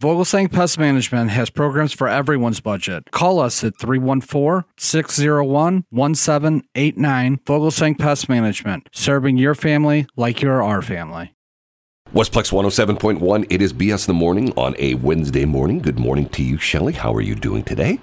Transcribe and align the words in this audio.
Vogelsang 0.00 0.52
Pest 0.52 0.78
Management 0.78 1.30
has 1.30 1.50
programs 1.50 1.92
for 1.92 2.06
everyone's 2.06 2.60
budget. 2.60 3.10
Call 3.10 3.40
us 3.40 3.64
at 3.64 3.76
314 3.80 4.62
601 4.76 5.86
1789. 5.90 7.40
Vogelsang 7.44 7.98
Pest 7.98 8.28
Management, 8.28 8.88
serving 8.92 9.38
your 9.38 9.56
family 9.56 10.06
like 10.16 10.40
you're 10.40 10.62
our 10.62 10.82
family. 10.82 11.34
Westplex 12.14 12.52
107.1, 12.52 13.46
it 13.50 13.60
is 13.60 13.72
BS 13.72 14.08
in 14.08 14.14
the 14.14 14.18
morning 14.18 14.52
on 14.56 14.76
a 14.78 14.94
Wednesday 14.94 15.44
morning. 15.44 15.80
Good 15.80 15.98
morning 15.98 16.28
to 16.28 16.44
you, 16.44 16.58
Shelley. 16.58 16.92
How 16.92 17.12
are 17.12 17.20
you 17.20 17.34
doing 17.34 17.64
today? 17.64 17.98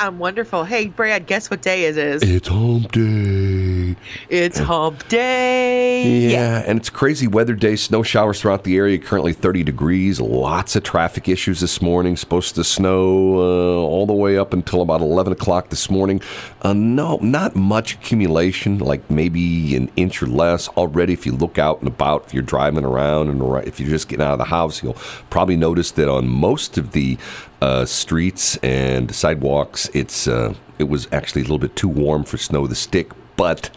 I'm 0.00 0.18
wonderful. 0.18 0.64
Hey, 0.64 0.86
Brad, 0.86 1.26
guess 1.26 1.50
what 1.50 1.60
day 1.60 1.84
it 1.84 1.98
is? 1.98 2.22
It's 2.22 2.48
hump 2.48 2.90
day. 2.90 3.96
It's 4.30 4.58
hump 4.58 5.06
day. 5.08 6.30
Yeah, 6.30 6.64
and 6.66 6.78
it's 6.78 6.88
crazy 6.88 7.26
weather 7.26 7.54
day. 7.54 7.76
Snow 7.76 8.02
showers 8.02 8.40
throughout 8.40 8.64
the 8.64 8.78
area. 8.78 8.98
Currently 8.98 9.34
30 9.34 9.62
degrees. 9.62 10.18
Lots 10.18 10.74
of 10.74 10.84
traffic 10.84 11.28
issues 11.28 11.60
this 11.60 11.82
morning. 11.82 12.16
Supposed 12.16 12.54
to 12.54 12.64
snow 12.64 13.34
uh, 13.40 13.82
all 13.82 14.06
the 14.06 14.14
way 14.14 14.38
up 14.38 14.54
until 14.54 14.80
about 14.80 15.02
11 15.02 15.34
o'clock 15.34 15.68
this 15.68 15.90
morning. 15.90 16.22
Uh, 16.62 16.72
no, 16.72 17.18
not 17.18 17.54
much 17.54 17.92
accumulation, 17.92 18.78
like 18.78 19.10
maybe 19.10 19.76
an 19.76 19.90
inch 19.96 20.22
or 20.22 20.28
less 20.28 20.68
already. 20.68 21.12
If 21.12 21.26
you 21.26 21.32
look 21.32 21.58
out 21.58 21.80
and 21.80 21.88
about, 21.88 22.24
if 22.24 22.32
you're 22.32 22.42
driving 22.42 22.86
around 22.86 23.28
and 23.28 23.68
if 23.68 23.78
you're 23.78 23.90
just 23.90 24.08
getting 24.08 24.24
out 24.24 24.32
of 24.32 24.38
the 24.38 24.44
house, 24.46 24.82
you'll 24.82 24.96
probably 25.28 25.56
notice 25.56 25.90
that 25.90 26.08
on 26.08 26.26
most 26.26 26.78
of 26.78 26.92
the 26.92 27.18
uh, 27.60 27.84
streets 27.84 28.56
and 28.58 29.14
sidewalks, 29.14 29.88
it's 29.94 30.26
uh, 30.26 30.54
it 30.78 30.88
was 30.88 31.08
actually 31.12 31.42
a 31.42 31.44
little 31.44 31.58
bit 31.58 31.76
too 31.76 31.88
warm 31.88 32.24
for 32.24 32.38
snow 32.38 32.66
to 32.66 32.74
stick, 32.74 33.12
but 33.36 33.70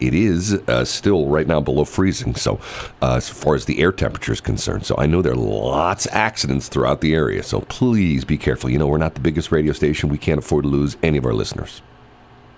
it 0.00 0.14
is 0.14 0.54
uh, 0.68 0.84
still 0.84 1.26
right 1.26 1.46
now 1.46 1.60
below 1.60 1.84
freezing. 1.84 2.34
So, 2.34 2.60
uh, 3.02 3.16
as 3.16 3.28
far 3.28 3.54
as 3.54 3.64
the 3.64 3.80
air 3.80 3.92
temperature 3.92 4.32
is 4.32 4.40
concerned, 4.40 4.84
so 4.86 4.94
I 4.98 5.06
know 5.06 5.22
there 5.22 5.32
are 5.32 5.36
lots 5.36 6.06
of 6.06 6.12
accidents 6.12 6.68
throughout 6.68 7.00
the 7.00 7.14
area. 7.14 7.42
So 7.42 7.60
please 7.62 8.24
be 8.24 8.38
careful. 8.38 8.70
You 8.70 8.78
know, 8.78 8.86
we're 8.86 8.98
not 8.98 9.14
the 9.14 9.20
biggest 9.20 9.52
radio 9.52 9.72
station. 9.72 10.08
We 10.08 10.18
can't 10.18 10.38
afford 10.38 10.64
to 10.64 10.68
lose 10.68 10.96
any 11.02 11.18
of 11.18 11.24
our 11.24 11.34
listeners. 11.34 11.82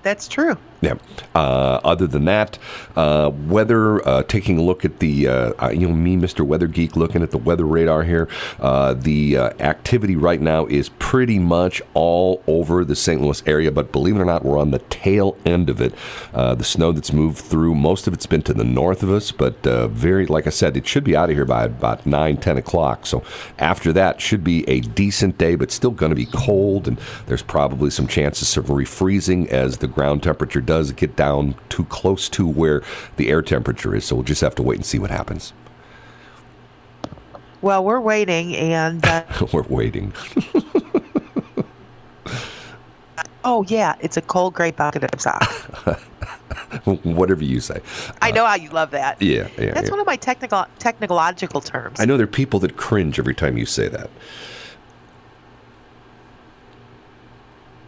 That's 0.02 0.28
true. 0.28 0.56
Yeah. 0.80 0.94
Uh, 1.34 1.80
other 1.84 2.06
than 2.06 2.24
that, 2.26 2.58
uh, 2.96 3.30
weather. 3.32 4.06
Uh, 4.08 4.22
taking 4.22 4.58
a 4.58 4.62
look 4.62 4.84
at 4.84 5.00
the, 5.00 5.26
uh, 5.26 5.70
you 5.70 5.88
know, 5.88 5.94
me, 5.94 6.16
Mr. 6.16 6.46
Weather 6.46 6.66
Geek, 6.66 6.96
looking 6.96 7.22
at 7.22 7.30
the 7.30 7.38
weather 7.38 7.64
radar 7.64 8.04
here. 8.04 8.28
Uh, 8.60 8.94
the 8.94 9.36
uh, 9.36 9.50
activity 9.58 10.14
right 10.14 10.40
now 10.40 10.66
is 10.66 10.88
pretty 10.98 11.38
much 11.38 11.82
all 11.94 12.42
over 12.46 12.84
the 12.84 12.94
St. 12.94 13.20
Louis 13.20 13.42
area, 13.46 13.70
but 13.70 13.92
believe 13.92 14.16
it 14.16 14.20
or 14.20 14.24
not, 14.24 14.44
we're 14.44 14.58
on 14.58 14.70
the 14.70 14.78
tail 14.78 15.36
end 15.44 15.68
of 15.68 15.80
it. 15.80 15.94
the 16.32 16.64
snow 16.64 16.92
that's 16.92 17.12
moved 17.12 17.38
through, 17.38 17.74
most 17.74 18.06
of 18.06 18.14
it's 18.14 18.26
been 18.26 18.42
to 18.42 18.54
the 18.54 18.64
north 18.64 19.02
of 19.02 19.10
us, 19.10 19.32
but 19.32 19.62
very, 19.90 20.26
like 20.26 20.46
I 20.46 20.50
said, 20.50 20.76
it 20.76 20.86
should 20.86 21.04
be 21.04 21.16
out 21.16 21.30
of 21.30 21.36
here 21.36 21.44
by 21.44 21.64
about 21.64 22.06
9, 22.06 22.36
10 22.36 22.56
o'clock. 22.56 23.06
So 23.06 23.22
after 23.58 23.92
that, 23.94 24.20
should 24.20 24.44
be 24.44 24.68
a 24.68 24.80
decent 24.80 25.38
day, 25.38 25.54
but 25.54 25.70
still 25.70 25.90
going 25.90 26.10
to 26.10 26.16
be 26.16 26.26
cold, 26.26 26.86
and 26.86 26.98
there's 27.26 27.42
probably 27.42 27.90
some 27.90 28.06
chances 28.06 28.56
of 28.56 28.66
refreezing 28.66 29.48
as 29.48 29.78
the 29.78 29.88
ground 29.88 30.22
temperature 30.22 30.60
does 30.69 30.92
get 30.92 31.16
down 31.16 31.55
too 31.70 31.84
close 31.86 32.28
to 32.28 32.47
where 32.47 32.83
the 33.16 33.30
air 33.30 33.41
temperature 33.41 33.94
is. 33.94 34.05
So 34.05 34.16
we'll 34.16 34.22
just 34.22 34.42
have 34.42 34.55
to 34.56 34.62
wait 34.62 34.77
and 34.77 34.84
see 34.84 34.98
what 34.98 35.10
happens. 35.10 35.55
Well, 37.62 37.83
we're 37.83 38.00
waiting, 38.00 38.55
and 38.55 39.02
uh, 39.05 39.25
we're 39.52 39.62
waiting. 39.62 40.12
oh 43.44 43.64
yeah, 43.66 43.97
it's 44.00 44.19
a 44.19 44.20
cold 44.20 44.52
gray 44.52 44.70
bucket 44.70 45.05
of 45.05 45.19
socks. 45.19 45.47
Whatever 47.03 47.42
you 47.42 47.60
say. 47.60 47.80
I 48.20 48.30
know 48.30 48.44
uh, 48.44 48.48
how 48.48 48.56
you 48.56 48.69
love 48.69 48.91
that. 48.91 49.22
Yeah, 49.22 49.48
yeah. 49.58 49.72
That's 49.72 49.86
yeah. 49.86 49.91
one 49.91 50.00
of 50.00 50.06
my 50.06 50.16
technical 50.16 50.66
technological 50.78 51.62
terms. 51.62 51.98
I 51.98 52.05
know 52.05 52.19
there 52.19 52.25
are 52.25 52.28
people 52.28 52.60
that 52.60 52.77
cringe 52.77 53.19
every 53.19 53.34
time 53.34 53.56
you 53.56 53.64
say 53.64 53.88
that. 53.88 54.10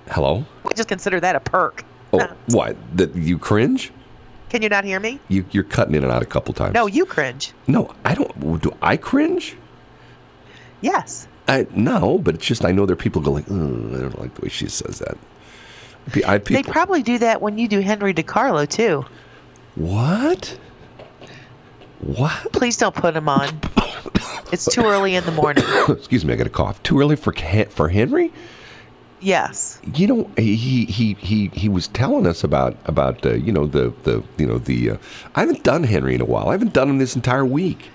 Hello. 0.09 0.47
We 0.65 0.73
just 0.75 0.89
consider 0.89 1.21
that 1.21 1.37
a 1.37 1.41
perk. 1.41 1.85
Oh, 2.13 2.29
what? 2.49 2.77
That 2.97 3.15
you 3.15 3.39
cringe? 3.39 3.93
Can 4.49 4.63
you 4.63 4.69
not 4.69 4.85
hear 4.85 4.99
me? 4.99 5.21
You, 5.29 5.45
you're 5.53 5.65
cutting 5.65 5.95
in 5.95 6.03
and 6.03 6.13
out 6.13 6.23
a 6.23 6.27
couple 6.27 6.53
times. 6.55 6.75
No, 6.75 6.87
you 6.87 7.07
cringe. 7.07 7.53
No, 7.69 7.95
I 8.05 8.15
don't. 8.15 8.61
Do 8.61 8.77
I 8.83 8.97
cringe? 8.97 9.57
Yes. 10.81 11.29
I 11.47 11.67
no, 11.75 12.19
but 12.19 12.35
it's 12.35 12.47
just 12.47 12.65
I 12.65 12.73
know 12.73 12.87
there 12.87 12.95
are 12.95 12.97
people 12.97 13.23
going. 13.23 13.45
I 13.45 14.01
don't 14.01 14.19
like 14.19 14.35
the 14.35 14.43
way 14.43 14.49
she 14.49 14.69
says 14.69 14.99
that. 14.99 15.17
I, 16.27 16.39
they 16.39 16.63
probably 16.63 17.03
do 17.03 17.19
that 17.19 17.43
when 17.43 17.59
you 17.59 17.69
do 17.69 17.81
Henry 17.81 18.15
DiCarlo 18.15 18.69
too. 18.69 19.05
What? 19.75 20.59
What? 22.01 22.53
Please 22.53 22.77
don't 22.77 22.95
put 22.95 23.15
him 23.15 23.29
on. 23.29 23.61
it's 24.53 24.65
too 24.65 24.85
early 24.85 25.15
in 25.15 25.25
the 25.25 25.33
morning. 25.33 25.65
Excuse 25.89 26.25
me, 26.25 26.33
I 26.33 26.37
got 26.37 26.47
a 26.47 26.51
cough. 26.51 26.83
Too 26.83 26.99
early 26.99 27.17
for 27.17 27.33
for 27.69 27.89
Henry? 27.89 28.33
Yes. 29.21 29.81
You 29.95 30.07
know, 30.07 30.31
he 30.37 30.87
he 30.87 31.15
he 31.15 31.49
he 31.49 31.69
was 31.69 31.89
telling 31.89 32.27
us 32.27 32.43
about 32.43 32.77
about 32.87 33.25
uh, 33.25 33.35
you 33.35 33.53
know 33.53 33.67
the 33.67 33.93
the 34.05 34.23
you 34.39 34.47
know 34.47 34.59
the 34.59 34.93
uh, 34.93 34.97
I 35.35 35.41
haven't 35.41 35.63
done 35.63 35.85
Henry 35.85 36.15
in 36.15 36.21
a 36.21 36.25
while. 36.25 36.49
I 36.49 36.53
haven't 36.53 36.73
done 36.73 36.89
him 36.89 36.99
this 36.99 37.15
entire 37.15 37.45
week. 37.45 37.91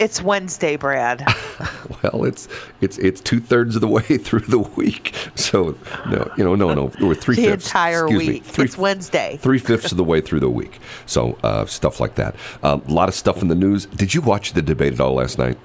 It's 0.00 0.20
Wednesday, 0.20 0.76
Brad. 0.76 1.24
well, 2.02 2.24
it's 2.24 2.48
it's 2.80 2.98
it's 2.98 3.20
two 3.20 3.40
thirds 3.40 3.74
of 3.76 3.80
the 3.80 3.88
way 3.88 4.02
through 4.18 4.40
the 4.40 4.58
week. 4.58 5.14
So 5.34 5.78
no, 6.10 6.30
you 6.36 6.44
know, 6.44 6.54
no, 6.54 6.74
no, 6.74 6.92
we're 7.00 7.14
three 7.14 7.36
the 7.36 7.44
fifths. 7.44 7.66
entire 7.66 8.04
excuse 8.06 8.18
week. 8.18 8.28
Me, 8.28 8.40
three, 8.40 8.64
it's 8.64 8.76
Wednesday. 8.76 9.38
Three 9.40 9.58
fifths 9.58 9.92
of 9.92 9.96
the 9.96 10.04
way 10.04 10.20
through 10.20 10.40
the 10.40 10.50
week. 10.50 10.80
So 11.06 11.38
uh, 11.42 11.64
stuff 11.66 12.00
like 12.00 12.16
that. 12.16 12.34
Um, 12.62 12.82
a 12.86 12.92
lot 12.92 13.08
of 13.08 13.14
stuff 13.14 13.40
in 13.40 13.48
the 13.48 13.54
news. 13.54 13.86
Did 13.86 14.12
you 14.12 14.20
watch 14.20 14.52
the 14.52 14.62
debate 14.62 14.92
at 14.94 15.00
all 15.00 15.14
last 15.14 15.38
night? 15.38 15.58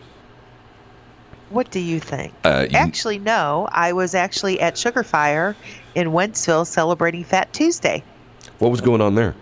What 1.49 1.71
do 1.71 1.79
you 1.79 1.99
think? 1.99 2.33
Uh, 2.43 2.67
you, 2.69 2.77
actually, 2.77 3.17
no. 3.17 3.67
I 3.71 3.93
was 3.93 4.13
actually 4.13 4.59
at 4.61 4.75
Sugarfire 4.75 5.55
in 5.95 6.09
Wentzville 6.09 6.67
celebrating 6.67 7.23
Fat 7.23 7.51
Tuesday. 7.53 8.03
What 8.59 8.69
was 8.69 8.81
going 8.81 9.01
on 9.01 9.15
there? 9.15 9.35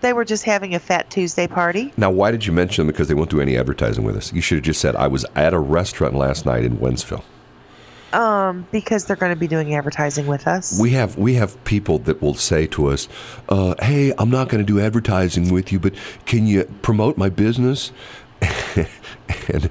They 0.00 0.12
were 0.12 0.24
just 0.24 0.42
having 0.42 0.74
a 0.74 0.80
Fat 0.80 1.10
Tuesday 1.10 1.46
party. 1.46 1.92
Now, 1.96 2.10
why 2.10 2.32
did 2.32 2.44
you 2.44 2.52
mention 2.52 2.86
them? 2.86 2.92
Because 2.92 3.06
they 3.06 3.14
won't 3.14 3.30
do 3.30 3.40
any 3.40 3.56
advertising 3.56 4.02
with 4.02 4.16
us. 4.16 4.32
You 4.32 4.40
should 4.40 4.56
have 4.56 4.64
just 4.64 4.80
said, 4.80 4.96
I 4.96 5.06
was 5.06 5.24
at 5.36 5.54
a 5.54 5.58
restaurant 5.60 6.14
last 6.14 6.44
night 6.44 6.64
in 6.64 6.78
Wentzville. 6.78 7.22
Um, 8.12 8.66
because 8.70 9.06
they're 9.06 9.16
going 9.16 9.32
to 9.32 9.38
be 9.38 9.46
doing 9.46 9.74
advertising 9.74 10.26
with 10.26 10.46
us. 10.46 10.78
We 10.78 10.90
have 10.90 11.16
we 11.16 11.32
have 11.34 11.62
people 11.64 11.98
that 12.00 12.20
will 12.20 12.34
say 12.34 12.66
to 12.66 12.88
us, 12.88 13.08
uh, 13.48 13.74
"Hey, 13.80 14.12
I'm 14.18 14.28
not 14.28 14.50
going 14.50 14.62
to 14.62 14.70
do 14.70 14.78
advertising 14.78 15.50
with 15.50 15.72
you, 15.72 15.80
but 15.80 15.94
can 16.26 16.46
you 16.46 16.64
promote 16.82 17.16
my 17.16 17.30
business?" 17.30 17.90
and 19.48 19.70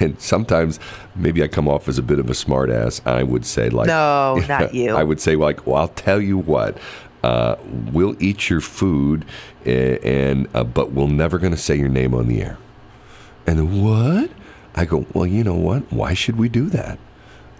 and 0.00 0.20
sometimes 0.20 0.80
maybe 1.14 1.42
I 1.42 1.48
come 1.48 1.68
off 1.68 1.88
as 1.88 1.98
a 1.98 2.02
bit 2.02 2.18
of 2.18 2.28
a 2.28 2.34
smartass. 2.34 3.04
I 3.06 3.22
would 3.22 3.44
say 3.46 3.70
like, 3.70 3.86
no, 3.86 4.42
not 4.48 4.74
you. 4.74 4.94
I 4.94 5.02
would 5.02 5.20
say 5.20 5.36
like, 5.36 5.66
well, 5.66 5.76
I'll 5.76 5.88
tell 5.88 6.20
you 6.20 6.38
what. 6.38 6.78
Uh, 7.22 7.56
we'll 7.92 8.20
eat 8.20 8.50
your 8.50 8.60
food, 8.60 9.24
and, 9.64 10.04
and 10.04 10.48
uh, 10.54 10.64
but 10.64 10.90
we're 10.90 11.06
never 11.06 11.38
going 11.38 11.52
to 11.52 11.58
say 11.58 11.76
your 11.76 11.88
name 11.88 12.14
on 12.14 12.26
the 12.26 12.42
air. 12.42 12.58
And 13.46 13.84
what? 13.84 14.30
I 14.74 14.84
go, 14.84 15.06
well, 15.12 15.26
you 15.26 15.44
know 15.44 15.54
what? 15.54 15.92
Why 15.92 16.14
should 16.14 16.36
we 16.36 16.48
do 16.48 16.68
that? 16.70 16.98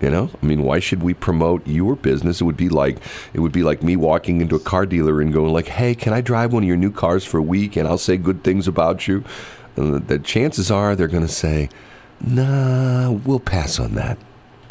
You 0.00 0.10
know, 0.10 0.30
I 0.42 0.46
mean, 0.46 0.64
why 0.64 0.80
should 0.80 1.00
we 1.00 1.14
promote 1.14 1.64
your 1.64 1.94
business? 1.94 2.40
It 2.40 2.44
would 2.44 2.56
be 2.56 2.68
like 2.68 2.98
it 3.34 3.38
would 3.38 3.52
be 3.52 3.62
like 3.62 3.84
me 3.84 3.94
walking 3.94 4.40
into 4.40 4.56
a 4.56 4.60
car 4.60 4.84
dealer 4.84 5.20
and 5.20 5.32
going 5.32 5.52
like, 5.52 5.68
"Hey, 5.68 5.94
can 5.94 6.12
I 6.12 6.20
drive 6.20 6.52
one 6.52 6.64
of 6.64 6.66
your 6.66 6.76
new 6.76 6.90
cars 6.90 7.24
for 7.24 7.38
a 7.38 7.42
week?" 7.42 7.76
And 7.76 7.86
I'll 7.86 7.98
say 7.98 8.16
good 8.16 8.42
things 8.42 8.66
about 8.66 9.06
you. 9.06 9.22
The 9.74 10.18
chances 10.18 10.70
are 10.70 10.94
they're 10.94 11.08
going 11.08 11.26
to 11.26 11.32
say, 11.32 11.68
"Nah, 12.20 13.10
we'll 13.10 13.40
pass 13.40 13.78
on 13.78 13.94
that." 13.94 14.18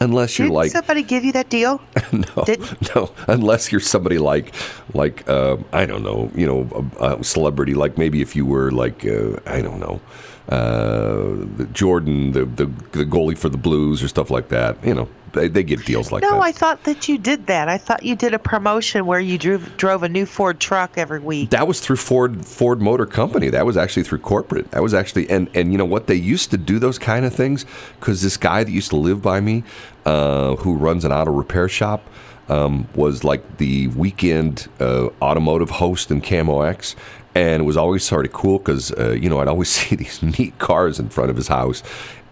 Unless 0.01 0.39
you're 0.39 0.47
Did 0.47 0.53
like 0.55 0.71
somebody 0.71 1.03
give 1.03 1.23
you 1.23 1.31
that 1.33 1.49
deal? 1.49 1.79
no, 2.11 2.43
Didn't? 2.43 2.95
no. 2.95 3.11
Unless 3.27 3.71
you're 3.71 3.79
somebody 3.79 4.17
like, 4.17 4.51
like 4.95 5.29
uh, 5.29 5.57
I 5.71 5.85
don't 5.85 6.01
know, 6.01 6.31
you 6.33 6.47
know, 6.47 6.91
a, 6.99 7.17
a, 7.19 7.23
celebrity. 7.23 7.75
Like 7.75 7.99
maybe 7.99 8.19
if 8.19 8.35
you 8.35 8.43
were 8.43 8.71
like, 8.71 9.05
uh, 9.05 9.37
I 9.45 9.61
don't 9.61 9.79
know, 9.79 10.01
uh, 10.49 11.65
Jordan, 11.71 12.31
the, 12.31 12.45
the 12.45 12.65
the 12.93 13.05
goalie 13.05 13.37
for 13.37 13.49
the 13.49 13.59
Blues 13.59 14.01
or 14.01 14.07
stuff 14.07 14.31
like 14.31 14.49
that. 14.49 14.83
You 14.83 14.95
know, 14.95 15.09
they, 15.33 15.47
they 15.47 15.63
get 15.63 15.85
deals 15.85 16.11
like 16.11 16.21
no, 16.21 16.29
that. 16.29 16.35
No, 16.35 16.41
I 16.41 16.51
thought 16.51 16.83
that 16.83 17.07
you 17.07 17.17
did 17.17 17.47
that. 17.47 17.69
I 17.69 17.77
thought 17.77 18.03
you 18.03 18.15
did 18.15 18.33
a 18.33 18.39
promotion 18.39 19.05
where 19.05 19.19
you 19.19 19.37
drove 19.37 19.77
drove 19.77 20.03
a 20.03 20.09
new 20.09 20.25
Ford 20.25 20.59
truck 20.59 20.97
every 20.97 21.19
week. 21.19 21.49
That 21.51 21.67
was 21.67 21.79
through 21.79 21.97
Ford 21.97 22.45
Ford 22.45 22.81
Motor 22.81 23.05
Company. 23.05 23.49
That 23.49 23.65
was 23.65 23.77
actually 23.77 24.03
through 24.03 24.19
corporate. 24.19 24.71
That 24.71 24.83
was 24.83 24.93
actually 24.93 25.29
and 25.29 25.49
and 25.53 25.71
you 25.71 25.77
know 25.77 25.85
what 25.85 26.07
they 26.07 26.15
used 26.15 26.51
to 26.51 26.57
do 26.57 26.79
those 26.79 26.99
kind 26.99 27.25
of 27.25 27.33
things 27.33 27.65
because 27.99 28.21
this 28.21 28.37
guy 28.37 28.63
that 28.63 28.71
used 28.71 28.89
to 28.89 28.97
live 28.97 29.21
by 29.21 29.39
me, 29.39 29.63
uh, 30.05 30.55
who 30.57 30.75
runs 30.75 31.05
an 31.05 31.11
auto 31.11 31.31
repair 31.31 31.69
shop. 31.69 32.03
Um, 32.49 32.89
was 32.95 33.23
like 33.23 33.59
the 33.59 33.87
weekend 33.89 34.67
uh, 34.81 35.07
automotive 35.21 35.69
host 35.69 36.11
in 36.11 36.19
KMOX, 36.19 36.95
and 37.33 37.61
it 37.61 37.65
was 37.65 37.77
always 37.77 38.03
sort 38.03 38.25
of 38.25 38.33
cool 38.33 38.57
because 38.57 38.91
uh, 38.91 39.11
you 39.11 39.29
know 39.29 39.39
I'd 39.39 39.47
always 39.47 39.69
see 39.69 39.95
these 39.95 40.21
neat 40.21 40.57
cars 40.59 40.99
in 40.99 41.07
front 41.07 41.29
of 41.29 41.37
his 41.37 41.47
house, 41.47 41.81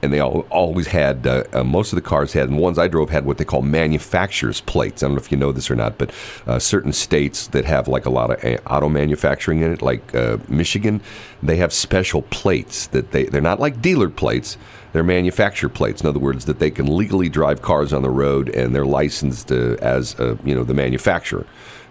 and 0.01 0.13
they 0.13 0.19
all, 0.19 0.41
always 0.49 0.87
had 0.87 1.27
uh, 1.27 1.43
uh, 1.53 1.63
most 1.63 1.91
of 1.91 1.95
the 1.97 2.01
cars 2.01 2.33
had, 2.33 2.49
and 2.49 2.57
the 2.57 2.61
ones 2.61 2.77
I 2.77 2.87
drove 2.87 3.09
had 3.09 3.25
what 3.25 3.37
they 3.37 3.45
call 3.45 3.61
manufacturers 3.61 4.61
plates. 4.61 5.03
I 5.03 5.07
don't 5.07 5.15
know 5.15 5.21
if 5.21 5.31
you 5.31 5.37
know 5.37 5.51
this 5.51 5.69
or 5.69 5.75
not, 5.75 5.97
but 5.97 6.11
uh, 6.47 6.59
certain 6.59 6.93
states 6.93 7.47
that 7.47 7.65
have 7.65 7.87
like 7.87 8.05
a 8.05 8.09
lot 8.09 8.31
of 8.31 8.43
uh, 8.43 8.57
auto 8.67 8.89
manufacturing 8.89 9.61
in 9.61 9.73
it, 9.73 9.81
like 9.81 10.15
uh, 10.15 10.37
Michigan, 10.47 11.01
they 11.43 11.57
have 11.57 11.73
special 11.73 12.21
plates 12.23 12.87
that 12.87 13.11
they 13.11 13.25
they're 13.25 13.41
not 13.41 13.59
like 13.59 13.81
dealer 13.81 14.09
plates. 14.09 14.57
They're 14.91 15.03
manufacturer 15.03 15.69
plates. 15.69 16.01
In 16.01 16.07
other 16.09 16.19
words, 16.19 16.45
that 16.45 16.57
they 16.57 16.71
can 16.71 16.97
legally 16.97 17.29
drive 17.29 17.61
cars 17.61 17.93
on 17.93 18.01
the 18.01 18.09
road, 18.09 18.49
and 18.49 18.73
they're 18.73 18.85
licensed 18.85 19.51
uh, 19.51 19.75
as 19.81 20.15
you 20.43 20.55
know 20.55 20.63
the 20.63 20.73
manufacturer. 20.73 21.45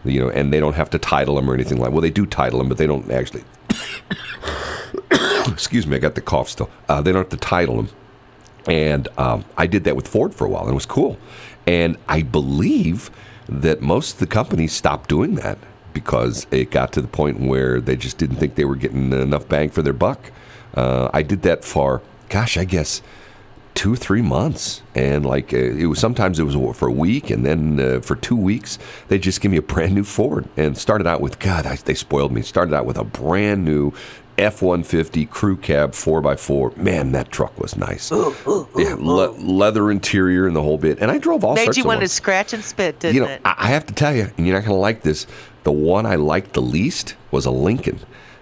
You 0.04 0.20
know, 0.20 0.30
and 0.30 0.52
they 0.52 0.60
don't 0.60 0.74
have 0.74 0.90
to 0.90 0.98
title 0.98 1.34
them 1.34 1.50
or 1.50 1.54
anything 1.54 1.78
like. 1.78 1.92
Well, 1.92 2.00
they 2.00 2.10
do 2.10 2.26
title 2.26 2.58
them, 2.58 2.68
but 2.68 2.78
they 2.78 2.86
don't 2.86 3.10
actually. 3.10 3.44
excuse 5.52 5.86
me, 5.86 5.96
I 5.96 5.98
got 5.98 6.14
the 6.14 6.20
cough 6.20 6.48
still. 6.48 6.70
Uh, 6.88 7.02
they 7.02 7.12
don't 7.12 7.22
have 7.22 7.30
to 7.30 7.36
title 7.36 7.76
them. 7.76 7.88
And 8.66 9.08
um, 9.16 9.44
I 9.56 9.66
did 9.66 9.84
that 9.84 9.96
with 9.96 10.06
Ford 10.06 10.34
for 10.34 10.44
a 10.44 10.48
while, 10.48 10.62
and 10.62 10.70
it 10.70 10.74
was 10.74 10.86
cool. 10.86 11.18
And 11.66 11.96
I 12.08 12.22
believe 12.22 13.10
that 13.48 13.80
most 13.80 14.14
of 14.14 14.18
the 14.20 14.26
companies 14.26 14.72
stopped 14.72 15.08
doing 15.08 15.36
that 15.36 15.58
because 15.92 16.46
it 16.50 16.70
got 16.70 16.92
to 16.92 17.00
the 17.00 17.08
point 17.08 17.40
where 17.40 17.80
they 17.80 17.96
just 17.96 18.18
didn't 18.18 18.36
think 18.36 18.54
they 18.54 18.64
were 18.64 18.76
getting 18.76 19.12
enough 19.12 19.48
bang 19.48 19.70
for 19.70 19.82
their 19.82 19.92
buck. 19.92 20.30
Uh, 20.74 21.10
I 21.12 21.22
did 21.22 21.42
that 21.42 21.64
for, 21.64 22.02
gosh, 22.28 22.56
I 22.56 22.64
guess 22.64 23.02
two 23.78 23.94
three 23.94 24.22
months 24.22 24.82
and 24.96 25.24
like 25.24 25.54
uh, 25.54 25.56
it 25.56 25.86
was 25.86 26.00
sometimes 26.00 26.40
it 26.40 26.42
was 26.42 26.76
for 26.76 26.88
a 26.88 26.92
week 26.92 27.30
and 27.30 27.46
then 27.46 27.78
uh, 27.78 28.00
for 28.00 28.16
two 28.16 28.34
weeks 28.34 28.76
they 29.06 29.20
just 29.20 29.40
give 29.40 29.52
me 29.52 29.56
a 29.56 29.62
brand 29.62 29.94
new 29.94 30.02
ford 30.02 30.48
and 30.56 30.76
started 30.76 31.06
out 31.06 31.20
with 31.20 31.38
god 31.38 31.64
I, 31.64 31.76
they 31.76 31.94
spoiled 31.94 32.32
me 32.32 32.42
started 32.42 32.74
out 32.74 32.86
with 32.86 32.98
a 32.98 33.04
brand 33.04 33.64
new 33.64 33.92
F 34.36 34.62
one 34.62 34.82
fifty 34.82 35.26
crew 35.26 35.56
cab 35.56 35.94
four 35.94 36.26
x 36.28 36.44
four. 36.44 36.72
Man, 36.76 37.10
that 37.12 37.32
truck 37.32 37.58
was 37.58 37.76
nice. 37.76 38.12
Ooh, 38.12 38.34
ooh, 38.46 38.68
yeah, 38.76 38.94
le- 38.96 39.32
leather 39.32 39.90
interior 39.90 40.46
and 40.46 40.54
the 40.54 40.62
whole 40.62 40.78
bit. 40.78 40.98
And 41.00 41.10
I 41.10 41.18
drove 41.18 41.44
all 41.44 41.54
Made 41.54 41.64
sorts 41.64 41.78
you 41.78 41.84
want 41.84 42.00
to 42.02 42.08
scratch 42.08 42.52
and 42.52 42.62
spit, 42.62 43.00
didn't 43.00 43.16
You 43.16 43.22
know, 43.22 43.28
it? 43.28 43.40
I 43.44 43.54
I 43.58 43.66
have 43.66 43.84
to 43.86 43.94
tell 43.94 44.14
you, 44.14 44.30
and 44.36 44.46
you're 44.46 44.54
not 44.54 44.64
going 44.64 44.76
to 44.76 44.80
like 44.80 45.02
this. 45.02 45.26
The 45.64 45.72
one 45.72 46.06
I 46.06 46.14
liked 46.14 46.52
the 46.52 46.62
least 46.62 47.16
was 47.32 47.46
a 47.46 47.50
Lincoln, 47.50 47.98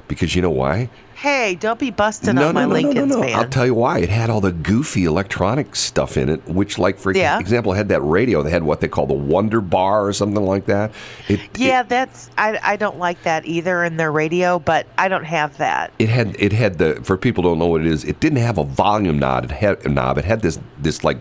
because 0.06 0.36
you 0.36 0.42
know 0.42 0.50
why? 0.50 0.90
Hey, 1.26 1.56
don't 1.56 1.81
be 1.81 1.90
busting 1.90 2.37
no, 2.37 2.49
on 2.49 2.55
no, 2.55 2.61
my 2.61 2.67
no, 2.67 2.73
Lincolns, 2.73 3.11
no, 3.11 3.20
no, 3.20 3.26
no. 3.26 3.32
I'll 3.34 3.49
tell 3.49 3.67
you 3.67 3.75
why. 3.75 3.99
It 3.99 4.08
had 4.08 4.31
all 4.31 4.40
the 4.40 4.52
goofy 4.52 5.06
electronic 5.06 5.75
stuff 5.75 6.17
in 6.17 6.28
it, 6.28 6.46
which, 6.46 6.78
like 6.78 6.99
for 6.99 7.12
Yeah. 7.12 7.40
example, 7.40 7.73
had 7.73 7.88
that 7.88 8.00
radio. 8.02 8.44
They 8.44 8.50
had 8.50 8.62
what 8.62 8.81
they 8.81 8.87
call 8.87 9.06
the 9.06 9.14
Wonder 9.14 9.61
Bar 9.61 10.06
or 10.06 10.12
something 10.12 10.44
like 10.44 10.67
that. 10.67 10.93
It, 11.28 11.40
yeah, 11.58 11.82
that's 11.82 12.31
I, 12.38 12.61
I 12.62 12.76
don't 12.76 12.99
like 12.99 13.20
that 13.25 13.44
either 13.44 13.82
in 13.82 13.96
their 13.96 14.12
radio, 14.12 14.61
but 14.61 14.87
I 14.99 15.08
don't 15.08 15.25
have 15.25 15.56
that. 15.58 15.93
it 15.99 16.08
had 16.08 16.37
it 16.38 16.52
had 16.52 16.78
the 16.78 17.00
for 17.02 17.17
people 17.17 17.43
who 17.43 17.50
don't 17.50 17.58
know 17.58 17.67
what 17.67 17.81
it 17.81 17.88
is. 17.88 18.05
It 18.05 18.20
didn't 18.20 18.38
have 18.38 18.58
a 18.58 18.64
volume 18.64 19.19
knob. 19.19 19.46
It 19.46 19.50
had 19.50 19.84
a 19.84 19.88
knob. 19.88 20.19
It 20.19 20.25
had 20.25 20.43
this 20.43 20.61
this 20.79 21.02
like 21.02 21.19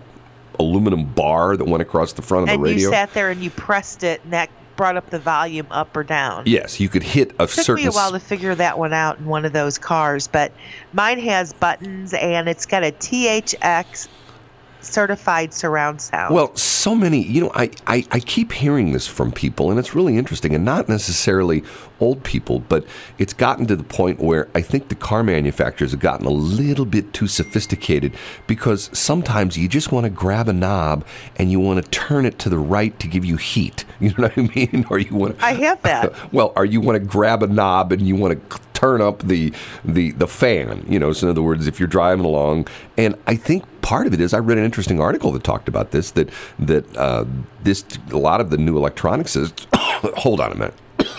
aluminum 0.59 1.05
bar 1.05 1.57
that 1.57 1.65
went 1.65 1.81
across 1.81 2.13
the 2.13 2.21
front 2.21 2.43
of 2.43 2.49
And 2.49 2.59
the 2.59 2.63
radio. 2.63 2.75
And 2.75 2.81
you 2.81 2.89
sat 2.91 3.13
there 3.13 3.29
and 3.31 3.41
you 3.41 3.49
pressed 3.49 4.03
it, 4.03 4.21
and 4.23 4.33
that 4.33 4.49
brought 4.75 4.97
up 4.97 5.09
the 5.09 5.19
volume 5.19 5.67
up 5.71 5.95
or 5.95 6.03
down. 6.03 6.43
yes, 6.45 6.79
you 6.79 6.89
could 6.89 7.03
hit 7.03 7.31
a 7.39 7.47
Took 7.47 7.49
certain. 7.49 7.83
me 7.83 7.89
a 7.89 7.91
while 7.91 8.11
to 8.11 8.19
figure 8.19 8.53
that 8.55 8.77
one 8.77 8.93
out 8.93 9.19
in 9.19 9.25
one 9.25 9.45
of 9.45 9.53
those 9.53 9.77
cars, 9.77 10.27
but 10.27 10.51
mine 10.93 11.19
has 11.19 11.53
buttons 11.53 12.13
and 12.13 12.47
it's 12.49 12.65
got 12.65 12.83
a 12.83 12.91
THX 12.91 14.07
certified 14.85 15.53
surround 15.53 16.01
sound. 16.01 16.33
Well, 16.33 16.55
so 16.55 16.95
many, 16.95 17.23
you 17.23 17.41
know, 17.41 17.51
I, 17.55 17.71
I, 17.87 18.05
I 18.11 18.19
keep 18.19 18.51
hearing 18.51 18.91
this 18.91 19.07
from 19.07 19.31
people, 19.31 19.69
and 19.69 19.79
it's 19.79 19.95
really 19.95 20.17
interesting, 20.17 20.53
and 20.53 20.63
not 20.63 20.87
necessarily 20.87 21.63
old 21.99 22.23
people, 22.23 22.59
but 22.59 22.85
it's 23.17 23.33
gotten 23.33 23.65
to 23.67 23.75
the 23.75 23.83
point 23.83 24.19
where 24.19 24.47
I 24.53 24.61
think 24.61 24.89
the 24.89 24.95
car 24.95 25.23
manufacturers 25.23 25.91
have 25.91 25.99
gotten 25.99 26.25
a 26.25 26.31
little 26.31 26.85
bit 26.85 27.13
too 27.13 27.27
sophisticated 27.27 28.15
because 28.47 28.89
sometimes 28.97 29.57
you 29.57 29.67
just 29.67 29.91
want 29.91 30.05
to 30.05 30.09
grab 30.09 30.47
a 30.47 30.53
knob 30.53 31.05
and 31.37 31.51
you 31.51 31.59
want 31.59 31.83
to 31.83 31.89
turn 31.89 32.25
it 32.25 32.37
to 32.39 32.49
the 32.49 32.59
right 32.59 32.97
to 32.99 33.07
give 33.07 33.25
you 33.25 33.37
heat. 33.37 33.85
You 34.05 34.09
know 34.09 34.27
what 34.27 34.37
I 34.37 34.41
mean? 34.41 34.85
Or 34.89 34.99
you 34.99 35.15
want 35.15 35.39
to. 35.39 35.45
I 35.45 35.53
have 35.53 35.81
that. 35.83 36.13
well, 36.33 36.51
or 36.55 36.65
you 36.65 36.81
want 36.81 36.97
to 36.97 36.99
grab 36.99 37.41
a 37.41 37.47
knob 37.47 37.91
and 37.91 38.01
you 38.01 38.15
want 38.15 38.49
to 38.49 38.59
turn 38.75 39.01
up 39.01 39.23
the 39.23 39.51
the 39.83 40.11
the 40.11 40.27
fan. 40.27 40.85
You 40.87 40.99
know, 40.99 41.11
so 41.13 41.27
in 41.27 41.31
other 41.31 41.41
words, 41.41 41.65
if 41.65 41.79
you're 41.79 41.87
driving 41.87 42.25
along, 42.25 42.67
and 42.97 43.15
I 43.25 43.35
think 43.35 43.63
part 43.81 44.05
of 44.05 44.13
it 44.13 44.21
is 44.21 44.33
I 44.33 44.39
read 44.39 44.59
an 44.59 44.65
interesting 44.65 45.01
article 45.01 45.31
that 45.31 45.43
talked 45.43 45.67
about 45.67 45.89
this 45.91 46.11
that 46.11 46.29
that 46.59 46.95
uh, 46.95 47.25
this 47.63 47.83
a 48.11 48.17
lot 48.17 48.41
of 48.41 48.51
the 48.51 48.57
new 48.57 48.77
electronics 48.77 49.35
is. 49.35 49.51
hold 49.73 50.39
on 50.39 50.51
a 50.51 50.55
minute. 50.55 50.75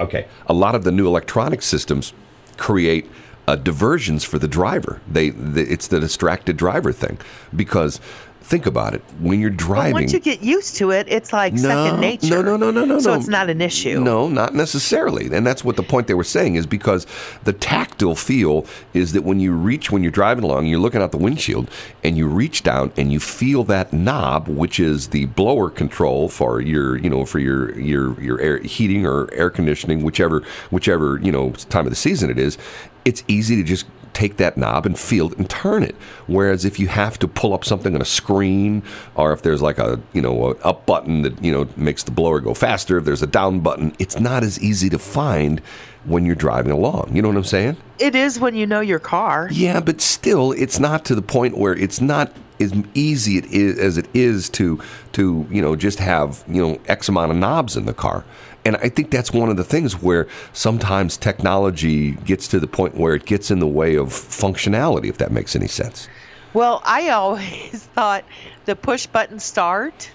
Okay, 0.00 0.26
a 0.48 0.52
lot 0.52 0.74
of 0.74 0.82
the 0.82 0.90
new 0.90 1.06
electronic 1.06 1.62
systems 1.62 2.12
create 2.56 3.08
uh, 3.46 3.56
diversions 3.56 4.24
for 4.24 4.38
the 4.38 4.48
driver. 4.48 5.00
They, 5.10 5.30
they, 5.30 5.62
it's 5.62 5.88
the 5.88 6.00
distracted 6.00 6.56
driver 6.56 6.92
thing 6.92 7.18
because 7.54 8.00
think 8.44 8.66
about 8.66 8.94
it 8.94 9.02
when 9.20 9.40
you're 9.40 9.50
But 9.50 9.58
driving. 9.58 9.92
once 9.94 10.12
you 10.12 10.20
get 10.20 10.42
used 10.42 10.76
to 10.76 10.90
it, 10.90 11.06
it's 11.08 11.32
like 11.32 11.56
second 11.58 12.00
nature. 12.00 12.28
No, 12.28 12.42
no, 12.42 12.56
no, 12.56 12.70
no, 12.70 12.84
no. 12.84 12.98
So 12.98 13.12
no. 13.12 13.18
it's 13.18 13.28
not 13.28 13.48
an 13.48 13.60
issue. 13.62 13.98
No, 14.00 14.28
not 14.28 14.54
necessarily. 14.54 15.34
And 15.34 15.46
that's 15.46 15.64
what 15.64 15.76
the 15.76 15.82
point 15.82 16.06
they 16.06 16.14
were 16.14 16.24
saying 16.24 16.56
is 16.56 16.66
because 16.66 17.06
the 17.44 17.54
tactile 17.54 18.14
feel 18.14 18.66
is 18.92 19.12
that 19.12 19.22
when 19.22 19.40
you 19.40 19.52
reach, 19.52 19.90
when 19.90 20.02
you're 20.02 20.12
driving 20.12 20.44
along, 20.44 20.66
you're 20.66 20.78
looking 20.78 21.00
out 21.00 21.10
the 21.10 21.16
windshield 21.18 21.70
and 22.02 22.18
you 22.18 22.26
reach 22.28 22.62
down 22.62 22.92
and 22.96 23.12
you 23.12 23.18
feel 23.18 23.64
that 23.64 23.92
knob, 23.92 24.46
which 24.48 24.78
is 24.78 25.08
the 25.08 25.24
blower 25.26 25.70
control 25.70 26.28
for 26.28 26.60
your, 26.60 26.98
you 26.98 27.08
know, 27.08 27.24
for 27.24 27.38
your 27.38 27.76
your 27.78 28.20
your 28.20 28.40
air 28.40 28.58
heating 28.58 29.06
or 29.06 29.32
air 29.32 29.48
conditioning, 29.50 30.02
whichever 30.02 30.42
whichever 30.70 31.18
you 31.22 31.32
know 31.32 31.52
time 31.70 31.86
of 31.86 31.90
the 31.90 31.96
season 31.96 32.30
it 32.30 32.38
is. 32.38 32.58
It's 33.04 33.22
easy 33.28 33.56
to 33.56 33.62
just 33.62 33.86
take 34.14 34.36
that 34.36 34.56
knob 34.56 34.86
and 34.86 34.98
feel 34.98 35.32
it 35.32 35.38
and 35.38 35.50
turn 35.50 35.82
it. 35.82 35.94
Whereas 36.26 36.64
if 36.64 36.78
you 36.78 36.88
have 36.88 37.18
to 37.18 37.28
pull 37.28 37.52
up 37.52 37.64
something 37.64 37.94
on 37.94 38.00
a 38.00 38.06
screen, 38.06 38.82
or 39.16 39.32
if 39.32 39.42
there's 39.42 39.60
like 39.60 39.78
a 39.78 40.00
you 40.12 40.22
know 40.22 40.52
a 40.52 40.56
up 40.58 40.86
button 40.86 41.22
that 41.22 41.42
you 41.42 41.52
know 41.52 41.68
makes 41.76 42.04
the 42.04 42.10
blower 42.10 42.40
go 42.40 42.54
faster, 42.54 42.96
if 42.96 43.04
there's 43.04 43.22
a 43.22 43.26
down 43.26 43.60
button, 43.60 43.94
it's 43.98 44.18
not 44.18 44.42
as 44.42 44.58
easy 44.60 44.88
to 44.90 44.98
find 44.98 45.60
when 46.04 46.24
you're 46.24 46.34
driving 46.34 46.72
along. 46.72 47.10
You 47.14 47.22
know 47.22 47.28
what 47.28 47.36
I'm 47.36 47.44
saying? 47.44 47.76
It 47.98 48.14
is 48.14 48.38
when 48.38 48.54
you 48.54 48.66
know 48.66 48.80
your 48.80 48.98
car. 48.98 49.48
Yeah, 49.50 49.80
but 49.80 50.00
still, 50.00 50.52
it's 50.52 50.78
not 50.78 51.04
to 51.06 51.14
the 51.14 51.22
point 51.22 51.56
where 51.56 51.74
it's 51.74 52.00
not 52.00 52.32
as 52.60 52.72
easy 52.94 53.36
it 53.38 53.46
is, 53.46 53.78
as 53.78 53.98
it 53.98 54.06
is 54.14 54.48
to 54.50 54.80
to 55.12 55.46
you 55.50 55.60
know 55.60 55.76
just 55.76 55.98
have 55.98 56.44
you 56.48 56.62
know 56.62 56.80
X 56.86 57.08
amount 57.08 57.32
of 57.32 57.36
knobs 57.36 57.76
in 57.76 57.86
the 57.86 57.94
car. 57.94 58.24
And 58.64 58.76
I 58.76 58.88
think 58.88 59.10
that's 59.10 59.30
one 59.32 59.50
of 59.50 59.56
the 59.56 59.64
things 59.64 60.00
where 60.00 60.26
sometimes 60.52 61.16
technology 61.16 62.12
gets 62.12 62.48
to 62.48 62.60
the 62.60 62.66
point 62.66 62.96
where 62.96 63.14
it 63.14 63.26
gets 63.26 63.50
in 63.50 63.58
the 63.58 63.66
way 63.66 63.96
of 63.96 64.08
functionality, 64.08 65.08
if 65.08 65.18
that 65.18 65.32
makes 65.32 65.54
any 65.54 65.68
sense. 65.68 66.08
Well, 66.54 66.80
I 66.84 67.10
always 67.10 67.84
thought 67.94 68.24
the 68.64 68.76
push 68.76 69.06
button 69.06 69.38
start. 69.38 70.10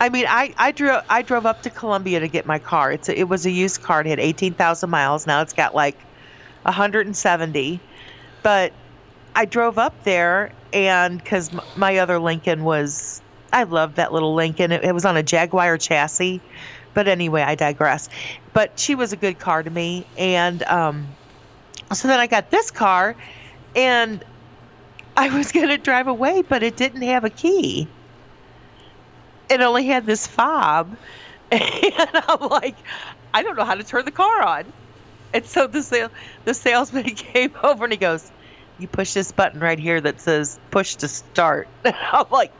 I 0.00 0.08
mean, 0.08 0.26
I, 0.28 0.52
I 0.58 0.72
drove 0.72 1.04
I 1.08 1.22
drove 1.22 1.46
up 1.46 1.62
to 1.62 1.70
Columbia 1.70 2.20
to 2.20 2.28
get 2.28 2.46
my 2.46 2.58
car. 2.58 2.92
It's 2.92 3.08
a, 3.08 3.18
it 3.18 3.28
was 3.28 3.46
a 3.46 3.50
used 3.50 3.82
car. 3.82 4.00
It 4.00 4.06
had 4.06 4.20
eighteen 4.20 4.52
thousand 4.52 4.90
miles. 4.90 5.26
Now 5.26 5.40
it's 5.40 5.52
got 5.52 5.74
like 5.74 5.96
hundred 6.66 7.06
and 7.06 7.16
seventy. 7.16 7.80
But 8.42 8.72
I 9.36 9.44
drove 9.44 9.78
up 9.78 9.94
there, 10.04 10.52
and 10.72 11.22
because 11.22 11.50
my 11.76 11.98
other 11.98 12.18
Lincoln 12.18 12.64
was, 12.64 13.22
I 13.52 13.62
loved 13.62 13.96
that 13.96 14.12
little 14.12 14.34
Lincoln. 14.34 14.72
It, 14.72 14.84
it 14.84 14.92
was 14.92 15.04
on 15.04 15.16
a 15.16 15.22
Jaguar 15.22 15.78
chassis. 15.78 16.42
But 16.94 17.08
anyway, 17.08 17.42
I 17.42 17.54
digress. 17.54 18.08
But 18.52 18.78
she 18.78 18.94
was 18.94 19.12
a 19.12 19.16
good 19.16 19.38
car 19.38 19.62
to 19.62 19.70
me, 19.70 20.06
and 20.16 20.62
um, 20.64 21.08
so 21.92 22.08
then 22.08 22.20
I 22.20 22.26
got 22.26 22.50
this 22.50 22.70
car, 22.70 23.16
and 23.74 24.24
I 25.16 25.36
was 25.36 25.52
going 25.52 25.68
to 25.68 25.78
drive 25.78 26.06
away, 26.06 26.42
but 26.42 26.62
it 26.62 26.76
didn't 26.76 27.02
have 27.02 27.24
a 27.24 27.30
key. 27.30 27.88
It 29.50 29.60
only 29.60 29.86
had 29.86 30.06
this 30.06 30.26
fob. 30.26 30.96
And 31.52 32.08
I'm 32.28 32.48
like, 32.48 32.74
I 33.32 33.42
don't 33.42 33.56
know 33.56 33.64
how 33.64 33.74
to 33.74 33.84
turn 33.84 34.04
the 34.06 34.10
car 34.10 34.42
on. 34.42 34.72
And 35.34 35.44
so 35.44 35.66
the 35.66 35.82
sale, 35.82 36.10
the 36.44 36.54
salesman 36.54 37.04
came 37.16 37.52
over 37.62 37.84
and 37.84 37.92
he 37.92 37.96
goes, 37.96 38.30
"You 38.78 38.88
push 38.88 39.12
this 39.14 39.30
button 39.30 39.60
right 39.60 39.78
here 39.78 40.00
that 40.00 40.20
says 40.20 40.58
push 40.70 40.94
to 40.96 41.08
start." 41.08 41.68
And 41.84 41.94
I'm 42.12 42.26
like, 42.30 42.52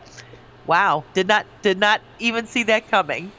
"Wow, 0.67 1.05
did 1.15 1.27
not 1.27 1.47
did 1.63 1.79
not 1.79 2.03
even 2.19 2.47
see 2.47 2.65
that 2.65 2.89
coming." 2.89 3.33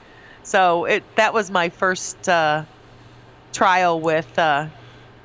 So 0.45 0.85
it 0.85 1.03
that 1.15 1.33
was 1.33 1.49
my 1.51 1.69
first 1.69 2.29
uh, 2.29 2.63
trial 3.51 3.99
with 3.99 4.37
uh, 4.37 4.67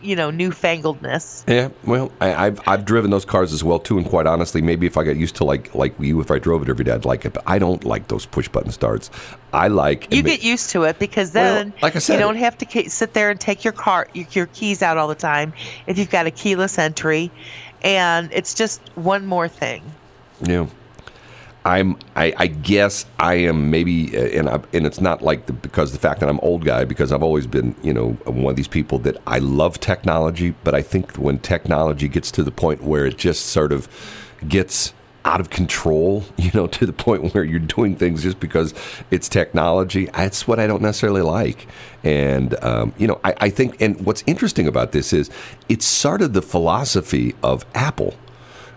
you 0.00 0.16
know 0.16 0.30
newfangledness. 0.30 1.44
Yeah, 1.46 1.68
well, 1.84 2.10
I, 2.22 2.46
I've 2.46 2.60
I've 2.66 2.84
driven 2.86 3.10
those 3.10 3.26
cars 3.26 3.52
as 3.52 3.62
well 3.62 3.78
too, 3.78 3.98
and 3.98 4.06
quite 4.06 4.26
honestly, 4.26 4.62
maybe 4.62 4.86
if 4.86 4.96
I 4.96 5.04
got 5.04 5.16
used 5.16 5.36
to 5.36 5.44
like 5.44 5.74
like 5.74 5.92
you, 6.00 6.20
if 6.22 6.30
I 6.30 6.38
drove 6.38 6.62
it 6.62 6.70
every 6.70 6.86
day, 6.86 6.92
I'd 6.92 7.04
like 7.04 7.26
it. 7.26 7.34
But 7.34 7.42
I 7.46 7.58
don't 7.58 7.84
like 7.84 8.08
those 8.08 8.24
push 8.24 8.48
button 8.48 8.72
starts. 8.72 9.10
I 9.52 9.68
like 9.68 10.12
You 10.12 10.22
get 10.22 10.42
used 10.42 10.70
to 10.70 10.84
it 10.84 10.98
because 10.98 11.32
then 11.32 11.74
like 11.82 11.96
I 11.96 11.98
said- 11.98 12.14
you 12.14 12.18
don't 12.20 12.36
have 12.36 12.56
to 12.58 12.64
ca- 12.64 12.88
sit 12.88 13.12
there 13.12 13.28
and 13.30 13.38
take 13.38 13.62
your 13.62 13.72
car 13.74 14.08
your, 14.14 14.26
your 14.32 14.46
keys 14.46 14.80
out 14.82 14.96
all 14.96 15.08
the 15.08 15.14
time 15.14 15.52
if 15.86 15.98
you've 15.98 16.10
got 16.10 16.26
a 16.26 16.30
keyless 16.30 16.78
entry, 16.78 17.30
and 17.82 18.30
it's 18.32 18.54
just 18.54 18.80
one 18.94 19.26
more 19.26 19.48
thing. 19.48 19.82
Yeah. 20.42 20.66
I'm 21.64 21.98
I, 22.16 22.32
I 22.36 22.46
guess 22.46 23.04
I 23.18 23.34
am 23.34 23.70
maybe 23.70 24.16
uh, 24.16 24.38
and 24.38 24.48
I, 24.48 24.60
and 24.72 24.86
it's 24.86 25.00
not 25.00 25.22
like 25.22 25.46
the, 25.46 25.52
because 25.52 25.92
the 25.92 25.98
fact 25.98 26.20
that 26.20 26.28
I'm 26.28 26.40
old 26.40 26.64
guy 26.64 26.84
because 26.84 27.12
I've 27.12 27.22
always 27.22 27.46
been 27.46 27.74
you 27.82 27.92
know 27.92 28.12
one 28.24 28.50
of 28.50 28.56
these 28.56 28.68
people 28.68 28.98
that 29.00 29.18
I 29.26 29.38
love 29.40 29.78
technology 29.78 30.54
but 30.64 30.74
I 30.74 30.80
think 30.80 31.16
when 31.16 31.38
technology 31.38 32.08
gets 32.08 32.30
to 32.32 32.42
the 32.42 32.50
point 32.50 32.82
where 32.82 33.04
it 33.04 33.18
just 33.18 33.46
sort 33.46 33.72
of 33.72 33.88
gets 34.48 34.94
out 35.24 35.40
of 35.40 35.50
control, 35.50 36.24
you 36.36 36.50
know, 36.54 36.66
to 36.66 36.86
the 36.86 36.92
point 36.92 37.34
where 37.34 37.44
you're 37.44 37.58
doing 37.58 37.96
things 37.96 38.22
just 38.22 38.40
because 38.40 38.74
it's 39.10 39.28
technology. 39.28 40.06
That's 40.06 40.48
what 40.48 40.58
I 40.58 40.66
don't 40.66 40.82
necessarily 40.82 41.22
like. 41.22 41.66
And, 42.02 42.62
um, 42.64 42.94
you 42.98 43.06
know, 43.06 43.20
I, 43.24 43.34
I 43.38 43.50
think, 43.50 43.80
and 43.80 44.00
what's 44.04 44.24
interesting 44.26 44.66
about 44.66 44.92
this 44.92 45.12
is 45.12 45.30
it's 45.68 45.86
sort 45.86 46.22
of 46.22 46.32
the 46.32 46.42
philosophy 46.42 47.34
of 47.42 47.66
Apple. 47.74 48.14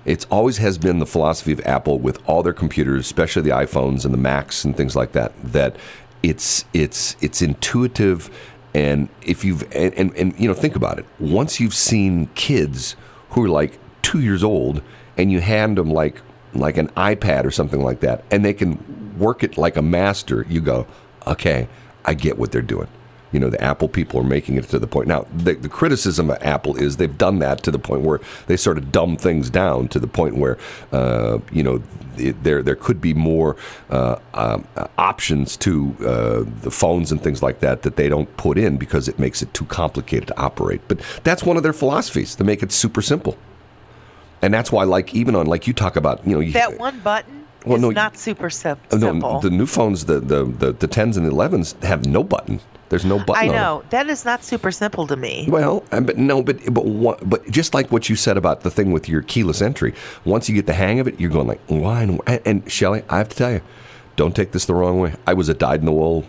It's 0.05 0.25
always 0.25 0.57
has 0.57 0.77
been 0.77 0.99
the 0.99 1.05
philosophy 1.05 1.51
of 1.53 1.61
Apple 1.65 1.99
with 1.99 2.19
all 2.27 2.43
their 2.43 2.53
computers, 2.53 3.05
especially 3.05 3.43
the 3.43 3.51
iPhones 3.51 4.05
and 4.05 4.13
the 4.13 4.17
Macs 4.17 4.65
and 4.65 4.75
things 4.75 4.95
like 4.95 5.13
that, 5.13 5.31
that 5.43 5.75
it's, 6.21 6.65
it's, 6.73 7.15
it's 7.21 7.41
intuitive. 7.41 8.29
And 8.73 9.07
if 9.21 9.45
you've, 9.45 9.63
and, 9.73 9.93
and, 9.93 10.15
and 10.15 10.39
you 10.39 10.47
know, 10.47 10.53
think 10.53 10.75
about 10.75 10.99
it. 10.99 11.05
Once 11.19 11.59
you've 11.59 11.75
seen 11.75 12.27
kids 12.35 12.95
who 13.29 13.45
are 13.45 13.49
like 13.49 13.79
two 14.01 14.19
years 14.19 14.43
old 14.43 14.81
and 15.17 15.31
you 15.31 15.39
hand 15.39 15.77
them 15.77 15.89
like 15.89 16.21
like 16.55 16.77
an 16.77 16.87
iPad 16.89 17.45
or 17.45 17.51
something 17.51 17.81
like 17.81 17.99
that, 18.01 18.23
and 18.29 18.45
they 18.45 18.53
can 18.53 19.17
work 19.17 19.43
it 19.43 19.57
like 19.57 19.75
a 19.75 19.81
master, 19.81 20.45
you 20.49 20.61
go, 20.61 20.85
okay, 21.25 21.67
I 22.05 22.13
get 22.13 22.37
what 22.37 22.51
they're 22.51 22.61
doing. 22.61 22.87
You 23.33 23.39
know, 23.39 23.49
the 23.49 23.61
Apple 23.61 23.89
people 23.89 24.19
are 24.19 24.25
making 24.25 24.55
it 24.55 24.65
to 24.69 24.79
the 24.79 24.87
point. 24.87 25.07
Now, 25.07 25.25
the, 25.35 25.53
the 25.55 25.69
criticism 25.69 26.29
of 26.29 26.37
Apple 26.41 26.75
is 26.77 26.97
they've 26.97 27.17
done 27.17 27.39
that 27.39 27.63
to 27.63 27.71
the 27.71 27.79
point 27.79 28.03
where 28.03 28.21
they 28.47 28.55
sort 28.55 28.77
of 28.77 28.91
dumb 28.91 29.17
things 29.17 29.49
down 29.49 29.87
to 29.89 29.99
the 29.99 30.07
point 30.07 30.37
where, 30.37 30.57
uh, 30.91 31.39
you 31.51 31.63
know, 31.63 31.81
there 32.15 32.61
there 32.61 32.75
could 32.75 33.01
be 33.01 33.13
more 33.13 33.55
uh, 33.89 34.17
um, 34.35 34.67
options 34.97 35.57
to 35.57 35.95
uh, 36.01 36.43
the 36.61 36.69
phones 36.69 37.11
and 37.11 37.21
things 37.21 37.41
like 37.41 37.59
that 37.59 37.81
that 37.81 37.95
they 37.95 38.07
don't 38.07 38.37
put 38.37 38.57
in 38.57 38.77
because 38.77 39.07
it 39.07 39.17
makes 39.17 39.41
it 39.41 39.51
too 39.53 39.65
complicated 39.65 40.27
to 40.27 40.39
operate. 40.39 40.81
But 40.87 40.99
that's 41.23 41.43
one 41.43 41.57
of 41.57 41.63
their 41.63 41.73
philosophies 41.73 42.35
to 42.35 42.43
make 42.43 42.61
it 42.61 42.71
super 42.71 43.01
simple 43.01 43.35
and 44.43 44.53
that's 44.53 44.73
why, 44.73 44.83
like, 44.83 45.15
even 45.15 45.35
on 45.35 45.47
like 45.47 45.67
you 45.67 45.73
talk 45.73 45.95
about, 45.95 46.27
you 46.27 46.33
know, 46.33 46.41
you, 46.41 46.51
that 46.51 46.77
one 46.77 46.99
button 46.99 47.45
well, 47.65 47.77
is 47.77 47.81
no, 47.81 47.89
not 47.91 48.17
super 48.17 48.49
simple. 48.49 48.97
no, 48.97 49.39
the 49.39 49.49
new 49.49 49.65
phones, 49.65 50.03
the 50.03 50.19
the 50.19 50.43
the, 50.43 50.73
the 50.73 50.87
tens 50.87 51.15
and 51.15 51.25
the 51.25 51.31
elevens 51.31 51.75
have 51.81 52.05
no 52.05 52.25
button. 52.25 52.59
There's 52.93 53.05
no 53.05 53.17
button. 53.17 53.49
I 53.49 53.51
know 53.51 53.83
that 53.89 54.07
is 54.07 54.23
not 54.23 54.43
super 54.43 54.69
simple 54.69 55.07
to 55.07 55.15
me. 55.15 55.47
Well, 55.49 55.83
uh, 55.91 55.99
but 56.01 56.15
no, 56.15 56.43
but 56.43 56.59
but 56.71 57.27
but 57.27 57.49
just 57.49 57.73
like 57.73 57.91
what 57.91 58.07
you 58.07 58.15
said 58.15 58.37
about 58.37 58.61
the 58.61 58.69
thing 58.69 58.91
with 58.91 59.09
your 59.09 59.23
keyless 59.23 59.63
entry, 59.63 59.95
once 60.25 60.47
you 60.47 60.53
get 60.53 60.67
the 60.67 60.73
hang 60.73 60.99
of 60.99 61.07
it, 61.07 61.19
you're 61.19 61.31
going 61.31 61.47
like, 61.47 61.59
why? 61.65 62.03
And, 62.03 62.21
and 62.45 62.71
Shelly, 62.71 63.01
I 63.09 63.17
have 63.17 63.29
to 63.29 63.35
tell 63.35 63.51
you, 63.51 63.61
don't 64.15 64.35
take 64.35 64.51
this 64.51 64.65
the 64.65 64.75
wrong 64.75 64.99
way. 64.99 65.15
I 65.25 65.33
was 65.33 65.49
a 65.49 65.55
dyed 65.55 65.79
in 65.79 65.87
the 65.87 65.91
wool 65.91 66.23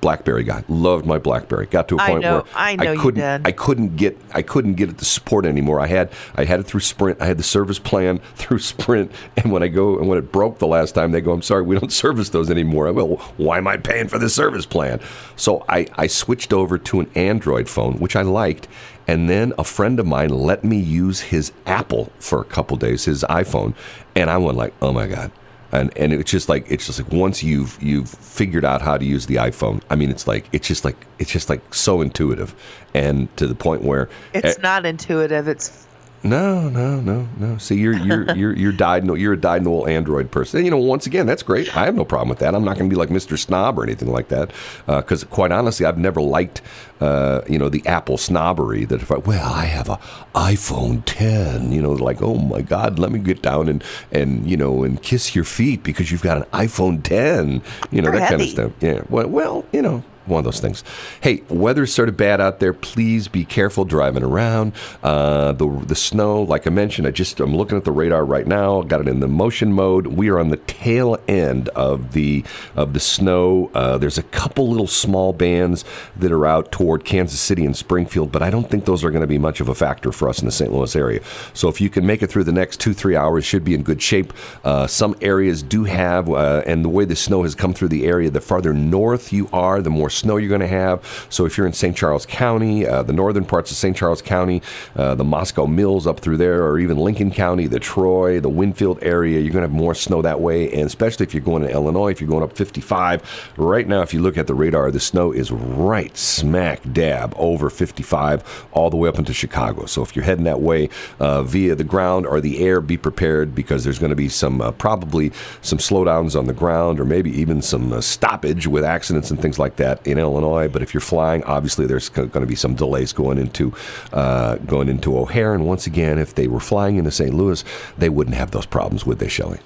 BlackBerry 0.00 0.44
guy. 0.44 0.64
Loved 0.68 1.06
my 1.06 1.18
BlackBerry. 1.18 1.66
Got 1.66 1.88
to 1.88 1.96
a 1.96 1.98
point 1.98 2.24
I 2.24 2.28
know, 2.28 2.34
where 2.34 2.44
I, 2.54 2.76
I 2.78 2.96
couldn't. 2.96 3.46
I 3.46 3.52
couldn't 3.52 3.96
get 3.96 4.16
I 4.32 4.42
couldn't 4.42 4.74
get 4.74 4.88
it 4.88 4.98
to 4.98 5.04
support 5.04 5.44
anymore. 5.44 5.80
I 5.80 5.86
had 5.86 6.12
I 6.36 6.44
had 6.44 6.60
it 6.60 6.64
through 6.64 6.80
Sprint. 6.80 7.20
I 7.20 7.26
had 7.26 7.38
the 7.38 7.42
service 7.42 7.78
plan 7.78 8.18
through 8.36 8.60
Sprint, 8.60 9.10
and 9.36 9.52
when 9.52 9.62
I 9.62 9.68
go 9.68 9.98
and 9.98 10.08
when 10.08 10.18
it 10.18 10.32
broke 10.32 10.58
the 10.58 10.66
last 10.66 10.92
time, 10.94 11.12
they 11.12 11.20
go, 11.20 11.32
"I'm 11.32 11.42
sorry, 11.42 11.62
we 11.62 11.78
don't 11.78 11.92
service 12.04 12.30
those 12.30 12.50
anymore." 12.50 12.88
I 12.88 12.90
well, 12.90 13.16
why 13.36 13.58
am 13.58 13.66
I 13.66 13.76
paying 13.76 14.08
for 14.08 14.18
the 14.18 14.30
service 14.30 14.66
plan? 14.66 15.00
So 15.36 15.64
I 15.68 15.86
I 15.96 16.06
switched 16.06 16.52
over 16.52 16.78
to 16.78 17.00
an 17.00 17.10
Android 17.14 17.68
phone, 17.68 17.94
which 17.98 18.16
I 18.16 18.22
liked. 18.22 18.68
And 19.06 19.30
then 19.30 19.54
a 19.58 19.64
friend 19.64 19.98
of 19.98 20.06
mine 20.06 20.28
let 20.28 20.64
me 20.64 20.78
use 20.78 21.20
his 21.20 21.50
Apple 21.64 22.12
for 22.18 22.42
a 22.42 22.44
couple 22.44 22.76
days, 22.76 23.06
his 23.06 23.24
iPhone, 23.30 23.74
and 24.14 24.28
I 24.28 24.36
went 24.36 24.58
like, 24.58 24.74
"Oh 24.82 24.92
my 24.92 25.06
god, 25.06 25.32
and 25.72 25.96
and 25.96 26.12
it's 26.12 26.30
just 26.30 26.48
like 26.48 26.70
it's 26.70 26.86
just 26.86 27.02
like 27.02 27.12
once 27.12 27.42
you've 27.42 27.80
you've 27.82 28.08
figured 28.08 28.64
out 28.64 28.82
how 28.82 28.96
to 28.96 29.04
use 29.04 29.26
the 29.26 29.36
iPhone, 29.36 29.82
I 29.90 29.96
mean, 29.96 30.10
it's 30.10 30.26
like 30.26 30.48
it's 30.52 30.66
just 30.66 30.84
like 30.84 31.06
it's 31.18 31.30
just 31.30 31.48
like 31.48 31.74
so 31.74 32.00
intuitive, 32.00 32.54
and 32.94 33.34
to 33.36 33.46
the 33.46 33.54
point 33.54 33.82
where 33.82 34.08
it's 34.32 34.58
not 34.58 34.86
intuitive. 34.86 35.48
It's 35.48 35.87
no, 36.22 36.68
no, 36.68 37.00
no, 37.00 37.28
no. 37.38 37.58
See, 37.58 37.76
you're 37.76 37.96
you're 37.96 38.30
you're 38.36 38.56
you're 38.56 38.72
dyed 38.72 39.06
you're 39.06 39.34
a 39.34 39.40
dyed 39.40 39.66
old 39.66 39.88
Android 39.88 40.30
person. 40.30 40.58
And, 40.58 40.66
you 40.66 40.70
know, 40.70 40.78
once 40.78 41.06
again, 41.06 41.26
that's 41.26 41.42
great. 41.42 41.76
I 41.76 41.84
have 41.84 41.94
no 41.94 42.04
problem 42.04 42.28
with 42.28 42.38
that. 42.40 42.54
I'm 42.54 42.64
not 42.64 42.76
going 42.76 42.90
to 42.90 42.94
be 42.94 42.98
like 42.98 43.08
Mr. 43.08 43.38
Snob 43.38 43.78
or 43.78 43.84
anything 43.84 44.10
like 44.10 44.28
that, 44.28 44.52
because 44.86 45.24
uh, 45.24 45.26
quite 45.28 45.52
honestly, 45.52 45.86
I've 45.86 45.98
never 45.98 46.20
liked 46.20 46.60
uh, 47.00 47.42
you 47.48 47.58
know 47.58 47.68
the 47.68 47.86
Apple 47.86 48.18
snobbery. 48.18 48.84
That 48.84 49.00
if 49.00 49.12
I 49.12 49.18
well, 49.18 49.52
I 49.52 49.66
have 49.66 49.88
a 49.88 49.98
iPhone 50.34 51.02
10. 51.06 51.70
You 51.72 51.82
know, 51.82 51.92
like 51.92 52.20
oh 52.20 52.34
my 52.34 52.62
God, 52.62 52.98
let 52.98 53.12
me 53.12 53.20
get 53.20 53.42
down 53.42 53.68
and 53.68 53.84
and 54.10 54.48
you 54.48 54.56
know 54.56 54.82
and 54.82 55.00
kiss 55.02 55.34
your 55.34 55.44
feet 55.44 55.84
because 55.84 56.10
you've 56.10 56.22
got 56.22 56.38
an 56.38 56.44
iPhone 56.52 57.02
10. 57.02 57.62
You 57.90 58.02
know 58.02 58.10
that 58.10 58.20
heavy. 58.22 58.30
kind 58.30 58.42
of 58.42 58.48
stuff. 58.48 58.72
Yeah. 58.80 59.02
Well, 59.08 59.28
well, 59.28 59.64
you 59.72 59.82
know 59.82 60.02
one 60.28 60.38
of 60.38 60.44
those 60.44 60.60
things. 60.60 60.84
Hey, 61.20 61.42
weather's 61.48 61.92
sort 61.92 62.08
of 62.08 62.16
bad 62.16 62.40
out 62.40 62.60
there. 62.60 62.72
Please 62.72 63.28
be 63.28 63.44
careful 63.44 63.84
driving 63.84 64.22
around. 64.22 64.72
Uh, 65.02 65.52
the 65.52 65.68
the 65.86 65.94
snow, 65.94 66.42
like 66.42 66.66
I 66.66 66.70
mentioned, 66.70 67.08
I 67.08 67.10
just 67.10 67.40
I'm 67.40 67.56
looking 67.56 67.76
at 67.76 67.84
the 67.84 67.92
radar 67.92 68.24
right 68.24 68.46
now. 68.46 68.82
Got 68.82 69.00
it 69.00 69.08
in 69.08 69.20
the 69.20 69.28
motion 69.28 69.72
mode. 69.72 70.06
We 70.06 70.28
are 70.28 70.38
on 70.38 70.50
the 70.50 70.56
tail 70.56 71.18
end 71.26 71.68
of 71.70 72.12
the 72.12 72.44
of 72.76 72.92
the 72.92 73.00
snow. 73.00 73.70
Uh, 73.74 73.98
there's 73.98 74.18
a 74.18 74.22
couple 74.22 74.68
little 74.68 74.86
small 74.86 75.32
bands 75.32 75.84
that 76.16 76.30
are 76.30 76.46
out 76.46 76.70
toward 76.70 77.04
Kansas 77.04 77.40
City 77.40 77.64
and 77.64 77.76
Springfield, 77.76 78.30
but 78.30 78.42
I 78.42 78.50
don't 78.50 78.70
think 78.70 78.84
those 78.84 79.02
are 79.02 79.10
going 79.10 79.22
to 79.22 79.26
be 79.26 79.38
much 79.38 79.60
of 79.60 79.68
a 79.68 79.74
factor 79.74 80.12
for 80.12 80.28
us 80.28 80.38
in 80.38 80.46
the 80.46 80.52
St. 80.52 80.72
Louis 80.72 80.94
area. 80.94 81.20
So 81.54 81.68
if 81.68 81.80
you 81.80 81.90
can 81.90 82.06
make 82.06 82.22
it 82.22 82.28
through 82.28 82.44
the 82.44 82.52
next 82.52 82.80
two 82.80 82.94
three 82.94 83.16
hours, 83.16 83.44
should 83.44 83.64
be 83.64 83.74
in 83.74 83.82
good 83.82 84.02
shape. 84.02 84.32
Uh, 84.62 84.86
some 84.86 85.16
areas 85.20 85.62
do 85.62 85.84
have, 85.84 86.28
uh, 86.28 86.62
and 86.66 86.84
the 86.84 86.88
way 86.88 87.04
the 87.04 87.16
snow 87.16 87.42
has 87.42 87.54
come 87.54 87.72
through 87.72 87.88
the 87.88 88.06
area, 88.06 88.30
the 88.30 88.40
farther 88.40 88.74
north 88.74 89.32
you 89.32 89.48
are, 89.52 89.80
the 89.80 89.90
more 89.90 90.10
snow 90.18 90.36
you're 90.36 90.48
going 90.48 90.60
to 90.60 90.66
have. 90.66 91.26
So 91.30 91.46
if 91.46 91.56
you're 91.56 91.66
in 91.66 91.72
St. 91.72 91.96
Charles 91.96 92.26
County, 92.26 92.86
uh, 92.86 93.02
the 93.02 93.12
northern 93.12 93.44
parts 93.44 93.70
of 93.70 93.76
St. 93.76 93.96
Charles 93.96 94.22
County, 94.22 94.62
uh, 94.96 95.14
the 95.14 95.24
Moscow 95.24 95.66
Mills 95.66 96.06
up 96.06 96.20
through 96.20 96.36
there, 96.36 96.64
or 96.64 96.78
even 96.78 96.96
Lincoln 96.96 97.30
County, 97.30 97.66
the 97.66 97.80
Troy, 97.80 98.40
the 98.40 98.48
Winfield 98.48 98.98
area, 99.02 99.40
you're 99.40 99.52
going 99.52 99.62
to 99.62 99.68
have 99.68 99.72
more 99.72 99.94
snow 99.94 100.22
that 100.22 100.40
way. 100.40 100.70
And 100.72 100.86
especially 100.86 101.26
if 101.26 101.34
you're 101.34 101.42
going 101.42 101.62
to 101.62 101.70
Illinois, 101.70 102.10
if 102.10 102.20
you're 102.20 102.30
going 102.30 102.42
up 102.42 102.56
55, 102.56 103.52
right 103.56 103.86
now, 103.86 104.02
if 104.02 104.12
you 104.12 104.20
look 104.20 104.36
at 104.36 104.46
the 104.46 104.54
radar, 104.54 104.90
the 104.90 105.00
snow 105.00 105.32
is 105.32 105.50
right 105.50 106.16
smack 106.16 106.80
dab 106.92 107.34
over 107.36 107.70
55 107.70 108.66
all 108.72 108.90
the 108.90 108.96
way 108.96 109.08
up 109.08 109.18
into 109.18 109.32
Chicago. 109.32 109.86
So 109.86 110.02
if 110.02 110.14
you're 110.14 110.24
heading 110.24 110.44
that 110.44 110.60
way 110.60 110.88
uh, 111.20 111.42
via 111.42 111.74
the 111.74 111.84
ground 111.84 112.26
or 112.26 112.40
the 112.40 112.64
air, 112.64 112.80
be 112.80 112.96
prepared 112.96 113.54
because 113.54 113.84
there's 113.84 113.98
going 113.98 114.10
to 114.10 114.16
be 114.16 114.28
some 114.28 114.60
uh, 114.60 114.72
probably 114.72 115.32
some 115.62 115.78
slowdowns 115.78 116.38
on 116.38 116.46
the 116.46 116.52
ground 116.52 117.00
or 117.00 117.04
maybe 117.04 117.30
even 117.30 117.62
some 117.62 117.92
uh, 117.92 118.00
stoppage 118.00 118.66
with 118.66 118.84
accidents 118.84 119.30
and 119.30 119.40
things 119.40 119.58
like 119.58 119.76
that 119.76 120.04
in 120.10 120.18
Illinois. 120.18 120.68
But 120.68 120.82
if 120.82 120.92
you're 120.94 121.00
flying, 121.00 121.42
obviously 121.44 121.86
there's 121.86 122.08
going 122.08 122.30
to 122.30 122.46
be 122.46 122.54
some 122.54 122.74
delays 122.74 123.12
going 123.12 123.38
into 123.38 123.72
uh, 124.12 124.56
going 124.56 124.88
into 124.88 125.16
O'Hare. 125.18 125.54
And 125.54 125.66
once 125.66 125.86
again, 125.86 126.18
if 126.18 126.34
they 126.34 126.48
were 126.48 126.60
flying 126.60 126.96
into 126.96 127.10
St. 127.10 127.34
Louis, 127.34 127.64
they 127.96 128.08
wouldn't 128.08 128.36
have 128.36 128.50
those 128.50 128.66
problems, 128.66 129.06
would 129.06 129.18
they, 129.18 129.28
Shelley? 129.28 129.60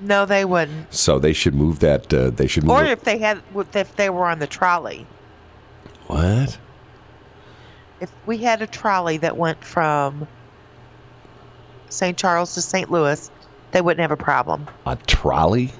no, 0.00 0.26
they 0.26 0.44
wouldn't. 0.44 0.92
So 0.92 1.18
they 1.18 1.32
should 1.32 1.54
move 1.54 1.80
that. 1.80 2.12
Uh, 2.12 2.30
they 2.30 2.46
should 2.46 2.64
move. 2.64 2.76
Or 2.76 2.84
if 2.84 3.02
they 3.02 3.18
had, 3.18 3.42
if 3.74 3.96
they 3.96 4.10
were 4.10 4.26
on 4.26 4.38
the 4.38 4.46
trolley. 4.46 5.06
what? 6.06 6.58
If 8.00 8.10
we 8.26 8.38
had 8.38 8.60
a 8.60 8.66
trolley 8.66 9.16
that 9.18 9.36
went 9.38 9.64
from 9.64 10.28
St. 11.88 12.16
Charles 12.16 12.54
to 12.54 12.60
St. 12.60 12.90
Louis, 12.90 13.30
they 13.72 13.80
wouldn't 13.80 14.02
have 14.02 14.10
a 14.10 14.22
problem. 14.22 14.66
A 14.84 14.96
trolley? 14.96 15.72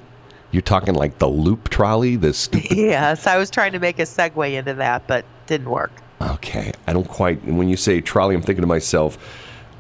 You're 0.52 0.62
talking 0.62 0.94
like 0.94 1.18
the 1.18 1.28
loop 1.28 1.68
trolley, 1.68 2.16
the 2.16 2.32
stupid. 2.32 2.70
yes, 2.76 3.26
I 3.26 3.36
was 3.36 3.50
trying 3.50 3.72
to 3.72 3.78
make 3.78 3.98
a 3.98 4.02
segue 4.02 4.52
into 4.52 4.74
that, 4.74 5.06
but 5.06 5.24
didn't 5.46 5.68
work. 5.70 5.92
Okay, 6.22 6.72
I 6.86 6.92
don't 6.92 7.08
quite. 7.08 7.44
When 7.44 7.68
you 7.68 7.76
say 7.76 8.00
trolley, 8.00 8.34
I'm 8.34 8.42
thinking 8.42 8.62
to 8.62 8.66
myself, 8.66 9.18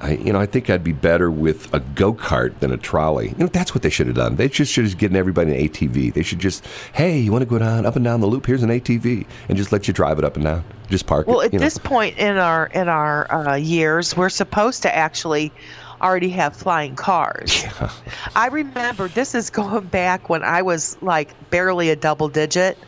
I, 0.02 0.12
you 0.12 0.30
know, 0.34 0.38
I 0.38 0.44
think 0.44 0.68
I'd 0.68 0.84
be 0.84 0.92
better 0.92 1.30
with 1.30 1.72
a 1.72 1.80
go 1.80 2.12
kart 2.12 2.58
than 2.60 2.70
a 2.72 2.76
trolley. 2.76 3.28
You 3.30 3.36
know, 3.38 3.46
that's 3.46 3.74
what 3.74 3.82
they 3.82 3.88
should 3.88 4.06
have 4.08 4.16
done. 4.16 4.36
They 4.36 4.48
just 4.48 4.70
should 4.70 4.84
have 4.84 4.98
given 4.98 5.16
everybody 5.16 5.54
an 5.56 5.68
ATV. 5.68 6.12
They 6.12 6.22
should 6.22 6.38
just, 6.38 6.62
hey, 6.92 7.18
you 7.18 7.32
want 7.32 7.40
to 7.40 7.46
go 7.48 7.58
down 7.58 7.86
up 7.86 7.96
and 7.96 8.04
down 8.04 8.20
the 8.20 8.26
loop? 8.26 8.44
Here's 8.44 8.62
an 8.62 8.68
ATV, 8.68 9.26
and 9.48 9.56
just 9.56 9.72
let 9.72 9.88
you 9.88 9.94
drive 9.94 10.18
it 10.18 10.24
up 10.26 10.34
and 10.36 10.44
down. 10.44 10.64
Just 10.90 11.06
park 11.06 11.26
Well, 11.26 11.40
it. 11.40 11.46
at 11.46 11.52
you 11.54 11.58
know. 11.58 11.64
this 11.64 11.78
point 11.78 12.18
in 12.18 12.36
our 12.36 12.66
in 12.66 12.88
our 12.88 13.32
uh, 13.32 13.54
years, 13.56 14.14
we're 14.14 14.28
supposed 14.28 14.82
to 14.82 14.94
actually 14.94 15.50
already 16.00 16.28
have 16.30 16.56
flying 16.56 16.94
cars. 16.96 17.64
I 18.36 18.48
remember 18.48 19.08
this 19.08 19.34
is 19.34 19.50
going 19.50 19.86
back 19.86 20.28
when 20.28 20.42
I 20.42 20.62
was 20.62 21.00
like 21.02 21.34
barely 21.50 21.90
a 21.90 21.96
double 21.96 22.28
digit. 22.28 22.78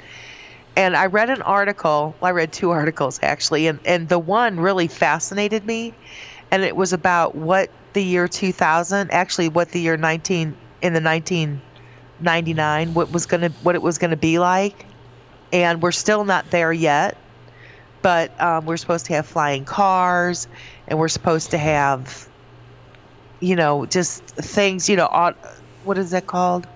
And 0.76 0.96
I 0.96 1.06
read 1.06 1.28
an 1.28 1.42
article, 1.42 2.14
I 2.22 2.30
read 2.30 2.52
two 2.52 2.70
articles 2.70 3.18
actually, 3.22 3.66
and, 3.66 3.80
and 3.84 4.08
the 4.08 4.18
one 4.18 4.60
really 4.60 4.86
fascinated 4.86 5.66
me. 5.66 5.92
And 6.50 6.62
it 6.62 6.76
was 6.76 6.92
about 6.92 7.34
what 7.34 7.70
the 7.94 8.02
year 8.02 8.28
2000, 8.28 9.10
actually 9.10 9.48
what 9.48 9.70
the 9.70 9.80
year 9.80 9.96
19 9.96 10.56
in 10.82 10.92
the 10.92 11.00
1999, 11.00 12.94
what 12.94 13.12
was 13.12 13.26
going 13.26 13.40
to 13.40 13.50
what 13.62 13.74
it 13.74 13.82
was 13.82 13.98
going 13.98 14.12
to 14.12 14.16
be 14.16 14.38
like. 14.38 14.86
And 15.52 15.82
we're 15.82 15.92
still 15.92 16.24
not 16.24 16.50
there 16.50 16.72
yet 16.72 17.16
but 18.02 18.40
um, 18.40 18.64
we're 18.66 18.76
supposed 18.76 19.06
to 19.06 19.12
have 19.14 19.26
flying 19.26 19.64
cars 19.64 20.46
and 20.86 20.98
we're 20.98 21.08
supposed 21.08 21.50
to 21.50 21.58
have 21.58 22.27
you 23.40 23.56
know 23.56 23.86
just 23.86 24.24
things 24.24 24.88
you 24.88 24.96
know 24.96 25.06
aut- 25.06 25.38
what 25.84 25.98
is 25.98 26.10
that 26.10 26.26
called 26.26 26.66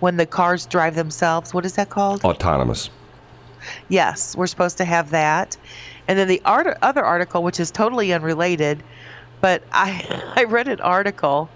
when 0.00 0.16
the 0.16 0.26
cars 0.26 0.66
drive 0.66 0.94
themselves. 0.94 1.54
What 1.54 1.64
is 1.64 1.74
that 1.74 1.88
called? 1.88 2.24
Autonomous. 2.24 2.90
Yes, 3.88 4.36
we're 4.36 4.46
supposed 4.46 4.78
to 4.78 4.84
have 4.84 5.10
that. 5.10 5.56
And 6.06 6.18
then 6.18 6.28
the 6.28 6.40
art- 6.44 6.78
other 6.82 7.04
article, 7.04 7.42
which 7.42 7.58
is 7.58 7.70
totally 7.70 8.12
unrelated, 8.12 8.82
but 9.40 9.62
I 9.72 10.32
I 10.36 10.44
read 10.44 10.68
an 10.68 10.80
article, 10.80 11.48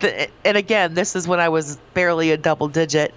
that, 0.00 0.30
and 0.44 0.56
again, 0.56 0.94
this 0.94 1.16
is 1.16 1.26
when 1.26 1.40
I 1.40 1.48
was 1.48 1.76
barely 1.94 2.30
a 2.30 2.36
double 2.36 2.68
digit, 2.68 3.14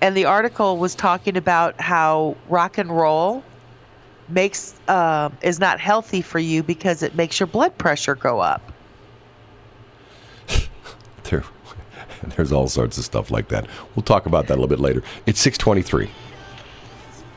and 0.00 0.16
the 0.16 0.26
article 0.26 0.76
was 0.76 0.94
talking 0.94 1.36
about 1.36 1.80
how 1.80 2.36
rock 2.48 2.78
and 2.78 2.90
roll 2.90 3.42
makes 4.28 4.74
uh, 4.88 5.30
is 5.42 5.58
not 5.58 5.80
healthy 5.80 6.22
for 6.22 6.38
you 6.38 6.62
because 6.62 7.02
it 7.02 7.14
makes 7.14 7.40
your 7.40 7.46
blood 7.46 7.76
pressure 7.76 8.14
go 8.14 8.40
up. 8.40 8.71
There, 11.32 11.44
there's 12.36 12.52
all 12.52 12.68
sorts 12.68 12.98
of 12.98 13.04
stuff 13.04 13.30
like 13.30 13.48
that. 13.48 13.66
We'll 13.96 14.02
talk 14.02 14.26
about 14.26 14.46
that 14.48 14.54
a 14.54 14.60
little 14.60 14.68
bit 14.68 14.80
later. 14.80 15.02
It's 15.26 15.40
623. 15.40 16.10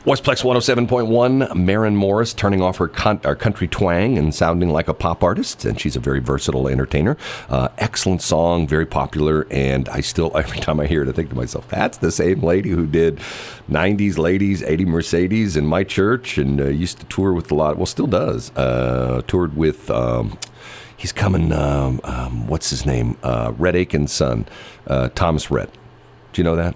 Westplex 0.05 0.43
107.1, 0.43 1.55
Maren 1.55 1.95
Morris 1.95 2.31
turning 2.31 2.61
off 2.61 2.77
her, 2.77 2.87
con- 2.87 3.17
country 3.17 3.67
twang 3.67 4.19
and 4.19 4.35
sounding 4.35 4.69
like 4.69 4.87
a 4.87 4.93
pop 4.93 5.23
artist, 5.23 5.65
and 5.65 5.81
she's 5.81 5.95
a 5.95 5.99
very 5.99 6.19
versatile 6.19 6.67
entertainer. 6.67 7.17
Uh, 7.49 7.69
excellent 7.79 8.21
song, 8.21 8.67
very 8.67 8.85
popular, 8.85 9.47
and 9.49 9.89
I 9.89 10.01
still, 10.01 10.31
every 10.37 10.59
time 10.59 10.79
I 10.79 10.85
hear 10.85 11.01
it, 11.01 11.09
I 11.09 11.11
think 11.11 11.29
to 11.29 11.35
myself, 11.35 11.67
that's 11.69 11.97
the 11.97 12.11
same 12.11 12.41
lady 12.43 12.69
who 12.69 12.85
did 12.85 13.17
90s 13.67 14.19
Ladies, 14.19 14.61
80 14.61 14.85
Mercedes 14.85 15.57
in 15.57 15.65
my 15.65 15.83
church 15.83 16.37
and 16.37 16.61
uh, 16.61 16.65
used 16.65 16.99
to 16.99 17.05
tour 17.07 17.33
with 17.33 17.49
a 17.49 17.55
lot, 17.55 17.77
well, 17.77 17.87
still 17.87 18.05
does, 18.05 18.51
uh, 18.55 19.23
toured 19.25 19.57
with. 19.57 19.89
Um, 19.89 20.37
he's 20.97 21.11
coming. 21.11 21.51
Um, 21.51 21.99
um, 22.03 22.47
what's 22.47 22.69
his 22.69 22.85
name? 22.85 23.17
Uh, 23.23 23.53
Rhett 23.57 23.75
Akins' 23.75 24.11
son, 24.11 24.45
uh, 24.87 25.09
Thomas 25.09 25.51
Rhett. 25.51 25.69
Do 26.33 26.41
you 26.41 26.43
know 26.43 26.55
that? 26.55 26.75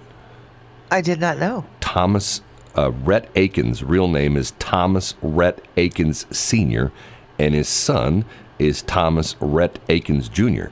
I 0.91 1.01
did 1.01 1.19
not 1.19 1.37
know. 1.37 1.65
Thomas 1.79 2.41
uh, 2.77 2.91
Rhett 2.91 3.29
Akins' 3.35 3.83
real 3.83 4.07
name 4.07 4.37
is 4.37 4.51
Thomas 4.59 5.15
Rhett 5.21 5.65
Akins 5.77 6.25
Sr., 6.35 6.91
and 7.37 7.53
his 7.53 7.69
son 7.69 8.25
is 8.57 8.81
Thomas 8.81 9.35
Rhett 9.39 9.79
Akins 9.89 10.29
Jr. 10.29 10.67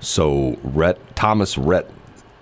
So 0.00 0.58
Rhett, 0.62 1.16
Thomas 1.16 1.56
Rhett 1.58 1.90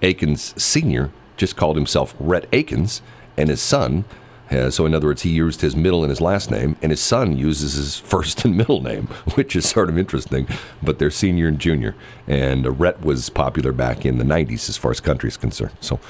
Akins 0.03 0.55
Sr. 0.63 1.11
just 1.37 1.57
called 1.57 1.77
himself 1.77 2.15
Rhett 2.19 2.47
Akins, 2.53 3.03
and 3.37 3.49
his 3.49 3.61
son. 3.61 4.05
Uh, 4.51 4.71
so, 4.71 4.85
in 4.85 4.95
other 4.95 5.07
words, 5.07 5.23
he 5.23 5.31
used 5.31 5.61
his 5.61 5.77
middle 5.77 6.03
and 6.03 6.11
his 6.11 6.21
last 6.21 6.51
name, 6.51 6.77
and 6.83 6.91
his 6.91 7.01
son 7.01 7.37
uses 7.37 7.75
his 7.75 7.99
first 8.13 8.45
and 8.45 8.57
middle 8.57 8.83
name, 8.83 9.07
which 9.35 9.55
is 9.55 9.69
sort 9.69 9.89
of 9.89 9.99
interesting. 9.99 10.49
But 10.83 10.99
they're 10.99 11.11
senior 11.11 11.49
and 11.49 11.59
junior, 11.59 11.95
and 12.27 12.67
uh, 12.67 12.73
Rhett 12.73 13.03
was 13.03 13.31
popular 13.31 13.73
back 13.73 14.05
in 14.05 14.19
the 14.19 14.25
'90s 14.25 14.69
as 14.69 14.77
far 14.77 14.91
as 14.91 15.01
country 15.01 15.29
is 15.29 15.37
concerned. 15.37 15.77
So, 15.81 16.01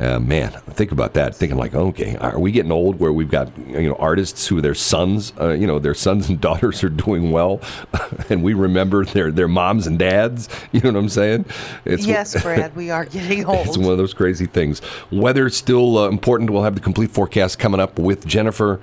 uh, 0.00 0.20
man, 0.20 0.52
think 0.70 0.92
about 0.92 1.14
that. 1.14 1.34
Thinking 1.34 1.58
like, 1.58 1.74
okay, 1.74 2.16
are 2.16 2.38
we 2.38 2.52
getting 2.52 2.70
old 2.70 3.00
where 3.00 3.12
we've 3.12 3.30
got 3.30 3.50
you 3.66 3.88
know 3.88 3.96
artists 3.96 4.46
who 4.46 4.60
their 4.60 4.74
sons, 4.74 5.32
uh, 5.40 5.50
you 5.50 5.66
know, 5.66 5.78
their 5.78 5.94
sons 5.94 6.28
and 6.28 6.40
daughters 6.48 6.84
are 6.84 6.88
doing 6.88 7.32
well, 7.32 7.60
and 8.30 8.42
we 8.42 8.54
remember 8.54 9.04
their 9.04 9.32
their 9.32 9.48
moms 9.48 9.86
and 9.86 9.98
dads. 9.98 10.48
You 10.70 10.80
know 10.82 10.92
what 10.92 10.98
I'm 10.98 11.08
saying? 11.08 11.46
It's, 11.86 12.06
yes, 12.06 12.40
Brad, 12.42 12.76
we 12.76 12.90
are 12.90 13.06
getting 13.06 13.46
old. 13.46 13.66
It's 13.66 13.78
one 13.78 13.90
of 13.90 13.98
those 13.98 14.12
crazy 14.12 14.46
things. 14.46 14.82
Weather 15.10 15.48
still 15.48 15.98
uh, 15.98 16.08
important. 16.08 16.50
We'll 16.50 16.62
have 16.62 16.74
the 16.74 16.80
complete 16.80 17.10
forecast 17.10 17.58
coming 17.58 17.80
up 17.80 17.98
with 17.98 18.26
Jennifer. 18.26 18.80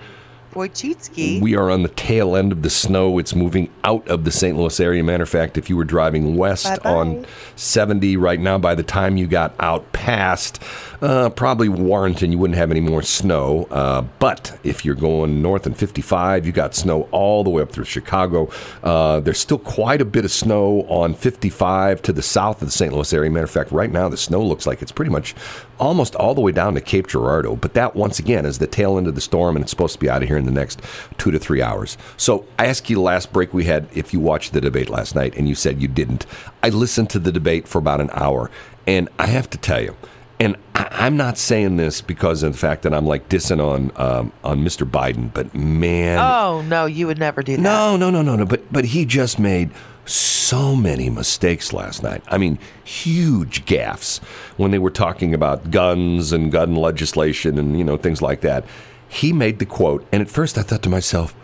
Wojcicki. 0.55 1.41
We 1.41 1.55
are 1.55 1.69
on 1.69 1.83
the 1.83 1.89
tail 1.89 2.35
end 2.35 2.51
of 2.51 2.61
the 2.61 2.69
snow. 2.69 3.19
It's 3.19 3.35
moving 3.35 3.69
out 3.83 4.07
of 4.07 4.23
the 4.23 4.31
St. 4.31 4.57
Louis 4.57 4.79
area. 4.79 5.03
Matter 5.03 5.23
of 5.23 5.29
fact, 5.29 5.57
if 5.57 5.69
you 5.69 5.75
were 5.75 5.83
driving 5.83 6.37
west 6.37 6.65
Bye-bye. 6.65 6.89
on 6.89 7.25
70 7.55 8.17
right 8.17 8.39
now, 8.39 8.57
by 8.57 8.73
the 8.73 8.83
time 8.83 9.17
you 9.17 9.27
got 9.27 9.53
out 9.59 9.91
past 9.91 10.61
uh, 11.01 11.29
probably 11.29 11.69
Warrenton, 11.69 12.31
you 12.31 12.37
wouldn't 12.37 12.57
have 12.57 12.71
any 12.71 12.79
more 12.79 13.01
snow. 13.01 13.67
Uh, 13.71 14.01
but 14.19 14.57
if 14.63 14.85
you're 14.85 14.95
going 14.95 15.41
north 15.41 15.67
in 15.67 15.73
55, 15.73 16.45
you 16.45 16.51
got 16.51 16.75
snow 16.75 17.07
all 17.11 17.43
the 17.43 17.49
way 17.49 17.61
up 17.61 17.71
through 17.71 17.85
Chicago. 17.85 18.49
Uh, 18.83 19.19
there's 19.19 19.39
still 19.39 19.57
quite 19.57 20.01
a 20.01 20.05
bit 20.05 20.25
of 20.25 20.31
snow 20.31 20.81
on 20.83 21.13
55 21.13 22.01
to 22.03 22.13
the 22.13 22.21
south 22.21 22.61
of 22.61 22.67
the 22.67 22.71
St. 22.71 22.93
Louis 22.93 23.13
area. 23.13 23.29
Matter 23.29 23.45
of 23.45 23.51
fact, 23.51 23.71
right 23.71 23.91
now 23.91 24.09
the 24.09 24.17
snow 24.17 24.41
looks 24.41 24.65
like 24.65 24.81
it's 24.81 24.91
pretty 24.91 25.11
much 25.11 25.35
almost 25.79 26.15
all 26.15 26.33
the 26.33 26.41
way 26.41 26.51
down 26.51 26.73
to 26.75 26.81
Cape 26.81 27.07
Girardeau. 27.07 27.55
But 27.55 27.73
that, 27.73 27.95
once 27.95 28.19
again, 28.19 28.45
is 28.45 28.59
the 28.59 28.67
tail 28.67 28.97
end 28.97 29.07
of 29.07 29.15
the 29.15 29.21
storm, 29.21 29.55
and 29.55 29.63
it's 29.63 29.71
supposed 29.71 29.93
to 29.93 29.99
be 29.99 30.09
out 30.09 30.23
of 30.23 30.29
here 30.29 30.37
in 30.37 30.45
the 30.45 30.51
next 30.51 30.81
two 31.17 31.31
to 31.31 31.39
three 31.39 31.61
hours. 31.61 31.97
So 32.17 32.45
I 32.57 32.67
asked 32.67 32.89
you 32.89 33.01
last 33.01 33.33
break 33.33 33.53
we 33.53 33.65
had 33.65 33.87
if 33.93 34.13
you 34.13 34.19
watched 34.19 34.53
the 34.53 34.61
debate 34.61 34.89
last 34.89 35.15
night, 35.15 35.35
and 35.35 35.47
you 35.47 35.55
said 35.55 35.81
you 35.81 35.87
didn't. 35.87 36.25
I 36.63 36.69
listened 36.69 37.09
to 37.11 37.19
the 37.19 37.31
debate 37.31 37.67
for 37.67 37.79
about 37.79 38.01
an 38.01 38.09
hour, 38.13 38.49
and 38.87 39.09
I 39.19 39.27
have 39.27 39.49
to 39.51 39.57
tell 39.57 39.81
you, 39.81 39.95
and 40.39 40.57
I, 40.73 41.07
am 41.07 41.17
not 41.17 41.37
saying 41.37 41.77
this 41.77 42.01
because 42.01 42.43
of 42.43 42.53
the 42.53 42.57
fact 42.57 42.83
that 42.83 42.93
I'm 42.93 43.05
like 43.05 43.29
dissing 43.29 43.63
on 43.63 43.91
um, 43.95 44.31
on 44.43 44.63
Mr. 44.63 44.89
Biden, 44.89 45.33
but 45.33 45.53
man, 45.55 46.19
oh 46.19 46.61
no, 46.63 46.85
you 46.85 47.07
would 47.07 47.19
never 47.19 47.41
do 47.41 47.55
that. 47.55 47.61
No, 47.61 47.95
no, 47.95 48.09
no, 48.09 48.21
no, 48.21 48.35
no. 48.35 48.45
But 48.45 48.71
but 48.71 48.85
he 48.85 49.05
just 49.05 49.39
made 49.39 49.71
so 50.05 50.75
many 50.75 51.09
mistakes 51.09 51.73
last 51.73 52.03
night. 52.03 52.21
I 52.27 52.37
mean, 52.37 52.59
huge 52.83 53.65
gaffes 53.65 54.21
when 54.57 54.71
they 54.71 54.79
were 54.79 54.91
talking 54.91 55.33
about 55.33 55.71
guns 55.71 56.31
and 56.31 56.51
gun 56.51 56.75
legislation 56.75 57.57
and 57.57 57.77
you 57.77 57.83
know 57.83 57.97
things 57.97 58.21
like 58.21 58.41
that. 58.41 58.65
He 59.07 59.31
made 59.31 59.59
the 59.59 59.65
quote, 59.65 60.05
and 60.11 60.21
at 60.21 60.29
first 60.29 60.57
I 60.57 60.63
thought 60.63 60.83
to 60.83 60.89
myself. 60.89 61.35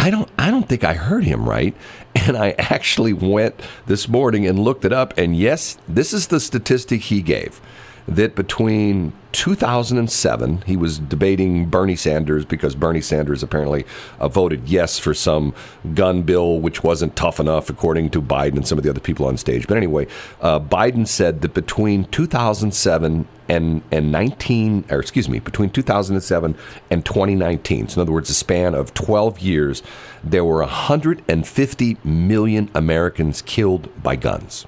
I 0.00 0.10
don't 0.10 0.28
I 0.36 0.50
don't 0.50 0.68
think 0.68 0.82
I 0.82 0.94
heard 0.94 1.24
him 1.24 1.48
right. 1.48 1.74
And 2.16 2.36
I 2.36 2.54
actually 2.58 3.12
went 3.12 3.60
this 3.86 4.08
morning 4.08 4.46
and 4.46 4.58
looked 4.58 4.84
it 4.84 4.92
up 4.92 5.12
and 5.18 5.36
yes, 5.36 5.76
this 5.88 6.12
is 6.14 6.28
the 6.28 6.38
statistic 6.38 7.02
he 7.02 7.20
gave 7.22 7.60
that 8.06 8.34
between 8.34 9.12
2007, 9.32 10.62
he 10.66 10.76
was 10.76 10.98
debating 10.98 11.66
Bernie 11.66 11.96
Sanders 11.96 12.44
because 12.44 12.74
Bernie 12.74 13.00
Sanders 13.00 13.42
apparently 13.42 13.84
uh, 14.20 14.28
voted 14.28 14.68
yes 14.68 14.98
for 14.98 15.14
some 15.14 15.54
gun 15.94 16.22
bill, 16.22 16.60
which 16.60 16.84
wasn't 16.84 17.16
tough 17.16 17.40
enough, 17.40 17.70
according 17.70 18.10
to 18.10 18.22
Biden 18.22 18.56
and 18.56 18.66
some 18.66 18.78
of 18.78 18.84
the 18.84 18.90
other 18.90 19.00
people 19.00 19.26
on 19.26 19.36
stage. 19.36 19.66
But 19.66 19.76
anyway, 19.76 20.06
uh, 20.40 20.60
Biden 20.60 21.08
said 21.08 21.40
that 21.40 21.54
between 21.54 22.04
2007 22.06 23.26
and, 23.48 23.82
and 23.90 24.12
19, 24.12 24.84
or 24.90 25.00
excuse 25.00 25.28
me, 25.28 25.38
between 25.38 25.70
2007 25.70 26.54
and 26.90 27.04
2019, 27.04 27.88
so 27.88 28.00
in 28.00 28.02
other 28.02 28.12
words, 28.12 28.30
a 28.30 28.34
span 28.34 28.74
of 28.74 28.94
12 28.94 29.40
years, 29.40 29.82
there 30.22 30.44
were 30.44 30.60
150 30.60 31.96
million 32.04 32.70
Americans 32.74 33.42
killed 33.42 33.88
by 34.02 34.16
guns. 34.16 34.66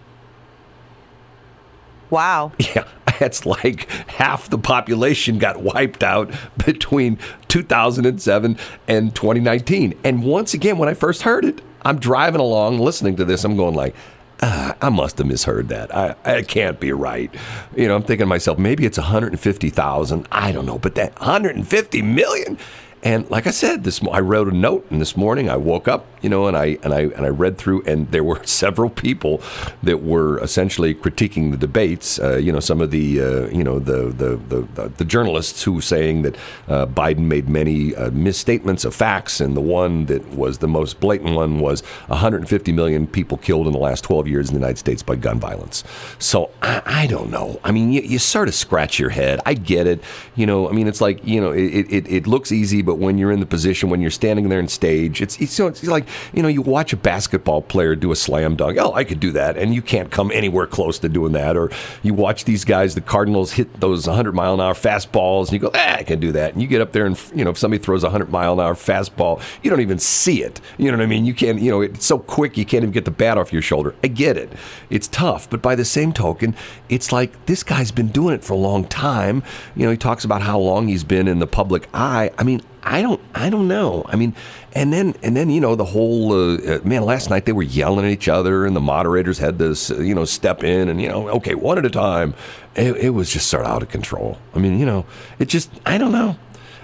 Wow. 2.11 2.53
Yeah, 2.75 2.87
that's 3.19 3.47
like 3.47 3.88
half 4.11 4.51
the 4.51 4.59
population 4.59 5.38
got 5.38 5.62
wiped 5.62 6.03
out 6.03 6.31
between 6.64 7.19
2007 7.49 8.59
and 8.88 9.14
2019. 9.14 9.99
And 10.05 10.23
once 10.25 10.53
again, 10.53 10.77
when 10.77 10.88
I 10.88 10.95
first 10.95 11.23
heard 11.23 11.45
it, 11.45 11.62
I'm 11.83 11.99
driving 11.99 12.40
along 12.40 12.79
listening 12.79 13.16
to 13.16 13.25
this. 13.25 13.45
I'm 13.45 13.57
going 13.57 13.75
like, 13.75 13.95
ah, 14.42 14.77
I 14.83 14.88
must 14.90 15.19
have 15.19 15.27
misheard 15.27 15.69
that. 15.69 15.95
I, 15.95 16.14
I 16.25 16.42
can't 16.42 16.79
be 16.81 16.92
right. 16.92 17.33
You 17.77 17.88
know, 17.88 17.97
I'm 17.97 18.03
thinking 18.03 18.25
to 18.25 18.27
myself, 18.27 18.59
maybe 18.59 18.85
it's 18.85 18.99
150,000. 18.99 20.29
I 20.31 20.53
don't 20.53 20.66
know, 20.66 20.79
but 20.79 20.95
that 20.97 21.19
150 21.21 22.03
million. 22.03 22.59
And 23.03 23.29
like 23.31 23.47
I 23.47 23.51
said, 23.51 23.85
this 23.85 24.01
I 24.11 24.21
wrote 24.21 24.49
a 24.49 24.57
note, 24.57 24.87
and 24.91 25.01
this 25.01 25.17
morning 25.17 25.49
I 25.49 25.57
woke 25.57 25.87
up, 25.87 26.07
you 26.23 26.29
know, 26.29 26.47
and 26.49 26.57
I 26.57 26.79
and 26.83 26.93
I 26.93 27.03
and 27.03 27.25
I 27.25 27.29
read 27.29 27.59
through, 27.59 27.83
and 27.85 28.11
there 28.11 28.25
were 28.25 28.43
several 28.45 28.91
people 28.91 29.41
that 29.83 30.03
were 30.03 30.41
essentially 30.41 30.95
critiquing 30.95 31.51
the 31.51 31.57
debates. 31.57 32.19
Uh, 32.19 32.37
you 32.37 32.51
know, 32.51 32.61
some 32.61 32.81
of 32.81 32.91
the 32.91 33.21
uh, 33.21 33.47
you 33.49 33.63
know 33.63 33.79
the, 33.79 34.09
the 34.09 34.37
the, 34.75 34.89
the 34.89 35.05
journalists 35.05 35.63
who 35.63 35.75
were 35.75 35.83
saying 35.83 36.23
that 36.23 36.37
uh, 36.69 36.87
Biden 36.87 37.27
made 37.27 37.49
many 37.49 37.95
uh, 37.95 38.11
misstatements 38.11 38.85
of 38.85 38.95
facts, 38.95 39.41
and 39.41 39.57
the 39.57 39.61
one 39.61 40.07
that 40.07 40.27
was 40.31 40.59
the 40.59 40.69
most 40.69 40.99
blatant 40.99 41.37
one 41.37 41.61
was 41.61 41.83
150 42.09 42.73
million 42.73 43.07
people 43.07 43.37
killed 43.37 43.67
in 43.67 43.73
the 43.73 43.79
last 43.79 44.03
12 44.05 44.27
years 44.27 44.49
in 44.49 44.55
the 44.55 44.61
United 44.61 44.79
States 44.79 45.03
by 45.03 45.15
gun 45.15 45.39
violence. 45.39 45.85
So 46.19 46.51
I, 46.63 46.83
I 46.85 47.07
don't 47.07 47.31
know. 47.31 47.61
I 47.63 47.73
mean, 47.73 47.93
you, 47.93 48.01
you, 48.03 48.19
sort 48.19 48.49
of 48.49 48.55
scratch 48.55 48.99
your 48.99 49.11
head. 49.11 49.41
I 49.47 49.55
get 49.55 49.87
it. 49.87 50.03
You 50.35 50.47
know, 50.47 50.69
I 50.69 50.73
mean, 50.73 50.89
it's 50.89 51.01
like 51.01 51.25
you 51.25 51.41
know, 51.41 51.53
it, 51.53 51.87
it, 51.89 52.09
it 52.09 52.27
looks 52.27 52.51
easy, 52.51 52.83
but 52.87 52.99
when 52.99 53.18
you're 53.18 53.33
in 53.33 53.40
the 53.40 53.46
position, 53.46 53.90
when 53.90 54.01
you're 54.01 54.11
standing 54.11 54.49
there 54.49 54.61
on 54.61 54.68
stage, 54.68 55.20
it's, 55.20 55.38
it's, 55.40 55.59
it's 55.59 55.85
like, 55.85 56.07
you 56.33 56.42
know, 56.42 56.49
you 56.49 56.62
watch 56.62 56.92
a 56.92 56.96
basketball 56.96 57.61
player 57.61 57.94
do 57.96 58.12
a 58.12 58.16
slam 58.16 58.57
dunk. 58.57 58.79
Oh, 58.79 58.94
I 58.94 59.05
could 59.05 59.20
do 59.20 59.33
that. 59.33 59.57
And 59.57 59.75
you 59.75 59.83
can't 59.83 60.11
come 60.11 60.31
anywhere 60.33 60.66
close 60.66 60.99
to 61.01 61.09
doing 61.09 61.33
that. 61.33 61.57
Or 61.57 61.70
you 62.03 62.14
watch 62.14 62.44
these 62.44 62.64
guys, 62.64 62.94
the 62.94 63.01
Cardinals 63.01 63.53
hit 63.53 63.81
those 63.81 64.07
100 64.07 64.33
mile 64.33 64.55
an 64.55 64.61
hour 64.61 64.75
fastballs 64.75 65.46
and 65.46 65.53
you 65.55 65.59
go, 65.59 65.70
ah, 65.75 65.96
I 65.96 66.05
can 66.05 66.20
do 66.20 66.33
that. 66.33 66.53
And 66.53 66.62
you 66.62 66.68
get 66.68 66.81
up 66.81 66.92
there 66.92 67.07
and, 67.07 67.20
you 67.35 67.44
know, 67.44 67.51
if 67.51 67.59
somebody 67.59 67.83
throws 67.83 68.05
a 68.05 68.07
100 68.07 68.31
mile 68.31 68.55
an 68.55 68.61
hour 68.61 68.75
fastball, 68.75 69.42
you 69.62 69.70
don't 69.70 69.81
even 69.81 69.99
see 69.99 70.42
it. 70.42 70.61
You 70.79 70.90
know 70.90 70.99
what 70.99 71.05
I 71.05 71.07
mean? 71.07 71.27
You 71.27 71.35
can't, 71.35 71.61
you 71.61 71.70
know, 71.70 71.81
it's 71.81 72.07
so 72.07 72.18
quick 72.18 72.57
you 72.57 72.64
can't 72.64 72.83
even 72.83 72.92
get 72.92 73.05
the 73.05 73.11
bat 73.11 73.37
off 73.37 73.53
your 73.53 73.62
shoulder. 73.62 73.94
I 74.05 74.09
get 74.09 74.37
it. 74.37 74.53
It's 74.90 75.09
tough. 75.09 75.51
But 75.51 75.61
by 75.61 75.75
the 75.75 75.85
same 75.85 76.12
token, 76.12 76.55
it's 76.88 77.12
like 77.12 77.46
this 77.46 77.62
guy's 77.62 77.90
been 77.90 78.09
doing 78.09 78.35
it 78.35 78.44
for 78.44 78.53
a 78.53 78.59
long 78.59 78.85
time. 78.85 79.42
You 79.75 79.87
know, 79.87 79.90
he 79.90 79.96
talks 79.96 80.25
about 80.25 80.42
how 80.42 80.59
long 80.59 80.88
he's 80.88 81.05
been 81.05 81.27
in 81.27 81.40
the 81.40 81.46
public 81.46 81.88
eye. 81.92 82.31
I 82.38 82.44
mean, 82.44 82.62
I 82.87 83.03
don't 83.03 83.20
I 83.35 83.51
don't 83.51 83.66
know. 83.66 84.05
I 84.07 84.14
mean, 84.14 84.33
and 84.72 84.92
then 84.92 85.14
and 85.22 85.37
then 85.37 85.51
you 85.51 85.61
know 85.61 85.75
the 85.75 85.85
whole 85.85 86.33
uh, 86.33 86.57
uh, 86.57 86.81
man. 86.85 87.05
Last 87.05 87.31
night 87.31 87.44
they 87.44 87.53
were 87.53 87.64
yelling 87.64 88.07
at 88.07 88.12
each 88.12 88.29
other, 88.29 88.64
and 88.64 88.77
the 88.77 88.81
moderators 88.81 89.38
had 89.38 89.59
to 89.59 89.75
you 90.03 90.14
know 90.14 90.25
step 90.25 90.62
in 90.62 90.88
and 90.88 91.03
you 91.03 91.09
know 91.09 91.29
okay 91.31 91.57
one 91.57 91.79
at 91.79 91.85
a 91.85 91.90
time. 91.90 92.33
It, 92.77 92.96
it 92.96 93.11
was 93.11 93.29
just 93.31 93.49
sort 93.49 93.64
of 93.64 93.72
out 93.72 93.83
of 93.83 93.88
control. 93.88 94.38
I 94.55 94.61
mean, 94.61 94.79
you 94.79 94.87
know, 94.87 95.05
it 95.40 95.49
just 95.49 95.68
I 95.85 95.99
don't 95.99 96.12
know. 96.12 96.37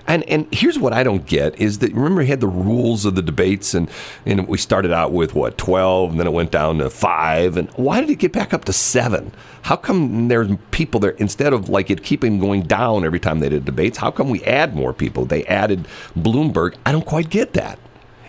And 0.06 0.24
and 0.28 0.46
here's 0.52 0.78
what 0.78 0.92
I 0.92 1.02
don't 1.02 1.26
get 1.26 1.58
is 1.60 1.78
that 1.78 1.92
remember 1.92 2.22
he 2.22 2.28
had 2.28 2.40
the 2.40 2.48
rules 2.48 3.04
of 3.04 3.14
the 3.14 3.22
debates 3.22 3.74
and 3.74 3.88
and 4.26 4.48
we 4.48 4.58
started 4.58 4.92
out 4.92 5.12
with 5.12 5.34
what 5.34 5.58
twelve 5.58 6.10
and 6.10 6.20
then 6.20 6.26
it 6.26 6.32
went 6.32 6.50
down 6.50 6.78
to 6.78 6.90
five 6.90 7.56
and 7.56 7.70
why 7.70 8.00
did 8.00 8.10
it 8.10 8.18
get 8.18 8.32
back 8.32 8.52
up 8.52 8.64
to 8.66 8.72
seven? 8.72 9.32
How 9.62 9.76
come 9.76 10.28
there's 10.28 10.50
people 10.72 10.98
there 10.98 11.12
instead 11.12 11.52
of 11.52 11.68
like 11.68 11.90
it 11.90 12.02
keeping 12.02 12.40
going 12.40 12.62
down 12.62 13.04
every 13.04 13.20
time 13.20 13.38
they 13.38 13.48
did 13.48 13.64
debates? 13.64 13.98
How 13.98 14.10
come 14.10 14.28
we 14.28 14.42
add 14.44 14.74
more 14.74 14.92
people? 14.92 15.24
They 15.24 15.44
added 15.44 15.86
Bloomberg. 16.16 16.74
I 16.84 16.92
don't 16.92 17.06
quite 17.06 17.30
get 17.30 17.52
that. 17.52 17.78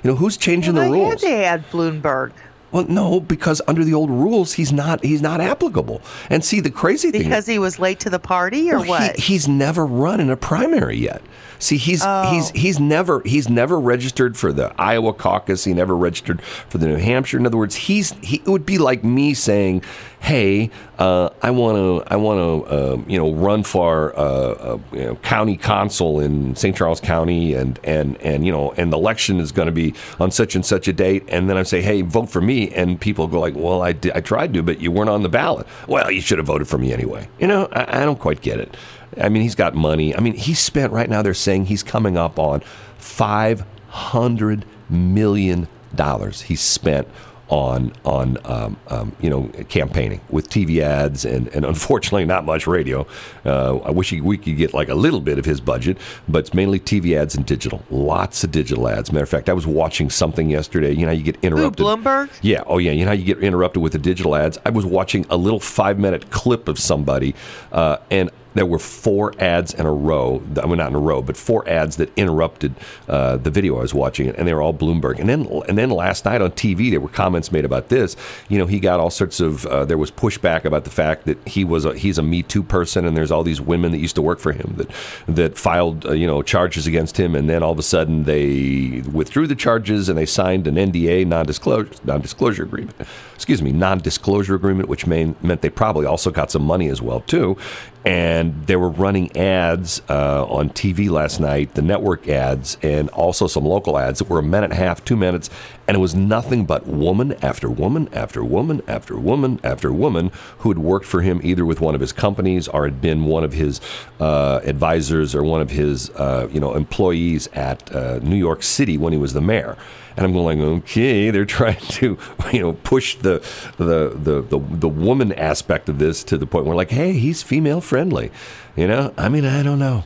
You 0.03 0.12
know 0.12 0.15
who's 0.15 0.38
changing 0.38 0.75
well, 0.75 0.86
the 0.86 0.91
they 0.91 1.03
rules? 1.03 1.21
to 1.21 1.31
add 1.31 1.69
Bloomberg 1.71 2.33
Well, 2.71 2.86
no, 2.89 3.19
because 3.19 3.62
under 3.67 3.83
the 3.83 3.93
old 3.93 4.09
rules, 4.09 4.53
he's 4.53 4.73
not 4.73 5.03
he's 5.03 5.21
not 5.21 5.39
applicable. 5.41 6.01
And 6.29 6.43
see, 6.43 6.59
the 6.59 6.71
crazy 6.71 7.09
thing 7.12 7.23
because 7.23 7.45
he 7.47 7.57
was 7.57 7.79
late 7.79 7.99
to 8.01 8.09
the 8.09 8.19
party, 8.19 8.69
or 8.71 8.79
well, 8.79 8.89
what? 8.89 9.15
He, 9.15 9.33
he's 9.33 9.47
never 9.47 9.86
run 9.86 10.19
in 10.19 10.29
a 10.29 10.38
primary 10.38 10.97
yet. 10.97 11.21
See, 11.63 11.78
he's 11.78 12.04
Oh. 12.06 12.30
he's 12.30 12.49
he's 12.49 12.80
never 12.80 13.21
he's 13.26 13.49
never 13.49 13.80
registered 13.80 14.36
for 14.36 14.52
the 14.52 14.73
Iowa 14.78 15.13
caucus. 15.13 15.63
He 15.63 15.73
never 15.73 15.95
registered 15.95 16.41
for 16.41 16.78
the 16.78 16.88
New 16.88 16.97
Hampshire. 16.97 17.38
In 17.38 17.45
other 17.45 17.58
words, 17.58 17.76
he's 17.76 18.12
he 18.21 18.38
it 18.38 18.47
would 18.47 18.65
be 18.65 18.78
like 18.78 19.04
me 19.06 19.34
saying, 19.34 19.82
"Hey, 20.19 20.69
uh, 20.99 21.30
I 21.41 21.52
want 21.52 21.78
to 21.78 22.04
I 22.13 22.17
want 22.17 22.39
to 22.67 22.69
uh, 22.69 22.97
you 23.08 23.17
know 23.17 23.34
run 23.34 23.63
for 23.63 24.13
uh, 24.19 24.21
uh, 24.21 24.80
you 24.91 25.06
know, 25.06 25.15
county 25.15 25.56
council 25.56 26.19
in 26.19 26.54
St. 26.56 26.76
Charles 26.76 26.99
County, 26.99 27.54
and 27.54 27.80
and 27.86 28.17
and 28.21 28.45
you 28.45 28.52
know, 28.52 28.73
and 28.76 28.91
the 28.91 28.97
election 28.97 29.39
is 29.39 29.52
going 29.54 29.67
to 29.67 29.71
be 29.71 29.93
on 30.19 30.32
such 30.32 30.56
and 30.56 30.65
such 30.65 30.89
a 30.89 30.93
date." 30.93 31.23
And 31.30 31.49
then 31.49 31.56
I 31.56 31.63
say, 31.63 31.82
"Hey, 31.82 32.02
vote 32.02 32.30
for 32.30 32.41
me," 32.41 32.71
and 32.73 32.99
people 32.99 33.28
go 33.28 33.39
like, 33.39 33.56
"Well, 33.56 33.82
I 33.82 33.93
did, 33.93 34.12
I 34.13 34.19
tried 34.19 34.54
to, 34.56 34.63
but 34.63 34.82
you 34.82 34.91
weren't 34.91 35.10
on 35.10 35.23
the 35.23 35.30
ballot." 35.30 35.65
Well, 35.88 36.12
you 36.12 36.19
should 36.19 36.39
have 36.39 36.47
voted 36.47 36.67
for 36.67 36.78
me 36.78 36.91
anyway. 36.91 37.30
You 37.39 37.47
know, 37.47 37.69
I, 37.71 38.02
I 38.02 38.06
don't 38.06 38.19
quite 38.19 38.41
get 38.41 38.60
it. 38.60 38.76
I 39.19 39.30
mean, 39.30 39.41
he's 39.41 39.56
got 39.56 39.76
money. 39.76 40.15
I 40.15 40.19
mean, 40.19 40.34
he's 40.34 40.60
spent 40.60 40.91
right 40.93 41.10
now. 41.10 41.21
They're 41.21 41.34
saying 41.34 41.65
he's 41.65 41.84
coming 41.84 42.17
up 42.17 42.39
on 42.39 42.62
five 42.97 43.65
hundred 43.89 44.65
million 44.89 45.67
dollars. 45.95 46.41
He's 46.41 46.62
spent 46.62 47.08
on 47.49 47.93
on 48.04 48.38
um, 48.45 48.78
um, 48.88 49.15
you 49.19 49.30
know 49.30 49.43
campaigning 49.69 50.21
with 50.30 50.49
TV 50.49 50.80
ads 50.80 51.26
and, 51.26 51.47
and 51.49 51.65
unfortunately 51.73 52.26
not 52.26 52.45
much 52.45 52.65
radio. 52.65 53.06
Uh, 53.45 53.78
I 53.78 53.91
wish 53.91 54.10
he, 54.10 54.21
we 54.21 54.38
could 54.38 54.58
get 54.58 54.73
like 54.73 54.89
a 54.89 54.95
little 54.95 55.21
bit 55.21 55.38
of 55.38 55.45
his 55.45 55.62
budget, 55.62 55.97
but 56.28 56.39
it's 56.39 56.54
mainly 56.54 56.80
TV 56.80 57.15
ads 57.15 57.36
and 57.36 57.45
digital. 57.45 57.84
Lots 57.89 58.43
of 58.43 58.52
digital 58.52 58.88
ads. 58.88 59.12
Matter 59.12 59.23
of 59.23 59.30
fact, 59.30 59.49
I 59.49 59.54
was 59.54 59.67
watching 59.67 60.10
something 60.10 60.49
yesterday. 60.49 60.93
You 60.93 61.06
know, 61.06 61.12
you 61.12 61.23
get 61.23 61.38
interrupted. 61.43 61.86
Bloomberg? 61.86 62.30
Yeah. 62.41 62.63
Oh, 62.65 62.78
yeah. 62.80 62.91
You 62.91 63.06
know 63.06 63.12
how 63.12 63.15
you 63.15 63.26
get 63.26 63.39
interrupted 63.39 63.84
with 63.84 63.93
the 63.93 63.99
digital 63.99 64.36
ads? 64.36 64.58
I 64.65 64.69
was 64.71 64.86
watching 64.86 65.26
a 65.30 65.38
little 65.38 65.60
five 65.60 65.99
minute 65.99 66.32
clip 66.32 66.67
of 66.67 66.80
somebody, 66.80 67.36
uh, 67.71 67.97
and 68.10 68.32
there 68.53 68.65
were 68.65 68.79
four 68.79 69.33
ads 69.39 69.73
in 69.73 69.85
a 69.85 69.93
row. 69.93 70.41
I 70.61 70.65
mean, 70.65 70.77
not 70.77 70.89
in 70.89 70.95
a 70.95 70.99
row, 70.99 71.21
but 71.21 71.37
four 71.37 71.67
ads 71.67 71.97
that 71.97 72.11
interrupted 72.17 72.73
uh, 73.07 73.37
the 73.37 73.51
video 73.51 73.77
I 73.77 73.81
was 73.81 73.93
watching, 73.93 74.29
and 74.29 74.47
they 74.47 74.53
were 74.53 74.61
all 74.61 74.73
Bloomberg. 74.73 75.19
And 75.19 75.29
then, 75.29 75.45
and 75.67 75.77
then 75.77 75.89
last 75.89 76.25
night 76.25 76.41
on 76.41 76.51
TV, 76.51 76.89
there 76.91 76.99
were 76.99 77.09
comments 77.09 77.51
made 77.51 77.65
about 77.65 77.89
this. 77.89 78.15
You 78.49 78.57
know, 78.57 78.65
he 78.65 78.79
got 78.79 78.99
all 78.99 79.09
sorts 79.09 79.39
of. 79.39 79.65
Uh, 79.65 79.85
there 79.85 79.97
was 79.97 80.11
pushback 80.11 80.65
about 80.65 80.83
the 80.83 80.89
fact 80.89 81.25
that 81.25 81.45
he 81.47 81.63
was 81.63 81.85
a, 81.85 81.95
he's 81.95 82.17
a 82.17 82.23
Me 82.23 82.43
Too 82.43 82.63
person, 82.63 83.05
and 83.05 83.15
there's 83.15 83.31
all 83.31 83.43
these 83.43 83.61
women 83.61 83.91
that 83.91 83.99
used 83.99 84.15
to 84.15 84.21
work 84.21 84.39
for 84.39 84.51
him 84.51 84.75
that 84.77 84.89
that 85.27 85.57
filed 85.57 86.05
uh, 86.05 86.11
you 86.11 86.27
know 86.27 86.41
charges 86.41 86.87
against 86.87 87.17
him, 87.17 87.35
and 87.35 87.49
then 87.49 87.63
all 87.63 87.71
of 87.71 87.79
a 87.79 87.83
sudden 87.83 88.23
they 88.23 89.03
withdrew 89.11 89.47
the 89.47 89.55
charges 89.55 90.09
and 90.09 90.17
they 90.17 90.25
signed 90.25 90.67
an 90.67 90.75
NDA, 90.75 91.25
non-disclosure 91.27 91.89
non-disclosure 92.03 92.63
agreement. 92.63 92.95
Excuse 93.35 93.61
me, 93.61 93.71
non-disclosure 93.71 94.55
agreement, 94.55 94.89
which 94.89 95.07
main, 95.07 95.35
meant 95.41 95.61
they 95.61 95.69
probably 95.69 96.05
also 96.05 96.31
got 96.31 96.51
some 96.51 96.63
money 96.63 96.89
as 96.89 97.01
well 97.01 97.21
too. 97.21 97.57
And 98.05 98.42
they 98.43 98.75
were 98.75 98.89
running 98.89 99.36
ads 99.38 100.01
uh, 100.10 100.45
on 100.45 100.69
TV 100.69 101.10
last 101.10 101.39
night, 101.39 101.73
the 101.75 101.82
network 101.82 102.27
ads, 102.27 102.77
and 102.82 103.10
also 103.10 103.47
some 103.47 103.65
local 103.65 103.97
ads 103.97 104.19
that 104.19 104.29
were 104.29 104.39
a 104.39 104.43
minute 104.43 104.71
and 104.71 104.73
a 104.73 104.77
half, 104.77 105.03
two 105.03 105.15
minutes, 105.15 105.49
and 105.88 105.95
it 105.95 105.99
was 105.99 106.15
nothing 106.15 106.65
but 106.65 106.88
woman 106.88 107.34
after 107.41 107.69
woman 107.69 108.10
after 108.13 108.43
woman 108.43 108.82
after 108.88 109.17
woman 109.17 109.60
after 109.63 109.91
woman 109.91 110.32
who 110.60 110.69
had 110.69 110.79
worked 110.79 111.06
for 111.06 111.21
him 111.21 111.39
either 111.43 111.65
with 111.65 111.82
one 111.82 111.95
of 111.95 112.01
his 112.01 112.12
companies 112.12 112.67
or 112.67 112.86
had 112.86 113.01
been 113.01 113.25
one 113.25 113.43
of 113.43 113.53
his 113.53 113.82
uh, 114.19 114.62
advisors 114.63 115.36
or 115.36 115.43
one 115.43 115.62
of 115.62 115.71
his 115.71 116.10
uh, 116.12 116.47
you 116.51 116.60
know 116.60 116.73
employees 116.73 117.47
at 117.53 117.93
uh, 117.95 118.19
New 118.19 118.38
York 118.38 118.63
City 118.63 118.97
when 118.97 119.13
he 119.13 119.19
was 119.19 119.34
the 119.34 119.41
mayor. 119.41 119.77
And 120.15 120.26
I'm 120.26 120.34
going, 120.34 120.62
okay, 120.62 121.30
they're 121.32 121.45
trying 121.45 121.80
to, 121.80 122.17
you 122.52 122.60
know, 122.60 122.73
push 122.73 123.15
the 123.15 123.39
the 123.78 124.10
the 124.10 124.41
the, 124.41 124.60
the 124.60 124.89
woman 124.89 125.34
aspect 125.34 125.89
of 125.89 125.99
this 125.99 126.23
to 126.26 126.38
the 126.38 126.45
point 126.45 126.65
where, 126.65 126.76
like, 126.76 126.91
hey, 126.91 127.13
he's 127.13 127.43
female 127.43 127.82
friendly. 127.82 128.32
You 128.76 128.88
know, 128.88 129.13
I 129.17 129.30
mean, 129.30 129.45
I 129.45 129.63
don't 129.63 129.80
know. 129.80 130.04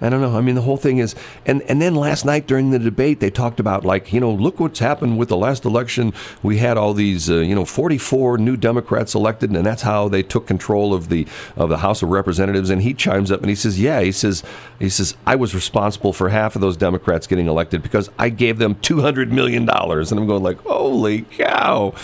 I 0.00 0.08
don't 0.08 0.20
know. 0.20 0.36
I 0.36 0.40
mean, 0.40 0.54
the 0.54 0.62
whole 0.62 0.76
thing 0.76 0.98
is, 0.98 1.14
and 1.46 1.62
and 1.62 1.82
then 1.82 1.94
last 1.94 2.24
night 2.24 2.46
during 2.46 2.70
the 2.70 2.78
debate, 2.78 3.20
they 3.20 3.30
talked 3.30 3.60
about 3.60 3.84
like, 3.84 4.12
you 4.12 4.20
know, 4.20 4.30
look 4.30 4.60
what's 4.60 4.78
happened 4.78 5.18
with 5.18 5.28
the 5.28 5.36
last 5.36 5.64
election. 5.64 6.12
We 6.42 6.58
had 6.58 6.76
all 6.76 6.94
these, 6.94 7.28
uh, 7.28 7.36
you 7.36 7.54
know, 7.54 7.64
44 7.64 8.38
new 8.38 8.56
Democrats 8.56 9.14
elected, 9.14 9.50
and 9.50 9.66
that's 9.66 9.82
how 9.82 10.08
they 10.08 10.22
took 10.22 10.46
control 10.46 10.94
of 10.94 11.08
the 11.08 11.26
of 11.56 11.68
the 11.68 11.78
House 11.78 12.02
of 12.02 12.10
Representatives. 12.10 12.70
And 12.70 12.82
he 12.82 12.94
chimes 12.94 13.32
up 13.32 13.40
and 13.40 13.48
he 13.48 13.56
says, 13.56 13.80
yeah, 13.80 14.00
he 14.00 14.12
says, 14.12 14.42
he 14.78 14.88
says, 14.88 15.16
I 15.26 15.36
was 15.36 15.54
responsible 15.54 16.12
for 16.12 16.28
half 16.28 16.54
of 16.54 16.60
those 16.60 16.76
Democrats 16.76 17.26
getting 17.26 17.48
elected 17.48 17.82
because 17.82 18.10
I 18.18 18.28
gave 18.28 18.58
them 18.58 18.76
200 18.76 19.32
million 19.32 19.64
dollars. 19.64 20.12
And 20.12 20.20
I'm 20.20 20.26
going 20.26 20.42
like, 20.42 20.60
holy 20.62 21.22
cow! 21.22 21.94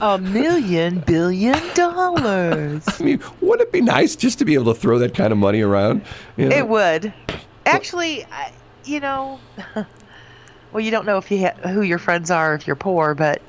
A 0.00 0.18
million 0.18 1.00
billion 1.00 1.58
dollars. 1.74 2.84
I 3.00 3.02
mean, 3.02 3.20
wouldn't 3.40 3.68
it 3.68 3.72
be 3.72 3.80
nice 3.80 4.16
just 4.16 4.38
to 4.38 4.44
be 4.44 4.54
able 4.54 4.72
to 4.72 4.80
throw 4.80 4.98
that 4.98 5.14
kind 5.14 5.32
of 5.32 5.38
money 5.38 5.60
around? 5.62 6.02
You 6.36 6.48
know? 6.48 6.56
It 6.56 6.68
would. 6.68 7.12
Actually, 7.66 8.24
I, 8.24 8.52
you 8.84 9.00
know, 9.00 9.38
well, 10.72 10.80
you 10.80 10.90
don't 10.90 11.06
know 11.06 11.18
if 11.18 11.30
you 11.30 11.46
ha- 11.46 11.68
who 11.68 11.82
your 11.82 11.98
friends 11.98 12.30
are 12.30 12.54
if 12.54 12.66
you're 12.66 12.76
poor, 12.76 13.14
but 13.14 13.40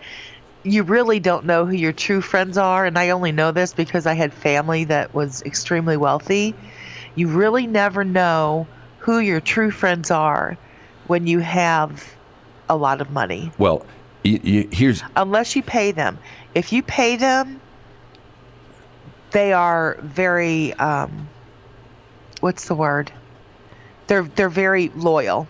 you 0.63 0.83
really 0.83 1.19
don't 1.19 1.45
know 1.45 1.65
who 1.65 1.73
your 1.73 1.93
true 1.93 2.21
friends 2.21 2.57
are. 2.57 2.85
And 2.85 2.97
I 2.97 3.09
only 3.09 3.31
know 3.31 3.51
this 3.51 3.73
because 3.73 4.05
I 4.05 4.13
had 4.13 4.33
family 4.33 4.85
that 4.85 5.13
was 5.13 5.41
extremely 5.43 5.97
wealthy. 5.97 6.55
You 7.15 7.27
really 7.27 7.67
never 7.67 8.03
know 8.03 8.67
who 8.99 9.19
your 9.19 9.39
true 9.39 9.71
friends 9.71 10.09
are 10.11 10.57
when 11.07 11.27
you 11.27 11.39
have 11.39 12.15
a 12.67 12.75
lot 12.75 13.01
of 13.01 13.11
money, 13.11 13.51
Well, 13.59 13.85
y- 14.23 14.39
y- 14.43 14.67
here's 14.71 15.03
unless 15.15 15.55
you 15.55 15.61
pay 15.61 15.91
them. 15.91 16.17
If 16.55 16.73
you 16.73 16.81
pay 16.81 17.15
them, 17.15 17.61
they 19.31 19.53
are 19.53 19.97
very 20.01 20.73
um, 20.73 21.27
what's 22.39 22.67
the 22.67 22.73
word? 22.75 23.11
They're 24.07 24.23
they're 24.23 24.49
very 24.49 24.89
loyal. 24.89 25.47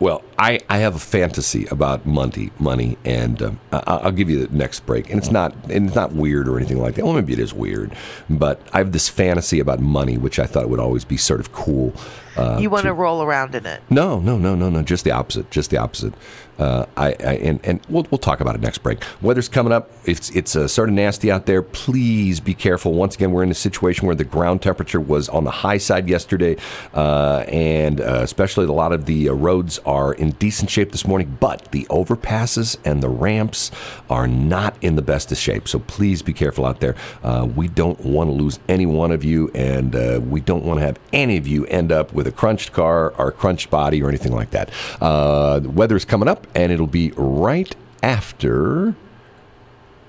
Well, 0.00 0.24
I, 0.38 0.60
I 0.70 0.78
have 0.78 0.96
a 0.96 0.98
fantasy 0.98 1.66
about 1.66 2.06
money, 2.06 2.50
money, 2.58 2.96
and 3.04 3.42
um, 3.42 3.60
I, 3.70 3.82
I'll 3.86 4.12
give 4.12 4.30
you 4.30 4.46
the 4.46 4.56
next 4.56 4.86
break. 4.86 5.10
And 5.10 5.18
it's 5.18 5.30
not 5.30 5.52
and 5.68 5.86
it's 5.86 5.94
not 5.94 6.12
weird 6.12 6.48
or 6.48 6.56
anything 6.56 6.80
like 6.80 6.94
that. 6.94 7.04
Well, 7.04 7.12
maybe 7.12 7.34
it 7.34 7.38
is 7.38 7.52
weird, 7.52 7.94
but 8.30 8.66
I 8.72 8.78
have 8.78 8.92
this 8.92 9.10
fantasy 9.10 9.60
about 9.60 9.80
money, 9.80 10.16
which 10.16 10.38
I 10.38 10.46
thought 10.46 10.70
would 10.70 10.80
always 10.80 11.04
be 11.04 11.18
sort 11.18 11.38
of 11.38 11.52
cool. 11.52 11.92
Uh, 12.36 12.58
you 12.60 12.70
want 12.70 12.84
to 12.84 12.92
roll 12.92 13.22
around 13.22 13.54
in 13.54 13.66
it. 13.66 13.82
no, 13.90 14.20
no, 14.20 14.38
no, 14.38 14.54
no, 14.54 14.70
no. 14.70 14.82
Just 14.82 15.04
the 15.04 15.10
opposite. 15.10 15.50
Just 15.50 15.70
the 15.70 15.78
opposite. 15.78 16.14
Uh, 16.60 16.84
I, 16.94 17.06
I 17.08 17.34
and, 17.36 17.58
and 17.64 17.80
we'll, 17.88 18.06
we'll 18.10 18.18
talk 18.18 18.40
about 18.40 18.54
it 18.54 18.60
next 18.60 18.78
break. 18.78 19.02
Weather's 19.22 19.48
coming 19.48 19.72
up. 19.72 19.90
It's 20.04 20.28
it's 20.30 20.54
uh, 20.54 20.68
sort 20.68 20.90
of 20.90 20.94
nasty 20.94 21.30
out 21.30 21.46
there. 21.46 21.62
Please 21.62 22.38
be 22.38 22.52
careful. 22.52 22.92
Once 22.92 23.14
again, 23.14 23.32
we're 23.32 23.42
in 23.42 23.50
a 23.50 23.54
situation 23.54 24.06
where 24.06 24.14
the 24.14 24.24
ground 24.24 24.60
temperature 24.60 25.00
was 25.00 25.30
on 25.30 25.44
the 25.44 25.50
high 25.50 25.78
side 25.78 26.06
yesterday, 26.06 26.58
uh, 26.92 27.44
and 27.48 28.02
uh, 28.02 28.20
especially 28.22 28.66
a 28.66 28.72
lot 28.72 28.92
of 28.92 29.06
the 29.06 29.30
uh, 29.30 29.32
roads 29.32 29.78
are 29.86 30.12
in 30.12 30.32
decent 30.32 30.68
shape 30.68 30.92
this 30.92 31.06
morning. 31.06 31.38
But 31.40 31.72
the 31.72 31.86
overpasses 31.86 32.76
and 32.84 33.02
the 33.02 33.08
ramps 33.08 33.70
are 34.10 34.26
not 34.26 34.76
in 34.82 34.96
the 34.96 35.02
best 35.02 35.32
of 35.32 35.38
shape. 35.38 35.66
So 35.66 35.78
please 35.78 36.20
be 36.20 36.34
careful 36.34 36.66
out 36.66 36.80
there. 36.80 36.94
Uh, 37.22 37.48
we 37.56 37.68
don't 37.68 37.98
want 38.00 38.28
to 38.28 38.34
lose 38.34 38.58
any 38.68 38.84
one 38.84 39.12
of 39.12 39.24
you, 39.24 39.50
and 39.54 39.96
uh, 39.96 40.20
we 40.22 40.42
don't 40.42 40.64
want 40.64 40.78
to 40.78 40.84
have 40.84 40.98
any 41.14 41.38
of 41.38 41.46
you 41.46 41.64
end 41.66 41.90
up 41.90 42.12
with 42.12 42.19
a 42.26 42.32
crunched 42.32 42.72
car 42.72 43.14
or 43.18 43.28
a 43.28 43.32
crunched 43.32 43.70
body 43.70 44.02
or 44.02 44.08
anything 44.08 44.32
like 44.32 44.50
that. 44.50 44.70
Uh, 45.00 45.60
the 45.60 45.70
weather's 45.70 46.04
coming 46.04 46.28
up, 46.28 46.46
and 46.54 46.72
it'll 46.72 46.86
be 46.86 47.12
right 47.16 47.74
after 48.02 48.94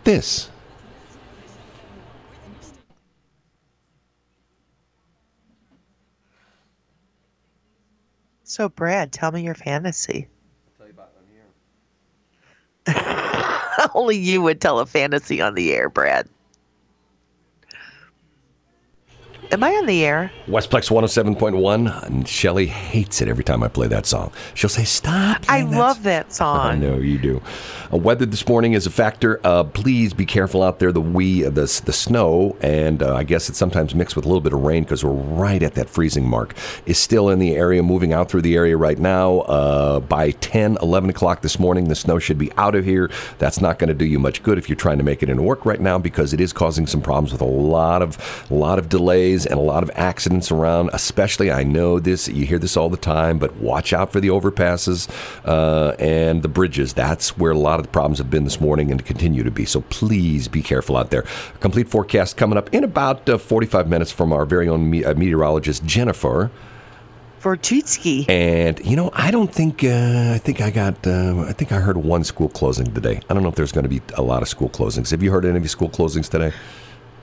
this. 0.04 0.50
So, 8.43 8.67
Brad, 8.67 9.13
tell 9.13 9.32
me 9.32 9.43
your 9.43 9.56
fantasy. 9.56 10.28
Only 13.95 14.17
you 14.17 14.41
would 14.41 14.60
tell 14.60 14.80
a 14.80 14.86
fantasy 14.86 15.41
on 15.41 15.56
the 15.56 15.74
air, 15.74 15.88
Brad. 15.88 16.28
Am 19.52 19.62
I 19.66 19.72
on 19.72 19.86
the 19.86 20.06
air? 20.06 20.32
Westplex 20.48 20.90
107.1. 20.90 22.06
And 22.06 22.26
Shelly 22.26 22.68
hates 22.68 23.22
it 23.22 23.28
every 23.28 23.44
time 23.44 23.64
I 23.64 23.68
play 23.68 23.88
that 23.90 24.06
song. 24.06 24.32
She'll 24.54 24.70
say, 24.70 24.86
Stop. 24.86 25.44
I 25.50 25.64
love 25.64 26.04
that 26.04 26.32
song. 26.34 26.60
I 26.60 26.76
know 26.76 26.96
you 26.96 27.18
do. 27.18 27.42
Uh, 27.92 27.98
weather 27.98 28.26
this 28.26 28.48
morning 28.48 28.72
is 28.72 28.88
a 28.88 28.90
factor. 28.90 29.42
Uh, 29.44 29.66
please 29.66 30.14
be 30.14 30.26
careful 30.26 30.64
out 30.64 30.80
there. 30.80 30.94
The 30.94 31.02
we, 31.02 31.46
uh, 31.46 31.50
the 31.50 31.82
the 31.86 31.92
snow, 31.92 32.56
and 32.62 33.04
uh, 33.04 33.14
I 33.14 33.24
guess 33.24 33.50
it's 33.50 33.58
sometimes 33.58 33.94
mixed 33.94 34.16
with 34.16 34.24
a 34.24 34.28
little 34.30 34.40
bit 34.40 34.54
of 34.54 34.62
rain 34.62 34.84
because 34.84 35.04
we're 35.04 35.12
right 35.12 35.62
at 35.62 35.74
that 35.74 35.90
freezing 35.90 36.30
mark. 36.30 36.56
Is 36.86 36.98
still 36.98 37.30
in 37.30 37.40
the 37.40 37.56
area, 37.56 37.84
moving 37.84 38.14
out 38.14 38.30
through 38.30 38.44
the 38.44 38.56
area 38.56 38.78
right 38.78 39.00
now. 39.00 39.40
Uh, 39.42 40.00
by 40.00 40.32
10, 40.32 40.78
11 40.82 41.10
o'clock 41.10 41.42
this 41.42 41.60
morning, 41.60 41.90
the 41.90 41.96
snow 41.96 42.20
should 42.20 42.38
be 42.38 42.54
out 42.54 42.76
of 42.76 42.86
here. 42.86 43.12
That's 43.38 43.60
not 43.60 43.80
going 43.80 43.90
to 43.90 43.94
do 43.94 44.06
you 44.06 44.18
much 44.18 44.44
good 44.44 44.58
if 44.58 44.70
you're 44.70 44.78
trying 44.78 44.98
to 45.00 45.04
make 45.04 45.22
it 45.22 45.30
into 45.30 45.44
work 45.44 45.66
right 45.66 45.82
now 45.82 45.98
because 46.00 46.32
it 46.32 46.40
is 46.40 46.54
causing 46.54 46.88
some 46.88 47.02
problems 47.02 47.34
with 47.34 47.42
a 47.42 47.46
lot 47.46 48.02
of 48.02 48.18
a 48.50 48.54
lot 48.54 48.80
of 48.80 48.88
delays 48.88 49.40
and 49.45 49.60
a 49.60 49.62
lot 49.62 49.84
of 49.84 49.91
accidents 49.95 50.51
around. 50.51 50.89
Especially, 50.93 51.51
I 51.51 51.63
know 51.63 51.99
this. 51.99 52.27
You 52.27 52.45
hear 52.45 52.60
this 52.60 52.77
all 52.77 52.89
the 52.89 52.97
time, 52.97 53.38
but 53.38 53.56
watch 53.58 53.93
out 53.93 54.12
for 54.12 54.19
the 54.19 54.30
overpasses 54.30 55.10
uh, 55.45 55.95
and 55.99 56.41
the 56.41 56.47
bridges. 56.47 56.93
That's 56.93 57.38
where 57.38 57.51
a 57.51 57.58
lot 57.58 57.80
of 57.80 57.86
the 57.86 57.91
problems 57.91 58.17
have 58.17 58.30
been 58.30 58.43
this 58.43 58.60
morning 58.62 58.91
and 58.91 59.04
continue 59.06 59.43
to 59.43 59.51
be. 59.51 59.65
So 59.65 59.82
please 59.82 60.47
be 60.47 60.62
careful 60.62 60.97
out 60.97 61.10
there. 61.12 61.25
Complete 61.60 61.89
forecast 61.89 62.38
coming 62.38 62.58
up 62.58 62.73
in 62.73 62.84
about 62.84 63.27
uh, 63.30 63.38
45 63.38 63.88
minutes 63.88 64.12
from 64.12 64.34
our 64.34 64.45
very 64.45 64.67
own 64.67 64.89
me- 64.89 65.04
uh, 65.04 65.13
meteorologist 65.13 65.86
Jennifer. 65.86 66.51
For 67.39 67.58
Tutski. 67.58 68.30
And 68.30 68.80
you 68.86 68.95
know, 68.95 69.10
I 69.13 69.32
don't 69.32 69.51
think 69.51 69.84
uh, 69.84 70.34
I 70.36 70.38
think 70.38 70.62
I 70.62 70.69
got 70.69 71.08
uh, 71.08 71.45
I 71.47 71.54
think 71.54 71.71
I 71.71 71.80
heard 71.80 71.97
one 71.97 72.23
school 72.23 72.49
closing 72.49 72.93
today. 72.93 73.19
I 73.30 73.34
don't 73.34 73.41
know 73.41 73.49
if 73.49 73.56
there's 73.56 73.71
going 73.71 73.84
to 73.84 73.89
be 73.89 73.99
a 74.15 74.21
lot 74.21 74.43
of 74.43 74.47
school 74.47 74.69
closings. 74.69 75.10
Have 75.10 75.23
you 75.23 75.32
heard 75.32 75.45
any 75.45 75.58
of 75.58 75.63
the 75.63 75.69
school 75.69 75.89
closings 75.89 76.30
today? 76.30 76.54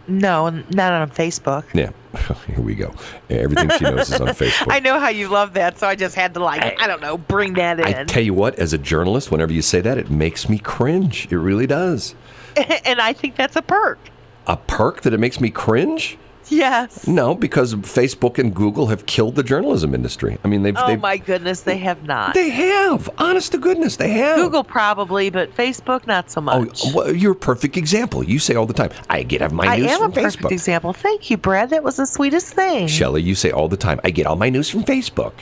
No, 0.08 0.48
not 0.48 0.92
on 0.92 1.10
Facebook. 1.10 1.64
Yeah, 1.74 1.90
here 2.46 2.60
we 2.60 2.74
go. 2.74 2.94
Everything 3.28 3.70
she 3.78 3.84
knows 3.84 4.10
is 4.10 4.20
on 4.20 4.28
Facebook. 4.28 4.72
I 4.72 4.80
know 4.80 4.98
how 4.98 5.10
you 5.10 5.28
love 5.28 5.52
that, 5.54 5.78
so 5.78 5.86
I 5.86 5.94
just 5.94 6.14
had 6.14 6.32
to 6.34 6.40
like 6.40 6.80
I, 6.80 6.86
don't 6.86 7.02
know, 7.02 7.18
bring 7.18 7.52
that 7.54 7.78
in. 7.78 7.86
I 7.86 8.00
in. 8.00 8.06
tell 8.06 8.22
you 8.22 8.32
what, 8.32 8.58
as 8.58 8.72
a 8.72 8.78
journalist, 8.78 9.30
whenever 9.30 9.52
you 9.52 9.60
say 9.60 9.82
that, 9.82 9.98
it 9.98 10.10
makes 10.10 10.48
me 10.48 10.58
cringe. 10.58 11.28
It 11.30 11.36
really 11.36 11.66
does. 11.66 12.14
and 12.84 13.00
I 13.00 13.12
think 13.12 13.36
that's 13.36 13.56
a 13.56 13.62
perk. 13.62 13.98
A 14.46 14.56
perk 14.56 15.02
that 15.02 15.12
it 15.12 15.20
makes 15.20 15.40
me 15.40 15.50
cringe? 15.50 16.16
Yes. 16.50 17.06
No, 17.06 17.34
because 17.34 17.74
Facebook 17.74 18.38
and 18.38 18.54
Google 18.54 18.86
have 18.86 19.06
killed 19.06 19.34
the 19.34 19.42
journalism 19.42 19.94
industry. 19.94 20.38
I 20.44 20.48
mean, 20.48 20.62
they've, 20.62 20.76
Oh 20.76 20.86
they've 20.86 21.00
my 21.00 21.16
goodness, 21.18 21.60
they 21.62 21.76
have 21.78 22.04
not. 22.04 22.34
they 22.34 22.48
have. 22.50 23.08
Honest 23.18 23.52
to 23.52 23.58
goodness, 23.58 23.96
they 23.96 24.10
have. 24.10 24.36
Google 24.36 24.64
probably, 24.64 25.30
but 25.30 25.54
Facebook 25.54 26.06
not 26.06 26.30
so 26.30 26.40
Oh, 26.40 26.44
much. 26.44 26.82
well, 26.94 27.14
you're 27.14 27.32
a 27.32 27.36
perfect 27.36 27.76
example. 27.76 28.22
You 28.24 28.38
say 28.38 28.54
all 28.54 28.66
the 28.66 28.72
time, 28.72 28.90
I 29.10 29.22
get 29.22 29.42
all 29.42 29.50
my 29.50 29.66
I 29.66 29.76
news 29.78 29.96
from 29.96 30.12
Facebook." 30.12 30.16
I 30.16 30.20
am 30.20 30.24
a 30.24 30.30
perfect 30.30 30.52
example. 30.52 30.92
Thank 30.92 31.30
you, 31.30 31.36
Brad. 31.36 31.70
That 31.70 31.82
was 31.84 31.96
the 31.96 32.06
sweetest 32.06 32.54
thing. 32.54 32.86
Shelley, 32.88 33.22
you 33.22 33.34
say 33.34 33.50
all 33.50 33.68
the 33.68 33.76
time, 33.76 34.00
I 34.04 34.10
get 34.10 34.26
all 34.26 34.36
my 34.36 34.48
news 34.50 34.68
from 34.70 34.84
Facebook. 34.84 35.32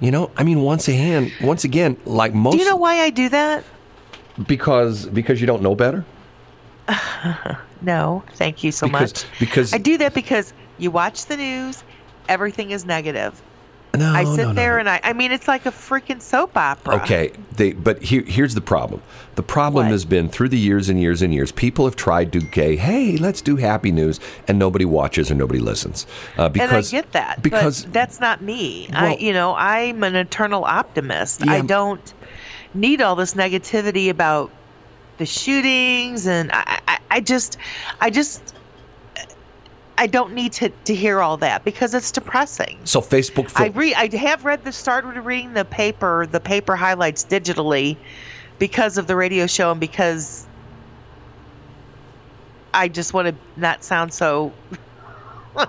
You 0.00 0.10
know, 0.10 0.30
I 0.36 0.42
mean, 0.44 0.60
once 0.62 0.88
again, 0.88 1.32
once 1.42 1.64
again, 1.64 1.96
like 2.04 2.34
most, 2.34 2.52
Do 2.54 2.58
you 2.58 2.68
know 2.68 2.76
why 2.76 3.00
I 3.00 3.10
do 3.10 3.28
that? 3.28 3.64
because 4.46 5.06
because 5.06 5.40
you 5.40 5.46
don't 5.46 5.62
know 5.62 5.74
better. 5.74 6.04
No, 7.82 8.22
thank 8.34 8.64
you 8.64 8.72
so 8.72 8.86
Because- 8.86 9.14
much. 9.14 9.24
because- 9.38 9.74
I 9.74 9.78
do 9.78 9.98
that 9.98 10.14
because 10.14 10.52
you 10.78 10.90
watch 10.90 11.26
the 11.26 11.36
news, 11.36 11.82
everything 12.28 12.70
is 12.70 12.84
negative. 12.84 13.40
No, 13.96 14.12
I 14.12 14.24
sit 14.24 14.36
no, 14.42 14.48
no, 14.48 14.52
there 14.52 14.78
and 14.78 14.90
I, 14.90 15.00
I 15.02 15.14
mean, 15.14 15.32
it's 15.32 15.48
like 15.48 15.64
a 15.64 15.70
freaking 15.70 16.20
soap 16.20 16.54
opera. 16.54 16.96
Okay, 16.96 17.32
they, 17.52 17.72
but 17.72 18.02
here, 18.02 18.22
here's 18.26 18.54
the 18.54 18.60
problem. 18.60 19.00
The 19.36 19.42
problem 19.42 19.86
What? 19.86 19.92
has 19.92 20.04
been 20.04 20.28
through 20.28 20.50
the 20.50 20.58
years 20.58 20.90
and 20.90 21.00
years 21.00 21.22
and 21.22 21.32
years. 21.32 21.50
People 21.50 21.86
have 21.86 21.96
tried 21.96 22.30
to 22.34 22.40
say, 22.52 22.76
"Hey, 22.76 23.16
let's 23.16 23.40
do 23.40 23.56
happy 23.56 23.90
news," 23.90 24.20
and 24.48 24.58
nobody 24.58 24.84
watches 24.84 25.30
or 25.30 25.34
nobody 25.34 25.60
listens. 25.60 26.06
Uh, 26.36 26.50
because 26.50 26.92
and 26.92 27.00
I 27.00 27.02
get 27.02 27.12
that, 27.12 27.42
because 27.42 27.84
that's 27.86 28.20
not 28.20 28.42
me. 28.42 28.90
I, 28.92 29.16
you 29.16 29.32
know, 29.32 29.54
I'm 29.54 30.02
an 30.02 30.14
eternal 30.14 30.64
optimist. 30.64 31.42
Yeah. 31.46 31.52
I 31.52 31.60
don't 31.62 32.12
need 32.74 33.00
all 33.00 33.16
this 33.16 33.32
negativity 33.32 34.10
about 34.10 34.50
the 35.18 35.26
shootings, 35.26 36.26
and 36.26 36.50
I, 36.52 36.80
I, 36.88 36.98
I 37.10 37.20
just, 37.20 37.56
I 38.00 38.10
just, 38.10 38.54
I 39.98 40.06
don't 40.06 40.34
need 40.34 40.52
to, 40.54 40.68
to 40.84 40.94
hear 40.94 41.20
all 41.20 41.36
that 41.38 41.64
because 41.64 41.94
it's 41.94 42.12
depressing. 42.12 42.78
so 42.84 43.00
Facebook. 43.00 43.50
I 43.56 43.68
read. 43.68 43.94
I 43.94 44.14
have 44.16 44.44
read 44.44 44.64
the 44.64 44.72
started 44.72 45.18
reading 45.20 45.54
the 45.54 45.64
paper, 45.64 46.26
the 46.26 46.40
paper 46.40 46.76
highlights 46.76 47.24
digitally, 47.24 47.96
because 48.58 48.98
of 48.98 49.06
the 49.06 49.16
radio 49.16 49.46
show 49.46 49.70
and 49.70 49.80
because 49.80 50.46
I 52.74 52.88
just 52.88 53.14
want 53.14 53.28
to 53.28 53.34
not 53.60 53.82
sound 53.82 54.12
so 54.12 54.52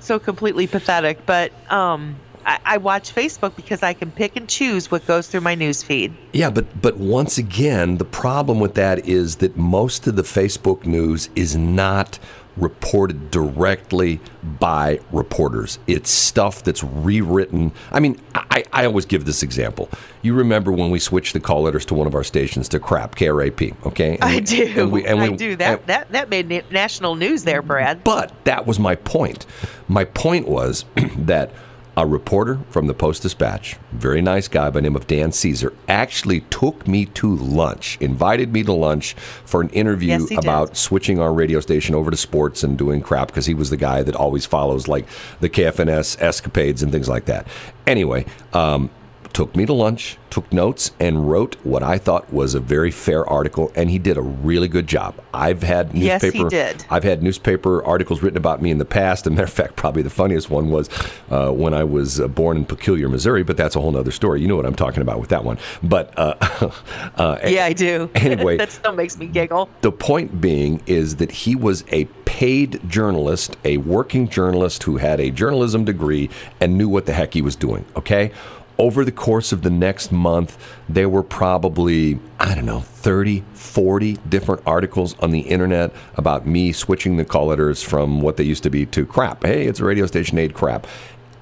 so 0.00 0.18
completely 0.18 0.66
pathetic. 0.66 1.24
But 1.24 1.52
um, 1.70 2.16
I, 2.46 2.58
I 2.64 2.76
watch 2.78 3.14
Facebook 3.14 3.56
because 3.56 3.82
I 3.82 3.92
can 3.92 4.10
pick 4.12 4.36
and 4.36 4.48
choose 4.48 4.90
what 4.90 5.04
goes 5.06 5.26
through 5.28 5.40
my 5.42 5.54
news 5.56 5.82
feed. 5.82 6.14
Yeah, 6.32 6.48
but 6.50 6.80
but 6.80 6.96
once 6.96 7.36
again, 7.38 7.98
the 7.98 8.04
problem 8.04 8.60
with 8.60 8.74
that 8.74 9.06
is 9.06 9.36
that 9.36 9.56
most 9.56 10.06
of 10.06 10.16
the 10.16 10.22
Facebook 10.22 10.86
news 10.86 11.28
is 11.34 11.56
not 11.56 12.18
reported 12.56 13.30
directly 13.30 14.18
by 14.58 14.98
reporters. 15.12 15.78
It's 15.86 16.08
stuff 16.10 16.64
that's 16.64 16.82
rewritten. 16.82 17.70
I 17.92 18.00
mean, 18.00 18.18
I, 18.34 18.64
I 18.72 18.86
always 18.86 19.04
give 19.04 19.26
this 19.26 19.42
example. 19.42 19.90
You 20.22 20.32
remember 20.32 20.72
when 20.72 20.90
we 20.90 20.98
switched 20.98 21.34
the 21.34 21.40
call 21.40 21.62
letters 21.62 21.84
to 21.86 21.94
one 21.94 22.06
of 22.06 22.14
our 22.14 22.24
stations 22.24 22.68
to 22.70 22.78
crap, 22.80 23.14
KRAP, 23.14 23.76
okay? 23.86 24.14
And 24.14 24.24
I 24.24 24.34
we- 24.36 24.40
do. 24.40 24.72
and 24.80 24.92
we- 24.92 25.04
and 25.04 25.20
I 25.20 25.28
we- 25.28 25.36
do. 25.36 25.56
That 25.56 25.86
that 25.88 26.10
that 26.12 26.30
made 26.30 26.48
national 26.70 27.14
news 27.16 27.44
there, 27.44 27.60
Brad. 27.60 28.02
but 28.04 28.32
that 28.44 28.66
was 28.66 28.78
my 28.78 28.94
point. 28.94 29.44
My 29.88 30.04
point 30.06 30.48
was 30.48 30.86
that 31.18 31.50
a 31.96 32.06
reporter 32.06 32.58
from 32.68 32.86
the 32.86 32.94
Post 32.94 33.22
Dispatch, 33.22 33.76
very 33.92 34.20
nice 34.20 34.48
guy 34.48 34.66
by 34.68 34.74
the 34.74 34.82
name 34.82 34.96
of 34.96 35.06
Dan 35.06 35.32
Caesar, 35.32 35.72
actually 35.88 36.40
took 36.42 36.86
me 36.86 37.06
to 37.06 37.34
lunch, 37.34 37.96
invited 38.00 38.52
me 38.52 38.62
to 38.64 38.72
lunch 38.72 39.14
for 39.14 39.62
an 39.62 39.70
interview 39.70 40.08
Yes, 40.08 40.28
he 40.28 40.34
did. 40.36 40.44
about 40.44 40.76
switching 40.76 41.18
our 41.18 41.32
radio 41.32 41.58
station 41.60 41.94
over 41.94 42.10
to 42.10 42.16
sports 42.16 42.62
and 42.62 42.76
doing 42.76 43.00
crap 43.00 43.28
because 43.28 43.46
he 43.46 43.54
was 43.54 43.70
the 43.70 43.78
guy 43.78 44.02
that 44.02 44.14
always 44.14 44.44
follows 44.44 44.88
like 44.88 45.06
the 45.40 45.48
KFNS 45.48 46.20
escapades 46.20 46.82
and 46.82 46.92
things 46.92 47.08
like 47.08 47.24
that. 47.24 47.46
Anyway, 47.86 48.26
um, 48.52 48.90
took 49.32 49.54
me 49.56 49.66
to 49.66 49.72
lunch, 49.72 50.16
took 50.30 50.50
notes, 50.52 50.92
and 51.00 51.30
wrote 51.30 51.56
what 51.64 51.82
I 51.82 51.98
thought 51.98 52.32
was 52.32 52.54
a 52.54 52.60
very 52.60 52.90
fair 52.90 53.26
article, 53.26 53.72
and 53.74 53.90
he 53.90 53.98
did 53.98 54.16
a 54.16 54.22
really 54.22 54.68
good 54.68 54.86
job. 54.86 55.14
I've 55.32 55.62
had 55.62 55.94
Yes, 55.94 56.22
he 56.22 56.28
newspaper, 56.28 56.48
did. 56.50 56.84
I've 56.90 57.04
had 57.04 57.22
newspaper 57.22 57.82
articles 57.84 58.22
written 58.22 58.36
about 58.36 58.62
me 58.62 58.70
in 58.70 58.78
the 58.78 58.84
past. 58.84 59.26
As 59.26 59.28
a 59.28 59.30
matter 59.30 59.44
of 59.44 59.52
fact, 59.52 59.76
probably 59.76 60.02
the 60.02 60.10
funniest 60.10 60.50
one 60.50 60.70
was 60.70 60.88
uh, 61.30 61.50
when 61.50 61.74
I 61.74 61.84
was 61.84 62.20
uh, 62.20 62.28
born 62.28 62.56
in 62.56 62.64
Peculiar, 62.64 63.08
Missouri, 63.08 63.42
but 63.42 63.56
that's 63.56 63.76
a 63.76 63.80
whole 63.80 63.96
other 63.96 64.10
story. 64.10 64.40
You 64.40 64.48
know 64.48 64.56
what 64.56 64.66
I'm 64.66 64.74
talking 64.74 65.02
about 65.02 65.20
with 65.20 65.30
that 65.30 65.44
one. 65.44 65.58
But 65.82 66.16
uh, 66.18 66.34
uh, 67.16 67.38
Yeah, 67.46 67.64
I 67.64 67.72
do. 67.72 68.10
Anyway. 68.26 68.56
that 68.56 68.70
still 68.72 68.92
makes 68.92 69.16
me 69.18 69.26
giggle. 69.26 69.68
the 69.82 69.92
point 69.92 70.40
being 70.40 70.82
is 70.86 71.16
that 71.16 71.30
he 71.30 71.54
was 71.54 71.84
a 71.92 72.06
paid 72.24 72.80
journalist, 72.88 73.56
a 73.64 73.76
working 73.78 74.28
journalist 74.28 74.82
who 74.82 74.96
had 74.96 75.20
a 75.20 75.30
journalism 75.30 75.84
degree 75.84 76.28
and 76.60 76.76
knew 76.76 76.88
what 76.88 77.06
the 77.06 77.12
heck 77.12 77.34
he 77.34 77.40
was 77.40 77.54
doing, 77.54 77.84
okay? 77.96 78.32
Over 78.78 79.06
the 79.06 79.12
course 79.12 79.52
of 79.52 79.62
the 79.62 79.70
next 79.70 80.12
month, 80.12 80.58
there 80.86 81.08
were 81.08 81.22
probably, 81.22 82.20
I 82.38 82.54
don't 82.54 82.66
know, 82.66 82.80
30, 82.80 83.42
40 83.54 84.18
different 84.28 84.62
articles 84.66 85.18
on 85.20 85.30
the 85.30 85.40
internet 85.40 85.92
about 86.16 86.46
me 86.46 86.72
switching 86.72 87.16
the 87.16 87.24
call 87.24 87.46
letters 87.46 87.82
from 87.82 88.20
what 88.20 88.36
they 88.36 88.44
used 88.44 88.62
to 88.64 88.70
be 88.70 88.84
to 88.86 89.06
crap. 89.06 89.44
Hey, 89.44 89.66
it's 89.66 89.80
a 89.80 89.84
radio 89.84 90.04
station 90.06 90.36
aid 90.38 90.52
crap. 90.52 90.86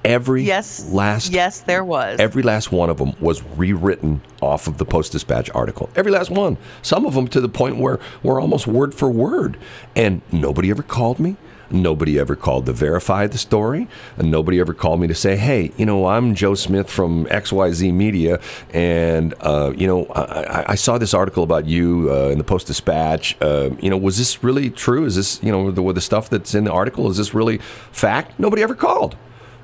Every 0.05 0.43
Yes. 0.43 0.87
last 0.91 1.31
Yes, 1.33 1.61
there 1.61 1.83
was. 1.83 2.19
Every 2.19 2.43
last 2.43 2.71
one 2.71 2.89
of 2.89 2.97
them 2.97 3.13
was 3.19 3.41
rewritten 3.57 4.21
off 4.41 4.67
of 4.67 4.77
the 4.77 4.85
Post 4.85 5.11
Dispatch 5.11 5.49
article. 5.55 5.89
Every 5.95 6.11
last 6.11 6.29
one. 6.29 6.57
Some 6.83 7.05
of 7.05 7.15
them 7.15 7.27
to 7.29 7.41
the 7.41 7.49
point 7.49 7.77
where 7.77 7.99
we're 8.23 8.39
almost 8.39 8.65
word 8.67 8.93
for 8.93 9.09
word. 9.09 9.57
And 9.95 10.21
nobody 10.31 10.69
ever 10.69 10.83
called 10.83 11.19
me. 11.19 11.35
Nobody 11.69 12.19
ever 12.19 12.35
called 12.35 12.65
to 12.67 12.73
verify 12.73 13.27
the 13.27 13.37
story. 13.37 13.87
And 14.17 14.29
nobody 14.31 14.59
ever 14.59 14.73
called 14.73 14.99
me 15.01 15.07
to 15.07 15.15
say, 15.15 15.35
hey, 15.35 15.71
you 15.77 15.85
know, 15.85 16.05
I'm 16.07 16.35
Joe 16.35 16.53
Smith 16.55 16.89
from 16.89 17.25
XYZ 17.25 17.93
Media. 17.93 18.39
And, 18.73 19.33
uh, 19.41 19.73
you 19.75 19.87
know, 19.87 20.05
I, 20.07 20.21
I- 20.21 20.65
I 20.69 20.75
saw 20.75 20.97
this 20.97 21.13
article 21.13 21.43
about 21.43 21.65
you 21.67 22.09
uh, 22.11 22.29
in 22.29 22.37
the 22.37 22.43
Post 22.43 22.67
Dispatch. 22.67 23.37
Uh, 23.41 23.69
you 23.79 23.89
know, 23.89 23.97
was 23.97 24.17
this 24.17 24.43
really 24.43 24.69
true? 24.69 25.05
Is 25.05 25.15
this, 25.15 25.41
you 25.43 25.51
know, 25.51 25.71
the, 25.71 25.93
the 25.93 26.01
stuff 26.01 26.29
that's 26.29 26.53
in 26.55 26.63
the 26.65 26.71
article, 26.71 27.09
is 27.09 27.17
this 27.17 27.33
really 27.33 27.59
fact? 27.91 28.39
Nobody 28.39 28.61
ever 28.63 28.75
called. 28.75 29.15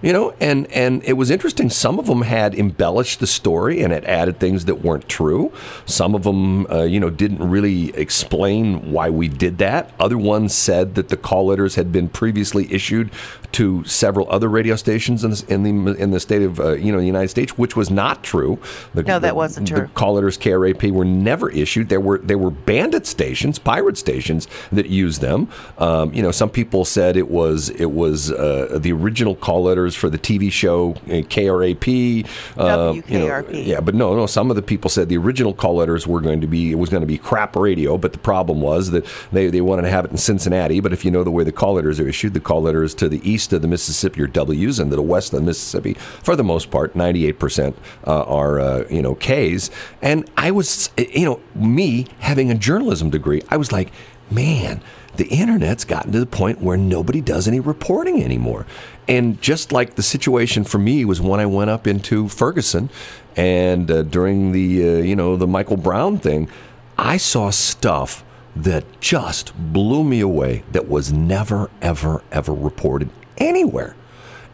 You 0.01 0.13
know 0.13 0.33
and 0.39 0.71
and 0.71 1.03
it 1.03 1.13
was 1.13 1.31
interesting. 1.31 1.69
Some 1.69 1.99
of 1.99 2.07
them 2.07 2.23
had 2.23 2.55
embellished 2.55 3.19
the 3.19 3.27
story 3.27 3.81
and 3.81 3.93
had 3.93 4.05
added 4.05 4.39
things 4.39 4.65
that 4.65 4.75
weren't 4.75 5.07
true. 5.07 5.51
Some 5.85 6.15
of 6.15 6.23
them 6.23 6.65
uh, 6.71 6.83
you 6.83 6.99
know 6.99 7.09
didn't 7.09 7.47
really 7.47 7.95
explain 7.95 8.91
why 8.91 9.09
we 9.09 9.27
did 9.27 9.57
that. 9.59 9.91
Other 9.99 10.17
ones 10.17 10.53
said 10.53 10.95
that 10.95 11.09
the 11.09 11.17
call 11.17 11.47
letters 11.47 11.75
had 11.75 11.91
been 11.91 12.09
previously 12.09 12.71
issued 12.71 13.11
to 13.53 13.83
several 13.85 14.29
other 14.31 14.47
radio 14.49 14.75
stations 14.75 15.23
in 15.23 15.31
the 15.31 15.45
in 15.49 15.85
the, 15.85 15.93
in 15.95 16.11
the 16.11 16.19
state 16.19 16.41
of 16.41 16.59
uh, 16.59 16.73
you 16.73 16.91
know 16.91 16.99
the 16.99 17.05
United 17.05 17.27
States 17.29 17.57
which 17.57 17.75
was 17.75 17.89
not 17.89 18.23
true 18.23 18.59
the, 18.93 19.03
No, 19.03 19.19
that 19.19 19.29
the- 19.29 19.35
wasn't 19.35 19.69
the 19.69 19.75
true. 19.75 19.87
call 19.93 20.13
letters 20.13 20.37
KRAP 20.37 20.91
were 20.91 21.05
never 21.05 21.49
issued. 21.51 21.89
There 21.89 21.99
were 21.99 22.19
there 22.19 22.37
were 22.37 22.51
bandit 22.51 23.05
stations, 23.07 23.59
pirate 23.59 23.97
stations 23.97 24.47
that 24.71 24.87
used 24.87 25.21
them. 25.21 25.49
Um, 25.77 26.13
you 26.13 26.21
know, 26.21 26.31
some 26.31 26.49
people 26.49 26.85
said 26.85 27.17
it 27.17 27.29
was 27.29 27.69
it 27.71 27.91
was 27.91 28.31
uh, 28.31 28.77
the 28.81 28.91
original 28.93 29.35
call 29.35 29.63
letters 29.63 29.95
for 29.95 30.09
the 30.09 30.17
TV 30.17 30.51
show 30.51 30.91
uh, 31.07 31.23
KRAP. 31.29 32.25
uh, 32.57 32.93
you 33.07 33.19
know, 33.19 33.25
WKRP. 33.27 33.65
yeah, 33.65 33.79
but 33.79 33.95
no, 33.95 34.15
no. 34.15 34.25
Some 34.25 34.49
of 34.49 34.55
the 34.55 34.61
people 34.61 34.89
said 34.89 35.09
the 35.09 35.17
original 35.17 35.53
call 35.53 35.75
letters 35.75 36.07
were 36.07 36.21
going 36.21 36.41
to 36.41 36.47
be 36.47 36.71
it 36.71 36.75
was 36.75 36.89
going 36.89 37.01
to 37.01 37.07
be 37.07 37.17
crap 37.17 37.55
radio, 37.55 37.97
but 37.97 38.13
the 38.13 38.19
problem 38.19 38.61
was 38.61 38.91
that 38.91 39.05
they 39.31 39.49
they 39.49 39.61
wanted 39.61 39.83
to 39.83 39.89
have 39.89 40.05
it 40.05 40.11
in 40.11 40.17
Cincinnati. 40.17 40.79
But 40.79 40.93
if 40.93 41.03
you 41.05 41.11
know 41.11 41.23
the 41.23 41.31
way 41.31 41.43
the 41.43 41.51
call 41.51 41.73
letters 41.73 41.99
are 41.99 42.07
issued, 42.07 42.33
the 42.33 42.39
call 42.39 42.61
letters 42.61 42.93
to 42.95 43.09
the 43.09 43.19
east 43.29 43.40
of 43.53 43.61
the 43.61 43.67
Mississippi 43.67 44.21
are 44.21 44.27
W's, 44.27 44.79
and 44.79 44.89
to 44.91 44.95
the 44.95 45.01
west 45.01 45.33
of 45.33 45.39
the 45.39 45.45
Mississippi, 45.45 45.93
for 45.93 46.35
the 46.35 46.43
most 46.43 46.71
part, 46.71 46.95
ninety 46.95 47.25
eight 47.27 47.39
percent 47.39 47.77
are 48.03 48.59
uh, 48.59 48.85
you 48.89 49.01
know 49.01 49.15
K's. 49.15 49.71
And 50.01 50.29
I 50.37 50.51
was 50.51 50.89
you 50.97 51.25
know 51.25 51.39
me 51.55 52.07
having 52.19 52.51
a 52.51 52.55
journalism 52.55 53.09
degree, 53.09 53.41
I 53.49 53.57
was 53.57 53.71
like, 53.71 53.91
man. 54.29 54.81
The 55.17 55.27
internet's 55.27 55.83
gotten 55.83 56.13
to 56.13 56.21
the 56.21 56.25
point 56.25 56.61
where 56.61 56.77
nobody 56.77 57.19
does 57.19 57.45
any 57.45 57.59
reporting 57.59 58.23
anymore. 58.23 58.65
And 59.09 59.41
just 59.41 59.73
like 59.73 59.95
the 59.95 60.03
situation 60.03 60.63
for 60.63 60.77
me 60.77 61.03
was 61.03 61.19
when 61.19 61.41
I 61.41 61.45
went 61.45 61.69
up 61.69 61.85
into 61.85 62.29
Ferguson 62.29 62.89
and 63.35 63.89
uh, 63.89 64.03
during 64.03 64.51
the 64.51 64.83
uh, 64.83 65.01
you 65.01 65.15
know 65.15 65.35
the 65.35 65.47
Michael 65.47 65.77
Brown 65.77 66.17
thing, 66.17 66.49
I 66.97 67.17
saw 67.17 67.49
stuff 67.49 68.23
that 68.55 68.83
just 68.99 69.53
blew 69.55 70.03
me 70.03 70.19
away 70.19 70.63
that 70.71 70.87
was 70.87 71.11
never 71.11 71.69
ever 71.81 72.23
ever 72.31 72.53
reported 72.53 73.09
anywhere. 73.41 73.95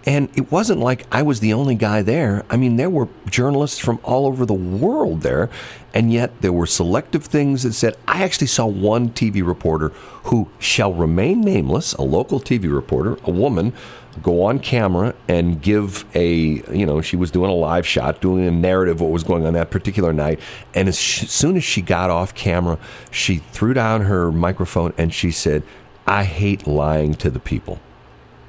And 0.06 0.30
it 0.38 0.50
wasn't 0.50 0.80
like 0.80 1.06
I 1.12 1.22
was 1.22 1.42
the 1.42 1.52
only 1.52 1.76
guy 1.76 2.02
there. 2.02 2.46
I 2.50 2.56
mean, 2.56 2.78
there 2.78 2.90
were 2.90 3.10
journalists 3.30 3.78
from 3.78 4.00
all 4.04 4.26
over 4.26 4.46
the 4.46 4.54
world 4.54 5.20
there, 5.20 5.50
and 5.94 6.14
yet 6.14 6.42
there 6.42 6.54
were 6.54 6.66
selective 6.66 7.26
things 7.26 7.64
that 7.64 7.74
said. 7.74 7.98
I 8.08 8.24
actually 8.24 8.48
saw 8.48 8.66
one 8.68 9.10
TV 9.10 9.46
reporter 9.46 9.90
who 10.24 10.48
shall 10.60 10.94
remain 10.94 11.42
nameless, 11.42 11.92
a 11.94 12.04
local 12.04 12.40
TV 12.40 12.74
reporter, 12.74 13.18
a 13.26 13.32
woman, 13.32 13.74
go 14.22 14.44
on 14.44 14.60
camera 14.60 15.14
and 15.28 15.62
give 15.62 16.06
a, 16.16 16.36
you 16.74 16.86
know, 16.86 17.02
she 17.02 17.18
was 17.18 17.30
doing 17.30 17.52
a 17.52 17.54
live 17.54 17.86
shot, 17.86 18.22
doing 18.22 18.46
a 18.48 18.52
narrative 18.52 19.02
what 19.02 19.12
was 19.12 19.24
going 19.24 19.46
on 19.46 19.54
that 19.54 19.72
particular 19.72 20.14
night. 20.14 20.40
And 20.74 20.88
as 20.88 20.98
sh- 20.98 21.28
soon 21.28 21.58
as 21.58 21.66
she 21.66 21.82
got 21.82 22.10
off 22.10 22.34
camera, 22.34 22.80
she 23.12 23.38
threw 23.38 23.74
down 23.74 24.02
her 24.02 24.32
microphone 24.32 24.94
and 24.98 25.14
she 25.14 25.32
said, 25.32 25.64
I 26.06 26.24
hate 26.24 26.66
lying 26.66 27.14
to 27.16 27.30
the 27.30 27.40
people. 27.40 27.80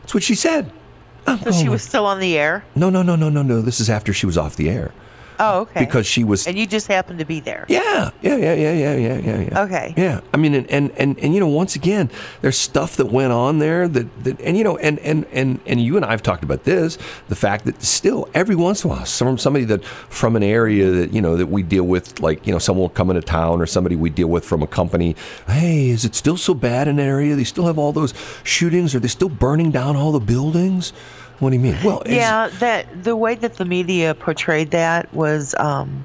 That's 0.08 0.14
what 0.14 0.22
she 0.22 0.36
said. 0.36 0.72
So 1.44 1.52
she 1.52 1.68
was 1.68 1.82
still 1.82 2.06
on 2.06 2.18
the 2.18 2.38
air. 2.38 2.64
no, 2.74 2.88
no, 2.88 3.02
no, 3.02 3.14
no, 3.14 3.28
no, 3.28 3.42
no. 3.42 3.60
This 3.60 3.78
is 3.78 3.90
after 3.90 4.14
she 4.14 4.24
was 4.24 4.38
off 4.38 4.56
the 4.56 4.70
air 4.70 4.90
Oh, 5.38 5.60
okay. 5.60 5.80
because 5.80 6.06
she 6.06 6.24
was. 6.24 6.46
and 6.46 6.58
you 6.58 6.66
just 6.66 6.86
happened 6.86 7.18
to 7.20 7.24
be 7.24 7.40
there. 7.40 7.64
Yeah, 7.68 8.10
yeah, 8.22 8.36
yeah, 8.36 8.54
yeah, 8.54 8.72
yeah, 8.72 8.96
yeah, 8.96 9.18
yeah, 9.18 9.40
yeah. 9.40 9.62
Okay. 9.62 9.94
Yeah, 9.96 10.20
I 10.34 10.36
mean, 10.36 10.54
and, 10.54 10.70
and 10.70 10.90
and 10.96 11.18
and 11.18 11.34
you 11.34 11.40
know, 11.40 11.48
once 11.48 11.76
again, 11.76 12.10
there's 12.40 12.56
stuff 12.56 12.96
that 12.96 13.06
went 13.06 13.32
on 13.32 13.58
there 13.58 13.88
that 13.88 14.24
that, 14.24 14.40
and 14.40 14.56
you 14.56 14.64
know, 14.64 14.76
and 14.78 14.98
and 15.00 15.26
and 15.32 15.60
and 15.66 15.82
you 15.82 15.96
and 15.96 16.04
I 16.04 16.10
have 16.10 16.22
talked 16.22 16.42
about 16.44 16.64
this, 16.64 16.98
the 17.28 17.36
fact 17.36 17.64
that 17.66 17.82
still 17.82 18.28
every 18.34 18.56
once 18.56 18.84
in 18.84 18.90
a 18.90 18.94
while, 18.94 19.04
from 19.04 19.38
somebody 19.38 19.64
that 19.66 19.84
from 19.84 20.36
an 20.36 20.42
area 20.42 20.90
that 20.90 21.12
you 21.12 21.20
know 21.20 21.36
that 21.36 21.46
we 21.46 21.62
deal 21.62 21.84
with, 21.84 22.20
like 22.20 22.46
you 22.46 22.52
know, 22.52 22.58
someone 22.58 22.82
will 22.82 22.88
come 22.88 23.10
into 23.10 23.22
town 23.22 23.60
or 23.60 23.66
somebody 23.66 23.96
we 23.96 24.10
deal 24.10 24.28
with 24.28 24.44
from 24.44 24.62
a 24.62 24.66
company. 24.66 25.14
Hey, 25.46 25.88
is 25.90 26.04
it 26.04 26.14
still 26.14 26.36
so 26.36 26.54
bad 26.54 26.88
in 26.88 26.96
that 26.96 27.02
area? 27.02 27.36
They 27.36 27.44
still 27.44 27.66
have 27.66 27.78
all 27.78 27.92
those 27.92 28.14
shootings? 28.44 28.94
Are 28.94 29.00
they 29.00 29.08
still 29.08 29.28
burning 29.28 29.70
down 29.70 29.96
all 29.96 30.12
the 30.12 30.20
buildings? 30.20 30.92
What 31.38 31.50
do 31.50 31.56
you 31.56 31.60
mean? 31.62 31.76
Well, 31.84 32.02
Yeah, 32.06 32.48
that 32.58 33.04
the 33.04 33.16
way 33.16 33.34
that 33.36 33.54
the 33.54 33.64
media 33.64 34.14
portrayed 34.14 34.70
that 34.72 35.12
was 35.14 35.54
um, 35.58 36.04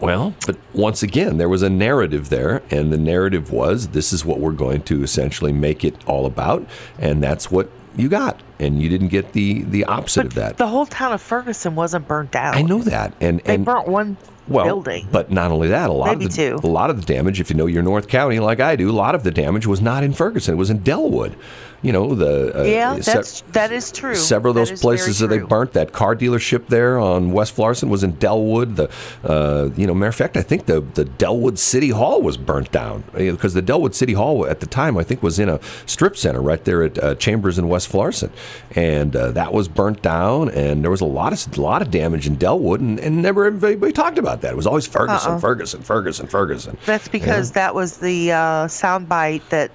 Well, 0.00 0.34
but 0.46 0.56
once 0.72 1.02
again, 1.02 1.36
there 1.38 1.48
was 1.48 1.62
a 1.62 1.70
narrative 1.70 2.28
there, 2.28 2.62
and 2.70 2.92
the 2.92 2.98
narrative 2.98 3.50
was 3.52 3.88
this 3.88 4.12
is 4.12 4.24
what 4.24 4.40
we're 4.40 4.52
going 4.52 4.82
to 4.84 5.02
essentially 5.02 5.52
make 5.52 5.84
it 5.84 5.94
all 6.06 6.26
about, 6.26 6.66
and 6.98 7.22
that's 7.22 7.50
what 7.50 7.70
you 7.96 8.08
got, 8.08 8.40
and 8.58 8.82
you 8.82 8.88
didn't 8.88 9.08
get 9.08 9.32
the 9.32 9.62
the 9.62 9.84
opposite 9.84 10.26
of 10.26 10.34
that. 10.34 10.56
the 10.56 10.66
whole 10.66 10.86
town 10.86 11.12
of 11.12 11.22
Ferguson 11.22 11.76
wasn't 11.76 12.08
burnt 12.08 12.32
down. 12.32 12.54
I 12.56 12.62
know 12.62 12.82
that, 12.82 13.14
and 13.20 13.40
They 13.40 13.54
and 13.54 13.64
burnt 13.64 13.86
one 13.86 14.16
well, 14.48 14.64
building. 14.66 15.06
but 15.12 15.30
not 15.30 15.52
only 15.52 15.68
that, 15.68 15.88
a 15.88 15.92
lot 15.92 16.08
Maybe 16.08 16.24
of 16.26 16.32
the, 16.34 16.58
two. 16.58 16.60
a 16.62 16.66
lot 16.66 16.90
of 16.90 17.00
the 17.00 17.06
damage, 17.06 17.40
if 17.40 17.48
you 17.50 17.56
know 17.56 17.66
your 17.66 17.82
North 17.84 18.08
County 18.08 18.40
like 18.40 18.58
I 18.60 18.74
do, 18.76 18.90
a 18.90 18.92
lot 18.92 19.14
of 19.14 19.22
the 19.22 19.30
damage 19.30 19.66
was 19.66 19.80
not 19.80 20.02
in 20.02 20.12
Ferguson; 20.12 20.54
it 20.54 20.56
was 20.58 20.70
in 20.70 20.78
Dellwood. 20.80 21.36
You 21.84 21.92
know 21.92 22.14
the 22.14 22.60
uh, 22.60 22.62
yeah, 22.62 22.98
se- 22.98 23.44
that's 23.52 23.92
true. 23.92 24.14
Several 24.14 24.52
of 24.52 24.54
those 24.56 24.70
is 24.70 24.80
places 24.80 25.18
that 25.18 25.28
they 25.28 25.38
burnt 25.38 25.74
that 25.74 25.92
car 25.92 26.16
dealership 26.16 26.68
there 26.68 26.98
on 26.98 27.30
West 27.30 27.52
Florissant 27.52 27.92
was 27.92 28.02
in 28.02 28.14
Dellwood. 28.14 28.76
The 28.76 28.90
uh, 29.22 29.68
you 29.76 29.86
know, 29.86 29.92
matter 29.92 30.08
of 30.08 30.14
fact, 30.14 30.38
I 30.38 30.42
think 30.42 30.64
the 30.64 30.80
the 30.80 31.04
Dellwood 31.04 31.58
City 31.58 31.90
Hall 31.90 32.22
was 32.22 32.38
burnt 32.38 32.72
down 32.72 33.04
because 33.12 33.52
the 33.52 33.60
Dellwood 33.60 33.94
City 33.94 34.14
Hall 34.14 34.46
at 34.46 34.60
the 34.60 34.66
time 34.66 34.96
I 34.96 35.02
think 35.02 35.22
was 35.22 35.38
in 35.38 35.50
a 35.50 35.60
strip 35.84 36.16
center 36.16 36.40
right 36.40 36.64
there 36.64 36.84
at 36.84 36.98
uh, 36.98 37.14
Chambers 37.16 37.58
in 37.58 37.68
West 37.68 37.88
Florissant, 37.88 38.32
and 38.70 39.14
uh, 39.14 39.32
that 39.32 39.52
was 39.52 39.68
burnt 39.68 40.00
down. 40.00 40.48
And 40.48 40.82
there 40.82 40.90
was 40.90 41.02
a 41.02 41.06
lot 41.06 41.34
of 41.34 41.58
a 41.58 41.60
lot 41.60 41.82
of 41.82 41.90
damage 41.90 42.26
in 42.26 42.36
Dellwood, 42.36 42.80
and, 42.80 42.98
and 42.98 43.20
never 43.20 43.44
anybody 43.44 43.92
talked 43.92 44.16
about 44.16 44.40
that. 44.40 44.52
It 44.52 44.56
was 44.56 44.66
always 44.66 44.86
Ferguson, 44.86 45.32
Uh-uh. 45.32 45.38
Ferguson, 45.38 45.82
Ferguson, 45.82 46.26
Ferguson. 46.28 46.78
That's 46.86 47.08
because 47.08 47.52
that 47.52 47.74
was 47.74 47.98
the 47.98 48.32
uh, 48.32 48.66
soundbite 48.68 49.46
that 49.50 49.70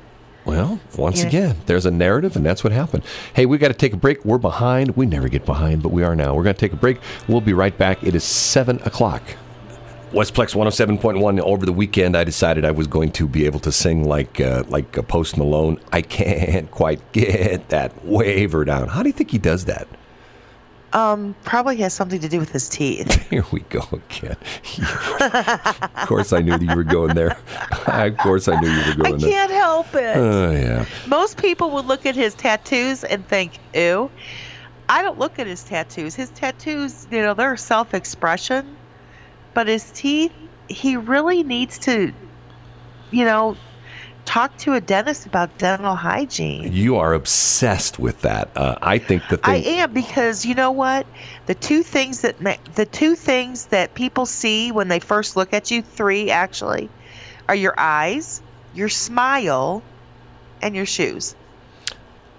Well, 0.45 0.79
once 0.97 1.21
Yeah. 1.21 1.27
again, 1.27 1.55
there's 1.67 1.85
a 1.85 1.91
narrative, 1.91 2.35
and 2.35 2.45
that's 2.45 2.63
what 2.63 2.73
happened. 2.73 3.03
Hey, 3.33 3.45
we 3.45 3.57
got 3.57 3.67
to 3.67 3.73
take 3.73 3.93
a 3.93 3.97
break. 3.97 4.23
We're 4.25 4.37
behind. 4.37 4.95
We 4.95 5.05
never 5.05 5.27
get 5.27 5.45
behind, 5.45 5.83
but 5.83 5.91
we 5.91 6.03
are 6.03 6.15
now. 6.15 6.33
We're 6.33 6.43
going 6.43 6.55
to 6.55 6.59
take 6.59 6.73
a 6.73 6.77
break. 6.77 6.99
We'll 7.27 7.41
be 7.41 7.53
right 7.53 7.77
back. 7.77 8.03
It 8.03 8.15
is 8.15 8.23
7 8.23 8.77
o'clock. 8.85 9.21
Westplex 10.11 10.55
107.1 10.55 11.39
over 11.41 11.67
the 11.67 11.71
weekend 11.73 12.17
I 12.17 12.23
decided 12.23 12.65
I 12.65 12.71
was 12.71 12.87
going 12.87 13.11
to 13.11 13.27
be 13.27 13.45
able 13.45 13.59
to 13.59 13.71
sing 13.71 14.07
like 14.07 14.41
uh, 14.41 14.63
like 14.67 14.97
a 14.97 15.03
Post 15.03 15.37
Malone. 15.37 15.79
I 15.93 16.01
can't 16.01 16.71
quite 16.71 16.99
get 17.11 17.69
that 17.69 18.03
waver 18.03 18.65
down. 18.65 18.87
How 18.87 19.03
do 19.03 19.09
you 19.09 19.13
think 19.13 19.29
he 19.29 19.37
does 19.37 19.65
that? 19.65 19.87
Um, 20.93 21.35
probably 21.43 21.77
has 21.77 21.93
something 21.93 22.19
to 22.19 22.29
do 22.29 22.39
with 22.39 22.51
his 22.51 22.67
teeth. 22.69 23.13
Here 23.29 23.45
we 23.51 23.61
go 23.61 23.81
again. 23.91 24.37
of 24.79 26.07
course 26.07 26.33
I 26.33 26.39
knew 26.39 26.57
that 26.57 26.61
you 26.61 26.75
were 26.75 26.83
going 26.83 27.15
there. 27.15 27.37
of 27.87 28.17
course 28.17 28.47
I 28.47 28.59
knew 28.59 28.69
you 28.69 28.83
were 28.89 29.03
going 29.03 29.17
there. 29.17 29.29
I 29.29 29.31
can't 29.31 29.51
help 29.51 29.93
it. 29.95 30.17
Oh 30.17 30.51
yeah. 30.51 30.85
Most 31.07 31.37
people 31.37 31.71
would 31.71 31.85
look 31.85 32.05
at 32.05 32.15
his 32.15 32.33
tattoos 32.33 33.03
and 33.03 33.27
think, 33.27 33.59
"Ew." 33.73 34.09
I 34.89 35.03
don't 35.03 35.19
look 35.19 35.37
at 35.37 35.45
his 35.45 35.63
tattoos. 35.63 36.15
His 36.15 36.31
tattoos, 36.31 37.07
you 37.11 37.21
know, 37.21 37.35
they're 37.35 37.55
self-expression, 37.55 38.75
but 39.53 39.67
his 39.67 39.91
teeth, 39.91 40.33
he 40.67 40.97
really 40.97 41.43
needs 41.43 41.77
to, 41.79 42.11
you 43.11 43.23
know, 43.23 43.55
talk 44.29 44.55
to 44.59 44.73
a 44.73 44.79
dentist 44.79 45.25
about 45.25 45.57
dental 45.57 45.95
hygiene. 45.95 46.71
You 46.71 46.97
are 46.97 47.15
obsessed 47.15 47.97
with 47.97 48.21
that. 48.21 48.47
Uh, 48.55 48.75
I 48.79 48.99
think 48.99 49.27
the 49.27 49.39
I 49.43 49.55
am 49.55 49.91
because 49.91 50.45
you 50.45 50.53
know 50.53 50.69
what? 50.69 51.07
The 51.47 51.55
two 51.55 51.81
things 51.81 52.21
that 52.21 52.37
the 52.75 52.85
two 52.85 53.15
things 53.15 53.65
that 53.67 53.95
people 53.95 54.27
see 54.27 54.71
when 54.71 54.87
they 54.87 54.99
first 54.99 55.35
look 55.35 55.51
at 55.51 55.71
you, 55.71 55.81
three 55.81 56.29
actually, 56.29 56.89
are 57.47 57.55
your 57.55 57.73
eyes, 57.79 58.39
your 58.75 58.87
smile, 58.87 59.81
and 60.61 60.75
your 60.75 60.85
shoes. 60.85 61.33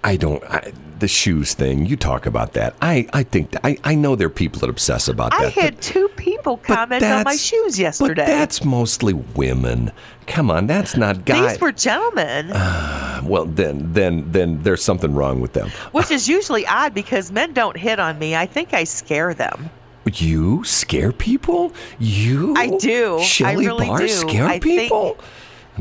I 0.03 0.15
don't. 0.17 0.43
I, 0.45 0.71
the 0.99 1.07
shoes 1.07 1.53
thing. 1.53 1.85
You 1.85 1.95
talk 1.95 2.25
about 2.25 2.53
that. 2.53 2.75
I. 2.81 3.07
I 3.13 3.23
think. 3.23 3.55
I. 3.63 3.77
I 3.83 3.95
know 3.95 4.15
there 4.15 4.27
are 4.27 4.31
people 4.31 4.59
that 4.61 4.69
obsess 4.69 5.07
about 5.07 5.31
that. 5.31 5.41
I 5.41 5.43
but- 5.45 5.53
had 5.53 5.81
two 5.81 6.07
people 6.09 6.57
comment 6.57 7.03
on 7.03 7.23
my 7.23 7.35
shoes 7.35 7.77
yesterday. 7.79 8.23
But 8.23 8.27
that's 8.27 8.63
mostly 8.63 9.13
women. 9.13 9.91
Come 10.27 10.49
on, 10.49 10.65
that's 10.67 10.95
not 10.95 11.25
guys. 11.25 11.53
These 11.53 11.61
were 11.61 11.71
gentlemen, 11.71 12.51
ah, 12.53 13.21
well, 13.23 13.45
then, 13.45 13.91
then, 13.91 14.31
then 14.31 14.61
there's 14.63 14.81
something 14.83 15.13
wrong 15.13 15.41
with 15.41 15.51
them. 15.53 15.69
which 15.91 16.09
is 16.09 16.27
usually 16.29 16.65
odd 16.67 16.93
because 16.93 17.31
men 17.31 17.51
don't 17.53 17.75
hit 17.75 17.99
on 17.99 18.17
me. 18.17 18.35
I 18.35 18.45
think 18.45 18.73
I 18.73 18.85
scare 18.85 19.33
them. 19.33 19.69
You 20.13 20.63
scare 20.63 21.11
people? 21.11 21.73
You? 21.99 22.55
I 22.55 22.69
do. 22.77 23.17
I 23.17 23.23
Shelley 23.23 23.65
really 23.67 23.87
Barr 23.87 23.99
do. 23.99 24.07
scare 24.07 24.45
I 24.45 24.59
think- 24.59 24.81
people? 24.83 25.17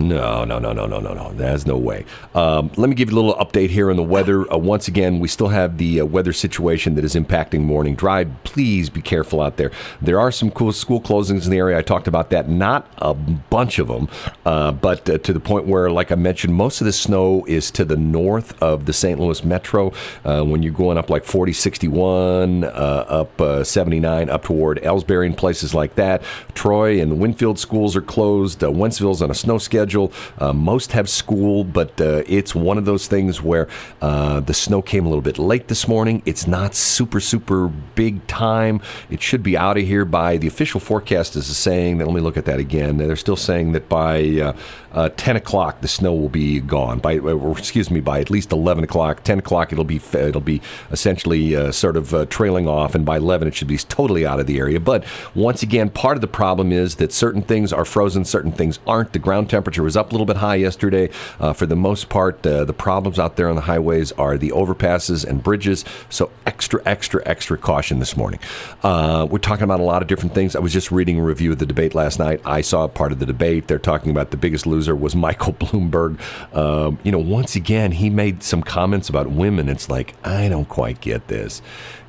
No, 0.00 0.44
no, 0.44 0.58
no, 0.58 0.72
no, 0.72 0.86
no, 0.86 0.98
no, 0.98 1.12
no. 1.12 1.32
There's 1.34 1.66
no 1.66 1.76
way. 1.76 2.06
Um, 2.34 2.70
let 2.76 2.88
me 2.88 2.94
give 2.94 3.10
you 3.10 3.16
a 3.16 3.20
little 3.20 3.34
update 3.34 3.68
here 3.68 3.90
on 3.90 3.96
the 3.96 4.02
weather. 4.02 4.50
Uh, 4.50 4.56
once 4.56 4.88
again, 4.88 5.20
we 5.20 5.28
still 5.28 5.48
have 5.48 5.76
the 5.76 6.00
uh, 6.00 6.06
weather 6.06 6.32
situation 6.32 6.94
that 6.94 7.04
is 7.04 7.14
impacting 7.14 7.60
morning 7.60 7.94
drive. 7.94 8.30
Please 8.44 8.88
be 8.88 9.02
careful 9.02 9.42
out 9.42 9.58
there. 9.58 9.70
There 10.00 10.18
are 10.18 10.32
some 10.32 10.50
cool 10.50 10.72
school 10.72 11.02
closings 11.02 11.44
in 11.44 11.50
the 11.50 11.58
area. 11.58 11.76
I 11.76 11.82
talked 11.82 12.08
about 12.08 12.30
that. 12.30 12.48
Not 12.48 12.90
a 12.98 13.12
bunch 13.12 13.78
of 13.78 13.88
them, 13.88 14.08
uh, 14.46 14.72
but 14.72 15.08
uh, 15.10 15.18
to 15.18 15.32
the 15.34 15.40
point 15.40 15.66
where, 15.66 15.90
like 15.90 16.10
I 16.10 16.14
mentioned, 16.14 16.54
most 16.54 16.80
of 16.80 16.86
the 16.86 16.94
snow 16.94 17.44
is 17.46 17.70
to 17.72 17.84
the 17.84 17.96
north 17.96 18.60
of 18.62 18.86
the 18.86 18.94
St. 18.94 19.20
Louis 19.20 19.44
metro. 19.44 19.92
Uh, 20.24 20.42
when 20.44 20.62
you're 20.62 20.72
going 20.72 20.96
up 20.96 21.10
like 21.10 21.24
40, 21.24 21.52
61, 21.52 22.64
uh, 22.64 22.66
up 22.66 23.66
79, 23.66 24.30
up 24.30 24.44
toward 24.44 24.78
Elsberry 24.82 25.26
and 25.26 25.36
places 25.36 25.74
like 25.74 25.96
that. 25.96 26.22
Troy 26.54 27.02
and 27.02 27.18
Winfield 27.18 27.58
schools 27.58 27.94
are 27.96 28.02
closed. 28.02 28.60
Wentzville's 28.60 29.20
on 29.20 29.30
a 29.30 29.34
snow 29.34 29.58
schedule 29.58 29.89
schedule. 29.90 30.12
Uh, 30.38 30.53
most 30.53 30.92
have 30.92 31.09
school, 31.09 31.64
but 31.64 32.00
uh, 32.00 32.22
it's 32.26 32.55
one 32.55 32.79
of 32.79 32.85
those 32.85 33.09
things 33.09 33.42
where 33.42 33.66
uh, 34.00 34.40
the 34.40 34.55
snow 34.55 34.81
came 34.81 35.05
a 35.05 35.09
little 35.09 35.22
bit 35.22 35.38
late 35.38 35.66
this 35.66 35.88
morning. 35.88 36.22
It's 36.24 36.46
not 36.46 36.74
super, 36.74 37.20
super 37.20 37.68
big 37.94 38.24
time. 38.29 38.81
It 39.11 39.20
should 39.20 39.42
be 39.42 39.57
out 39.57 39.76
of 39.76 39.85
here 39.85 40.05
by 40.05 40.37
the 40.37 40.46
official 40.46 40.79
forecast 40.81 41.35
is 41.35 41.57
saying 41.57 41.99
that. 41.99 42.07
Let 42.07 42.14
me 42.14 42.20
look 42.20 42.36
at 42.36 42.45
that 42.45 42.61
again. 42.61 42.99
They're 42.99 43.16
still 43.16 43.36
saying 43.36 43.72
that 43.72 43.88
by 43.88 44.55
uh, 44.93 45.01
uh, 45.01 45.09
10 45.16 45.36
o'clock 45.36 45.80
the 45.80 45.88
snow 45.88 46.14
will 46.14 46.28
be 46.28 46.61
gone. 46.61 46.99
By 46.99 47.18
or 47.18 47.59
excuse 47.59 47.91
me, 47.91 48.01
by 48.01 48.20
at 48.20 48.28
least 48.28 48.53
11 48.53 48.84
o'clock, 48.84 49.24
10 49.24 49.38
o'clock 49.38 49.72
it'll 49.72 49.84
be 49.84 50.01
it'll 50.12 50.41
be 50.43 50.61
essentially 50.91 51.57
uh, 51.57 51.72
sort 51.72 51.97
of 51.97 52.12
uh, 52.12 52.26
trailing 52.26 52.68
off, 52.68 52.95
and 52.95 53.07
by 53.07 53.16
11 53.16 53.49
it 53.49 53.55
should 53.55 53.68
be 53.68 53.78
totally 53.78 54.26
out 54.26 54.41
of 54.41 54.47
the 54.47 54.59
area. 54.59 54.78
But 54.78 55.05
once 55.34 55.62
again, 55.62 55.88
part 55.88 56.16
of 56.16 56.20
the 56.20 56.28
problem 56.28 56.70
is 56.70 56.97
that 56.97 57.12
certain 57.12 57.41
things 57.41 57.72
are 57.72 57.86
frozen, 57.86 58.26
certain 58.26 58.53
things 58.53 58.78
aren't. 58.86 59.14
The 59.14 59.18
ground 59.18 59.49
temperature 59.49 59.82
was 59.82 59.97
up 59.97 60.11
a 60.11 60.12
little 60.12 60.26
bit 60.26 60.36
high 60.36 60.57
yesterday. 60.57 61.09
Uh, 61.38 61.53
for 61.55 61.64
the 61.64 61.76
most 61.76 62.09
part, 62.09 62.45
uh, 62.47 62.64
the 62.64 62.74
problems 62.74 63.18
out 63.18 63.36
there 63.36 63.49
on 63.49 63.57
the 63.57 63.62
highways 63.62 64.12
are 64.12 64.36
the 64.36 64.51
overpasses 64.51 65.24
and 65.24 65.43
bridges. 65.43 65.84
So 66.11 66.30
extra, 66.45 66.82
extra, 66.84 67.22
extra 67.26 67.57
caution 67.57 68.01
this 68.01 68.16
morning. 68.16 68.41
Uh, 68.82 69.26
we're 69.30 69.38
talking 69.38 69.64
about 69.64 69.80
a 69.80 69.84
lot 69.84 70.03
of 70.03 70.09
different 70.09 70.34
things. 70.34 70.55
I 70.55 70.59
was 70.59 70.72
just 70.72 70.91
reading 70.93 71.18
a 71.18 71.22
review 71.22 71.53
of 71.53 71.59
the 71.59 71.66
debate 71.66 71.95
last 71.95 72.18
night. 72.18 72.41
I 72.45 72.61
saw 72.61 72.86
part 72.86 73.12
of 73.12 73.18
the 73.18 73.26
debate. 73.26 73.66
They're 73.66 73.78
talking 73.78 74.11
about 74.11 74.30
the 74.30 74.36
biggest 74.36 74.66
loser 74.66 74.80
loser 74.81 74.97
was 74.97 75.14
Michael 75.14 75.53
Bloomberg. 75.53 76.18
Um, 76.57 76.99
you 77.03 77.12
know, 77.12 77.18
once 77.18 77.55
again, 77.55 77.93
he 77.93 78.11
made 78.11 78.43
some 78.43 78.62
comments 78.62 79.09
about 79.09 79.31
women. 79.31 79.68
It's 79.68 79.89
like, 79.89 80.14
I 80.26 80.49
don't 80.49 80.68
quite 80.68 81.01
get 81.01 81.28
this. 81.28 81.61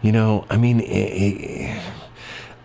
You 0.02 0.12
know, 0.12 0.46
I 0.50 0.58
mean, 0.58 0.80
it, 0.80 0.86
it, 0.88 1.82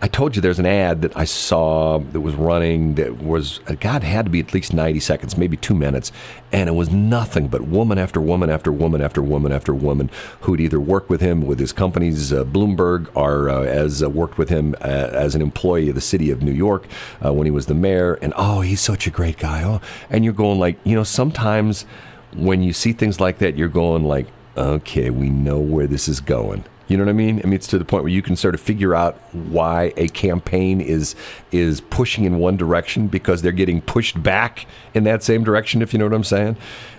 I 0.03 0.09
told 0.09 0.37
you 0.37 0.43
there's 0.43 0.59
an 0.59 0.67
ad 0.67 1.01
that 1.03 1.17
I 1.17 1.25
saw 1.25 1.99
that 1.99 2.21
was 2.21 2.35
running 2.35 2.97
that 2.97 3.23
was, 3.23 3.61
uh, 3.67 3.77
God, 3.81 4.03
had 4.03 4.27
to 4.27 4.31
be 4.31 4.41
at 4.41 4.53
least 4.53 4.75
90 4.75 5.01
seconds, 5.01 5.39
maybe 5.39 5.57
two 5.57 5.75
minutes. 5.75 6.13
And 6.53 6.69
it 6.69 6.73
was 6.73 6.91
nothing 6.91 7.49
but 7.49 7.63
woman 7.63 7.97
after 7.97 8.21
woman 8.21 8.51
after 8.51 8.71
woman 8.71 9.01
after 9.01 9.23
woman 9.23 9.53
after 9.53 9.75
woman 9.75 10.11
who'd 10.43 10.61
either 10.61 10.79
worked 10.79 11.09
with 11.09 11.23
him 11.23 11.47
with 11.47 11.59
his 11.59 11.73
companies, 11.73 12.31
uh, 12.31 12.45
Bloomberg, 12.45 13.09
or 13.15 13.49
uh, 13.49 13.63
as 13.63 14.03
uh, 14.03 14.11
worked 14.11 14.37
with 14.37 14.51
him 14.51 14.75
uh, 14.83 14.85
as 14.85 15.35
an 15.35 15.41
employee 15.41 15.89
of 15.89 15.95
the 15.95 16.03
city 16.03 16.31
of 16.31 16.43
New 16.43 16.53
York 16.53 16.87
uh, 17.25 17.33
when 17.33 17.47
he 17.47 17.51
was 17.51 17.65
the 17.65 17.75
mayor. 17.75 18.15
And 18.21 18.35
oh, 18.37 18.61
he's 18.61 18.83
such 18.83 19.07
a 19.07 19.11
great 19.11 19.39
guy. 19.39 19.63
Oh, 19.65 19.81
and 20.11 20.25
you're 20.25 20.35
going 20.35 20.59
like, 20.59 20.79
you 20.85 20.95
know, 20.95 21.05
sometimes 21.05 21.87
when 22.35 22.63
you 22.63 22.75
see 22.75 22.93
things 22.93 23.19
like 23.19 23.39
that, 23.39 23.57
you're 23.57 23.69
going 23.69 24.05
like, 24.05 24.27
okay, 24.59 25.09
we 25.09 25.31
know 25.31 25.59
where 25.59 25.87
this 25.87 26.07
is 26.07 26.21
going 26.21 26.65
you 26.89 26.97
know 26.97 27.05
what 27.05 27.11
I 27.11 27.15
mean? 27.15 27.41
I 27.41 27.45
mean, 27.45 27.55
it's 27.55 27.67
to 27.69 27.79
the 27.79 27.85
point 27.85 28.05
where 28.05 28.13
you 28.13 28.23
can 28.23 28.37
sort 28.37 28.55
of 28.55 28.61
figure 28.61 28.95
out 28.95 29.17
why 29.33 29.93
a 29.97 30.09
campaign 30.09 30.81
is 30.81 31.17
is 31.51 31.81
pushing 31.81 32.25
in 32.25 32.39
one 32.39 32.57
direction 32.57 33.09
because 33.09 33.43
they're 33.43 33.53
getting 33.53 33.81
pushed 33.81 34.23
back 34.23 34.67
in 34.95 35.05
that 35.05 35.23
same 35.23 35.43
direction. 35.45 35.83
If 35.83 35.93
you 35.93 35.99
know 35.99 36.07
what 36.07 36.15
I'm 36.15 36.25
saying. 36.25 36.57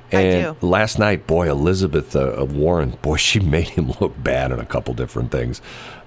And 0.09 0.61
last 0.63 0.99
night, 0.99 1.27
boy, 1.27 1.49
Elizabeth 1.49 2.15
uh, 2.15 2.45
Warren, 2.49 2.91
boy, 3.01 3.15
she 3.17 3.39
made 3.39 3.69
him 3.69 3.91
look 3.99 4.21
bad 4.21 4.51
on 4.51 4.59
a 4.59 4.65
couple 4.65 4.93
different 4.93 5.31
things. 5.31 5.61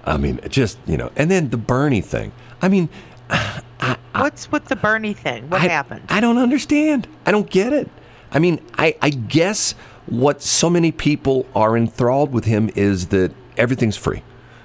I 0.05 0.17
mean, 0.17 0.39
just 0.49 0.77
you 0.85 0.97
know, 0.97 1.11
and 1.15 1.29
then 1.29 1.49
the 1.49 1.57
Bernie 1.57 2.01
thing. 2.01 2.31
I 2.61 2.67
mean, 2.67 2.89
I, 3.29 3.97
what's 4.15 4.51
with 4.51 4.65
the 4.65 4.75
Bernie 4.75 5.13
thing? 5.13 5.49
What 5.49 5.61
I, 5.61 5.67
happened? 5.67 6.03
I 6.09 6.19
don't 6.19 6.37
understand. 6.37 7.07
I 7.25 7.31
don't 7.31 7.49
get 7.49 7.73
it. 7.73 7.89
I 8.31 8.39
mean, 8.39 8.61
I, 8.77 8.95
I 9.01 9.09
guess 9.09 9.73
what 10.05 10.41
so 10.41 10.69
many 10.69 10.91
people 10.91 11.45
are 11.55 11.75
enthralled 11.75 12.31
with 12.31 12.45
him 12.45 12.69
is 12.75 13.07
that 13.07 13.33
everything's 13.57 13.97
free. 13.97 14.23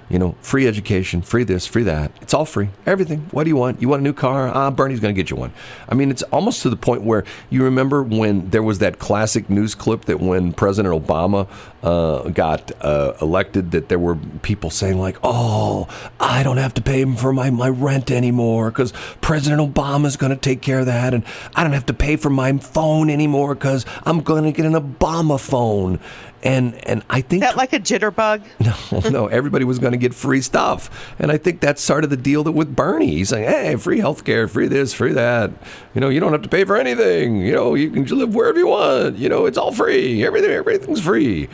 You 0.09 0.19
know, 0.19 0.35
free 0.41 0.65
education, 0.67 1.21
free 1.21 1.43
this, 1.43 1.67
free 1.67 1.83
that. 1.83 2.13
It's 2.21 2.33
all 2.33 2.45
free. 2.45 2.69
Everything. 2.85 3.27
What 3.31 3.43
do 3.43 3.49
you 3.49 3.57
want? 3.57 3.81
You 3.81 3.89
want 3.89 3.99
a 3.99 4.03
new 4.03 4.13
car? 4.13 4.47
Ah, 4.47 4.71
Bernie's 4.71 5.01
going 5.01 5.13
to 5.13 5.21
get 5.21 5.29
you 5.29 5.35
one. 5.35 5.51
I 5.89 5.95
mean, 5.95 6.11
it's 6.11 6.23
almost 6.23 6.61
to 6.61 6.69
the 6.69 6.77
point 6.77 7.01
where 7.01 7.25
you 7.49 7.65
remember 7.65 8.01
when 8.01 8.49
there 8.49 8.63
was 8.63 8.79
that 8.79 8.99
classic 8.99 9.49
news 9.49 9.75
clip 9.75 10.05
that 10.05 10.21
when 10.21 10.53
President 10.53 10.95
Obama 10.95 11.49
uh, 11.83 12.29
got 12.29 12.71
uh, 12.81 13.15
elected, 13.21 13.71
that 13.71 13.89
there 13.89 13.99
were 13.99 14.15
people 14.43 14.69
saying 14.69 14.97
like, 14.97 15.17
"Oh, 15.23 15.89
I 16.21 16.41
don't 16.41 16.57
have 16.57 16.73
to 16.75 16.81
pay 16.81 17.03
for 17.03 17.33
my 17.33 17.49
my 17.49 17.67
rent 17.67 18.09
anymore 18.09 18.69
because 18.71 18.93
President 19.19 19.61
Obama's 19.61 20.15
going 20.15 20.29
to 20.29 20.37
take 20.37 20.61
care 20.61 20.79
of 20.79 20.85
that, 20.85 21.13
and 21.13 21.25
I 21.53 21.63
don't 21.63 21.73
have 21.73 21.87
to 21.87 21.93
pay 21.93 22.15
for 22.15 22.29
my 22.29 22.57
phone 22.59 23.09
anymore 23.09 23.55
because 23.55 23.85
I'm 24.05 24.21
going 24.21 24.45
to 24.45 24.53
get 24.53 24.65
an 24.65 24.73
Obama 24.73 25.37
phone." 25.37 25.99
And 26.47 26.75
and 26.87 27.03
I 27.09 27.19
think 27.19 27.41
that 27.41 27.57
like 27.57 27.73
a 27.73 27.79
jitterbug. 27.79 28.41
No, 29.03 29.09
no, 29.09 29.27
everybody 29.27 29.65
was 29.65 29.79
going 29.79 29.91
to 29.91 29.97
get 29.97 30.13
free 30.13 30.41
stuff, 30.41 31.13
and 31.19 31.29
I 31.29 31.37
think 31.37 31.59
that's 31.59 31.81
sort 31.81 32.03
of 32.05 32.09
the 32.09 32.17
deal 32.17 32.43
that 32.45 32.53
with 32.53 32.73
Bernie. 32.73 33.11
He's 33.17 33.29
saying, 33.29 33.49
"Hey, 33.49 33.75
free 33.75 33.99
healthcare, 33.99 34.49
free 34.49 34.67
this, 34.67 34.93
free 34.93 35.11
that. 35.11 35.51
You 35.93 35.99
know, 35.99 36.07
you 36.09 36.21
don't 36.21 36.31
have 36.31 36.43
to 36.43 36.49
pay 36.49 36.63
for 36.63 36.77
anything. 36.77 37.41
You 37.41 37.53
know, 37.53 37.75
you 37.75 37.89
can 37.89 38.05
live 38.05 38.33
wherever 38.33 38.57
you 38.57 38.67
want. 38.67 39.17
You 39.17 39.27
know, 39.27 39.45
it's 39.45 39.57
all 39.57 39.73
free. 39.73 40.25
Everything, 40.25 40.51
everything's 40.51 41.01
free." 41.01 41.49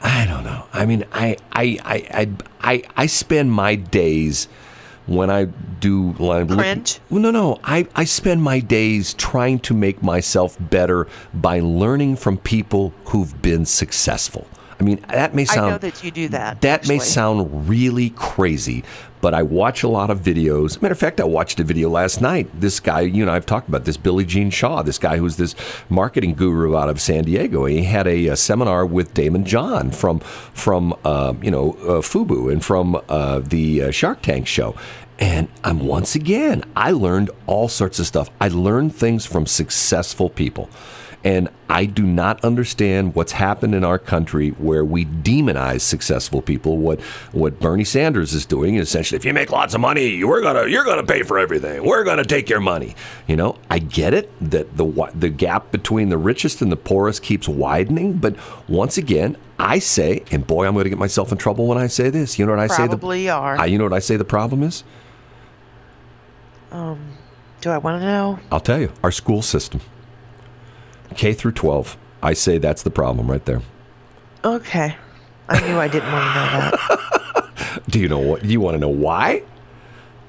I 0.00 0.26
don't 0.26 0.44
know. 0.44 0.64
I 0.72 0.86
mean, 0.86 1.04
I 1.12 1.36
I 1.52 1.78
I 1.84 2.06
I 2.22 2.28
I, 2.60 2.82
I 2.96 3.06
spend 3.06 3.52
my 3.52 3.74
days 3.74 4.48
when 5.08 5.30
I 5.30 5.46
do 5.80 6.12
like, 6.18 6.48
cringe. 6.48 7.00
well, 7.10 7.20
no, 7.20 7.30
no. 7.30 7.58
I, 7.64 7.88
I 7.96 8.04
spend 8.04 8.42
my 8.42 8.60
days 8.60 9.14
trying 9.14 9.58
to 9.60 9.74
make 9.74 10.02
myself 10.02 10.56
better 10.60 11.08
by 11.34 11.60
learning 11.60 12.16
from 12.16 12.38
people 12.38 12.92
who've 13.06 13.40
been 13.42 13.64
successful. 13.64 14.46
I 14.80 14.84
mean, 14.84 15.04
that 15.08 15.34
may 15.34 15.44
sound. 15.44 15.66
I 15.66 15.70
know 15.70 15.78
that 15.78 16.04
you 16.04 16.10
do 16.10 16.28
that. 16.28 16.60
That 16.60 16.80
actually. 16.80 16.96
may 16.96 17.00
sound 17.00 17.68
really 17.68 18.10
crazy, 18.10 18.84
but 19.20 19.34
I 19.34 19.42
watch 19.42 19.82
a 19.82 19.88
lot 19.88 20.10
of 20.10 20.20
videos. 20.20 20.80
Matter 20.80 20.92
of 20.92 20.98
fact, 20.98 21.20
I 21.20 21.24
watched 21.24 21.60
a 21.60 21.64
video 21.64 21.88
last 21.88 22.20
night. 22.20 22.48
This 22.60 22.80
guy, 22.80 23.00
you 23.00 23.24
know, 23.24 23.32
I've 23.32 23.46
talked 23.46 23.68
about 23.68 23.84
this 23.84 23.96
Billy 23.96 24.24
Gene 24.24 24.50
Shaw, 24.50 24.82
this 24.82 24.98
guy 24.98 25.16
who's 25.16 25.36
this 25.36 25.54
marketing 25.88 26.34
guru 26.34 26.76
out 26.76 26.88
of 26.88 27.00
San 27.00 27.24
Diego. 27.24 27.64
He 27.64 27.82
had 27.82 28.06
a, 28.06 28.28
a 28.28 28.36
seminar 28.36 28.86
with 28.86 29.14
Daymond 29.14 29.44
John 29.44 29.90
from 29.90 30.20
from 30.20 30.94
uh, 31.04 31.34
you 31.42 31.50
know 31.50 31.72
uh, 31.82 32.00
FUBU 32.00 32.52
and 32.52 32.64
from 32.64 33.00
uh, 33.08 33.40
the 33.40 33.84
uh, 33.84 33.90
Shark 33.90 34.22
Tank 34.22 34.46
show. 34.46 34.74
And 35.18 35.48
I'm 35.64 35.80
once 35.80 36.14
again, 36.14 36.62
I 36.76 36.92
learned 36.92 37.30
all 37.46 37.68
sorts 37.68 37.98
of 37.98 38.06
stuff. 38.06 38.30
I 38.40 38.48
learned 38.48 38.94
things 38.94 39.26
from 39.26 39.46
successful 39.46 40.30
people. 40.30 40.70
And 41.24 41.48
I 41.68 41.84
do 41.84 42.04
not 42.04 42.42
understand 42.44 43.14
what's 43.14 43.32
happened 43.32 43.74
in 43.74 43.82
our 43.82 43.98
country 43.98 44.50
where 44.50 44.84
we 44.84 45.04
demonize 45.04 45.80
successful 45.80 46.42
people. 46.42 46.78
What 46.78 47.00
what 47.32 47.58
Bernie 47.58 47.84
Sanders 47.84 48.34
is 48.34 48.46
doing 48.46 48.76
is 48.76 48.88
essentially, 48.88 49.16
if 49.16 49.24
you 49.24 49.34
make 49.34 49.50
lots 49.50 49.74
of 49.74 49.80
money, 49.80 50.22
we're 50.22 50.42
gonna 50.42 50.66
you're 50.66 50.84
gonna 50.84 51.04
pay 51.04 51.24
for 51.24 51.38
everything. 51.38 51.84
We're 51.84 52.04
gonna 52.04 52.24
take 52.24 52.48
your 52.48 52.60
money. 52.60 52.94
You 53.26 53.34
know, 53.36 53.56
I 53.68 53.80
get 53.80 54.14
it 54.14 54.30
that 54.50 54.76
the 54.76 55.10
the 55.14 55.28
gap 55.28 55.72
between 55.72 56.08
the 56.08 56.18
richest 56.18 56.62
and 56.62 56.70
the 56.70 56.76
poorest 56.76 57.22
keeps 57.22 57.48
widening, 57.48 58.14
but 58.14 58.36
once 58.68 58.96
again, 58.96 59.36
I 59.58 59.80
say, 59.80 60.22
and 60.30 60.46
boy, 60.46 60.66
I'm 60.66 60.74
going 60.74 60.84
to 60.84 60.90
get 60.90 60.98
myself 60.98 61.32
in 61.32 61.38
trouble 61.38 61.66
when 61.66 61.78
I 61.78 61.88
say 61.88 62.10
this. 62.10 62.38
You 62.38 62.46
know 62.46 62.52
what 62.52 62.60
I 62.60 62.68
Probably 62.68 62.84
say? 62.84 62.88
Probably 62.88 63.28
are. 63.28 63.58
I, 63.58 63.66
you 63.66 63.76
know 63.76 63.84
what 63.84 63.92
I 63.92 63.98
say? 63.98 64.16
The 64.16 64.24
problem 64.24 64.62
is. 64.62 64.84
Um, 66.70 67.16
do 67.60 67.70
I 67.70 67.78
want 67.78 68.00
to 68.00 68.06
know? 68.06 68.38
I'll 68.52 68.60
tell 68.60 68.80
you. 68.80 68.92
Our 69.02 69.10
school 69.10 69.42
system. 69.42 69.80
K 71.16 71.32
through 71.32 71.52
12. 71.52 71.96
I 72.22 72.32
say 72.32 72.58
that's 72.58 72.82
the 72.82 72.90
problem 72.90 73.30
right 73.30 73.44
there. 73.44 73.62
Okay. 74.44 74.96
I 75.48 75.66
knew 75.66 75.78
I 75.78 75.88
didn't 75.88 76.12
want 76.12 76.24
to 76.24 76.34
know 76.34 76.70
that. 76.70 77.82
do 77.88 78.00
you 78.00 78.08
know 78.08 78.18
what? 78.18 78.44
You 78.44 78.60
want 78.60 78.74
to 78.74 78.78
know 78.78 78.88
why? 78.88 79.42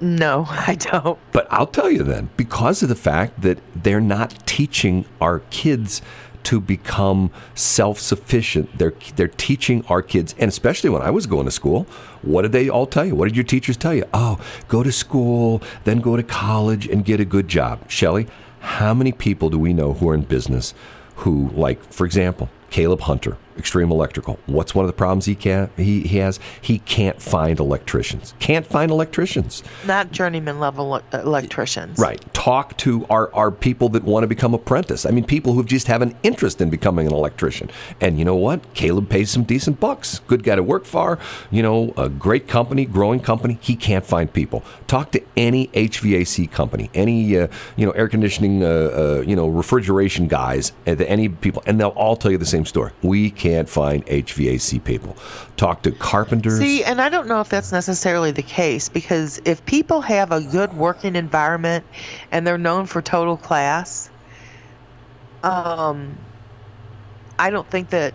No, 0.02 0.46
I 0.48 0.76
don't. 0.76 1.20
But 1.34 1.48
I'll 1.52 1.68
tell 1.68 1.92
you 1.92 2.04
then, 2.04 2.30
because 2.38 2.82
of 2.82 2.90
the 2.90 2.96
fact 2.96 3.42
that 3.42 3.60
they're 3.76 4.00
not 4.00 4.46
teaching 4.48 5.06
our 5.20 5.40
kids 5.50 6.02
to 6.44 6.60
become 6.60 7.32
self-sufficient. 7.54 8.78
They're 8.78 8.94
they're 9.16 9.28
teaching 9.28 9.86
our 9.88 10.02
kids, 10.02 10.34
and 10.40 10.48
especially 10.48 10.90
when 10.90 11.02
I 11.02 11.12
was 11.12 11.26
going 11.26 11.46
to 11.46 11.52
school, 11.52 11.84
what 12.22 12.44
did 12.44 12.54
they 12.54 12.70
all 12.70 12.86
tell 12.86 13.06
you? 13.06 13.14
What 13.14 13.26
did 13.26 13.36
your 13.36 13.44
teachers 13.44 13.78
tell 13.78 13.94
you? 13.94 14.06
Oh, 14.14 14.40
go 14.68 14.82
to 14.82 14.92
school, 14.92 15.62
then 15.84 16.00
go 16.00 16.16
to 16.16 16.24
college 16.24 16.88
and 16.88 17.04
get 17.04 17.20
a 17.20 17.26
good 17.26 17.48
job. 17.48 17.90
Shelly, 17.90 18.28
how 18.60 18.94
many 18.94 19.12
people 19.12 19.50
do 19.50 19.60
we 19.60 19.74
know 19.74 19.94
who 19.94 20.10
are 20.10 20.16
in 20.16 20.22
business 20.22 20.74
who, 21.16 21.50
like, 21.50 21.82
for 21.92 22.06
example, 22.06 22.50
Caleb 22.70 23.02
Hunter, 23.02 23.38
Extreme 23.60 23.92
Electrical. 23.92 24.40
What's 24.46 24.74
one 24.74 24.86
of 24.86 24.88
the 24.88 24.94
problems 24.94 25.26
he 25.26 25.36
can 25.36 25.70
he, 25.78 26.02
he 26.02 26.18
has? 26.20 26.40
He 26.62 26.80
can't 26.80 27.22
find 27.22 27.60
electricians. 27.60 28.34
Can't 28.40 28.66
find 28.66 28.92
electricians. 28.92 29.64
Not 29.86 30.12
journeyman 30.12 30.60
level 30.60 31.02
electricians. 31.14 32.00
Right. 32.00 32.22
Talk 32.34 32.78
to 32.78 33.06
our, 33.10 33.34
our 33.34 33.52
people 33.52 33.90
that 33.90 34.04
want 34.04 34.24
to 34.24 34.28
become 34.28 34.54
apprentice. 34.54 35.06
I 35.06 35.12
mean, 35.12 35.26
people 35.26 35.54
who 35.54 35.64
just 35.64 35.88
have 35.88 36.02
an 36.02 36.16
interest 36.24 36.62
in 36.62 36.70
becoming 36.70 37.08
an 37.08 37.14
electrician. 37.14 37.70
And 38.00 38.18
you 38.18 38.26
know 38.26 38.36
what? 38.36 38.74
Caleb 38.74 39.10
pays 39.10 39.30
some 39.30 39.44
decent 39.44 39.80
bucks. 39.80 40.20
Good 40.28 40.44
guy 40.44 40.56
to 40.56 40.64
work 40.64 40.86
for. 40.86 41.20
You 41.52 41.62
know, 41.62 41.94
a 41.98 42.10
great 42.10 42.48
company, 42.48 42.86
growing 42.86 43.20
company. 43.20 43.58
He 43.62 43.76
can't 43.76 44.06
find 44.06 44.32
people. 44.32 44.64
Talk 44.88 45.12
to 45.12 45.22
any 45.36 45.68
HVAC 45.68 46.52
company, 46.52 46.90
any 46.94 47.38
uh, 47.38 47.48
you 47.76 47.86
know 47.86 47.92
air 47.92 48.08
conditioning, 48.08 48.64
uh, 48.64 48.68
uh, 48.68 49.24
you 49.26 49.36
know 49.36 49.48
refrigeration 49.48 50.28
guys, 50.28 50.72
and 50.86 51.02
any 51.02 51.30
people, 51.30 51.62
and 51.66 51.80
they'll 51.80 51.90
all 51.90 52.16
tell 52.16 52.32
you 52.32 52.38
the 52.38 52.46
same 52.46 52.66
story. 52.66 52.92
We 53.02 53.32
can't 53.32 53.49
find 53.70 54.06
HVAC 54.06 54.84
people. 54.84 55.16
Talk 55.58 55.82
to 55.84 55.92
carpenters. 55.92 56.60
See, 56.60 56.84
and 56.84 57.02
I 57.02 57.10
don't 57.10 57.28
know 57.28 57.42
if 57.42 57.50
that's 57.50 57.72
necessarily 57.72 58.32
the 58.32 58.42
case 58.44 58.90
because 58.90 59.42
if 59.46 59.66
people 59.66 60.02
have 60.02 60.32
a 60.32 60.42
good 60.42 60.74
working 60.74 61.16
environment 61.16 61.86
and 62.32 62.46
they're 62.46 62.58
known 62.58 62.86
for 62.86 63.02
total 63.02 63.38
class, 63.38 64.10
um, 65.44 66.18
I 67.38 67.50
don't 67.50 67.70
think 67.70 67.90
that 67.90 68.14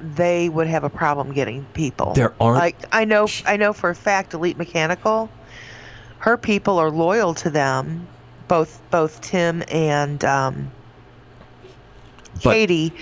they 0.00 0.48
would 0.48 0.66
have 0.66 0.84
a 0.84 0.90
problem 0.90 1.32
getting 1.32 1.64
people. 1.74 2.12
There 2.14 2.34
aren't- 2.40 2.58
like 2.58 2.76
I 2.92 3.04
know 3.04 3.26
I 3.46 3.56
know 3.56 3.72
for 3.72 3.90
a 3.90 3.94
fact 3.94 4.34
Elite 4.34 4.56
Mechanical, 4.58 5.28
her 6.18 6.36
people 6.36 6.78
are 6.78 6.90
loyal 6.90 7.34
to 7.34 7.50
them, 7.50 8.06
both 8.46 8.80
both 8.90 9.20
Tim 9.20 9.62
and 9.68 10.24
um, 10.24 10.70
Katie. 12.40 12.92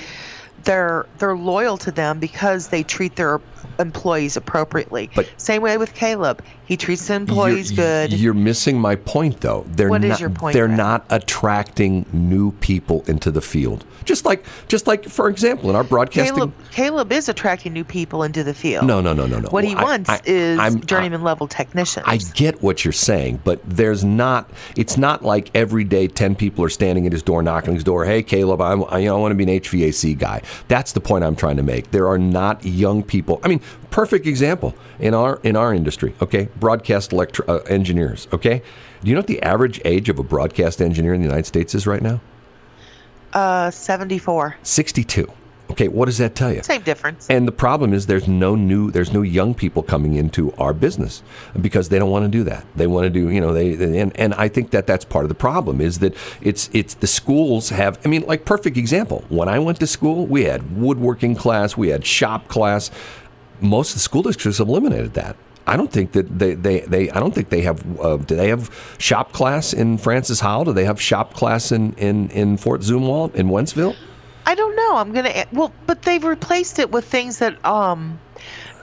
They're 0.66 1.06
they're 1.18 1.36
loyal 1.36 1.78
to 1.78 1.90
them 1.90 2.18
because 2.18 2.68
they 2.68 2.82
treat 2.82 3.16
their 3.16 3.40
employees 3.78 4.36
appropriately. 4.36 5.10
But- 5.14 5.30
Same 5.38 5.62
way 5.62 5.78
with 5.78 5.94
Caleb, 5.94 6.42
he 6.66 6.76
treats 6.76 7.06
the 7.08 7.14
employees 7.14 7.72
you're, 7.72 7.84
good. 8.08 8.12
You're 8.12 8.34
missing 8.34 8.78
my 8.80 8.96
point, 8.96 9.40
though. 9.40 9.64
They're 9.68 9.88
What 9.88 10.04
is 10.04 10.10
not, 10.10 10.20
your 10.20 10.30
point, 10.30 10.52
They're 10.54 10.66
Brett? 10.66 10.76
not 10.78 11.06
attracting 11.10 12.06
new 12.12 12.52
people 12.52 13.04
into 13.06 13.30
the 13.30 13.40
field. 13.40 13.84
Just 14.04 14.24
like, 14.24 14.44
just 14.68 14.86
like, 14.86 15.04
for 15.04 15.28
example, 15.28 15.68
in 15.70 15.74
our 15.76 15.82
broadcasting. 15.84 16.34
Caleb 16.36 16.52
Caleb 16.70 17.12
is 17.12 17.28
attracting 17.28 17.72
new 17.72 17.82
people 17.84 18.22
into 18.22 18.44
the 18.44 18.54
field. 18.54 18.86
no, 18.86 19.00
no, 19.00 19.12
no, 19.12 19.26
no, 19.26 19.40
no. 19.40 19.48
What 19.48 19.64
he 19.64 19.74
I- 19.74 19.82
wants 19.82 20.08
I- 20.10 20.20
is 20.24 20.58
I'm- 20.60 20.80
journeyman 20.82 21.22
level 21.22 21.48
technicians. 21.48 22.04
I 22.06 22.18
get 22.18 22.62
what 22.62 22.84
you're 22.84 22.92
saying, 22.92 23.40
but 23.44 23.60
there's 23.64 24.04
not. 24.04 24.48
It's 24.76 24.96
not 24.96 25.24
like 25.24 25.50
every 25.54 25.82
day 25.84 26.06
ten 26.06 26.34
people 26.36 26.64
are 26.64 26.68
standing 26.68 27.04
at 27.06 27.12
his 27.12 27.22
door, 27.22 27.42
knocking 27.42 27.74
his 27.74 27.82
door. 27.84 28.04
Hey, 28.04 28.22
Caleb, 28.22 28.60
I'm, 28.60 28.84
I, 28.88 28.98
you 28.98 29.06
know, 29.06 29.16
I 29.16 29.20
want 29.20 29.32
to 29.32 29.36
be 29.36 29.42
an 29.44 29.60
HVAC 29.60 30.16
guy. 30.18 30.42
That's 30.68 30.92
the 30.92 31.00
point 31.00 31.24
I'm 31.24 31.34
trying 31.36 31.56
to 31.56 31.62
make. 31.64 31.90
There 31.90 32.06
are 32.08 32.18
not 32.18 32.64
young 32.64 33.02
people. 33.02 33.40
I 33.42 33.48
mean, 33.48 33.60
perfect 33.90 34.26
example 34.26 34.74
in 34.98 35.14
our 35.14 35.40
in 35.42 35.56
our 35.56 35.74
industry. 35.74 36.14
Okay, 36.20 36.48
broadcast 36.56 37.12
electro, 37.12 37.44
uh, 37.46 37.58
engineers. 37.68 38.28
Okay, 38.32 38.62
do 39.02 39.08
you 39.08 39.14
know 39.14 39.20
what 39.20 39.26
the 39.26 39.42
average 39.42 39.80
age 39.84 40.08
of 40.08 40.18
a 40.18 40.22
broadcast 40.22 40.80
engineer 40.80 41.14
in 41.14 41.20
the 41.20 41.26
United 41.26 41.46
States 41.46 41.74
is 41.74 41.86
right 41.86 42.02
now? 42.02 42.20
uh, 43.36 43.70
74. 43.70 44.56
62. 44.62 45.30
Okay, 45.68 45.88
what 45.88 46.06
does 46.06 46.18
that 46.18 46.34
tell 46.36 46.52
you? 46.52 46.62
Same 46.62 46.82
difference. 46.82 47.28
And 47.28 47.46
the 47.46 47.52
problem 47.52 47.92
is 47.92 48.06
there's 48.06 48.28
no 48.28 48.54
new 48.54 48.92
there's 48.92 49.12
no 49.12 49.22
young 49.22 49.52
people 49.52 49.82
coming 49.82 50.14
into 50.14 50.52
our 50.54 50.72
business 50.72 51.24
because 51.60 51.88
they 51.88 51.98
don't 51.98 52.08
want 52.08 52.24
to 52.24 52.30
do 52.30 52.44
that. 52.44 52.64
They 52.76 52.86
want 52.86 53.04
to 53.04 53.10
do, 53.10 53.28
you 53.30 53.40
know, 53.40 53.52
they, 53.52 53.74
they 53.74 53.98
and, 53.98 54.16
and 54.18 54.32
I 54.34 54.46
think 54.46 54.70
that 54.70 54.86
that's 54.86 55.04
part 55.04 55.24
of 55.24 55.28
the 55.28 55.34
problem 55.34 55.80
is 55.80 55.98
that 55.98 56.14
it's 56.40 56.70
it's 56.72 56.94
the 56.94 57.08
schools 57.08 57.70
have 57.70 57.98
I 58.04 58.08
mean 58.08 58.22
like 58.22 58.44
perfect 58.44 58.76
example. 58.76 59.24
When 59.28 59.48
I 59.48 59.58
went 59.58 59.80
to 59.80 59.88
school, 59.88 60.24
we 60.26 60.44
had 60.44 60.76
woodworking 60.76 61.34
class, 61.34 61.76
we 61.76 61.88
had 61.88 62.06
shop 62.06 62.46
class. 62.46 62.90
Most 63.60 63.90
of 63.90 63.94
the 63.94 64.00
school 64.00 64.22
districts 64.22 64.58
have 64.58 64.68
eliminated 64.68 65.14
that. 65.14 65.36
I 65.66 65.76
don't 65.76 65.90
think 65.90 66.12
that 66.12 66.38
they, 66.38 66.54
they, 66.54 66.80
they 66.80 67.10
I 67.10 67.18
don't 67.18 67.34
think 67.34 67.48
they 67.48 67.62
have 67.62 68.00
uh, 68.00 68.18
do 68.18 68.36
they 68.36 68.48
have 68.48 68.70
shop 68.98 69.32
class 69.32 69.72
in 69.72 69.98
Francis 69.98 70.38
Howell? 70.40 70.66
Do 70.66 70.72
they 70.72 70.84
have 70.84 71.00
shop 71.00 71.34
class 71.34 71.72
in 71.72 71.92
in, 71.94 72.30
in 72.30 72.56
Fort 72.56 72.82
Zumwalt 72.82 73.34
in 73.34 73.48
Wentzville? 73.48 73.96
I 74.46 74.54
don't 74.54 74.76
know. 74.76 74.96
I'm 74.96 75.12
gonna 75.12 75.44
well, 75.52 75.72
but 75.86 76.02
they've 76.02 76.22
replaced 76.22 76.78
it 76.78 76.92
with 76.92 77.04
things 77.04 77.38
that 77.38 77.64
um, 77.64 78.20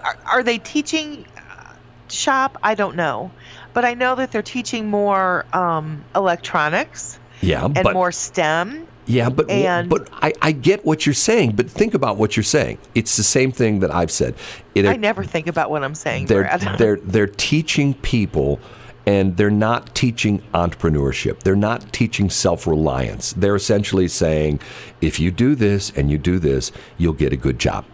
are, 0.04 0.18
are 0.26 0.44
they 0.44 0.58
teaching 0.58 1.26
uh, 1.38 1.74
shop? 2.10 2.58
I 2.64 2.76
don't 2.76 2.98
know, 2.98 3.32
but 3.74 3.86
I 3.86 3.94
know 3.94 4.16
that 4.16 4.34
they're 4.34 4.42
teaching 4.42 4.90
more 4.90 5.46
um, 5.54 6.04
electronics 6.14 7.18
Yeah, 7.40 7.64
and 7.64 7.80
but 7.82 7.94
more 7.94 8.12
STEM. 8.12 8.88
Yeah, 9.06 9.30
but 9.30 9.50
And- 9.50 9.90
but 9.90 10.10
I, 10.22 10.34
I 10.42 10.52
get 10.52 10.86
what 10.86 11.06
you're 11.06 11.14
saying, 11.14 11.54
but 11.56 11.70
think 11.70 11.94
about 11.94 12.18
what 12.18 12.38
you're 12.38 12.44
saying. 12.44 12.78
It's 12.96 13.18
the 13.18 13.24
same 13.24 13.52
thing 13.52 13.80
that 13.82 13.94
I've 13.94 14.12
said. 14.12 14.36
They're, 14.74 14.88
I 14.88 14.98
never 14.98 15.24
think 15.24 15.48
about 15.48 15.70
what 15.70 15.84
I'm 15.84 15.96
saying, 15.96 16.28
they're 16.28 16.44
Brad. 16.44 16.78
they're 16.78 16.98
they're 16.98 17.28
teaching 17.28 17.94
people 17.96 18.60
and 19.06 19.36
they're 19.36 19.52
not 19.52 19.94
teaching 19.96 20.42
entrepreneurship. 20.54 21.42
They're 21.42 21.56
not 21.56 21.92
teaching 21.92 22.30
self-reliance. 22.30 23.34
They're 23.34 23.56
essentially 23.56 24.08
saying 24.08 24.62
if 25.02 25.20
you 25.20 25.30
do 25.30 25.56
this 25.56 25.92
and 25.96 26.10
you 26.10 26.18
do 26.18 26.40
this, 26.40 26.72
you'll 26.98 27.14
get 27.14 27.34
a 27.34 27.38
good 27.38 27.60
job. 27.60 27.86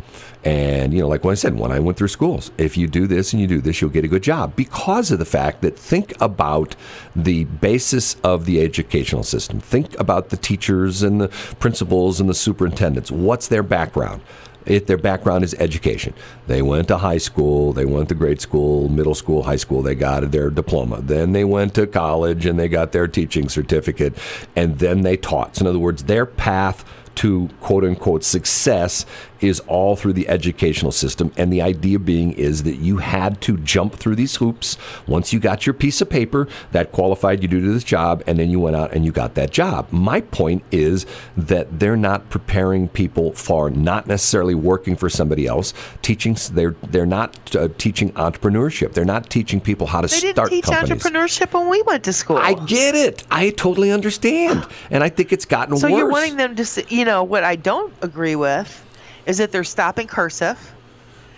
And 0.44 0.94
you 0.94 1.00
know, 1.02 1.08
like 1.08 1.24
what 1.24 1.32
I 1.32 1.36
said, 1.36 1.60
when 1.60 1.72
I 1.72 1.80
went 1.80 1.98
through 1.98 2.08
schools, 2.08 2.52
if 2.58 2.78
you 2.78 2.88
do 2.88 3.08
this 3.08 3.34
and 3.34 3.42
you 3.42 3.48
do 3.48 3.60
this, 3.60 3.82
you'll 3.82 3.90
get 3.90 4.06
a 4.06 4.08
good 4.08 4.24
job 4.24 4.56
because 4.56 5.12
of 5.12 5.20
the 5.20 5.26
fact 5.26 5.62
that 5.62 5.78
think 5.78 6.20
about 6.22 6.76
the 7.16 7.44
basis 7.44 8.16
of 8.24 8.46
the 8.46 8.62
educational 8.62 9.24
system. 9.24 9.60
Think 9.60 10.00
about 10.00 10.30
the 10.30 10.38
teachers 10.38 11.04
and 11.04 11.20
the 11.20 11.28
principals 11.60 12.22
and 12.22 12.30
the 12.30 12.34
superintendents. 12.34 13.12
What's 13.12 13.48
their 13.50 13.64
background? 13.64 14.22
If 14.66 14.86
their 14.86 14.98
background 14.98 15.44
is 15.44 15.56
education, 15.56 16.14
they 16.48 16.62
went 16.62 16.90
to 16.90 16.98
high 16.98 17.18
school, 17.18 17.74
they 17.74 17.86
went 17.86 18.10
to 18.10 18.16
grade 18.16 18.40
school, 18.40 18.88
middle 18.88 19.16
school, 19.16 19.44
high 19.44 19.56
school, 19.56 19.82
they 19.82 19.96
got 19.96 20.30
their 20.32 20.50
diploma. 20.50 21.02
Then 21.02 21.32
they 21.32 21.44
went 21.44 21.74
to 21.76 21.88
college 21.88 22.46
and 22.46 22.60
they 22.60 22.68
got 22.68 22.92
their 22.92 23.08
teaching 23.08 23.50
certificate, 23.50 24.16
and 24.56 24.78
then 24.78 25.02
they 25.02 25.18
taught. 25.18 25.56
So, 25.56 25.62
in 25.62 25.68
other 25.68 25.80
words, 25.80 26.04
their 26.04 26.26
path 26.26 26.86
to 27.16 27.50
quote 27.60 27.84
unquote 27.84 28.24
success 28.24 29.06
is 29.42 29.60
all 29.62 29.96
through 29.96 30.14
the 30.14 30.28
educational 30.30 30.92
system. 30.92 31.32
And 31.38 31.52
the 31.52 31.62
idea 31.62 32.00
being 32.00 32.32
is 32.34 32.64
that 32.64 32.76
you 32.78 32.98
had 32.98 33.42
to 33.42 33.58
jump 33.58 33.96
through 33.96 34.16
these 34.16 34.36
hoops 34.38 34.78
once 35.08 35.32
you 35.34 35.40
got 35.40 35.66
your 35.66 35.74
piece 35.74 36.02
of 36.02 36.10
paper 36.10 36.48
that 36.72 36.92
qualified 36.92 37.42
you 37.42 37.48
to 37.48 37.60
do 37.62 37.74
this 37.74 37.84
job, 37.84 38.24
and 38.28 38.40
then 38.40 38.50
you 38.50 38.60
went 38.60 38.76
out 38.76 38.94
and 38.94 39.06
you 39.06 39.12
got 39.12 39.36
that 39.36 39.52
job. 39.52 39.88
My 39.92 40.22
point 40.22 40.64
is 40.72 41.06
that 41.38 41.80
they're 41.80 41.98
not 41.98 42.30
preparing 42.30 42.88
people 42.90 43.34
for 43.34 43.70
not 43.70 44.08
necessarily 44.08 44.56
working 44.56 44.96
for 44.96 45.10
somebody 45.10 45.48
else, 45.48 45.74
teaching, 46.02 46.36
they're, 46.52 46.76
they're 46.90 47.06
not 47.06 47.56
uh, 47.56 47.68
teaching 47.78 48.12
entrepreneurship. 48.14 48.94
They're 48.94 49.06
not 49.06 49.30
teaching 49.30 49.60
people 49.62 49.88
how 49.88 50.02
to 50.02 50.08
they 50.08 50.20
didn't 50.20 50.36
start 50.36 50.50
teach 50.50 50.66
companies. 50.66 51.04
entrepreneurship 51.04 51.54
when 51.54 51.70
we 51.70 51.82
went 51.84 52.04
to 52.06 52.14
school. 52.14 52.38
I 52.38 52.54
get 52.54 52.96
it. 52.96 53.24
I 53.32 53.52
totally 53.52 53.92
understand. 53.92 54.66
And 54.92 55.04
I 55.04 55.10
think 55.10 55.32
it's 55.32 55.46
gotten 55.46 55.78
so 55.78 55.88
worse. 55.88 55.98
you're 55.98 56.10
wanting 56.10 56.38
them 56.38 56.56
to, 56.56 56.62
s- 56.62 56.80
you 56.92 57.06
know, 57.06 57.24
what 57.24 57.44
I 57.44 57.56
don't 57.56 57.94
agree 58.02 58.36
with 58.36 58.84
is 59.30 59.38
that 59.38 59.52
they're 59.52 59.64
stopping 59.64 60.08
cursive. 60.08 60.58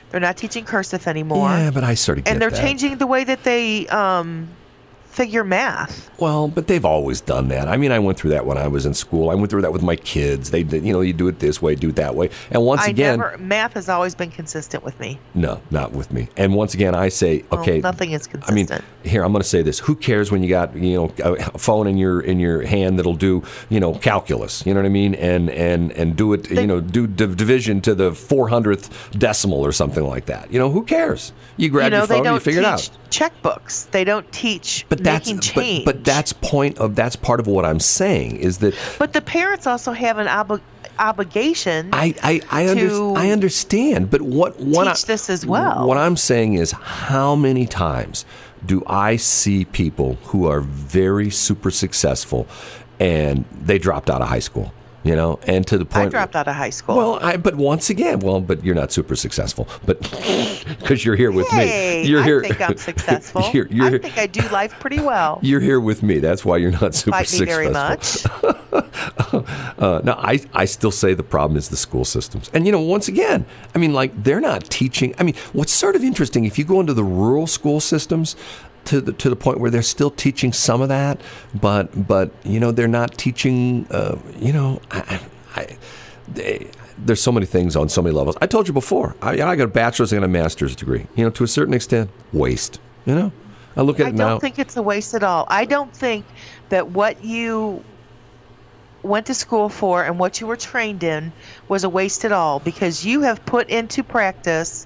They're 0.10 0.22
not 0.22 0.38
teaching 0.38 0.64
cursive 0.64 1.08
anymore. 1.08 1.50
Yeah, 1.50 1.72
but 1.72 1.84
I 1.84 1.94
sort 1.94 2.18
of 2.20 2.24
get 2.24 2.32
and 2.32 2.42
they're 2.42 2.50
that. 2.50 2.62
changing 2.62 2.98
the 2.98 3.08
way 3.08 3.24
that 3.26 3.44
they 3.44 3.88
um, 3.90 4.48
figure 5.12 5.44
math. 5.44 6.10
Well, 6.20 6.48
but 6.48 6.68
they've 6.68 6.86
always 6.86 7.22
done 7.22 7.48
that. 7.50 7.68
I 7.68 7.78
mean, 7.78 7.92
I 7.92 8.00
went 8.00 8.18
through 8.18 8.32
that 8.32 8.46
when 8.46 8.58
I 8.58 8.68
was 8.68 8.86
in 8.86 8.94
school. 8.94 9.30
I 9.30 9.36
went 9.36 9.50
through 9.50 9.62
that 9.62 9.74
with 9.74 9.82
my 9.84 9.96
kids. 9.96 10.52
They, 10.52 10.62
you 10.62 10.94
know, 10.94 11.02
you 11.02 11.14
do 11.14 11.28
it 11.28 11.40
this 11.40 11.62
way, 11.62 11.76
do 11.76 11.90
it 11.90 11.96
that 11.98 12.16
way. 12.16 12.30
And 12.50 12.64
once 12.66 12.82
I 12.82 12.88
again, 12.90 13.20
never 13.20 13.38
math 13.38 13.74
has 13.74 13.90
always 13.90 14.16
been 14.16 14.32
consistent 14.32 14.84
with 14.84 15.00
me. 15.00 15.20
no, 15.34 15.62
not 15.72 15.92
with 15.92 16.12
me. 16.12 16.30
And 16.38 16.54
once 16.56 16.74
again, 16.74 16.96
I 16.96 17.10
say, 17.10 17.44
Well, 17.52 17.62
okay, 17.62 17.80
nothing 17.80 18.12
is 18.12 18.28
consistent. 18.28 18.72
I 18.72 18.76
mean, 18.76 18.84
here 19.04 19.24
I'm 19.24 19.32
going 19.32 19.42
to 19.44 19.48
say 19.48 19.62
this: 19.62 19.80
Who 19.80 19.96
cares 19.96 20.32
when 20.32 20.44
you 20.44 20.50
got 20.50 20.76
you 20.76 20.96
know 20.96 21.14
a 21.24 21.58
phone 21.58 21.88
in 21.88 21.98
your 21.98 22.22
in 22.22 22.40
your 22.40 22.62
hand 22.66 22.98
that'll 23.00 23.16
do 23.16 23.44
you 23.70 23.80
know 23.80 23.94
calculus? 23.96 24.66
You 24.66 24.74
know 24.74 24.80
what 24.80 24.86
I 24.86 24.90
mean? 24.90 25.16
And 25.16 25.50
and 25.50 25.92
and 25.94 26.16
do 26.16 26.34
it 26.34 26.50
you 26.50 26.68
know 26.68 26.80
do 26.80 27.08
div- 27.08 27.38
division 27.38 27.82
to 27.82 27.96
the 27.96 28.12
400th 28.12 29.18
decimal 29.18 29.66
or 29.66 29.72
something 29.72 30.04
like 30.04 30.26
that. 30.28 30.52
You 30.52 30.60
know, 30.60 30.70
who 30.70 30.84
cares? 30.84 31.34
You 31.58 31.70
grab 31.70 31.86
you 31.86 31.90
know, 31.92 31.98
your 31.98 32.08
they 32.08 32.16
phone, 32.16 32.24
don't 32.24 32.34
and 32.36 32.42
you 32.46 32.46
figure 32.46 32.62
it 32.62 32.66
out. 32.66 32.90
checkbooks. 33.10 33.90
They 33.92 34.04
don't 34.04 34.30
teach 34.32 34.86
But 34.90 35.01
that's 35.04 35.52
but, 35.52 35.86
but 35.86 36.04
that's 36.04 36.34
point 36.34 36.78
of 36.78 36.96
that's 36.96 37.16
part 37.16 37.40
of 37.40 37.48
what 37.48 37.66
I'm 37.66 37.80
saying 37.80 38.38
is 38.38 38.60
that 38.60 38.76
But 39.00 39.14
the 39.14 39.22
parents 39.22 39.68
also 39.68 39.92
have 39.92 40.18
an 40.18 40.28
obli- 40.28 40.62
obligation. 41.00 41.90
I 41.94 42.14
I 42.24 42.42
I, 42.52 42.70
under, 42.70 43.18
I 43.18 43.30
understand, 43.32 44.10
but 44.10 44.22
what 44.22 44.60
what 44.60 44.86
teach 44.86 45.06
I, 45.06 45.08
this 45.08 45.30
as 45.30 45.46
well. 45.46 45.88
What 45.88 45.98
I'm 45.98 46.18
saying 46.18 46.54
is, 46.56 46.72
how 46.72 47.36
many 47.36 47.66
times 47.66 48.26
do 48.66 48.84
I 48.88 49.16
see 49.16 49.66
people 49.66 50.16
who 50.26 50.48
are 50.48 50.62
very 50.62 51.30
super 51.30 51.72
successful, 51.72 52.48
and 53.00 53.46
they 53.52 53.80
dropped 53.80 54.10
out 54.10 54.22
of 54.22 54.28
high 54.28 54.40
school? 54.40 54.74
You 55.04 55.16
know, 55.16 55.40
and 55.48 55.66
to 55.66 55.80
the 55.80 55.86
point 55.86 56.08
I 56.08 56.10
dropped 56.10 56.36
out 56.36 56.48
of 56.48 56.54
high 56.56 56.70
school. 56.70 56.96
Well, 56.96 57.20
I, 57.24 57.36
but 57.38 57.56
once 57.56 57.90
again, 57.90 58.20
well, 58.20 58.40
but 58.40 58.64
you're 58.64 58.76
not 58.76 58.92
super 58.92 59.16
successful, 59.16 59.68
but 59.84 60.00
because 60.80 61.04
you're 61.04 61.16
here 61.16 61.32
with 61.32 61.48
hey, 61.50 62.04
me, 62.04 62.08
you're 62.10 62.22
I 62.22 62.24
here. 62.24 62.42
think 62.42 62.62
I'm 62.62 62.78
successful. 62.92 63.50
you're, 63.52 63.66
you're, 63.68 63.96
I 63.96 63.98
think 63.98 64.18
I 64.20 64.28
do 64.28 64.48
life 64.50 64.80
pretty 64.80 65.00
well. 65.00 65.40
You're 65.52 65.60
here 65.60 65.80
with 65.80 66.04
me. 66.04 66.20
That's 66.20 66.46
why 66.46 66.58
you're 66.58 66.72
not 66.72 66.94
super 66.94 67.18
Fight 67.18 67.32
me 67.32 67.38
successful. 67.40 67.46
very 67.48 67.70
much. 67.72 68.26
uh, 69.80 70.02
no, 70.04 70.14
I, 70.14 70.40
I 70.54 70.66
still 70.66 70.92
say 70.92 71.14
the 71.14 71.24
problem 71.24 71.58
is 71.58 71.70
the 71.70 71.78
school 71.78 72.06
systems. 72.06 72.50
And, 72.54 72.66
you 72.66 72.72
know, 72.72 72.80
once 72.82 73.08
again, 73.08 73.46
I 73.74 73.80
mean, 73.80 73.94
like, 73.94 74.12
they're 74.24 74.40
not 74.40 74.66
teaching. 74.66 75.16
I 75.18 75.24
mean, 75.24 75.36
what's 75.54 75.72
sort 75.74 75.96
of 75.96 76.04
interesting, 76.04 76.46
if 76.46 76.60
you 76.60 76.64
go 76.66 76.80
into 76.80 76.94
the 76.94 77.04
rural 77.04 77.48
school 77.48 77.80
systems, 77.80 78.36
to 78.86 79.02
the 79.02 79.14
to 79.14 79.30
the 79.30 79.36
point 79.36 79.60
where 79.60 79.72
they're 79.72 79.82
still 79.82 80.12
teaching 80.12 80.54
some 80.54 80.82
of 80.82 80.90
that, 80.90 81.22
but 81.60 82.08
but 82.08 82.32
you 82.44 82.60
know 82.60 82.72
they're 82.72 82.88
not 82.88 83.18
teaching. 83.18 83.88
Uh, 83.90 84.18
you 84.40 84.54
know, 84.54 84.82
I, 84.92 85.22
I, 85.56 85.78
they, 86.28 86.70
there's 86.98 87.22
so 87.22 87.32
many 87.32 87.46
things 87.46 87.76
on 87.76 87.90
so 87.90 88.02
many 88.02 88.16
levels. 88.16 88.38
I 88.42 88.48
told 88.48 88.68
you 88.68 88.74
before. 88.74 89.16
I, 89.22 89.42
I 89.42 89.56
got 89.56 89.62
a 89.62 89.68
bachelor's 89.68 90.14
and 90.14 90.24
a 90.24 90.28
master's 90.28 90.76
degree. 90.76 91.08
You 91.16 91.26
know, 91.26 91.30
to 91.32 91.44
a 91.44 91.48
certain 91.48 91.74
extent, 91.74 92.10
waste. 92.34 92.80
You 93.06 93.16
know, 93.16 93.32
I 93.76 93.82
look 93.82 94.00
at 94.00 94.08
I 94.08 94.10
it 94.10 94.16
now. 94.16 94.26
I 94.26 94.30
don't 94.32 94.40
think 94.40 94.60
it's 94.60 94.78
a 94.78 94.82
waste 94.82 95.14
at 95.14 95.24
all. 95.24 95.46
I 95.50 95.66
don't 95.66 95.94
think 95.96 96.26
that 96.70 96.90
what 96.90 97.24
you 97.24 97.84
went 99.04 99.26
to 99.26 99.34
school 99.34 99.70
for 99.70 100.04
and 100.04 100.20
what 100.20 100.40
you 100.40 100.48
were 100.48 100.56
trained 100.56 101.04
in 101.04 101.32
was 101.68 101.84
a 101.84 101.90
waste 101.90 102.24
at 102.26 102.32
all 102.32 102.60
because 102.60 103.04
you 103.06 103.22
have 103.22 103.44
put 103.46 103.70
into 103.70 104.04
practice 104.04 104.86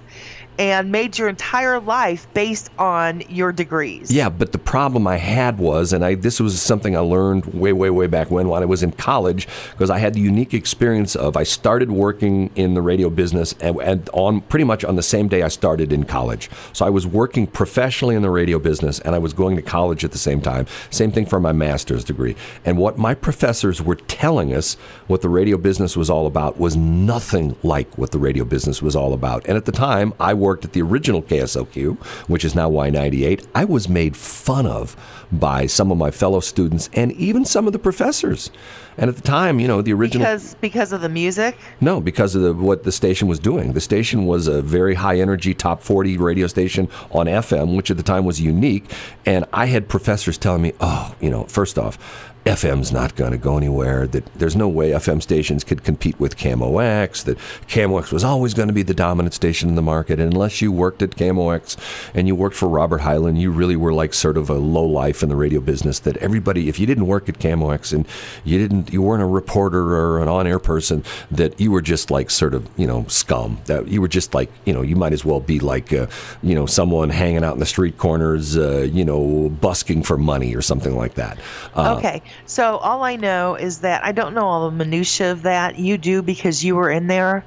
and 0.58 0.90
made 0.90 1.18
your 1.18 1.28
entire 1.28 1.80
life 1.80 2.26
based 2.34 2.70
on 2.78 3.22
your 3.28 3.52
degrees. 3.52 4.10
Yeah, 4.10 4.28
but 4.28 4.52
the 4.52 4.58
problem 4.58 5.06
I 5.06 5.16
had 5.16 5.58
was, 5.58 5.92
and 5.92 6.04
I 6.04 6.14
this 6.14 6.40
was 6.40 6.60
something 6.60 6.96
I 6.96 7.00
learned 7.00 7.46
way, 7.46 7.72
way, 7.72 7.90
way 7.90 8.06
back 8.06 8.30
when, 8.30 8.48
when 8.48 8.62
I 8.62 8.66
was 8.66 8.82
in 8.82 8.92
college, 8.92 9.46
because 9.72 9.90
I 9.90 9.98
had 9.98 10.14
the 10.14 10.20
unique 10.20 10.54
experience 10.54 11.16
of 11.16 11.36
I 11.36 11.42
started 11.42 11.90
working 11.90 12.50
in 12.56 12.74
the 12.74 12.82
radio 12.82 13.10
business 13.10 13.54
and, 13.60 13.76
and, 13.80 14.08
on 14.12 14.40
pretty 14.42 14.64
much 14.64 14.84
on 14.84 14.96
the 14.96 15.02
same 15.02 15.28
day 15.28 15.42
I 15.42 15.48
started 15.48 15.92
in 15.92 16.04
college. 16.04 16.50
So 16.72 16.86
I 16.86 16.90
was 16.90 17.06
working 17.06 17.46
professionally 17.46 18.14
in 18.14 18.22
the 18.22 18.30
radio 18.30 18.58
business, 18.58 19.00
and 19.00 19.14
I 19.14 19.18
was 19.18 19.32
going 19.32 19.56
to 19.56 19.62
college 19.62 20.04
at 20.04 20.12
the 20.12 20.18
same 20.18 20.40
time. 20.40 20.66
Same 20.90 21.12
thing 21.12 21.26
for 21.26 21.40
my 21.40 21.52
master's 21.52 22.04
degree. 22.04 22.36
And 22.64 22.78
what 22.78 22.98
my 22.98 23.14
professors 23.14 23.82
were 23.82 23.96
telling 23.96 24.54
us, 24.54 24.74
what 25.06 25.22
the 25.22 25.28
radio 25.28 25.56
business 25.56 25.96
was 25.96 26.08
all 26.08 26.26
about, 26.26 26.58
was 26.58 26.76
nothing 26.76 27.56
like 27.62 27.98
what 27.98 28.10
the 28.10 28.18
radio 28.18 28.44
business 28.44 28.80
was 28.80 28.96
all 28.96 29.12
about. 29.12 29.46
And 29.46 29.56
at 29.56 29.64
the 29.64 29.72
time, 29.72 30.14
I 30.20 30.34
worked 30.34 30.45
at 30.52 30.72
the 30.72 30.82
original 30.82 31.22
KSLQ, 31.22 31.98
which 32.28 32.44
is 32.44 32.54
now 32.54 32.70
Y98, 32.70 33.46
I 33.54 33.64
was 33.64 33.88
made 33.88 34.16
fun 34.16 34.66
of 34.66 34.96
by 35.32 35.66
some 35.66 35.90
of 35.90 35.98
my 35.98 36.10
fellow 36.10 36.40
students 36.40 36.88
and 36.92 37.12
even 37.12 37.44
some 37.44 37.66
of 37.66 37.72
the 37.72 37.78
professors. 37.78 38.50
And 38.98 39.10
at 39.10 39.16
the 39.16 39.22
time, 39.22 39.60
you 39.60 39.68
know, 39.68 39.82
the 39.82 39.92
original 39.92 40.24
because 40.24 40.54
because 40.60 40.92
of 40.92 41.00
the 41.00 41.08
music. 41.08 41.56
No, 41.80 42.00
because 42.00 42.34
of 42.34 42.42
the, 42.42 42.54
what 42.54 42.84
the 42.84 42.92
station 42.92 43.28
was 43.28 43.38
doing. 43.38 43.72
The 43.72 43.80
station 43.80 44.26
was 44.26 44.46
a 44.46 44.62
very 44.62 44.94
high 44.94 45.18
energy 45.18 45.52
top 45.52 45.82
40 45.82 46.16
radio 46.18 46.46
station 46.46 46.88
on 47.10 47.26
FM, 47.26 47.76
which 47.76 47.90
at 47.90 47.96
the 47.96 48.02
time 48.02 48.24
was 48.24 48.40
unique. 48.40 48.90
And 49.26 49.44
I 49.52 49.66
had 49.66 49.88
professors 49.88 50.38
telling 50.38 50.62
me, 50.62 50.72
"Oh, 50.80 51.14
you 51.20 51.30
know, 51.30 51.44
first 51.44 51.78
off, 51.78 51.98
FM's 52.46 52.92
not 52.92 53.16
going 53.16 53.32
to 53.32 53.38
go 53.38 53.56
anywhere. 53.56 54.06
That 54.06 54.24
there's 54.36 54.54
no 54.54 54.68
way 54.68 54.90
FM 54.90 55.20
stations 55.20 55.64
could 55.64 55.82
compete 55.82 56.18
with 56.20 56.36
KMOX. 56.36 57.24
That 57.24 57.38
KMOX 57.66 58.12
was 58.12 58.22
always 58.22 58.54
going 58.54 58.68
to 58.68 58.74
be 58.74 58.84
the 58.84 58.94
dominant 58.94 59.34
station 59.34 59.68
in 59.68 59.74
the 59.74 59.82
market. 59.82 60.20
And 60.20 60.32
unless 60.32 60.62
you 60.62 60.70
worked 60.70 61.02
at 61.02 61.10
KMOX 61.10 61.76
and 62.14 62.28
you 62.28 62.36
worked 62.36 62.54
for 62.54 62.68
Robert 62.68 62.98
Hyland, 62.98 63.40
you 63.40 63.50
really 63.50 63.74
were 63.74 63.92
like 63.92 64.14
sort 64.14 64.36
of 64.36 64.48
a 64.48 64.54
low 64.54 64.84
life 64.84 65.24
in 65.24 65.28
the 65.28 65.34
radio 65.34 65.60
business. 65.60 65.98
That 65.98 66.16
everybody, 66.18 66.68
if 66.68 66.78
you 66.78 66.86
didn't 66.86 67.08
work 67.08 67.28
at 67.28 67.40
KMOX 67.40 67.92
and 67.92 68.06
you 68.44 68.58
didn't, 68.58 68.92
you 68.92 69.02
weren't 69.02 69.24
a 69.24 69.26
reporter 69.26 69.96
or 69.96 70.22
an 70.22 70.28
on-air 70.28 70.60
person, 70.60 71.02
that 71.32 71.60
you 71.60 71.72
were 71.72 71.82
just 71.82 72.12
like 72.12 72.30
sort 72.30 72.54
of 72.54 72.68
you 72.76 72.86
know 72.86 73.04
scum. 73.08 73.60
That 73.64 73.88
you 73.88 74.00
were 74.00 74.08
just 74.08 74.34
like 74.34 74.52
you 74.64 74.72
know 74.72 74.82
you 74.82 74.94
might 74.94 75.12
as 75.12 75.24
well 75.24 75.40
be 75.40 75.58
like 75.58 75.92
uh, 75.92 76.06
you 76.44 76.54
know 76.54 76.66
someone 76.66 77.10
hanging 77.10 77.42
out 77.42 77.54
in 77.54 77.60
the 77.60 77.66
street 77.66 77.98
corners, 77.98 78.56
uh, 78.56 78.88
you 78.92 79.04
know 79.04 79.48
busking 79.48 80.04
for 80.04 80.16
money 80.16 80.54
or 80.54 80.62
something 80.62 80.96
like 80.96 81.14
that. 81.14 81.38
Uh, 81.74 81.96
okay. 81.98 82.22
So 82.44 82.78
all 82.78 83.02
I 83.04 83.16
know 83.16 83.54
is 83.54 83.80
that 83.80 84.04
I 84.04 84.12
don't 84.12 84.34
know 84.34 84.46
all 84.46 84.70
the 84.70 84.76
minutia 84.76 85.32
of 85.32 85.42
that. 85.42 85.76
You 85.76 85.98
do 85.98 86.22
because 86.22 86.62
you 86.64 86.76
were 86.76 86.90
in 86.90 87.06
there. 87.06 87.46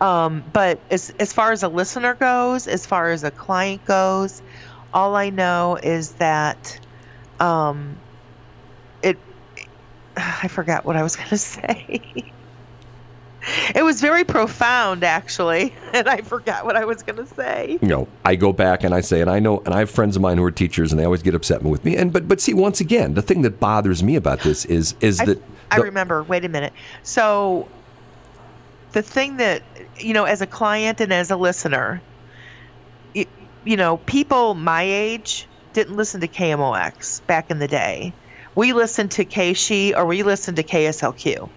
Um, 0.00 0.44
but 0.52 0.84
as 0.90 1.10
as 1.20 1.32
far 1.32 1.52
as 1.52 1.62
a 1.62 1.68
listener 1.68 2.16
goes, 2.16 2.66
as 2.66 2.86
far 2.86 3.10
as 3.10 3.24
a 3.24 3.30
client 3.32 3.84
goes, 3.84 4.42
all 4.92 5.16
I 5.16 5.30
know 5.30 5.78
is 5.82 6.16
that 6.16 6.78
um, 7.40 8.02
it. 9.02 9.18
I 10.16 10.48
forgot 10.48 10.84
what 10.86 10.96
I 10.96 11.02
was 11.04 11.16
going 11.16 11.28
to 11.30 11.38
say. 11.38 12.33
It 13.74 13.82
was 13.82 14.00
very 14.00 14.24
profound, 14.24 15.04
actually, 15.04 15.74
and 15.92 16.08
I 16.08 16.18
forgot 16.18 16.64
what 16.64 16.76
I 16.76 16.84
was 16.84 17.02
going 17.02 17.16
to 17.16 17.34
say. 17.34 17.78
You 17.80 17.88
know, 17.88 18.08
I 18.24 18.36
go 18.36 18.52
back 18.52 18.84
and 18.84 18.94
I 18.94 19.00
say, 19.00 19.20
and 19.20 19.30
I 19.30 19.38
know, 19.40 19.60
and 19.60 19.74
I 19.74 19.80
have 19.80 19.90
friends 19.90 20.16
of 20.16 20.22
mine 20.22 20.38
who 20.38 20.44
are 20.44 20.50
teachers, 20.50 20.92
and 20.92 20.98
they 20.98 21.04
always 21.04 21.22
get 21.22 21.34
upset 21.34 21.62
with 21.62 21.84
me. 21.84 21.96
And 21.96 22.12
but 22.12 22.28
but 22.28 22.40
see, 22.40 22.54
once 22.54 22.80
again, 22.80 23.14
the 23.14 23.22
thing 23.22 23.42
that 23.42 23.60
bothers 23.60 24.02
me 24.02 24.16
about 24.16 24.40
this 24.40 24.64
is 24.64 24.94
is 25.00 25.20
I, 25.20 25.26
that 25.26 25.42
I 25.70 25.76
remember. 25.78 26.22
Wait 26.22 26.44
a 26.44 26.48
minute. 26.48 26.72
So 27.02 27.68
the 28.92 29.02
thing 29.02 29.36
that 29.38 29.62
you 29.98 30.14
know, 30.14 30.24
as 30.24 30.40
a 30.40 30.46
client 30.46 31.00
and 31.00 31.12
as 31.12 31.30
a 31.30 31.36
listener, 31.36 32.00
you, 33.14 33.26
you 33.64 33.76
know, 33.76 33.98
people 33.98 34.54
my 34.54 34.82
age 34.82 35.46
didn't 35.72 35.96
listen 35.96 36.20
to 36.20 36.28
KMOX 36.28 37.26
back 37.26 37.50
in 37.50 37.58
the 37.58 37.68
day. 37.68 38.12
We 38.54 38.72
listened 38.72 39.10
to 39.12 39.24
KSHE 39.24 39.96
or 39.96 40.06
we 40.06 40.22
listened 40.22 40.56
to 40.56 40.62
KSLQ. 40.62 41.50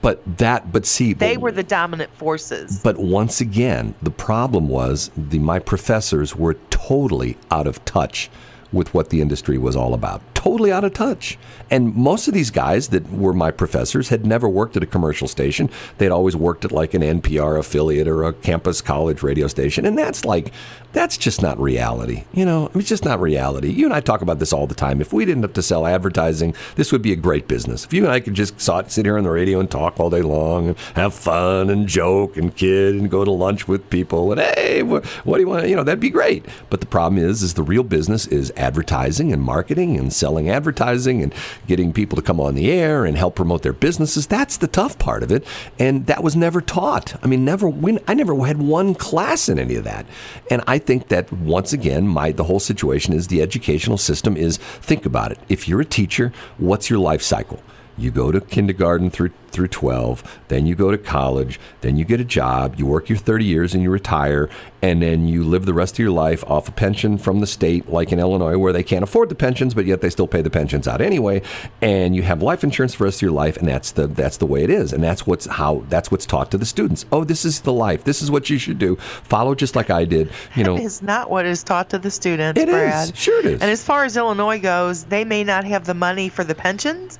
But 0.00 0.22
that, 0.38 0.72
but 0.72 0.86
see, 0.86 1.12
they 1.12 1.34
but, 1.34 1.42
were 1.42 1.52
the 1.52 1.62
dominant 1.62 2.14
forces. 2.14 2.80
But 2.82 2.98
once 2.98 3.40
again, 3.40 3.94
the 4.00 4.10
problem 4.10 4.68
was 4.68 5.10
the 5.16 5.38
my 5.38 5.58
professors 5.58 6.36
were 6.36 6.54
totally 6.70 7.36
out 7.50 7.66
of 7.66 7.84
touch 7.84 8.30
with 8.72 8.92
what 8.94 9.10
the 9.10 9.20
industry 9.20 9.58
was 9.58 9.74
all 9.74 9.94
about. 9.94 10.22
Totally 10.38 10.70
out 10.70 10.84
of 10.84 10.94
touch. 10.94 11.36
And 11.68 11.96
most 11.96 12.28
of 12.28 12.34
these 12.34 12.52
guys 12.52 12.88
that 12.88 13.10
were 13.10 13.32
my 13.32 13.50
professors 13.50 14.08
had 14.08 14.24
never 14.24 14.48
worked 14.48 14.76
at 14.76 14.84
a 14.84 14.86
commercial 14.86 15.26
station. 15.26 15.68
They'd 15.98 16.12
always 16.12 16.36
worked 16.36 16.64
at 16.64 16.70
like 16.70 16.94
an 16.94 17.02
NPR 17.02 17.58
affiliate 17.58 18.06
or 18.06 18.22
a 18.22 18.32
campus 18.32 18.80
college 18.80 19.24
radio 19.24 19.48
station. 19.48 19.84
And 19.84 19.98
that's 19.98 20.24
like, 20.24 20.52
that's 20.92 21.18
just 21.18 21.42
not 21.42 21.58
reality. 21.58 22.22
You 22.32 22.44
know, 22.44 22.70
it's 22.72 22.88
just 22.88 23.04
not 23.04 23.20
reality. 23.20 23.70
You 23.70 23.84
and 23.86 23.92
I 23.92 23.98
talk 24.00 24.22
about 24.22 24.38
this 24.38 24.52
all 24.52 24.68
the 24.68 24.76
time. 24.76 25.00
If 25.00 25.12
we 25.12 25.24
didn't 25.24 25.42
have 25.42 25.54
to 25.54 25.62
sell 25.62 25.86
advertising, 25.86 26.54
this 26.76 26.92
would 26.92 27.02
be 27.02 27.12
a 27.12 27.16
great 27.16 27.48
business. 27.48 27.84
If 27.84 27.92
you 27.92 28.04
and 28.04 28.12
I 28.12 28.20
could 28.20 28.34
just 28.34 28.60
sit 28.60 29.04
here 29.04 29.18
on 29.18 29.24
the 29.24 29.30
radio 29.30 29.58
and 29.58 29.68
talk 29.68 29.98
all 29.98 30.08
day 30.08 30.22
long 30.22 30.68
and 30.68 30.78
have 30.94 31.14
fun 31.14 31.68
and 31.68 31.88
joke 31.88 32.36
and 32.36 32.54
kid 32.54 32.94
and 32.94 33.10
go 33.10 33.24
to 33.24 33.30
lunch 33.32 33.66
with 33.66 33.90
people 33.90 34.30
and 34.30 34.40
hey, 34.40 34.84
what, 34.84 35.04
what 35.26 35.38
do 35.38 35.42
you 35.42 35.48
want? 35.48 35.68
You 35.68 35.74
know, 35.74 35.82
that'd 35.82 35.98
be 35.98 36.10
great. 36.10 36.46
But 36.70 36.80
the 36.80 36.86
problem 36.86 37.22
is, 37.22 37.42
is 37.42 37.54
the 37.54 37.62
real 37.64 37.82
business 37.82 38.26
is 38.28 38.52
advertising 38.56 39.32
and 39.32 39.42
marketing 39.42 39.98
and 39.98 40.12
selling 40.12 40.27
advertising 40.36 41.22
and 41.22 41.32
getting 41.66 41.92
people 41.92 42.16
to 42.16 42.22
come 42.22 42.40
on 42.40 42.54
the 42.54 42.70
air 42.70 43.04
and 43.04 43.16
help 43.16 43.34
promote 43.34 43.62
their 43.62 43.72
businesses. 43.72 44.26
That's 44.26 44.56
the 44.56 44.66
tough 44.66 44.98
part 44.98 45.22
of 45.22 45.32
it, 45.32 45.46
and 45.78 46.06
that 46.06 46.22
was 46.22 46.36
never 46.36 46.60
taught. 46.60 47.16
I 47.22 47.26
mean, 47.26 47.44
never. 47.44 47.68
I 48.06 48.14
never 48.14 48.46
had 48.46 48.58
one 48.58 48.94
class 48.94 49.48
in 49.48 49.58
any 49.58 49.76
of 49.76 49.84
that, 49.84 50.06
and 50.50 50.62
I 50.66 50.78
think 50.78 51.08
that 51.08 51.32
once 51.32 51.72
again, 51.72 52.06
my 52.08 52.32
the 52.32 52.44
whole 52.44 52.60
situation 52.60 53.14
is 53.14 53.28
the 53.28 53.42
educational 53.42 53.98
system 53.98 54.36
is. 54.36 54.58
Think 54.58 55.06
about 55.06 55.32
it. 55.32 55.38
If 55.48 55.68
you're 55.68 55.80
a 55.80 55.84
teacher, 55.84 56.32
what's 56.58 56.90
your 56.90 56.98
life 56.98 57.22
cycle? 57.22 57.62
You 57.98 58.10
go 58.10 58.30
to 58.30 58.40
kindergarten 58.40 59.10
through 59.10 59.30
through 59.50 59.68
12, 59.68 60.40
then 60.48 60.66
you 60.66 60.74
go 60.74 60.90
to 60.90 60.98
college, 60.98 61.58
then 61.80 61.96
you 61.96 62.04
get 62.04 62.20
a 62.20 62.24
job, 62.24 62.76
you 62.76 62.86
work 62.86 63.08
your 63.08 63.18
30 63.18 63.44
years 63.44 63.74
and 63.74 63.82
you 63.82 63.90
retire, 63.90 64.48
and 64.82 65.02
then 65.02 65.26
you 65.26 65.42
live 65.42 65.66
the 65.66 65.74
rest 65.74 65.94
of 65.94 65.98
your 65.98 66.10
life 66.10 66.44
off 66.44 66.68
a 66.68 66.72
pension 66.72 67.18
from 67.18 67.40
the 67.40 67.46
state, 67.46 67.88
like 67.88 68.12
in 68.12 68.18
Illinois, 68.18 68.56
where 68.58 68.72
they 68.72 68.82
can't 68.82 69.02
afford 69.02 69.28
the 69.28 69.34
pensions, 69.34 69.74
but 69.74 69.86
yet 69.86 70.00
they 70.00 70.10
still 70.10 70.28
pay 70.28 70.42
the 70.42 70.50
pensions 70.50 70.86
out 70.86 71.00
anyway. 71.00 71.42
And 71.80 72.14
you 72.14 72.22
have 72.22 72.42
life 72.42 72.62
insurance 72.62 72.94
for 72.94 72.98
the 72.98 73.04
rest 73.06 73.18
of 73.18 73.22
your 73.22 73.32
life, 73.32 73.56
and 73.56 73.66
that's 73.66 73.92
the 73.92 74.06
that's 74.06 74.36
the 74.36 74.46
way 74.46 74.62
it 74.62 74.70
is, 74.70 74.92
and 74.92 75.02
that's 75.02 75.26
what's 75.26 75.46
how 75.46 75.84
that's 75.88 76.10
what's 76.10 76.26
taught 76.26 76.50
to 76.52 76.58
the 76.58 76.66
students. 76.66 77.04
Oh, 77.10 77.24
this 77.24 77.44
is 77.44 77.62
the 77.62 77.72
life. 77.72 78.04
This 78.04 78.22
is 78.22 78.30
what 78.30 78.50
you 78.50 78.58
should 78.58 78.78
do. 78.78 78.96
Follow 78.96 79.54
just 79.54 79.74
like 79.74 79.90
I 79.90 80.04
did. 80.04 80.30
You 80.54 80.64
know, 80.64 80.76
that 80.76 80.84
is 80.84 81.02
not 81.02 81.30
what 81.30 81.46
is 81.46 81.64
taught 81.64 81.90
to 81.90 81.98
the 81.98 82.10
students. 82.10 82.60
It 82.60 82.68
Brad. 82.68 83.10
is. 83.10 83.18
Sure, 83.18 83.40
it 83.40 83.46
is. 83.46 83.60
And 83.60 83.70
as 83.70 83.82
far 83.82 84.04
as 84.04 84.16
Illinois 84.16 84.60
goes, 84.60 85.04
they 85.04 85.24
may 85.24 85.42
not 85.42 85.64
have 85.64 85.86
the 85.86 85.94
money 85.94 86.28
for 86.28 86.44
the 86.44 86.54
pensions 86.54 87.18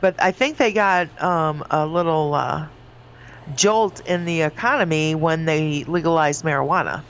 but 0.00 0.16
I 0.22 0.32
think 0.32 0.56
they 0.58 0.72
got 0.72 1.20
um, 1.22 1.62
a 1.70 1.86
little 1.86 2.34
uh, 2.34 2.68
jolt 3.54 4.00
in 4.06 4.24
the 4.24 4.42
economy 4.42 5.14
when 5.14 5.44
they 5.44 5.84
legalized 5.84 6.44
marijuana. 6.44 7.04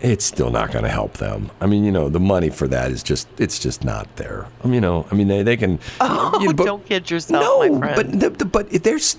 It's 0.00 0.24
still 0.24 0.50
not 0.50 0.72
going 0.72 0.84
to 0.84 0.90
help 0.90 1.14
them. 1.14 1.50
I 1.60 1.66
mean, 1.66 1.84
you 1.84 1.90
know, 1.92 2.08
the 2.08 2.20
money 2.20 2.50
for 2.50 2.68
that 2.68 2.90
is 2.90 3.02
just 3.02 3.28
it's 3.38 3.58
just 3.58 3.84
not 3.84 4.14
there. 4.16 4.46
I 4.62 4.66
mean, 4.66 4.74
you 4.74 4.80
know, 4.80 5.06
I 5.10 5.14
mean 5.14 5.28
they, 5.28 5.42
they 5.42 5.56
can. 5.56 5.78
Oh, 6.00 6.38
you 6.40 6.48
know, 6.48 6.52
but- 6.54 6.64
don't 6.66 6.84
kid 6.84 7.10
yourself, 7.10 7.42
no, 7.42 7.78
my 7.78 7.78
friend. 7.94 7.96
but 7.96 8.20
the, 8.20 8.30
the, 8.30 8.44
but 8.44 8.70
there's 8.70 9.14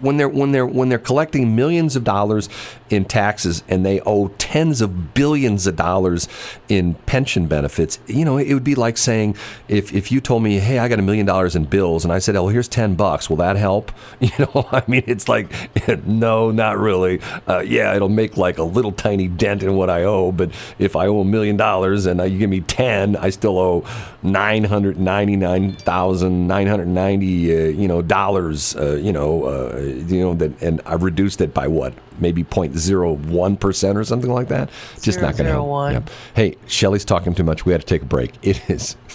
when 0.00 0.16
they're 0.18 0.28
when 0.28 0.52
they're 0.52 0.66
when 0.66 0.88
they're 0.88 0.98
collecting 0.98 1.54
millions 1.56 1.96
of 1.96 2.04
dollars 2.04 2.48
in 2.90 3.04
taxes 3.04 3.62
and 3.68 3.84
they 3.86 4.00
owe 4.02 4.28
tens 4.38 4.80
of 4.80 5.14
billions 5.14 5.66
of 5.66 5.76
dollars 5.76 6.28
in 6.68 6.94
pension 7.06 7.46
benefits. 7.46 7.98
You 8.06 8.24
know, 8.24 8.36
it 8.36 8.52
would 8.52 8.64
be 8.64 8.74
like 8.74 8.96
saying 8.98 9.36
if 9.68 9.92
if 9.94 10.12
you 10.12 10.20
told 10.20 10.42
me, 10.42 10.58
hey, 10.58 10.78
I 10.78 10.88
got 10.88 10.98
a 10.98 11.02
million 11.02 11.26
dollars 11.26 11.56
in 11.56 11.64
bills, 11.64 12.04
and 12.04 12.12
I 12.12 12.18
said, 12.18 12.36
oh, 12.36 12.48
here's 12.48 12.68
ten 12.68 12.94
bucks. 12.94 13.28
Will 13.30 13.36
that 13.38 13.56
help? 13.56 13.92
You 14.20 14.46
know, 14.54 14.68
I 14.70 14.82
mean, 14.86 15.02
it's 15.06 15.28
like 15.28 15.50
no, 16.06 16.50
not 16.50 16.78
really. 16.78 17.20
Uh, 17.48 17.60
yeah, 17.60 17.94
it'll 17.96 18.08
make 18.08 18.36
like 18.36 18.58
a 18.58 18.62
little 18.62 18.92
tiny 18.92 19.26
dent 19.28 19.62
in 19.62 19.74
what 19.74 19.88
I 19.90 20.04
owe, 20.04 20.09
but 20.32 20.50
if 20.78 20.96
I 20.96 21.06
owe 21.06 21.20
a 21.20 21.24
million 21.24 21.56
dollars 21.56 22.06
and 22.06 22.20
uh, 22.20 22.24
you 22.24 22.38
give 22.38 22.50
me 22.50 22.60
ten, 22.60 23.16
I 23.16 23.30
still 23.30 23.58
owe 23.58 23.84
nine 24.22 24.64
hundred 24.64 24.98
ninety 24.98 25.36
nine 25.36 25.72
thousand 25.72 26.46
nine 26.46 26.66
hundred 26.66 26.88
ninety, 26.88 27.52
uh, 27.52 27.68
you 27.68 27.88
know, 27.88 28.02
dollars. 28.02 28.76
Uh, 28.76 28.96
you 28.96 29.12
know, 29.12 29.44
uh, 29.44 29.78
you 29.78 30.20
know 30.20 30.34
that, 30.34 30.60
and 30.62 30.80
I've 30.86 31.02
reduced 31.02 31.40
it 31.40 31.54
by 31.54 31.66
what, 31.66 31.94
maybe 32.18 32.44
0.01 32.44 33.60
percent 33.60 33.98
or 33.98 34.04
something 34.04 34.30
like 34.30 34.48
that. 34.48 34.70
Just 35.00 35.20
not 35.20 35.36
going 35.36 35.46
to 35.46 35.52
help. 35.52 35.68
0.01. 35.68 35.92
Yeah. 35.92 36.02
Hey, 36.34 36.56
Shelly's 36.66 37.04
talking 37.04 37.34
too 37.34 37.44
much. 37.44 37.64
We 37.64 37.72
had 37.72 37.80
to 37.80 37.86
take 37.86 38.02
a 38.02 38.06
break. 38.06 38.32
It 38.42 38.68
is. 38.68 38.96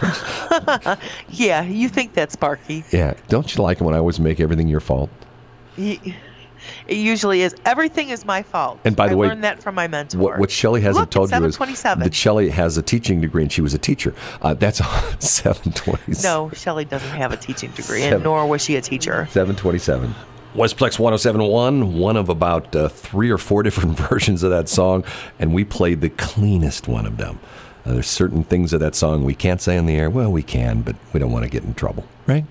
yeah, 1.30 1.62
you 1.62 1.88
think 1.88 2.14
that's 2.14 2.34
Sparky. 2.34 2.84
Yeah. 2.92 3.14
Don't 3.28 3.54
you 3.54 3.62
like 3.62 3.80
it 3.80 3.84
when 3.84 3.94
I 3.94 3.98
always 3.98 4.20
make 4.20 4.40
everything 4.40 4.68
your 4.68 4.80
fault? 4.80 5.10
It 6.86 6.96
usually 6.96 7.42
is. 7.42 7.54
Everything 7.64 8.10
is 8.10 8.24
my 8.24 8.42
fault. 8.42 8.80
And 8.84 8.94
by 8.96 9.08
the 9.08 9.12
I 9.12 9.16
way, 9.16 9.28
learned 9.28 9.44
that 9.44 9.62
from 9.62 9.74
my 9.74 9.88
mentor. 9.88 10.18
What, 10.18 10.38
what 10.38 10.50
Shelley 10.50 10.80
hasn't 10.80 11.02
Look, 11.02 11.10
told 11.10 11.30
you 11.30 11.44
is 11.44 11.56
that 11.82 12.14
Shelley 12.14 12.48
has 12.50 12.76
a 12.76 12.82
teaching 12.82 13.20
degree 13.20 13.42
and 13.42 13.52
she 13.52 13.60
was 13.60 13.74
a 13.74 13.78
teacher. 13.78 14.14
Uh, 14.40 14.54
that's 14.54 14.78
727. 15.18 16.22
No, 16.22 16.50
Shelley 16.54 16.84
doesn't 16.84 17.10
have 17.10 17.32
a 17.32 17.36
teaching 17.36 17.70
degree, 17.70 18.00
Seven. 18.00 18.14
and 18.14 18.24
nor 18.24 18.46
was 18.46 18.62
she 18.62 18.76
a 18.76 18.80
teacher. 18.80 19.26
727. 19.30 20.14
Westplex 20.54 20.98
1071, 20.98 21.98
one 21.98 22.16
of 22.16 22.28
about 22.28 22.76
uh, 22.76 22.88
three 22.88 23.30
or 23.30 23.38
four 23.38 23.62
different 23.62 23.96
versions 23.98 24.42
of 24.42 24.50
that 24.50 24.68
song, 24.68 25.04
and 25.38 25.54
we 25.54 25.64
played 25.64 26.00
the 26.02 26.10
cleanest 26.10 26.88
one 26.88 27.06
of 27.06 27.16
them. 27.16 27.38
Uh, 27.86 27.94
there's 27.94 28.06
certain 28.06 28.44
things 28.44 28.72
of 28.72 28.80
that 28.80 28.94
song 28.94 29.24
we 29.24 29.34
can't 29.34 29.60
say 29.60 29.78
on 29.78 29.86
the 29.86 29.96
air. 29.96 30.10
Well, 30.10 30.30
we 30.30 30.42
can, 30.42 30.82
but 30.82 30.94
we 31.12 31.20
don't 31.20 31.32
want 31.32 31.44
to 31.44 31.50
get 31.50 31.64
in 31.64 31.74
trouble, 31.74 32.04
right? 32.26 32.44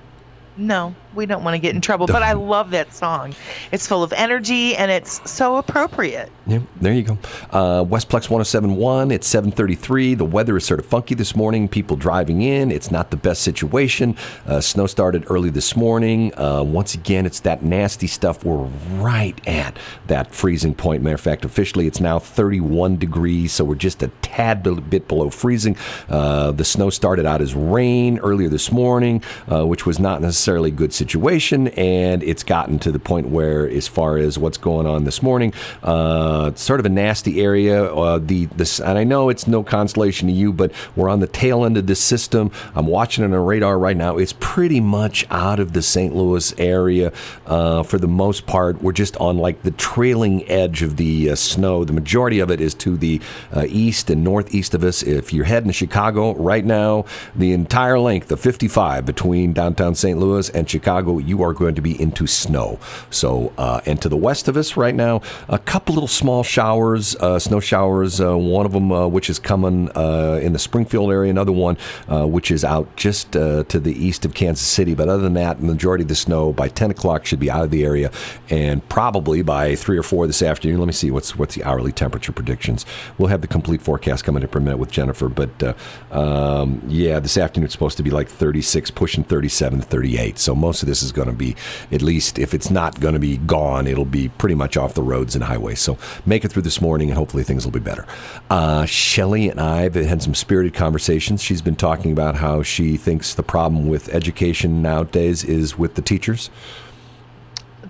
No, 0.57 0.95
we 1.15 1.25
don't 1.25 1.43
want 1.43 1.55
to 1.55 1.59
get 1.59 1.75
in 1.75 1.81
trouble, 1.81 2.07
but 2.07 2.23
I 2.23 2.33
love 2.33 2.71
that 2.71 2.93
song. 2.93 3.35
It's 3.71 3.87
full 3.87 4.03
of 4.03 4.13
energy 4.13 4.75
and 4.75 4.91
it's 4.91 5.29
so 5.29 5.57
appropriate. 5.57 6.31
Yeah, 6.47 6.59
there 6.79 6.93
you 6.93 7.03
go. 7.03 7.17
Uh, 7.51 7.83
Westplex 7.83 8.29
1071, 8.29 9.11
it's 9.11 9.27
733. 9.27 10.15
The 10.15 10.25
weather 10.25 10.57
is 10.57 10.65
sort 10.65 10.79
of 10.79 10.85
funky 10.85 11.15
this 11.15 11.35
morning. 11.35 11.67
People 11.67 11.97
driving 11.97 12.41
in, 12.41 12.71
it's 12.71 12.91
not 12.91 13.11
the 13.11 13.17
best 13.17 13.41
situation. 13.41 14.15
Uh, 14.45 14.61
snow 14.61 14.87
started 14.87 15.25
early 15.29 15.49
this 15.49 15.75
morning. 15.75 16.33
Uh, 16.37 16.63
once 16.63 16.95
again, 16.95 17.25
it's 17.25 17.41
that 17.41 17.63
nasty 17.63 18.07
stuff. 18.07 18.43
We're 18.43 18.67
right 18.95 19.39
at 19.47 19.77
that 20.07 20.33
freezing 20.33 20.75
point. 20.75 21.03
Matter 21.03 21.15
of 21.15 21.21
fact, 21.21 21.45
officially, 21.45 21.87
it's 21.87 21.99
now 21.99 22.19
31 22.19 22.97
degrees, 22.97 23.51
so 23.51 23.63
we're 23.63 23.75
just 23.75 24.01
a 24.03 24.07
tad 24.21 24.63
bit 24.89 25.07
below 25.07 25.29
freezing. 25.29 25.75
Uh, 26.09 26.51
the 26.51 26.65
snow 26.65 26.89
started 26.89 27.25
out 27.25 27.41
as 27.41 27.53
rain 27.53 28.19
earlier 28.19 28.49
this 28.49 28.71
morning, 28.71 29.23
uh, 29.51 29.65
which 29.65 29.85
was 29.85 29.99
not 29.99 30.21
necessarily 30.21 30.71
good 30.71 30.93
situation, 31.01 31.69
and 31.69 32.21
it's 32.21 32.43
gotten 32.43 32.77
to 32.77 32.91
the 32.91 32.99
point 32.99 33.29
where, 33.29 33.67
as 33.67 33.87
far 33.87 34.17
as 34.17 34.37
what's 34.37 34.57
going 34.57 34.85
on 34.85 35.03
this 35.03 35.23
morning, 35.23 35.51
uh, 35.81 36.53
sort 36.53 36.79
of 36.79 36.85
a 36.85 36.89
nasty 36.89 37.41
area. 37.41 37.91
Uh, 37.91 38.19
the 38.19 38.45
this, 38.45 38.79
and 38.79 38.99
I 38.99 39.03
know 39.03 39.29
it's 39.29 39.47
no 39.47 39.63
consolation 39.63 40.27
to 40.27 40.33
you, 40.33 40.53
but 40.53 40.71
we're 40.95 41.09
on 41.09 41.19
the 41.19 41.27
tail 41.27 41.65
end 41.65 41.77
of 41.77 41.87
this 41.87 41.99
system. 41.99 42.51
I'm 42.75 42.85
watching 42.85 43.23
it 43.23 43.33
on 43.33 43.45
radar 43.45 43.79
right 43.79 43.97
now. 43.97 44.17
It's 44.17 44.35
pretty 44.39 44.79
much 44.79 45.25
out 45.31 45.59
of 45.59 45.73
the 45.73 45.81
St. 45.81 46.15
Louis 46.15 46.53
area 46.59 47.11
uh, 47.47 47.81
for 47.81 47.97
the 47.97 48.07
most 48.07 48.45
part. 48.45 48.81
We're 48.83 48.91
just 48.91 49.17
on 49.17 49.37
like 49.37 49.63
the 49.63 49.71
trailing 49.71 50.47
edge 50.49 50.83
of 50.83 50.97
the 50.97 51.31
uh, 51.31 51.35
snow. 51.35 51.83
The 51.83 51.93
majority 51.93 52.39
of 52.39 52.51
it 52.51 52.61
is 52.61 52.75
to 52.75 52.95
the 52.95 53.19
uh, 53.55 53.65
east 53.67 54.11
and 54.11 54.23
northeast 54.23 54.75
of 54.75 54.83
us. 54.83 55.01
If 55.01 55.33
you're 55.33 55.45
heading 55.45 55.69
to 55.69 55.73
Chicago 55.73 56.35
right 56.35 56.63
now, 56.63 57.05
the 57.35 57.53
entire 57.53 57.97
length 57.97 58.31
of 58.31 58.39
55 58.39 59.05
between 59.05 59.53
downtown 59.53 59.95
St. 59.95 60.19
Louis 60.19 60.49
and 60.49 60.69
Chicago, 60.69 60.90
you 60.99 61.43
are 61.43 61.53
going 61.53 61.75
to 61.75 61.81
be 61.81 61.99
into 62.01 62.27
snow. 62.27 62.79
So, 63.09 63.53
uh, 63.57 63.81
and 63.85 64.01
to 64.01 64.09
the 64.09 64.17
west 64.17 64.47
of 64.47 64.57
us 64.57 64.77
right 64.77 64.95
now, 64.95 65.21
a 65.47 65.59
couple 65.59 65.95
little 65.95 66.07
small 66.07 66.43
showers, 66.43 67.15
uh, 67.15 67.39
snow 67.39 67.59
showers. 67.59 68.19
Uh, 68.19 68.37
one 68.37 68.65
of 68.65 68.71
them, 68.71 68.91
uh, 68.91 69.07
which 69.07 69.29
is 69.29 69.39
coming 69.39 69.89
uh, 69.95 70.39
in 70.41 70.53
the 70.53 70.59
Springfield 70.59 71.11
area, 71.11 71.29
another 71.29 71.51
one, 71.51 71.77
which 72.07 72.51
is 72.51 72.63
out 72.63 72.95
just 72.95 73.31
to 73.31 73.63
the 73.63 73.93
east 73.93 74.25
of 74.25 74.33
Kansas 74.33 74.65
City. 74.65 74.93
But 74.93 75.09
other 75.09 75.23
than 75.23 75.33
that, 75.35 75.59
the 75.59 75.65
majority 75.65 76.03
of 76.03 76.07
the 76.07 76.15
snow 76.15 76.53
by 76.53 76.67
10 76.67 76.91
o'clock 76.91 77.25
should 77.25 77.39
be 77.39 77.49
out 77.49 77.63
of 77.63 77.71
the 77.71 77.83
area, 77.83 78.11
and 78.49 78.87
probably 78.89 79.41
by 79.41 79.75
three 79.75 79.97
or 79.97 80.03
four 80.03 80.27
this 80.27 80.41
afternoon. 80.41 80.79
Let 80.79 80.87
me 80.87 80.93
see 80.93 81.11
what's 81.11 81.35
what's 81.35 81.55
the 81.55 81.63
hourly 81.63 81.91
temperature 81.91 82.31
predictions. 82.31 82.85
We'll 83.17 83.29
have 83.29 83.41
the 83.41 83.47
complete 83.47 83.81
forecast 83.81 84.23
coming 84.23 84.43
up 84.43 84.55
in 84.55 84.61
a 84.61 84.65
minute 84.65 84.77
with 84.77 84.91
Jennifer. 84.91 85.29
But 85.29 85.75
um, 86.11 86.81
yeah, 86.87 87.19
this 87.19 87.37
afternoon 87.37 87.65
it's 87.65 87.73
supposed 87.73 87.97
to 87.97 88.03
be 88.03 88.09
like 88.09 88.27
36, 88.27 88.91
pushing 88.91 89.23
37 89.23 89.79
to 89.79 89.85
38. 89.85 90.39
So 90.39 90.55
most 90.55 90.80
of 90.81 90.87
this 90.87 91.03
is 91.03 91.11
going 91.11 91.27
to 91.27 91.33
be, 91.33 91.55
at 91.91 92.01
least 92.01 92.39
if 92.39 92.53
it's 92.53 92.69
not 92.69 92.99
going 92.99 93.13
to 93.13 93.19
be 93.19 93.37
gone, 93.37 93.87
it'll 93.87 94.05
be 94.05 94.29
pretty 94.29 94.55
much 94.55 94.77
off 94.77 94.93
the 94.93 95.03
roads 95.03 95.35
and 95.35 95.43
highways. 95.43 95.79
So 95.79 95.97
make 96.25 96.45
it 96.45 96.51
through 96.51 96.63
this 96.63 96.81
morning, 96.81 97.09
and 97.09 97.17
hopefully 97.17 97.43
things 97.43 97.65
will 97.65 97.71
be 97.71 97.79
better. 97.79 98.05
Uh, 98.49 98.85
Shelly 98.85 99.49
and 99.49 99.59
I 99.59 99.81
have 99.83 99.95
had 99.95 100.21
some 100.21 100.35
spirited 100.35 100.73
conversations. 100.73 101.41
She's 101.41 101.61
been 101.61 101.75
talking 101.75 102.11
about 102.11 102.35
how 102.35 102.63
she 102.63 102.97
thinks 102.97 103.33
the 103.33 103.43
problem 103.43 103.87
with 103.87 104.09
education 104.09 104.81
nowadays 104.81 105.43
is 105.43 105.77
with 105.77 105.95
the 105.95 106.01
teachers. 106.01 106.49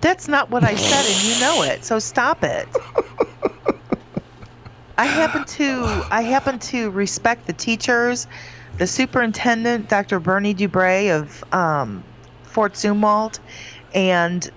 That's 0.00 0.26
not 0.26 0.50
what 0.50 0.64
I 0.64 0.74
said, 0.74 1.06
and 1.06 1.22
you 1.24 1.40
know 1.40 1.62
it. 1.62 1.84
So 1.84 1.98
stop 1.98 2.42
it. 2.42 2.68
I 4.98 5.06
happen 5.06 5.44
to 5.44 6.06
I 6.10 6.22
happen 6.22 6.58
to 6.58 6.90
respect 6.90 7.46
the 7.46 7.52
teachers, 7.52 8.26
the 8.78 8.86
superintendent, 8.86 9.88
Dr. 9.88 10.20
Bernie 10.20 10.54
Dubray 10.54 11.10
of 11.10 11.42
um, 11.52 12.04
Fort 12.52 12.74
Zumwalt, 12.74 13.38
and 13.94 14.50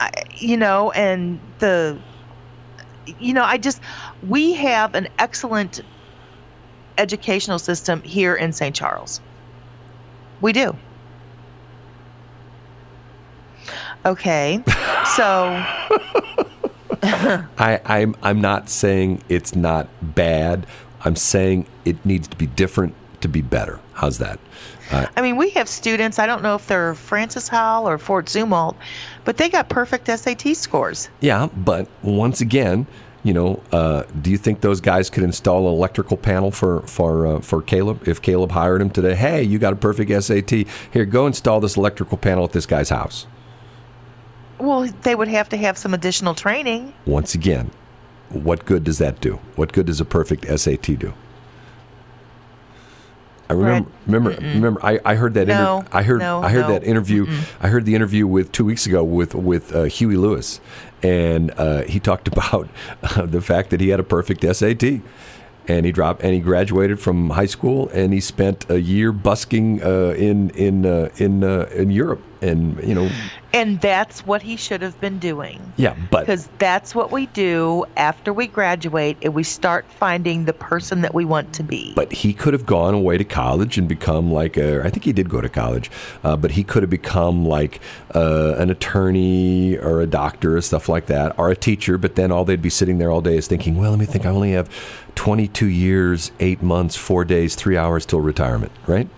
I, 0.00 0.10
you 0.36 0.56
know, 0.56 0.90
and 0.92 1.38
the 1.58 1.98
you 3.18 3.34
know, 3.34 3.44
I 3.44 3.58
just 3.58 3.80
we 4.26 4.54
have 4.54 4.94
an 4.94 5.08
excellent 5.18 5.82
educational 6.96 7.58
system 7.58 8.00
here 8.02 8.34
in 8.34 8.52
St. 8.52 8.74
Charles. 8.74 9.20
We 10.40 10.52
do. 10.52 10.76
Okay. 14.04 14.62
So 15.16 15.22
I, 17.02 17.78
I'm 17.84 18.16
I'm 18.22 18.40
not 18.40 18.70
saying 18.70 19.22
it's 19.28 19.54
not 19.54 19.86
bad. 20.00 20.66
I'm 21.04 21.14
saying 21.14 21.66
it 21.84 22.04
needs 22.06 22.26
to 22.28 22.36
be 22.36 22.46
different 22.46 22.94
to 23.20 23.28
be 23.28 23.42
better. 23.42 23.80
How's 23.92 24.16
that? 24.18 24.40
I 25.16 25.22
mean, 25.22 25.36
we 25.36 25.50
have 25.50 25.68
students. 25.68 26.18
I 26.18 26.26
don't 26.26 26.42
know 26.42 26.54
if 26.54 26.66
they're 26.66 26.94
Francis 26.94 27.48
Howell 27.48 27.88
or 27.88 27.98
Fort 27.98 28.26
Zumwalt, 28.26 28.76
but 29.24 29.36
they 29.36 29.48
got 29.48 29.68
perfect 29.68 30.06
SAT 30.06 30.56
scores. 30.56 31.08
yeah, 31.20 31.48
but 31.56 31.88
once 32.02 32.40
again, 32.40 32.86
you 33.24 33.32
know, 33.32 33.62
uh, 33.72 34.04
do 34.20 34.30
you 34.30 34.36
think 34.36 34.60
those 34.60 34.80
guys 34.80 35.08
could 35.08 35.22
install 35.22 35.66
an 35.66 35.74
electrical 35.74 36.16
panel 36.16 36.50
for 36.50 36.82
for 36.82 37.26
uh, 37.26 37.40
for 37.40 37.62
Caleb 37.62 38.06
if 38.06 38.20
Caleb 38.20 38.52
hired 38.52 38.82
him 38.82 38.90
today? 38.90 39.14
Hey, 39.14 39.42
you 39.42 39.58
got 39.58 39.72
a 39.72 39.76
perfect 39.76 40.10
SAT. 40.22 40.66
Here, 40.90 41.04
go 41.06 41.26
install 41.26 41.60
this 41.60 41.76
electrical 41.76 42.18
panel 42.18 42.44
at 42.44 42.52
this 42.52 42.66
guy's 42.66 42.90
house. 42.90 43.26
Well, 44.58 44.86
they 45.02 45.14
would 45.14 45.28
have 45.28 45.48
to 45.48 45.56
have 45.56 45.76
some 45.78 45.94
additional 45.94 46.34
training. 46.34 46.92
Once 47.06 47.34
again, 47.34 47.70
what 48.28 48.64
good 48.66 48.84
does 48.84 48.98
that 48.98 49.20
do? 49.20 49.40
What 49.56 49.72
good 49.72 49.86
does 49.86 50.00
a 50.00 50.04
perfect 50.04 50.46
SAT 50.46 50.98
do? 50.98 51.14
I 53.48 53.52
remember, 53.52 53.90
remember, 54.06 54.30
remember. 54.30 54.80
I, 54.84 55.00
I 55.04 55.14
heard 55.16 55.34
that. 55.34 55.46
No, 55.46 55.78
inter- 55.78 55.88
I 55.92 56.02
heard, 56.02 56.20
no, 56.20 56.42
I 56.42 56.48
heard 56.50 56.62
no, 56.62 56.68
that 56.68 56.84
interview. 56.84 57.26
I 57.60 57.68
heard 57.68 57.84
the 57.84 57.94
interview 57.94 58.26
with 58.26 58.52
two 58.52 58.64
weeks 58.64 58.86
ago 58.86 59.04
with 59.04 59.34
with 59.34 59.74
uh, 59.74 59.84
Huey 59.84 60.16
Lewis, 60.16 60.60
and 61.02 61.50
uh, 61.58 61.82
he 61.82 62.00
talked 62.00 62.26
about 62.32 62.68
uh, 63.02 63.26
the 63.26 63.40
fact 63.42 63.70
that 63.70 63.80
he 63.80 63.90
had 63.90 64.00
a 64.00 64.04
perfect 64.04 64.42
SAT, 64.56 65.00
and 65.68 65.86
he 65.86 65.92
dropped 65.92 66.22
and 66.22 66.34
he 66.34 66.40
graduated 66.40 67.00
from 67.00 67.30
high 67.30 67.46
school, 67.46 67.88
and 67.90 68.12
he 68.12 68.20
spent 68.20 68.68
a 68.70 68.80
year 68.80 69.12
busking 69.12 69.82
uh, 69.82 70.14
in 70.16 70.50
in 70.50 70.86
uh, 70.86 71.08
in 71.16 71.44
uh, 71.44 71.68
in 71.74 71.90
Europe, 71.90 72.22
and 72.42 72.82
you 72.86 72.94
know, 72.94 73.10
And 73.52 73.80
that's 73.80 74.26
what 74.26 74.42
he 74.42 74.56
should 74.56 74.82
have 74.82 75.00
been 75.00 75.20
doing. 75.20 75.60
yeah, 75.76 75.94
but 76.10 76.20
Because 76.20 76.48
that's 76.58 76.92
what 76.92 77.12
we 77.12 77.26
do 77.26 77.84
after 77.96 78.32
we 78.32 78.48
graduate 78.48 79.16
and 79.22 79.32
we 79.32 79.44
start 79.44 79.84
finding 79.88 80.44
the 80.44 80.52
person 80.52 81.02
that 81.02 81.14
we 81.14 81.24
want 81.24 81.52
to 81.54 81.62
be. 81.62 81.92
But 81.94 82.12
he 82.12 82.34
could 82.34 82.52
have 82.52 82.66
gone 82.66 82.94
away 82.94 83.16
to 83.16 83.24
college 83.24 83.78
and 83.78 83.88
become 83.88 84.32
like 84.32 84.56
a. 84.56 84.84
I 84.84 84.90
think 84.90 85.04
he 85.04 85.12
did 85.12 85.28
go 85.30 85.40
to 85.40 85.48
college, 85.48 85.88
uh, 86.24 86.36
but 86.36 86.50
he 86.50 86.64
could 86.64 86.82
have 86.82 86.90
become 86.90 87.46
like 87.46 87.80
uh, 88.14 88.54
an 88.58 88.70
attorney 88.70 89.76
or 89.78 90.00
a 90.00 90.06
doctor 90.06 90.56
or 90.56 90.60
stuff 90.60 90.88
like 90.88 91.06
that, 91.06 91.38
or 91.38 91.50
a 91.50 91.56
teacher. 91.56 91.96
But 91.96 92.16
then 92.16 92.32
all 92.32 92.44
they'd 92.44 92.60
be 92.60 92.70
sitting 92.70 92.98
there 92.98 93.10
all 93.10 93.20
day 93.20 93.36
is 93.36 93.46
thinking, 93.46 93.76
well, 93.76 93.90
let 93.90 94.00
me 94.00 94.06
think. 94.06 94.26
I 94.26 94.30
only 94.30 94.52
have 94.52 94.68
22 95.14 95.66
years, 95.66 96.32
eight 96.40 96.62
months, 96.62 96.96
four 96.96 97.24
days, 97.24 97.54
three 97.54 97.76
hours 97.76 98.06
till 98.06 98.20
retirement, 98.20 98.72
right? 98.86 99.08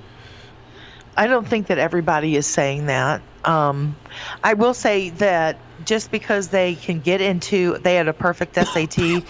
I 1.17 1.27
don't 1.27 1.47
think 1.47 1.69
that 1.69 1.79
everybody 1.79 2.37
is 2.37 2.47
saying 2.47 2.87
that. 2.87 3.23
Um, 3.45 3.97
I 4.45 4.55
will 4.55 4.75
say 4.75 5.11
that 5.11 5.59
just 5.85 6.11
because 6.11 6.49
they 6.49 6.75
can 6.75 7.01
get 7.01 7.21
into, 7.21 7.79
they 7.79 7.95
had 7.95 8.09
a 8.09 8.13
perfect 8.13 8.55
SAT, 8.67 9.25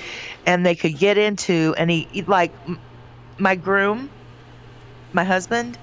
and 0.47 0.67
they 0.67 0.75
could 0.75 0.99
get 0.99 1.19
into 1.19 1.75
any 1.77 2.09
like 2.27 2.53
my 3.39 3.55
groom, 3.55 4.11
my 5.13 5.25
husband, 5.25 5.79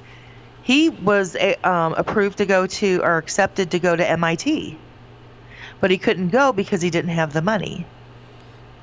he 0.63 0.89
was 0.89 1.35
a, 1.35 1.55
um, 1.67 1.93
approved 1.93 2.37
to 2.37 2.45
go 2.45 2.65
to 2.65 3.01
or 3.03 3.17
accepted 3.17 3.71
to 3.71 3.79
go 3.79 3.95
to 3.95 4.09
MIT, 4.09 4.77
but 5.79 5.91
he 5.91 5.97
couldn't 5.97 6.29
go 6.29 6.53
because 6.53 6.81
he 6.81 6.89
didn't 6.89 7.11
have 7.11 7.33
the 7.33 7.41
money. 7.41 7.85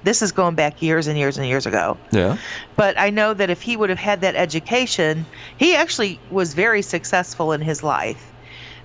This 0.03 0.23
is 0.23 0.33
going 0.33 0.55
back 0.55 0.81
years 0.83 1.07
and 1.07 1.19
years 1.19 1.37
and 1.37 1.47
years 1.47 1.67
ago. 1.67 1.99
Yeah. 2.11 2.39
But 2.77 2.99
I 2.99 3.11
know 3.11 3.35
that 3.35 3.51
if 3.51 3.63
he 3.63 3.77
would 3.77 3.91
have 3.91 3.99
had 3.99 4.23
that 4.23 4.35
education, 4.35 5.27
he 5.59 5.77
actually 5.77 6.19
was 6.31 6.55
very 6.55 6.83
successful 6.83 7.53
in 7.53 7.61
his 7.61 7.83
life. 7.83 8.27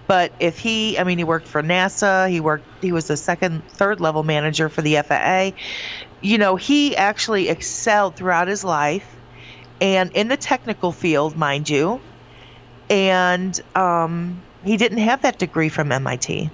But 0.08 0.34
if 0.40 0.60
he, 0.60 1.00
I 1.00 1.04
mean, 1.04 1.18
he 1.18 1.24
worked 1.24 1.48
for 1.48 1.64
NASA, 1.64 2.30
he 2.30 2.40
worked, 2.40 2.66
he 2.82 2.92
was 2.92 3.08
the 3.08 3.18
second, 3.18 3.64
third 3.70 4.00
level 4.00 4.24
manager 4.24 4.70
for 4.70 4.82
the 4.82 4.98
FAA. 5.02 5.58
You 6.22 6.38
know, 6.38 6.56
he 6.56 6.96
actually 6.96 7.50
excelled 7.50 8.16
throughout 8.16 8.48
his 8.48 8.64
life 8.64 9.16
and 9.82 10.12
in 10.14 10.28
the 10.28 10.38
technical 10.38 10.92
field, 10.92 11.38
mind 11.38 11.70
you. 11.70 12.00
And 12.90 13.60
um, 13.76 14.42
he 14.64 14.78
didn't 14.78 15.00
have 15.00 15.24
that 15.24 15.40
degree 15.40 15.70
from 15.70 15.92
MIT. 15.92 16.50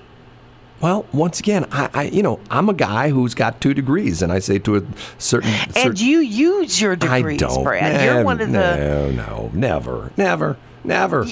Well, 0.82 1.06
once 1.14 1.40
again, 1.40 1.68
I, 1.72 1.90
I, 1.94 2.04
you 2.04 2.24
know, 2.24 2.40
I'm 2.50 2.68
a 2.70 2.74
guy 2.74 3.10
who's 3.10 3.36
got 3.36 3.62
two 3.62 3.74
degrees, 3.74 4.22
and 4.22 4.32
I 4.32 4.40
say 4.40 4.58
to 4.60 4.78
a 4.78 4.84
certain, 5.20 5.52
And 5.52 5.74
certain 5.76 6.06
you 6.06 6.20
use 6.20 6.82
your 6.82 6.96
degrees, 6.96 7.42
I 7.42 7.48
don't. 7.48 7.64
Brad. 7.64 8.04
You're 8.04 8.24
one 8.24 8.42
of 8.42 8.52
the. 8.52 8.76
no, 8.78 9.12
no, 9.12 9.52
never, 9.54 10.12
never, 10.18 10.58
never. 10.84 11.26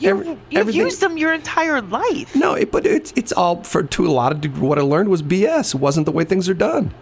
You, 0.00 0.38
you've 0.50 0.74
used 0.74 1.00
them 1.00 1.16
your 1.16 1.32
entire 1.32 1.80
life. 1.80 2.34
No, 2.36 2.54
it, 2.54 2.70
but 2.70 2.86
it's 2.86 3.12
it's 3.16 3.32
all 3.32 3.62
for 3.64 3.82
to 3.82 4.06
a 4.06 4.10
lot 4.10 4.44
of 4.44 4.60
what 4.62 4.78
I 4.78 4.82
learned 4.82 5.08
was 5.08 5.22
BS. 5.22 5.74
It 5.74 5.80
wasn't 5.80 6.06
the 6.06 6.12
way 6.12 6.24
things 6.24 6.48
are 6.48 6.54
done. 6.54 6.94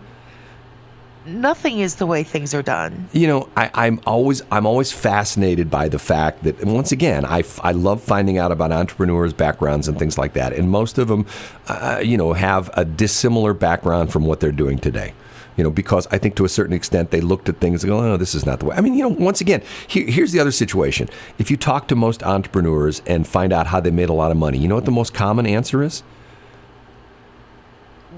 Nothing 1.26 1.80
is 1.80 1.96
the 1.96 2.06
way 2.06 2.22
things 2.22 2.54
are 2.54 2.62
done. 2.62 3.08
You 3.12 3.26
know, 3.26 3.48
I, 3.56 3.70
I'm 3.74 4.00
always 4.06 4.42
I'm 4.50 4.66
always 4.66 4.92
fascinated 4.92 5.70
by 5.70 5.88
the 5.88 5.98
fact 5.98 6.44
that 6.44 6.64
once 6.64 6.92
again, 6.92 7.24
I, 7.24 7.42
I 7.62 7.72
love 7.72 8.02
finding 8.02 8.38
out 8.38 8.52
about 8.52 8.72
entrepreneurs' 8.72 9.32
backgrounds 9.32 9.88
and 9.88 9.98
things 9.98 10.18
like 10.18 10.34
that, 10.34 10.52
and 10.52 10.70
most 10.70 10.98
of 10.98 11.08
them, 11.08 11.26
uh, 11.68 12.00
you 12.02 12.16
know, 12.16 12.32
have 12.32 12.70
a 12.74 12.84
dissimilar 12.84 13.54
background 13.54 14.12
from 14.12 14.24
what 14.24 14.40
they're 14.40 14.52
doing 14.52 14.78
today. 14.78 15.14
You 15.56 15.64
know, 15.64 15.70
because 15.70 16.06
I 16.08 16.18
think 16.18 16.36
to 16.36 16.44
a 16.44 16.50
certain 16.50 16.74
extent 16.74 17.10
they 17.10 17.22
looked 17.22 17.48
at 17.48 17.60
things 17.60 17.82
and 17.82 17.90
go, 17.90 17.98
oh, 17.98 18.18
this 18.18 18.34
is 18.34 18.44
not 18.44 18.60
the 18.60 18.66
way. 18.66 18.76
I 18.76 18.82
mean, 18.82 18.92
you 18.92 19.02
know, 19.02 19.08
once 19.08 19.40
again, 19.40 19.62
here, 19.88 20.04
here's 20.06 20.32
the 20.32 20.38
other 20.38 20.52
situation. 20.52 21.08
If 21.38 21.50
you 21.50 21.56
talk 21.56 21.88
to 21.88 21.96
most 21.96 22.22
entrepreneurs 22.22 23.00
and 23.06 23.26
find 23.26 23.54
out 23.54 23.66
how 23.68 23.80
they 23.80 23.90
made 23.90 24.10
a 24.10 24.12
lot 24.12 24.30
of 24.30 24.36
money, 24.36 24.58
you 24.58 24.68
know 24.68 24.74
what 24.74 24.84
the 24.84 24.90
most 24.90 25.14
common 25.14 25.46
answer 25.46 25.82
is? 25.82 26.02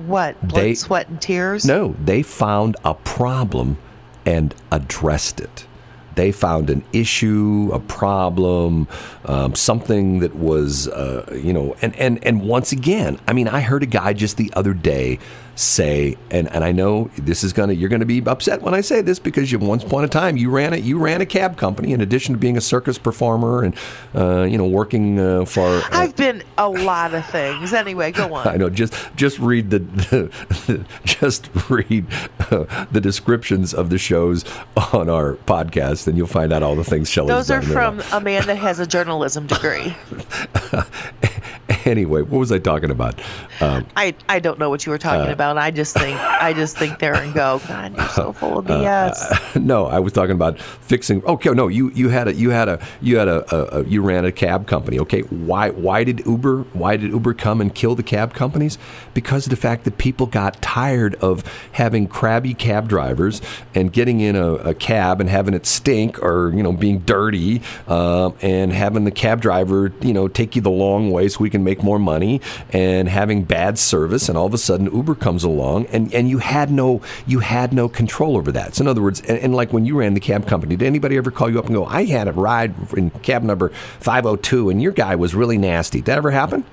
What? 0.07 0.41
Blood, 0.47 0.63
They- 0.63 0.75
sweat, 0.75 1.09
and 1.09 1.21
tears? 1.21 1.65
No, 1.65 1.95
they 2.03 2.23
found 2.23 2.77
a 2.85 2.95
problem 2.95 3.79
and 4.25 4.55
addressed 4.71 5.41
it. 5.41 5.67
They 6.15 6.33
found 6.33 6.69
an 6.69 6.83
issue, 6.93 7.71
a 7.73 7.79
problem, 7.79 8.89
um, 9.25 9.55
something 9.55 10.19
that 10.19 10.35
was, 10.35 10.89
uh, 10.89 11.33
you 11.33 11.53
know, 11.53 11.77
and, 11.81 11.95
and, 11.97 12.25
and 12.25 12.43
once 12.43 12.73
again, 12.73 13.21
I 13.29 13.33
mean, 13.33 13.47
I 13.47 13.61
heard 13.61 13.85
a 13.85 13.87
guy 13.87 14.15
just 14.15 14.37
the 14.37 14.53
other 14.55 14.75
day 14.75 15.21
say, 15.59 16.17
and, 16.31 16.51
and 16.55 16.63
I 16.63 16.71
know 16.71 17.11
this 17.17 17.43
is 17.43 17.53
gonna, 17.53 17.73
you're 17.73 17.89
gonna 17.89 18.05
be 18.07 18.23
upset 18.25 18.63
when 18.63 18.75
I 18.75 18.81
say 18.81 19.01
this 19.01 19.19
because 19.19 19.51
you 19.51 19.59
once 19.59 19.83
upon 19.83 20.05
a 20.05 20.09
time 20.09 20.37
you 20.37 20.51
ran 20.51 20.73
it, 20.73 20.85
you 20.85 20.99
ran 20.99 21.21
a 21.21 21.27
cab 21.27 21.57
company 21.57 21.93
in 21.93 22.01
addition 22.01 22.35
to 22.35 22.39
being 22.39 22.57
a 22.57 22.61
circus 22.61 22.97
performer 22.99 23.65
and, 23.65 23.75
uh, 24.15 24.43
you 24.43 24.57
know, 24.57 24.67
working 24.67 25.19
uh, 25.19 25.45
for. 25.45 25.67
Uh, 25.67 25.83
I've 25.91 26.15
been 26.15 26.43
a 26.57 26.69
lot 26.69 27.13
of 27.13 27.27
things. 27.27 27.73
Anyway, 27.73 28.13
go 28.13 28.33
on. 28.35 28.47
I 28.49 28.57
know. 28.57 28.71
Just 28.71 28.95
just 29.17 29.39
read 29.41 29.71
the, 29.71 29.79
the 30.67 30.85
just 31.05 31.51
read 31.69 32.07
uh, 32.51 32.87
the 32.93 33.01
descriptions 33.01 33.75
of 33.75 33.91
the 33.91 33.99
shows 33.99 34.45
on 34.93 35.09
our 35.11 35.35
podcast, 35.47 36.07
and 36.07 36.17
you'll 36.17 36.27
find 36.29 36.53
out 36.53 36.63
all 36.63 36.77
the 36.77 36.85
things 36.85 37.11
Shelley's 37.11 37.31
Those 37.31 37.51
are 37.51 37.61
done 37.61 37.71
in 37.71 37.77
her 37.77 38.03
from 38.03 38.21
a 38.21 38.25
man 38.25 38.47
that 38.47 38.59
has 38.59 38.79
a 38.79 38.87
journalism 38.87 39.47
degree. 39.49 39.95
anyway. 41.85 42.23
What 42.23 42.39
was 42.39 42.53
I 42.53 42.59
talking 42.59 42.91
about? 42.91 43.21
Um, 43.61 43.87
I, 43.97 44.15
I 44.29 44.39
don't 44.39 44.59
know 44.59 44.71
what 44.71 44.87
you 44.87 44.91
were 44.91 44.97
Uh, 44.97 44.99
talking 44.99 45.33
about. 45.33 45.48
I 45.57 45.71
just 45.71 45.97
think 45.97 46.19
I 46.21 46.53
just 46.53 46.77
think 46.77 46.99
there 46.99 47.15
and 47.15 47.33
go. 47.33 47.61
God, 47.67 47.97
you're 47.97 48.09
so 48.09 48.33
full 48.33 48.59
of 48.59 48.69
Uh, 48.79 48.81
BS. 48.81 49.63
no, 49.63 49.87
I 49.87 49.99
was 49.99 50.13
talking 50.13 50.35
about 50.35 50.61
fixing. 50.61 51.25
Okay, 51.25 51.51
no, 51.51 51.69
you 51.69 51.91
you 51.93 52.11
had 52.11 52.29
a 52.29 52.35
you 52.35 52.51
had 52.51 52.69
a 52.69 52.85
you 53.01 53.17
had 53.17 53.29
a, 53.29 53.55
a, 53.55 53.81
a 53.81 53.85
you 53.85 54.03
ran 54.03 54.25
a 54.25 54.33
cab 54.33 54.67
company. 54.67 54.99
Okay, 54.99 55.21
why 55.23 55.71
why 55.71 56.05
did 56.05 56.27
Uber 56.27 56.65
why 56.75 56.97
did 56.97 57.11
Uber 57.13 57.35
come 57.35 57.61
and 57.61 57.75
kill 57.75 57.95
the 57.95 58.03
cab 58.03 58.35
companies? 58.35 58.77
Because 59.15 59.47
of 59.47 59.51
the 59.51 59.57
fact 59.57 59.85
that 59.85 59.97
people 59.97 60.27
got 60.27 60.61
tired 60.61 61.15
of 61.17 61.45
having 61.73 62.09
crabby 62.09 62.53
cab 62.53 62.89
drivers 62.89 63.41
and 63.75 63.93
getting 63.93 64.21
in 64.21 64.37
a, 64.37 64.55
a 64.55 64.75
cab 64.75 65.21
and 65.21 65.31
having 65.31 65.55
it 65.55 65.65
stink 65.65 66.23
or 66.23 66.53
you 66.55 66.63
know 66.63 66.73
being 66.73 66.99
dirty 67.01 67.63
um, 67.87 68.35
and 68.43 68.73
having 68.73 69.05
the 69.05 69.11
cab 69.11 69.41
driver 69.41 69.93
you 70.01 70.13
know 70.13 70.29
take 70.29 70.57
you 70.57 70.63
the 70.63 70.71
long 70.71 71.11
way 71.11 71.29
so 71.29 71.39
we 71.41 71.51
can 71.51 71.65
make 71.65 71.83
more 71.83 71.99
money 71.99 72.41
and 72.71 73.09
having 73.09 73.45
bad 73.45 73.79
service 73.79 74.29
and 74.29 74.37
all 74.37 74.47
of 74.47 74.55
a 74.55 74.59
sudden 74.59 74.87
Uber 74.95 75.15
comes 75.15 75.38
along 75.45 75.87
and, 75.87 76.13
and 76.15 76.29
you 76.29 76.39
had 76.39 76.71
no 76.71 77.01
you 77.27 77.41
had 77.41 77.73
no 77.73 77.89
control 77.89 78.37
over 78.37 78.53
that. 78.53 78.75
So 78.75 78.83
in 78.83 78.89
other 78.89 79.03
words, 79.03 79.21
and, 79.23 79.39
and 79.39 79.55
like 79.55 79.73
when 79.73 79.85
you 79.85 79.99
ran 79.99 80.15
the 80.15 80.21
cab 80.21 80.47
company, 80.47 80.77
did 80.77 80.87
anybody 80.87 81.17
ever 81.17 81.31
call 81.31 81.51
you 81.51 81.59
up 81.59 81.67
and 81.67 81.75
go, 81.75 81.85
I 81.85 82.05
had 82.05 82.29
a 82.29 82.33
ride 82.33 82.75
in 82.97 83.11
cab 83.11 83.43
number 83.43 83.71
502 84.01 84.71
and 84.71 84.83
your 84.83 84.93
guy 84.93 85.15
was 85.17 85.35
really 85.35 85.59
nasty? 85.59 85.99
Did 85.99 86.07
that 86.07 86.19
ever 86.19 86.31
happen? 86.31 86.65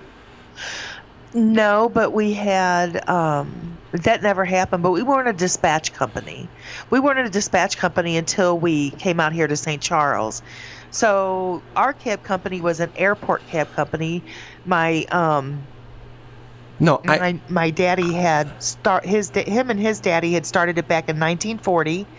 No, 1.33 1.89
but 1.89 2.13
we 2.13 2.33
had 2.33 3.07
um, 3.09 3.77
that 3.91 4.21
never 4.21 4.45
happened. 4.45 4.83
But 4.83 4.91
we 4.91 5.03
weren't 5.03 5.27
a 5.27 5.33
dispatch 5.33 5.93
company. 5.93 6.47
We 6.89 6.99
weren't 6.99 7.19
a 7.19 7.29
dispatch 7.29 7.77
company 7.77 8.17
until 8.17 8.57
we 8.57 8.91
came 8.91 9.19
out 9.19 9.33
here 9.33 9.47
to 9.47 9.55
St. 9.57 9.81
Charles. 9.81 10.41
So 10.91 11.61
our 11.75 11.93
cab 11.93 12.23
company 12.23 12.61
was 12.61 12.79
an 12.79 12.91
airport 12.95 13.45
cab 13.47 13.71
company. 13.73 14.23
My 14.65 15.03
um, 15.11 15.63
No, 16.79 16.99
I, 17.07 17.17
my 17.19 17.41
my 17.47 17.69
daddy 17.69 18.11
had 18.11 18.61
start 18.61 19.05
his 19.05 19.31
him 19.33 19.69
and 19.69 19.79
his 19.79 20.01
daddy 20.01 20.33
had 20.33 20.45
started 20.45 20.77
it 20.77 20.87
back 20.87 21.07
in 21.07 21.15
1940 21.15 22.09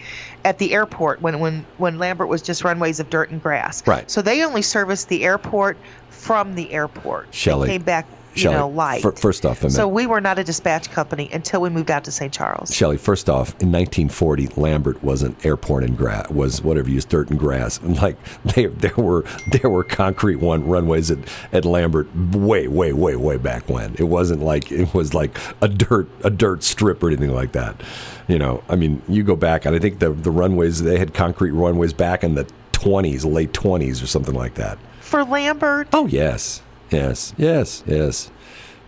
at 0.44 0.58
the 0.58 0.72
airport 0.72 1.20
when 1.20 1.40
when 1.40 1.66
when 1.76 1.98
Lambert 1.98 2.28
was 2.28 2.40
just 2.40 2.64
runways 2.64 2.98
of 2.98 3.10
dirt 3.10 3.30
and 3.30 3.40
grass. 3.40 3.86
Right. 3.86 4.10
So 4.10 4.22
they 4.22 4.42
only 4.42 4.62
serviced 4.62 5.08
the 5.08 5.24
airport 5.24 5.82
from 6.08 6.54
the 6.54 6.72
airport. 6.72 7.34
Shelley, 7.34 7.66
They 7.68 7.74
came 7.74 7.84
back, 7.84 8.08
you 8.36 8.50
know, 8.50 8.68
first 9.16 9.46
off, 9.46 9.68
so 9.70 9.88
we 9.88 10.06
were 10.06 10.20
not 10.20 10.38
a 10.38 10.44
dispatch 10.44 10.90
company 10.90 11.28
until 11.32 11.60
we 11.60 11.70
moved 11.70 11.90
out 11.90 12.04
to 12.04 12.12
St. 12.12 12.32
Charles. 12.32 12.74
Shelley, 12.74 12.96
first 12.96 13.28
off, 13.28 13.50
in 13.60 13.72
1940, 13.72 14.48
Lambert 14.56 15.02
wasn't 15.02 15.44
airport 15.44 15.84
and 15.84 15.96
grass, 15.96 16.28
was 16.30 16.62
whatever 16.62 16.88
you 16.88 16.96
use, 16.96 17.04
dirt 17.04 17.30
and 17.30 17.38
grass. 17.38 17.78
And 17.78 17.96
like 18.02 18.16
they, 18.54 18.66
there 18.66 18.94
were 18.96 19.24
there 19.52 19.70
were 19.70 19.84
concrete 19.84 20.36
one 20.36 20.66
runways 20.66 21.10
at, 21.10 21.18
at 21.52 21.64
Lambert 21.64 22.08
way, 22.34 22.68
way, 22.68 22.92
way, 22.92 23.16
way 23.16 23.36
back 23.36 23.68
when. 23.68 23.94
It 23.98 24.04
wasn't 24.04 24.42
like 24.42 24.70
it 24.70 24.92
was 24.94 25.14
like 25.14 25.36
a 25.62 25.68
dirt 25.68 26.08
a 26.24 26.30
dirt 26.30 26.62
strip 26.62 27.02
or 27.02 27.08
anything 27.08 27.32
like 27.32 27.52
that. 27.52 27.80
You 28.28 28.38
know, 28.38 28.62
I 28.68 28.76
mean, 28.76 29.02
you 29.08 29.22
go 29.22 29.36
back, 29.36 29.64
and 29.64 29.74
I 29.74 29.78
think 29.78 29.98
the 29.98 30.10
the 30.10 30.30
runways 30.30 30.82
they 30.82 30.98
had 30.98 31.14
concrete 31.14 31.52
runways 31.52 31.92
back 31.92 32.24
in 32.24 32.34
the 32.34 32.46
20s, 32.72 33.30
late 33.30 33.52
20s, 33.52 34.02
or 34.02 34.06
something 34.06 34.34
like 34.34 34.54
that. 34.54 34.78
For 35.00 35.24
Lambert, 35.24 35.88
Oh 35.92 36.06
yes, 36.06 36.62
yes, 36.90 37.34
yes, 37.36 37.82
yes. 37.86 38.30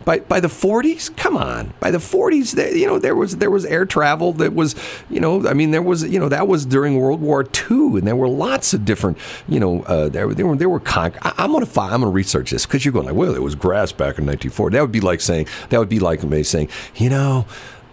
By 0.05 0.21
by 0.21 0.41
the 0.41 0.49
40s, 0.49 1.15
come 1.17 1.37
on. 1.37 1.75
By 1.81 1.91
the 1.91 1.99
40s, 1.99 2.53
there, 2.53 2.75
you 2.75 2.87
know 2.87 2.99
there 2.99 3.15
was 3.15 3.37
there 3.39 3.51
was 3.51 3.67
air 3.67 3.85
travel 3.85 4.33
that 4.35 4.55
was, 4.55 4.75
you 5.11 5.21
know, 5.21 5.47
I 5.47 5.53
mean 5.55 5.71
there 5.71 5.83
was 5.83 6.03
you 6.05 6.19
know 6.19 6.29
that 6.31 6.49
was 6.49 6.65
during 6.65 6.99
World 6.99 7.21
War 7.21 7.45
II, 7.71 7.99
and 7.99 8.07
there 8.07 8.17
were 8.17 8.29
lots 8.29 8.73
of 8.73 8.85
different, 8.85 9.19
you 9.49 9.61
know, 9.61 9.83
uh, 9.83 10.09
there 10.09 10.33
there 10.33 10.47
were 10.47 10.57
there 10.57 10.69
were 10.69 10.81
con- 10.81 11.13
I, 11.23 11.35
I'm 11.37 11.53
gonna 11.53 11.67
find, 11.67 11.93
I'm 11.93 12.01
gonna 12.01 12.13
research 12.13 12.53
this 12.53 12.65
because 12.65 12.85
you're 12.85 12.93
going 12.93 13.07
like, 13.07 13.17
well, 13.17 13.35
it 13.35 13.43
was 13.43 13.55
grass 13.55 13.93
back 13.93 14.19
in 14.19 14.25
1940. 14.25 14.75
That 14.77 14.83
would 14.83 14.93
be 14.93 15.01
like 15.01 15.21
saying 15.21 15.47
that 15.69 15.79
would 15.79 15.91
be 15.91 15.99
like 15.99 16.23
me 16.23 16.43
saying, 16.43 16.69
you 16.95 17.11
know. 17.11 17.45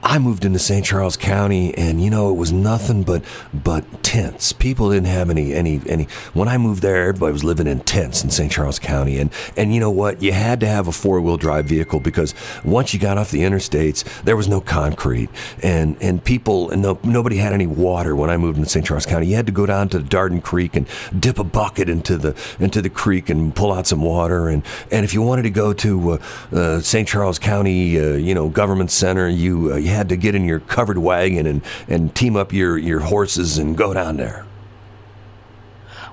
I 0.04 0.20
moved 0.20 0.46
into 0.46 0.60
St. 0.60 0.86
Charles 0.86 1.18
County, 1.18 1.76
and 1.76 2.02
you 2.02 2.10
know 2.10 2.30
it 2.30 2.36
was 2.36 2.52
nothing 2.52 3.04
but 3.04 3.24
but 3.54 4.04
tents. 4.04 4.54
People 4.54 4.91
didn't 4.91 5.08
have 5.08 5.30
any 5.30 5.54
any 5.54 5.82
any. 5.88 6.06
When 6.34 6.48
I 6.48 6.58
moved 6.58 6.82
there, 6.82 7.08
everybody 7.08 7.34
was 7.34 7.43
living 7.43 7.68
in 7.68 7.80
tents 7.82 8.24
in 8.24 8.30
St. 8.30 8.52
Charles 8.52 8.78
County, 8.78 9.18
and 9.18 9.32
and 9.58 9.74
you 9.74 9.80
know 9.80 9.89
what? 9.89 10.22
You 10.22 10.32
had 10.32 10.60
to 10.60 10.68
have 10.68 10.88
a 10.88 10.91
four 10.91 11.20
wheel 11.22 11.38
drive 11.38 11.66
vehicle 11.66 12.00
because 12.00 12.36
once 12.64 12.93
you 12.93 13.00
got 13.00 13.18
off 13.18 13.32
the 13.32 13.39
interstates, 13.39 14.04
there 14.24 14.36
was 14.38 14.48
no 14.48 14.62
concrete, 14.62 15.30
and 15.64 15.98
and 16.00 16.24
people 16.24 16.70
and 16.70 16.82
no, 16.82 17.00
nobody 17.04 17.38
had 17.38 17.54
any 17.54 17.68
water. 17.68 18.16
When 18.16 18.30
I 18.30 18.38
moved 18.38 18.58
into 18.58 18.70
St. 18.70 18.86
Charles 18.86 19.06
County, 19.06 19.28
you 19.28 19.36
had 19.36 19.48
to 19.48 19.52
go 19.52 19.66
down 19.66 19.89
to 19.89 20.00
Dardenne 20.00 20.43
Creek 20.43 20.76
and 20.76 20.88
dip 21.20 21.39
a 21.39 21.43
bucket 21.43 21.89
into 21.89 22.18
the 22.18 22.36
into 22.60 22.82
the 22.82 22.89
creek 22.89 23.30
and 23.30 23.56
pull 23.56 23.72
out 23.72 23.88
some 23.88 24.02
water, 24.02 24.50
and 24.50 24.64
and 24.91 25.04
if 25.04 25.14
you 25.14 25.22
wanted 25.24 25.43
to 25.43 25.50
go 25.50 25.74
to 25.74 26.12
uh, 26.12 26.18
uh, 26.54 26.80
St. 26.80 27.08
Charles 27.08 27.39
County, 27.39 28.00
uh, 28.00 28.14
you 28.14 28.36
know, 28.36 28.50
government 28.50 28.91
center, 28.91 29.28
you 29.28 29.74
uh, 29.74 29.76
you 29.78 29.95
had 29.96 30.10
to 30.10 30.18
get 30.18 30.36
in 30.36 30.46
your 30.46 30.60
covered 30.60 30.98
wagon 30.98 31.48
and, 31.48 31.62
and 31.88 32.14
team 32.14 32.36
up 32.36 32.54
your, 32.54 32.78
your 32.78 33.00
horses 33.00 33.58
and 33.58 33.76
go 33.76 33.93
down 33.93 34.18
there? 34.18 34.46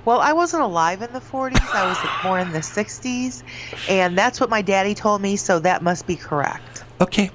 Well, 0.04 0.20
I 0.20 0.32
wasn't 0.32 0.62
alive 0.62 1.02
in 1.02 1.12
the 1.12 1.20
40s. 1.20 1.74
I 1.74 1.86
was 1.86 1.98
born 2.22 2.40
in 2.40 2.52
the 2.52 2.58
60s. 2.58 3.42
And 3.88 4.18
that's 4.18 4.40
what 4.40 4.50
my 4.50 4.62
daddy 4.62 4.94
told 4.94 5.20
me, 5.20 5.36
so 5.36 5.58
that 5.60 5.82
must 5.82 6.06
be 6.06 6.16
correct. 6.16 6.84
Okay 7.00 7.30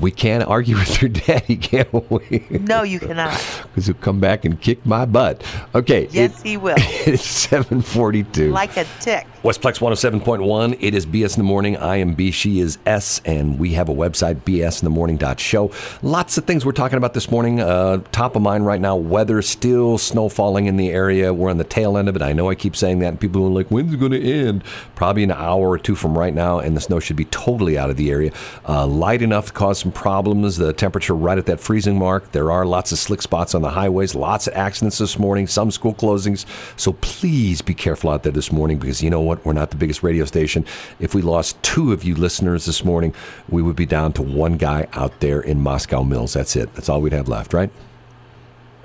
we 0.00 0.10
can't 0.10 0.44
argue 0.44 0.76
with 0.82 1.00
your 1.00 1.08
daddy, 1.08 1.56
can 1.56 1.86
we? 2.08 2.46
No, 2.50 2.82
you 2.82 3.00
cannot. 3.00 3.32
Because 3.72 3.86
he'll 3.86 3.94
come 3.96 4.20
back 4.20 4.44
and 4.44 4.60
kick 4.60 4.84
my 4.84 5.06
butt. 5.06 5.42
Okay. 5.74 6.06
Yes, 6.10 6.38
it, 6.40 6.46
he 6.46 6.56
will. 6.58 6.76
It's 7.06 7.24
742. 7.24 8.50
Like 8.50 8.76
a 8.76 8.84
tick. 9.00 9.26
Westplex 9.42 9.78
107.1. 9.80 10.76
It 10.78 10.94
is 10.94 11.06
BS 11.06 11.36
in 11.36 11.40
the 11.40 11.44
Morning. 11.44 11.76
I 11.78 11.96
am 11.96 12.14
B. 12.14 12.30
She 12.30 12.60
is 12.60 12.78
S. 12.84 13.22
And 13.24 13.58
we 13.58 13.72
have 13.72 13.88
a 13.88 13.94
website, 13.94 14.36
bsinthemorning.show. 14.42 15.70
Lots 16.02 16.38
of 16.38 16.44
things 16.44 16.64
we're 16.66 16.72
talking 16.72 16.98
about 16.98 17.14
this 17.14 17.30
morning. 17.30 17.60
Uh, 17.60 18.02
top 18.12 18.36
of 18.36 18.42
mind 18.42 18.66
right 18.66 18.80
now, 18.80 18.94
weather, 18.94 19.40
still 19.42 19.98
snow 19.98 20.28
falling 20.28 20.66
in 20.66 20.76
the 20.76 20.90
area. 20.90 21.32
We're 21.32 21.50
on 21.50 21.58
the 21.58 21.64
tail 21.64 21.96
end 21.96 22.08
of 22.08 22.16
it. 22.16 22.22
I 22.22 22.32
know 22.32 22.50
I 22.50 22.54
keep 22.54 22.76
saying 22.76 22.98
that. 23.00 23.08
And 23.08 23.20
people 23.20 23.44
are 23.46 23.50
like, 23.50 23.68
when's 23.68 23.92
it 23.94 23.98
going 24.00 24.12
to 24.12 24.22
end? 24.22 24.64
Probably 24.94 25.24
an 25.24 25.32
hour 25.32 25.70
or 25.70 25.78
two 25.78 25.94
from 25.94 26.16
right 26.16 26.34
now. 26.34 26.58
And 26.58 26.76
the 26.76 26.80
snow 26.80 27.00
should 27.00 27.16
be 27.16 27.24
totally 27.26 27.78
out 27.78 27.90
of 27.90 27.96
the 27.96 28.10
area. 28.10 28.32
Uh, 28.68 28.86
light 28.86 29.22
enough 29.22 29.46
to 29.46 29.52
cause 29.52 29.81
some 29.82 29.92
problems. 29.92 30.56
The 30.56 30.72
temperature 30.72 31.14
right 31.14 31.36
at 31.36 31.46
that 31.46 31.60
freezing 31.60 31.98
mark. 31.98 32.32
There 32.32 32.50
are 32.50 32.64
lots 32.64 32.92
of 32.92 32.98
slick 32.98 33.20
spots 33.20 33.54
on 33.54 33.62
the 33.62 33.70
highways, 33.70 34.14
lots 34.14 34.46
of 34.46 34.54
accidents 34.54 34.98
this 34.98 35.18
morning, 35.18 35.46
some 35.46 35.70
school 35.70 35.94
closings. 35.94 36.46
So 36.76 36.92
please 36.94 37.60
be 37.60 37.74
careful 37.74 38.10
out 38.10 38.22
there 38.22 38.32
this 38.32 38.52
morning 38.52 38.78
because 38.78 39.02
you 39.02 39.10
know 39.10 39.20
what? 39.20 39.44
We're 39.44 39.52
not 39.52 39.70
the 39.70 39.76
biggest 39.76 40.02
radio 40.02 40.24
station. 40.24 40.64
If 41.00 41.14
we 41.14 41.22
lost 41.22 41.62
two 41.62 41.92
of 41.92 42.04
you 42.04 42.14
listeners 42.14 42.64
this 42.64 42.84
morning, 42.84 43.14
we 43.48 43.62
would 43.62 43.76
be 43.76 43.86
down 43.86 44.12
to 44.14 44.22
one 44.22 44.56
guy 44.56 44.86
out 44.92 45.20
there 45.20 45.40
in 45.40 45.60
Moscow 45.60 46.02
Mills. 46.02 46.32
That's 46.32 46.56
it. 46.56 46.74
That's 46.74 46.88
all 46.88 47.00
we'd 47.00 47.12
have 47.12 47.28
left, 47.28 47.52
right? 47.52 47.70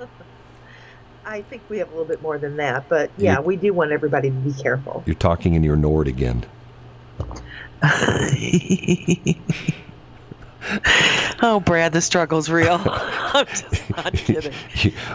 I 1.24 1.42
think 1.42 1.62
we 1.68 1.78
have 1.78 1.88
a 1.88 1.92
little 1.92 2.04
bit 2.04 2.22
more 2.22 2.38
than 2.38 2.56
that, 2.56 2.88
but 2.88 3.10
yeah, 3.16 3.38
we 3.38 3.56
do 3.56 3.72
want 3.72 3.92
everybody 3.92 4.30
to 4.30 4.36
be 4.36 4.52
careful. 4.52 5.02
You're 5.06 5.14
talking 5.14 5.54
in 5.54 5.62
your 5.62 5.76
Nord 5.76 6.08
again. 6.08 6.44
oh, 11.42 11.62
Brad, 11.64 11.92
the 11.92 12.00
struggle's 12.00 12.48
real. 12.50 12.80
I'm 12.86 13.46
just 13.46 13.90
not 13.90 14.12
kidding. 14.14 14.52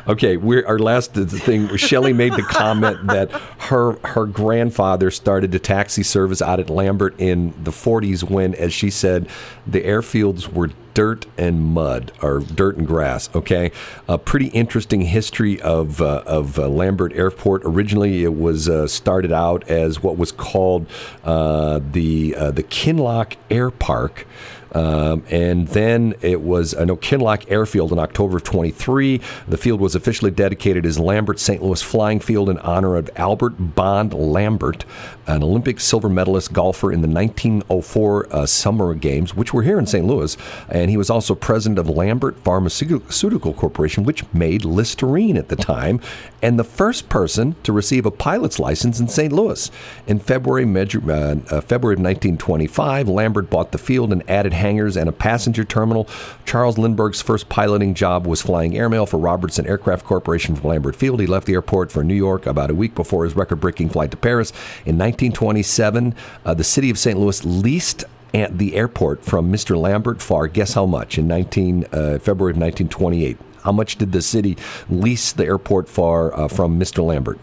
okay, 0.07 0.37
we're 0.37 0.65
our 0.65 0.79
last 0.79 1.13
thing. 1.13 1.75
Shelley 1.77 2.13
made 2.13 2.33
the 2.33 2.43
comment 2.43 3.07
that 3.07 3.31
her 3.31 3.93
her 4.03 4.25
grandfather 4.25 5.11
started 5.11 5.53
a 5.55 5.59
taxi 5.59 6.03
service 6.03 6.41
out 6.41 6.59
at 6.59 6.69
Lambert 6.69 7.15
in 7.19 7.53
the 7.63 7.71
40s 7.71 8.23
when, 8.23 8.55
as 8.55 8.73
she 8.73 8.89
said, 8.89 9.27
the 9.65 9.81
airfields 9.81 10.51
were 10.51 10.69
dirt 10.93 11.25
and 11.37 11.61
mud 11.61 12.11
or 12.21 12.39
dirt 12.39 12.77
and 12.77 12.87
grass. 12.87 13.29
Okay, 13.35 13.71
a 14.07 14.17
pretty 14.17 14.47
interesting 14.47 15.01
history 15.01 15.61
of 15.61 16.01
uh, 16.01 16.23
of 16.25 16.59
uh, 16.59 16.67
Lambert 16.67 17.13
Airport. 17.13 17.61
Originally, 17.65 18.23
it 18.23 18.35
was 18.35 18.69
uh, 18.69 18.87
started 18.87 19.31
out 19.31 19.67
as 19.69 20.01
what 20.01 20.17
was 20.17 20.31
called 20.31 20.87
uh, 21.23 21.79
the 21.91 22.35
uh, 22.35 22.51
the 22.51 22.63
Kinloch 22.63 23.35
Air 23.49 23.71
Park. 23.71 24.27
Um, 24.73 25.23
and 25.29 25.67
then 25.69 26.15
it 26.21 26.41
was 26.41 26.73
an 26.73 26.89
Kinloch 26.89 27.45
Airfield 27.49 27.91
in 27.91 27.99
October 27.99 28.37
of 28.37 28.43
23. 28.43 29.21
The 29.47 29.57
field 29.57 29.79
was 29.79 29.95
officially 29.95 30.31
dedicated 30.31 30.85
as 30.85 30.99
Lambert 30.99 31.39
St. 31.39 31.61
Louis 31.61 31.81
Flying 31.81 32.19
Field 32.19 32.49
in 32.49 32.57
honor 32.59 32.95
of 32.95 33.09
Albert 33.15 33.75
Bond 33.75 34.13
Lambert, 34.13 34.85
an 35.27 35.43
Olympic 35.43 35.79
silver 35.79 36.09
medalist 36.09 36.53
golfer 36.53 36.91
in 36.91 37.01
the 37.01 37.07
1904 37.07 38.27
uh, 38.33 38.45
Summer 38.45 38.93
Games, 38.93 39.35
which 39.35 39.53
were 39.53 39.63
here 39.63 39.79
in 39.79 39.85
St. 39.85 40.05
Louis. 40.05 40.35
And 40.69 40.89
he 40.89 40.97
was 40.97 41.09
also 41.09 41.35
president 41.35 41.79
of 41.79 41.89
Lambert 41.89 42.37
Pharmaceutical 42.39 43.53
Corporation, 43.53 44.03
which 44.03 44.23
made 44.33 44.65
Listerine 44.65 45.37
at 45.37 45.49
the 45.49 45.55
time, 45.55 45.99
and 46.41 46.59
the 46.59 46.63
first 46.63 47.09
person 47.09 47.55
to 47.63 47.71
receive 47.71 48.05
a 48.05 48.11
pilot's 48.11 48.59
license 48.59 48.99
in 48.99 49.07
St. 49.07 49.31
Louis. 49.31 49.69
In 50.07 50.19
February, 50.19 50.65
uh, 50.65 50.79
uh, 50.79 51.61
February 51.61 51.95
of 51.95 52.01
1925, 52.01 53.07
Lambert 53.07 53.49
bought 53.49 53.71
the 53.71 53.77
field 53.77 54.11
and 54.11 54.29
added 54.29 54.53
hangars 54.63 54.97
and 54.97 55.09
a 55.09 55.11
passenger 55.11 55.63
terminal. 55.63 56.07
Charles 56.45 56.77
Lindbergh's 56.77 57.21
first 57.21 57.49
piloting 57.49 57.93
job 57.93 58.25
was 58.25 58.41
flying 58.41 58.75
airmail 58.77 59.05
for 59.05 59.17
Robertson 59.17 59.67
Aircraft 59.67 60.05
Corporation 60.05 60.55
from 60.55 60.69
Lambert 60.69 60.95
Field. 60.95 61.19
He 61.19 61.27
left 61.27 61.45
the 61.45 61.53
airport 61.53 61.91
for 61.91 62.03
New 62.03 62.15
York 62.15 62.45
about 62.45 62.71
a 62.71 62.73
week 62.73 62.95
before 62.95 63.25
his 63.25 63.35
record 63.35 63.57
breaking 63.57 63.89
flight 63.89 64.11
to 64.11 64.17
Paris. 64.17 64.51
In 64.85 64.97
1927, 64.97 66.15
uh, 66.45 66.53
the 66.53 66.63
city 66.63 66.89
of 66.89 66.97
St. 66.97 67.19
Louis 67.19 67.43
leased 67.43 68.05
at 68.33 68.57
the 68.57 68.75
airport 68.75 69.23
from 69.23 69.51
Mr. 69.51 69.77
Lambert 69.77 70.21
Farr. 70.21 70.47
Guess 70.47 70.73
how 70.73 70.85
much 70.85 71.17
in 71.17 71.27
19 71.27 71.83
uh, 71.83 72.19
February 72.19 72.51
of 72.51 72.57
1928? 72.57 73.37
How 73.63 73.71
much 73.71 73.97
did 73.97 74.11
the 74.11 74.21
city 74.21 74.57
lease 74.89 75.31
the 75.33 75.45
airport 75.45 75.87
for 75.87 76.37
uh, 76.37 76.47
from 76.47 76.79
Mr. 76.79 77.03
Lambert? 77.05 77.39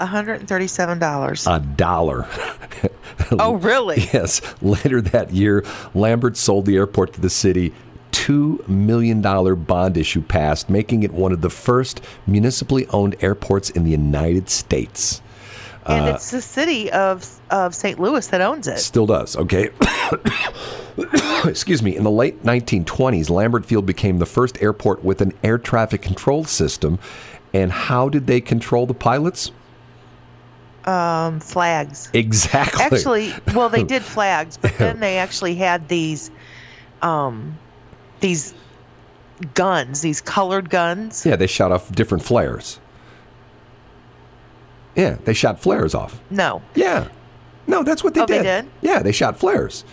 $137. 0.00 1.54
A 1.54 1.60
dollar. 1.76 2.26
oh, 3.38 3.54
really? 3.54 4.00
yes. 4.12 4.40
Later 4.62 5.00
that 5.00 5.32
year, 5.32 5.64
Lambert 5.94 6.36
sold 6.36 6.66
the 6.66 6.76
airport 6.76 7.12
to 7.14 7.20
the 7.20 7.30
city. 7.30 7.72
$2 8.12 8.68
million 8.68 9.20
bond 9.20 9.96
issue 9.96 10.22
passed, 10.22 10.70
making 10.70 11.02
it 11.02 11.12
one 11.12 11.32
of 11.32 11.40
the 11.40 11.50
first 11.50 12.00
municipally 12.26 12.86
owned 12.88 13.16
airports 13.20 13.70
in 13.70 13.84
the 13.84 13.90
United 13.90 14.48
States. 14.48 15.20
And 15.86 16.06
uh, 16.06 16.14
it's 16.14 16.30
the 16.30 16.40
city 16.40 16.90
of, 16.92 17.28
of 17.50 17.74
St. 17.74 17.98
Louis 17.98 18.26
that 18.28 18.40
owns 18.40 18.68
it. 18.68 18.78
Still 18.78 19.06
does, 19.06 19.36
okay. 19.36 19.70
Excuse 21.44 21.82
me. 21.82 21.96
In 21.96 22.04
the 22.04 22.10
late 22.10 22.42
1920s, 22.42 23.28
Lambert 23.28 23.66
Field 23.66 23.84
became 23.84 24.18
the 24.18 24.26
first 24.26 24.62
airport 24.62 25.04
with 25.04 25.20
an 25.20 25.32
air 25.42 25.58
traffic 25.58 26.00
control 26.00 26.44
system. 26.44 26.98
And 27.52 27.70
how 27.70 28.08
did 28.08 28.26
they 28.26 28.40
control 28.40 28.86
the 28.86 28.94
pilots? 28.94 29.52
Um, 30.86 31.40
flags. 31.40 32.10
Exactly. 32.12 32.82
Actually, 32.82 33.32
well, 33.54 33.68
they 33.68 33.84
did 33.84 34.02
flags, 34.16 34.56
but 34.56 34.76
then 34.78 35.00
they 35.00 35.18
actually 35.18 35.54
had 35.54 35.88
these, 35.88 36.30
um, 37.02 37.58
these 38.20 38.54
guns, 39.54 40.00
these 40.00 40.20
colored 40.20 40.70
guns. 40.70 41.24
Yeah, 41.24 41.36
they 41.36 41.46
shot 41.46 41.72
off 41.72 41.90
different 41.92 42.24
flares. 42.24 42.80
Yeah, 44.94 45.16
they 45.24 45.34
shot 45.34 45.60
flares 45.60 45.94
off. 45.94 46.20
No. 46.30 46.62
Yeah. 46.74 47.08
No, 47.66 47.82
that's 47.82 48.04
what 48.04 48.14
they 48.14 48.20
oh, 48.20 48.26
did. 48.26 48.40
They 48.40 48.62
did. 48.62 48.70
Yeah, 48.80 49.02
they 49.02 49.12
shot 49.12 49.38
flares. 49.38 49.84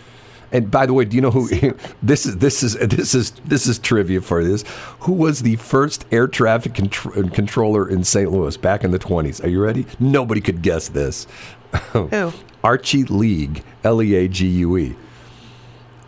And 0.52 0.70
by 0.70 0.86
the 0.86 0.93
way, 0.93 1.06
do 1.06 1.16
you 1.16 1.22
know 1.22 1.32
who 1.32 1.47
this 2.04 2.26
is? 2.26 2.38
This 2.38 2.64
is 2.64 2.74
this 2.78 3.16
is 3.16 3.32
this 3.45 3.68
is 3.68 3.80
trivia 3.80 4.22
for 4.22 4.43
this. 4.43 4.64
Who 5.02 5.14
was 5.14 5.41
the 5.41 5.56
first 5.58 6.06
air 6.12 6.28
traffic 6.28 6.74
contr- 6.74 7.26
uh, 7.26 7.30
controller 7.34 7.88
in 7.88 8.04
St. 8.04 8.32
Louis 8.32 8.58
back 8.58 8.84
in 8.84 8.91
the 8.91 8.99
twenties? 8.99 9.41
Are 9.41 9.49
you 9.49 9.62
ready? 9.64 9.86
Nobody 9.99 10.41
could 10.41 10.62
guess 10.62 10.89
this. 10.89 11.28
Who? 11.93 12.34
Archie 12.64 13.06
League, 13.06 13.64
L 13.84 14.02
E 14.02 14.14
A 14.16 14.28
G 14.28 14.47
U 14.47 14.78
E. 14.78 14.95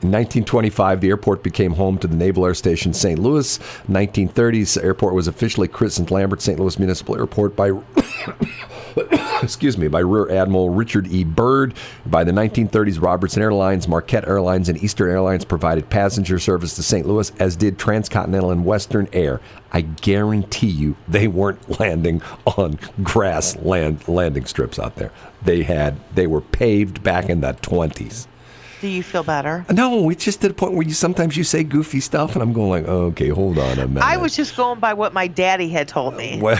In 0.04 0.10
1925, 0.10 0.99
the 0.99 1.08
airport 1.08 1.43
became 1.43 1.76
home 1.76 1.97
to 1.99 2.08
the 2.08 2.16
Naval 2.18 2.45
Air 2.45 2.54
Station 2.54 2.93
St. 2.93 3.18
Louis. 3.18 3.58
1930s, 3.89 4.74
the 4.74 4.84
airport 4.84 5.14
was 5.14 5.30
officially 5.30 5.70
christened 5.70 6.12
Lambert 6.12 6.41
St. 6.41 6.60
Louis 6.60 6.78
Municipal 6.78 7.16
Airport 7.16 7.56
by 7.56 7.72
excuse 9.41 9.78
me, 9.78 9.88
by 9.88 10.01
Rear 10.01 10.30
Admiral 10.30 10.72
Richard 10.72 11.08
E. 11.08 11.24
Byrd. 11.24 11.74
By 12.06 12.26
the 12.26 12.34
1930s, 12.34 13.01
Robertson 13.01 13.41
Airlines, 13.41 13.88
Marquette 13.88 14.28
Airlines, 14.28 14.68
and 14.68 14.84
Eastern 14.84 15.10
Airlines 15.10 15.45
provided 15.45 15.89
passenger 15.89 16.38
service 16.38 16.76
to 16.76 16.84
St. 16.84 17.08
Louis, 17.08 17.32
as 17.39 17.56
did 17.56 17.80
Transcontinental 17.80 18.51
and 18.51 18.66
Western 18.66 19.08
Air. 19.14 19.39
I 19.72 19.82
guarantee 19.82 20.68
you 20.68 20.97
they 21.08 21.30
weren't 21.30 21.80
landing 21.80 22.22
on 22.45 22.78
grass 23.01 23.56
land, 23.56 24.06
landing 24.10 24.43
strips 24.47 24.78
out 24.78 24.97
there. 24.97 25.12
They 25.41 25.64
had 25.64 25.95
they 26.14 26.28
were 26.28 26.41
paved 26.41 27.04
back 27.04 27.30
in 27.30 27.39
the 27.39 27.54
20s. 27.54 28.28
Do 28.84 28.90
you 28.90 29.02
feel 29.02 29.24
better? 29.24 29.66
No, 29.72 30.10
it's 30.10 30.26
just 30.26 30.42
to 30.42 30.50
the 30.50 30.54
point 30.54 30.74
where 30.74 30.86
you 30.86 30.94
sometimes 30.94 31.38
you 31.38 31.46
say 31.46 31.64
goofy 31.64 32.02
stuff, 32.02 32.34
and 32.34 32.42
I'm 32.42 32.52
going 32.52 32.70
like, 32.70 32.84
okay, 32.84 33.30
hold 33.30 33.58
on 33.58 33.80
a 33.80 33.88
minute. 33.88 34.04
I 34.04 34.18
was 34.18 34.36
just 34.36 34.58
going 34.58 34.82
by 34.82 34.94
what 34.94 35.14
my 35.14 35.28
daddy 35.28 35.70
had 35.70 35.88
told 35.88 36.18
me. 36.18 36.42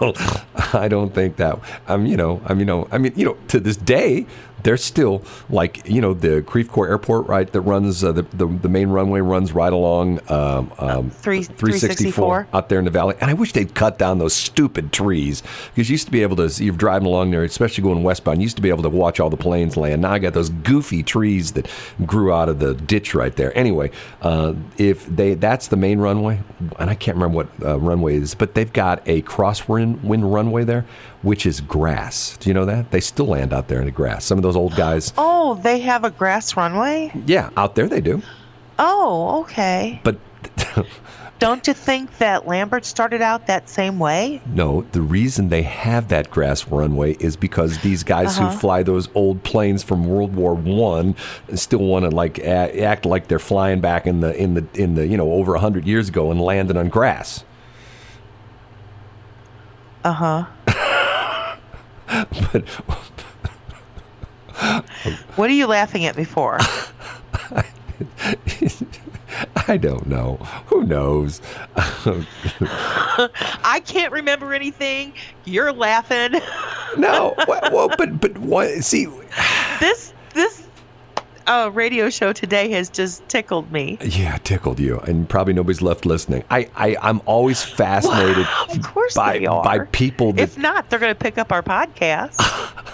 Well, 0.00 0.14
I 0.72 0.88
don't 0.88 1.12
think 1.12 1.36
that. 1.36 1.58
I'm, 1.86 2.06
you 2.06 2.16
know, 2.16 2.40
I'm, 2.46 2.58
you 2.60 2.64
know, 2.64 2.88
I 2.90 2.96
mean, 2.96 3.12
you 3.16 3.26
know, 3.26 3.36
to 3.48 3.60
this 3.60 3.76
day, 3.76 4.26
they're 4.62 4.76
still 4.76 5.22
like 5.50 5.88
you 5.88 6.00
know 6.00 6.14
the 6.14 6.42
Creve 6.42 6.68
Airport, 6.76 7.26
right? 7.26 7.50
That 7.50 7.60
runs 7.62 8.04
uh, 8.04 8.12
the, 8.12 8.22
the 8.22 8.46
the 8.46 8.68
main 8.68 8.88
runway 8.88 9.20
runs 9.20 9.52
right 9.52 9.72
along 9.72 10.20
um, 10.30 10.72
um, 10.78 11.10
Three- 11.10 11.44
364 11.44 12.48
out 12.52 12.68
there 12.68 12.78
in 12.78 12.84
the 12.84 12.90
valley. 12.90 13.14
And 13.20 13.30
I 13.30 13.34
wish 13.34 13.52
they'd 13.52 13.74
cut 13.74 13.98
down 13.98 14.18
those 14.18 14.34
stupid 14.34 14.92
trees 14.92 15.42
because 15.74 15.88
you 15.88 15.94
used 15.94 16.06
to 16.06 16.12
be 16.12 16.22
able 16.22 16.36
to. 16.36 16.48
You're 16.62 16.74
driving 16.74 17.06
along 17.06 17.30
there, 17.30 17.44
especially 17.44 17.82
going 17.84 18.02
westbound. 18.02 18.38
You 18.38 18.44
used 18.44 18.56
to 18.56 18.62
be 18.62 18.68
able 18.68 18.82
to 18.82 18.88
watch 18.88 19.20
all 19.20 19.30
the 19.30 19.36
planes 19.36 19.76
land. 19.76 20.02
Now 20.02 20.12
I 20.12 20.18
got 20.18 20.34
those 20.34 20.50
goofy 20.50 21.02
trees 21.02 21.52
that 21.52 21.68
grew 22.06 22.32
out 22.32 22.48
of 22.48 22.58
the 22.58 22.74
ditch 22.74 23.14
right 23.14 23.34
there. 23.34 23.56
Anyway, 23.56 23.90
uh, 24.22 24.54
if 24.76 25.06
they 25.06 25.34
that's 25.34 25.68
the 25.68 25.76
main 25.76 25.98
runway, 25.98 26.40
and 26.78 26.90
I 26.90 26.94
can't 26.94 27.16
remember 27.16 27.36
what 27.36 27.48
uh, 27.62 27.78
runway 27.78 28.16
it 28.16 28.22
is, 28.22 28.34
but 28.34 28.54
they've 28.54 28.72
got 28.72 29.02
a 29.06 29.22
crosswind 29.22 30.02
wind 30.02 30.32
runway 30.32 30.64
there, 30.64 30.84
which 31.22 31.44
is 31.46 31.60
grass. 31.60 32.36
Do 32.38 32.48
you 32.50 32.54
know 32.54 32.64
that 32.64 32.90
they 32.90 33.00
still 33.00 33.26
land 33.26 33.52
out 33.52 33.68
there 33.68 33.80
in 33.80 33.86
the 33.86 33.90
grass? 33.92 34.24
Some 34.24 34.38
of 34.38 34.42
those 34.42 34.56
old 34.56 34.74
guys. 34.76 35.12
Oh, 35.18 35.54
they 35.62 35.78
have 35.80 36.04
a 36.04 36.10
grass 36.10 36.56
runway? 36.56 37.10
Yeah, 37.26 37.48
out 37.56 37.74
there 37.74 37.88
they 37.88 38.00
do. 38.02 38.20
Oh, 38.78 39.40
okay. 39.42 40.00
But 40.04 40.18
Don't 41.38 41.66
you 41.68 41.72
think 41.72 42.18
that 42.18 42.48
Lambert 42.48 42.84
started 42.84 43.22
out 43.22 43.46
that 43.46 43.68
same 43.68 43.98
way? 44.00 44.42
no, 44.52 44.82
the 44.92 45.00
reason 45.00 45.48
they 45.48 45.62
have 45.62 46.08
that 46.08 46.30
grass 46.30 46.66
runway 46.66 47.12
is 47.14 47.36
because 47.36 47.78
these 47.78 48.02
guys 48.02 48.36
who 48.36 48.46
Uh-huh. 48.46 48.58
fly 48.58 48.82
those 48.82 49.08
old 49.14 49.42
planes 49.44 49.82
from 49.84 50.04
World 50.04 50.34
War 50.34 50.54
One 50.54 51.14
still 51.54 51.78
want 51.78 52.04
to 52.04 52.10
like 52.10 52.40
act 52.40 53.06
like 53.06 53.28
they're 53.28 53.38
flying 53.38 53.80
back 53.80 54.06
in 54.06 54.18
the 54.20 54.36
in 54.36 54.54
the 54.54 54.66
in 54.74 54.96
the 54.96 55.06
you 55.06 55.16
know 55.16 55.30
over 55.32 55.54
a 55.54 55.60
hundred 55.60 55.86
years 55.86 56.08
ago 56.08 56.30
and 56.32 56.40
landing 56.40 56.76
on 56.76 56.88
grass. 56.88 57.44
Uh 60.04 60.12
huh. 60.12 60.44
But 62.08 62.68
What 65.36 65.50
are 65.50 65.54
you 65.54 65.66
laughing 65.66 66.04
at 66.06 66.16
before? 66.16 66.58
for? 66.60 67.64
I 69.68 69.76
don't 69.76 70.06
know. 70.06 70.36
Who 70.66 70.84
knows? 70.84 71.40
I 71.76 73.80
can't 73.84 74.12
remember 74.12 74.54
anything. 74.54 75.12
You're 75.44 75.72
laughing. 75.72 76.40
no. 76.96 77.34
Well, 77.48 77.60
well, 77.72 77.88
but 77.96 78.20
but 78.20 78.36
what? 78.38 78.68
See, 78.84 79.06
This 79.80 80.12
this 80.34 80.67
uh, 81.48 81.70
radio 81.72 82.10
show 82.10 82.32
today 82.32 82.68
has 82.70 82.88
just 82.90 83.26
tickled 83.28 83.72
me. 83.72 83.98
yeah, 84.02 84.36
tickled 84.38 84.78
you, 84.78 84.98
and 85.00 85.28
probably 85.28 85.52
nobody's 85.54 85.82
left 85.82 86.06
listening. 86.06 86.44
I, 86.50 86.68
I 86.76 86.96
I'm 87.02 87.20
always 87.26 87.62
fascinated 87.64 88.46
Of 88.70 88.82
course 88.82 89.14
by 89.14 89.38
they 89.38 89.46
are. 89.46 89.64
by 89.64 89.80
people 89.80 90.32
that 90.34 90.42
if 90.42 90.58
not, 90.58 90.90
they're 90.90 90.98
going 90.98 91.14
to 91.14 91.18
pick 91.18 91.38
up 91.38 91.50
our 91.52 91.62
podcast. 91.62 92.36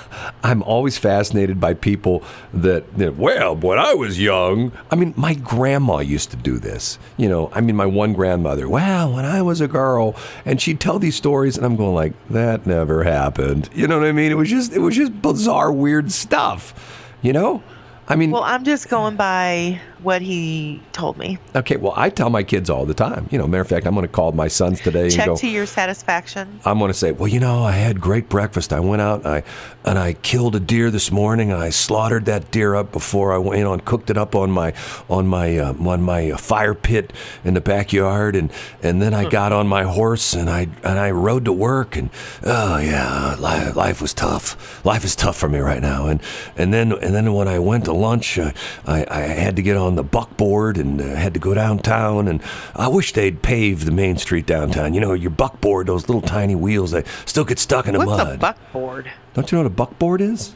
I'm 0.44 0.62
always 0.62 0.96
fascinated 0.96 1.60
by 1.60 1.74
people 1.74 2.22
that, 2.52 2.96
that, 2.98 3.16
well, 3.16 3.56
when 3.56 3.78
I 3.78 3.94
was 3.94 4.20
young, 4.20 4.72
I 4.90 4.94
mean, 4.94 5.12
my 5.16 5.34
grandma 5.34 5.98
used 5.98 6.30
to 6.30 6.36
do 6.36 6.58
this. 6.58 6.98
You 7.16 7.28
know, 7.28 7.50
I 7.52 7.60
mean, 7.60 7.76
my 7.76 7.86
one 7.86 8.12
grandmother, 8.12 8.68
well, 8.68 9.12
when 9.12 9.24
I 9.24 9.42
was 9.42 9.60
a 9.60 9.68
girl, 9.68 10.14
and 10.44 10.60
she'd 10.62 10.80
tell 10.80 10.98
these 10.98 11.16
stories, 11.16 11.56
and 11.56 11.66
I'm 11.66 11.76
going 11.76 11.94
like, 11.94 12.12
that 12.30 12.64
never 12.66 13.02
happened. 13.04 13.68
You 13.74 13.88
know 13.88 13.98
what 13.98 14.06
I 14.06 14.12
mean? 14.12 14.30
It 14.30 14.36
was 14.36 14.48
just, 14.48 14.72
it 14.72 14.78
was 14.78 14.94
just 14.96 15.20
bizarre, 15.20 15.72
weird 15.72 16.12
stuff. 16.12 16.72
You 17.20 17.32
know? 17.32 17.62
I 18.08 18.16
mean, 18.16 18.30
well, 18.30 18.42
I'm 18.44 18.64
just 18.64 18.88
going 18.88 19.16
by 19.16 19.80
what 20.04 20.22
he 20.22 20.80
told 20.92 21.16
me. 21.18 21.38
okay, 21.56 21.76
well, 21.76 21.94
I 21.96 22.10
tell 22.10 22.30
my 22.30 22.42
kids 22.42 22.70
all 22.70 22.84
the 22.84 22.94
time. 22.94 23.28
You 23.30 23.38
know, 23.38 23.46
matter 23.46 23.62
of 23.62 23.68
fact, 23.68 23.86
I'm 23.86 23.94
going 23.94 24.06
to 24.06 24.12
call 24.12 24.32
my 24.32 24.48
sons 24.48 24.80
today 24.80 25.04
and 25.04 25.12
Check 25.12 25.26
go, 25.26 25.36
to 25.36 25.48
your 25.48 25.66
satisfaction. 25.66 26.60
I'm 26.64 26.78
going 26.78 26.90
to 26.90 26.94
say, 26.94 27.12
well, 27.12 27.28
you 27.28 27.40
know, 27.40 27.62
I 27.64 27.72
had 27.72 28.00
great 28.00 28.28
breakfast. 28.28 28.72
I 28.72 28.80
went 28.80 29.02
out 29.02 29.20
and 29.20 29.28
I 29.28 29.42
and 29.84 29.98
I 29.98 30.14
killed 30.14 30.54
a 30.56 30.60
deer 30.60 30.90
this 30.90 31.10
morning. 31.10 31.52
I 31.52 31.70
slaughtered 31.70 32.24
that 32.26 32.50
deer 32.50 32.74
up 32.74 32.92
before 32.92 33.32
I 33.32 33.38
went 33.38 33.64
on, 33.64 33.80
cooked 33.80 34.10
it 34.10 34.16
up 34.16 34.34
on 34.34 34.50
my 34.50 34.72
on 35.08 35.26
my 35.26 35.58
uh, 35.58 35.74
on 35.74 36.02
my 36.02 36.30
uh, 36.30 36.36
fire 36.36 36.74
pit 36.74 37.12
in 37.44 37.54
the 37.54 37.60
backyard, 37.60 38.36
and 38.36 38.50
and 38.82 39.00
then 39.00 39.14
I 39.14 39.28
got 39.28 39.52
on 39.52 39.66
my 39.66 39.84
horse 39.84 40.34
and 40.34 40.48
I 40.50 40.68
and 40.82 40.98
I 40.98 41.10
rode 41.10 41.44
to 41.46 41.52
work. 41.52 41.96
And 41.96 42.10
oh 42.44 42.78
yeah, 42.78 43.36
life, 43.38 43.76
life 43.76 44.02
was 44.02 44.14
tough. 44.14 44.84
Life 44.84 45.04
is 45.04 45.16
tough 45.16 45.36
for 45.36 45.48
me 45.48 45.58
right 45.58 45.82
now. 45.82 46.06
And 46.06 46.20
and 46.56 46.72
then 46.72 46.92
and 46.92 47.14
then 47.14 47.32
when 47.32 47.48
I 47.48 47.58
went 47.58 47.84
to 47.86 47.92
lunch, 47.92 48.38
uh, 48.38 48.52
I 48.86 49.06
I 49.10 49.20
had 49.20 49.56
to 49.56 49.62
get 49.62 49.76
on 49.76 49.93
the 49.96 50.02
buckboard 50.02 50.76
and 50.76 51.00
uh, 51.00 51.04
had 51.14 51.34
to 51.34 51.40
go 51.40 51.54
downtown. 51.54 52.28
And 52.28 52.42
I 52.74 52.88
wish 52.88 53.12
they'd 53.12 53.42
pave 53.42 53.84
the 53.84 53.90
main 53.92 54.16
street 54.16 54.46
downtown. 54.46 54.94
You 54.94 55.00
know, 55.00 55.12
your 55.12 55.30
buckboard, 55.30 55.86
those 55.86 56.08
little 56.08 56.22
tiny 56.22 56.54
wheels, 56.54 56.90
they 56.92 57.04
still 57.26 57.44
get 57.44 57.58
stuck 57.58 57.86
in 57.86 57.92
the 57.92 57.98
What's 57.98 58.10
mud. 58.10 58.34
a 58.36 58.38
buckboard? 58.38 59.10
Don't 59.34 59.50
you 59.50 59.58
know 59.58 59.62
what 59.64 59.72
a 59.72 59.74
buckboard 59.74 60.20
is? 60.20 60.54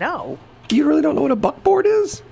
No. 0.00 0.38
You 0.70 0.86
really 0.86 1.02
don't 1.02 1.14
know 1.14 1.22
what 1.22 1.30
a 1.30 1.36
buckboard 1.36 1.86
is? 1.86 2.22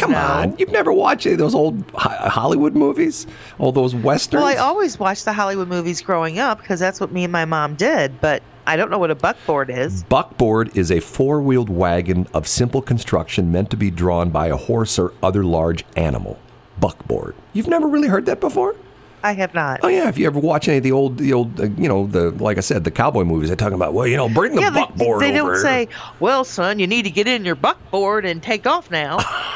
Come 0.00 0.12
No. 0.12 0.18
on, 0.18 0.56
you've 0.58 0.72
never 0.72 0.92
watched 0.92 1.26
any 1.26 1.34
of 1.34 1.38
those 1.38 1.54
old 1.54 1.84
Hollywood 1.94 2.74
movies, 2.74 3.26
all 3.58 3.70
those 3.70 3.94
westerns. 3.94 4.42
Well, 4.42 4.50
I 4.52 4.56
always 4.56 4.98
watched 4.98 5.26
the 5.26 5.32
Hollywood 5.32 5.68
movies 5.68 6.00
growing 6.00 6.38
up 6.38 6.58
because 6.58 6.80
that's 6.80 7.00
what 7.00 7.12
me 7.12 7.24
and 7.24 7.32
my 7.32 7.44
mom 7.44 7.74
did, 7.74 8.20
but 8.20 8.42
I 8.66 8.76
don't 8.76 8.90
know 8.90 8.98
what 8.98 9.10
a 9.10 9.14
buckboard 9.14 9.68
is. 9.68 10.02
Buckboard 10.04 10.76
is 10.76 10.90
a 10.90 11.00
four-wheeled 11.00 11.68
wagon 11.68 12.26
of 12.32 12.46
simple 12.48 12.80
construction 12.80 13.52
meant 13.52 13.68
to 13.70 13.76
be 13.76 13.90
drawn 13.90 14.30
by 14.30 14.46
a 14.46 14.56
horse 14.56 14.98
or 14.98 15.12
other 15.22 15.44
large 15.44 15.84
animal. 15.96 16.38
Buckboard. 16.78 17.34
You've 17.52 17.68
never 17.68 17.86
really 17.86 18.08
heard 18.08 18.24
that 18.26 18.40
before? 18.40 18.74
I 19.22 19.32
have 19.32 19.52
not. 19.52 19.80
Oh 19.82 19.88
yeah, 19.88 20.08
if 20.08 20.16
you 20.16 20.26
ever 20.26 20.40
watch 20.40 20.66
any 20.66 20.78
of 20.78 20.82
the 20.82 20.92
old, 20.92 21.18
the 21.18 21.34
old, 21.34 21.60
uh, 21.60 21.64
you 21.76 21.88
know, 21.88 22.06
the 22.06 22.30
like 22.30 22.56
I 22.56 22.60
said, 22.60 22.84
the 22.84 22.90
cowboy 22.90 23.24
movies, 23.24 23.50
they're 23.50 23.56
talking 23.56 23.74
about, 23.74 23.92
well, 23.92 24.06
you 24.06 24.16
know, 24.16 24.30
bring 24.30 24.54
the 24.54 24.62
yeah, 24.62 24.70
they, 24.70 24.80
buckboard 24.80 25.20
they 25.20 25.38
over 25.38 25.52
don't 25.54 25.62
say, 25.62 25.88
"Well, 26.20 26.42
son, 26.42 26.78
you 26.78 26.86
need 26.86 27.02
to 27.02 27.10
get 27.10 27.28
in 27.28 27.44
your 27.44 27.54
buckboard 27.54 28.24
and 28.24 28.42
take 28.42 28.66
off 28.66 28.90
now." 28.90 29.18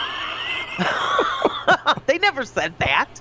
they 2.06 2.18
never 2.18 2.44
said 2.44 2.76
that. 2.78 3.20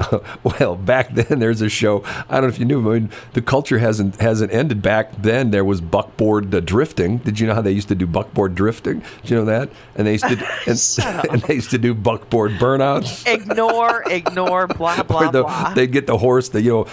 Well, 0.42 0.76
back 0.76 1.14
then 1.14 1.38
there's 1.38 1.62
a 1.62 1.68
show. 1.68 2.02
I 2.28 2.34
don't 2.34 2.42
know 2.42 2.48
if 2.48 2.58
you 2.58 2.64
knew. 2.64 2.80
I 2.90 2.98
mean, 2.98 3.10
the 3.32 3.42
culture 3.42 3.78
hasn't 3.78 4.20
hasn't 4.20 4.52
ended. 4.52 4.82
Back 4.82 5.22
then 5.22 5.50
there 5.50 5.64
was 5.64 5.80
buckboard 5.80 6.54
uh, 6.54 6.60
drifting. 6.60 7.18
Did 7.18 7.38
you 7.38 7.46
know 7.46 7.54
how 7.54 7.60
they 7.60 7.72
used 7.72 7.88
to 7.88 7.94
do 7.94 8.06
buckboard 8.06 8.54
drifting? 8.54 9.02
Did 9.22 9.30
you 9.30 9.36
know 9.36 9.44
that? 9.46 9.70
And 9.94 10.06
they 10.06 10.12
used 10.12 10.24
to 10.24 10.30
and, 10.66 11.26
and 11.30 11.42
they 11.42 11.54
used 11.54 11.70
to 11.70 11.78
do 11.78 11.94
buckboard 11.94 12.52
burnouts. 12.52 13.26
Ignore, 13.26 14.04
ignore, 14.10 14.66
blah 14.66 15.02
blah 15.02 15.30
the, 15.30 15.42
blah. 15.42 15.74
they'd 15.74 15.92
get 15.92 16.06
the 16.06 16.18
horse, 16.18 16.48
the 16.48 16.60
you 16.60 16.70
know, 16.70 16.86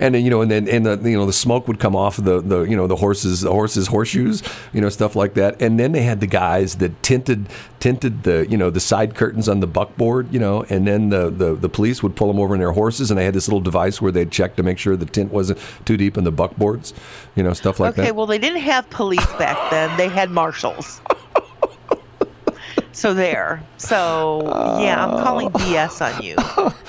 and 0.00 0.14
then 0.14 0.24
you 0.24 0.30
know, 0.30 0.42
and 0.42 0.50
then 0.50 0.68
and 0.68 0.84
the 0.86 0.98
you 1.08 1.16
know 1.16 1.26
the 1.26 1.32
smoke 1.32 1.68
would 1.68 1.78
come 1.78 1.96
off 1.96 2.16
the 2.16 2.40
the 2.40 2.62
you 2.62 2.76
know 2.76 2.86
the 2.86 2.96
horses 2.96 3.42
the 3.42 3.52
horses 3.52 3.88
horseshoes, 3.88 4.42
you 4.72 4.80
know 4.80 4.88
stuff 4.88 5.16
like 5.16 5.34
that. 5.34 5.60
And 5.60 5.78
then 5.78 5.92
they 5.92 6.02
had 6.02 6.20
the 6.20 6.26
guys 6.26 6.76
that 6.76 7.02
tinted 7.02 7.46
tinted 7.80 8.24
the 8.24 8.46
you 8.48 8.56
know 8.56 8.70
the 8.70 8.80
side 8.80 9.14
curtains 9.14 9.48
on 9.48 9.60
the 9.60 9.66
buckboard, 9.66 10.32
you 10.32 10.40
know, 10.40 10.64
and 10.68 10.86
then 10.86 11.10
the 11.10 11.30
the, 11.30 11.54
the 11.54 11.68
police 11.68 11.87
would 12.02 12.16
pull 12.16 12.28
them 12.28 12.38
over 12.38 12.54
in 12.54 12.60
their 12.60 12.72
horses, 12.72 13.10
and 13.10 13.18
they 13.18 13.24
had 13.24 13.34
this 13.34 13.48
little 13.48 13.60
device 13.60 14.00
where 14.00 14.12
they'd 14.12 14.30
check 14.30 14.56
to 14.56 14.62
make 14.62 14.78
sure 14.78 14.96
the 14.96 15.06
tint 15.06 15.32
wasn't 15.32 15.58
too 15.84 15.96
deep 15.96 16.16
in 16.16 16.24
the 16.24 16.32
buckboards, 16.32 16.92
you 17.34 17.42
know, 17.42 17.52
stuff 17.52 17.80
like 17.80 17.90
okay, 17.90 17.96
that. 17.96 18.02
Okay, 18.08 18.12
well, 18.12 18.26
they 18.26 18.38
didn't 18.38 18.60
have 18.60 18.88
police 18.90 19.26
back 19.34 19.70
then. 19.70 19.96
They 19.96 20.08
had 20.08 20.30
marshals. 20.30 21.00
So 22.98 23.14
there. 23.14 23.62
So 23.76 24.42
yeah, 24.80 25.06
I'm 25.06 25.22
calling 25.22 25.50
BS 25.50 26.04
on 26.04 26.20
you, 26.20 26.34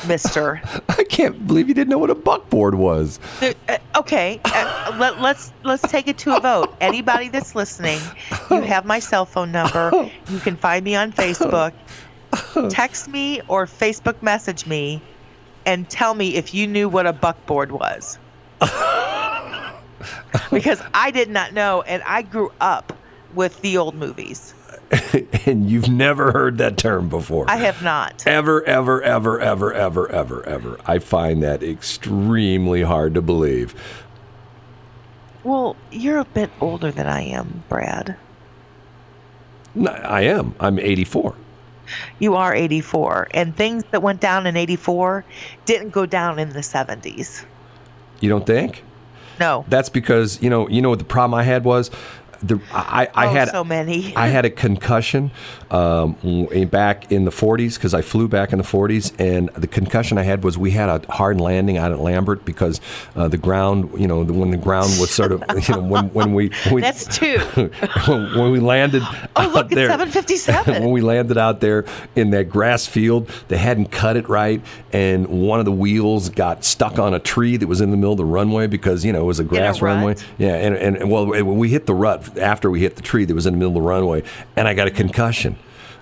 Mister. 0.08 0.60
I 0.90 1.04
can't 1.04 1.46
believe 1.46 1.68
you 1.68 1.76
didn't 1.76 1.90
know 1.90 2.00
what 2.00 2.10
a 2.10 2.16
buckboard 2.16 2.74
was. 2.74 3.20
There- 3.40 3.54
uh, 3.68 3.78
okay, 3.96 4.42
uh, 4.46 4.98
let, 5.00 5.22
let's 5.22 5.54
let's 5.64 5.84
take 5.84 6.08
it 6.08 6.18
to 6.20 6.36
a 6.36 6.40
vote. 6.40 6.76
Anybody 6.82 7.30
that's 7.30 7.54
listening, 7.54 8.00
you 8.50 8.62
have 8.62 8.86
my 8.86 8.98
cell 8.98 9.28
phone 9.28 9.52
number. 9.52 9.92
You 10.30 10.40
can 10.40 10.56
find 10.56 10.84
me 10.84 10.96
on 10.96 11.14
Facebook. 11.14 11.74
Text 12.70 13.08
me 13.08 13.42
or 13.48 13.66
Facebook 13.66 14.22
message 14.22 14.66
me, 14.66 15.02
and 15.66 15.90
tell 15.90 16.14
me 16.14 16.36
if 16.36 16.54
you 16.54 16.68
knew 16.68 16.88
what 16.90 17.06
a 17.06 17.14
buckboard 17.14 17.72
was. 17.72 18.18
because 20.52 20.82
I 20.94 21.12
did 21.12 21.30
not 21.30 21.54
know, 21.54 21.82
and 21.84 22.04
I 22.04 22.22
grew 22.22 22.52
up 22.62 22.94
with 23.34 23.60
the 23.62 23.78
old 23.78 23.96
movies. 23.96 24.54
and 25.46 25.70
you've 25.70 25.90
never 25.90 26.32
heard 26.32 26.58
that 26.58 26.78
term 26.78 27.10
before. 27.10 27.46
I 27.50 27.58
have 27.58 27.84
not. 27.84 28.26
ever, 28.26 28.64
ever, 28.64 29.02
ever, 29.02 29.40
ever, 29.40 29.74
ever, 29.74 30.10
ever, 30.12 30.46
ever. 30.46 30.80
I 30.86 31.00
find 31.00 31.44
that 31.44 31.62
extremely 31.64 32.82
hard 32.82 33.14
to 33.14 33.22
believe. 33.22 33.76
Well, 35.44 35.76
you're 35.92 36.20
a 36.20 36.26
bit 36.26 36.50
older 36.60 36.92
than 36.92 37.08
I 37.08 37.22
am, 37.22 37.64
Brad. 37.70 38.18
No, 39.76 39.92
I 39.92 40.22
am. 40.22 40.56
I'm 40.60 40.80
84. 40.80 41.36
You 42.20 42.36
are 42.36 42.54
84, 42.54 43.30
and 43.34 43.56
things 43.56 43.84
that 43.92 44.02
went 44.02 44.22
down 44.22 44.48
in 44.48 44.56
84 44.58 45.26
didn't 45.66 45.90
go 45.90 46.06
down 46.06 46.40
in 46.40 46.50
the 46.50 46.60
70s. 46.60 47.46
You 48.20 48.30
don't 48.30 48.46
think? 48.46 48.84
No. 49.40 49.66
That's 49.70 49.90
because 49.90 50.42
you 50.42 50.50
know. 50.50 50.68
You 50.68 50.82
know 50.82 50.90
what 50.90 51.00
the 51.00 51.06
problem 51.06 51.40
I 51.40 51.44
had 51.44 51.64
was. 51.64 51.90
The, 52.42 52.60
I, 52.72 53.08
I 53.14 53.28
oh, 53.28 53.32
had 53.32 53.50
so 53.50 53.64
many. 53.64 54.16
I 54.16 54.28
had 54.28 54.46
a 54.46 54.50
concussion 54.50 55.32
um, 55.72 56.14
back 56.70 57.12
in 57.12 57.26
the 57.26 57.32
40s 57.32 57.76
because 57.76 57.94
I 57.94 58.02
flew 58.02 58.28
back 58.28 58.52
in 58.52 58.58
the 58.58 58.64
40s, 58.64 59.14
and 59.20 59.50
the 59.50 59.68
concussion 59.68 60.18
I 60.18 60.24
had 60.24 60.44
was 60.44 60.58
we 60.58 60.72
had 60.72 60.90
a 60.90 61.12
hard 61.12 61.40
landing 61.42 61.78
out 61.78 61.92
at 61.92 62.00
Lambert 62.00 62.46
because 62.46 62.80
uh, 63.16 63.28
the 63.28 63.38
ground, 63.38 64.00
you 64.00 64.08
know, 64.08 64.24
the, 64.24 64.34
when 64.34 64.52
the 64.52 64.58
ground 64.58 64.92
was 65.00 65.12
sort 65.12 65.32
of, 65.32 65.44
you 65.68 65.76
know, 65.76 65.82
when, 65.82 66.06
when 66.14 66.34
we, 66.34 66.50
when 66.66 66.74
we 66.76 66.82
That's 66.82 67.18
two. 67.18 67.40
when, 67.40 67.70
when 68.38 68.52
we 68.52 68.60
landed 68.60 69.04
Oh, 69.36 69.42
out 69.44 69.54
look, 69.54 69.66
it's 69.68 69.76
there, 69.76 69.90
757. 69.90 70.82
when 70.84 70.92
we 70.92 71.02
landed 71.02 71.38
out 71.38 71.60
there 71.60 71.86
in 72.16 72.30
that 72.32 72.50
grass 72.50 72.86
field, 72.86 73.30
they 73.48 73.58
hadn't 73.58 73.92
cut 73.92 74.18
it 74.18 74.28
right, 74.30 74.62
and 74.92 75.28
one 75.28 75.60
of 75.60 75.66
the 75.66 75.72
wheels 75.72 76.30
got 76.30 76.64
stuck 76.64 77.00
on 77.00 77.14
a 77.14 77.20
tree 77.20 77.58
that 77.58 77.68
was 77.68 77.82
in 77.82 77.92
the 77.92 77.98
middle 77.98 78.14
of 78.14 78.18
the 78.18 78.26
runway 78.26 78.68
because 78.68 79.04
you 79.06 79.12
know 79.14 79.22
it 79.22 79.26
was 79.26 79.40
a 79.40 79.44
grass 79.44 79.82
rut? 79.82 79.96
runway. 79.96 80.16
Yeah, 80.38 80.56
and, 80.56 80.76
and 80.76 81.10
well, 81.12 81.26
when 81.28 81.58
we 81.58 81.70
hit 81.70 81.86
the 81.86 81.94
rut 81.94 82.29
after 82.38 82.70
we 82.70 82.80
hit 82.80 82.96
the 82.96 83.02
tree 83.02 83.26
that 83.26 83.34
was 83.34 83.46
in 83.46 83.54
the 83.54 83.58
middle 83.58 83.78
of 83.78 83.84
the 83.84 83.88
runway, 83.90 84.24
and 84.56 84.68
I 84.68 84.74
got 84.74 84.88
a 84.88 84.92
concussion. 84.92 85.58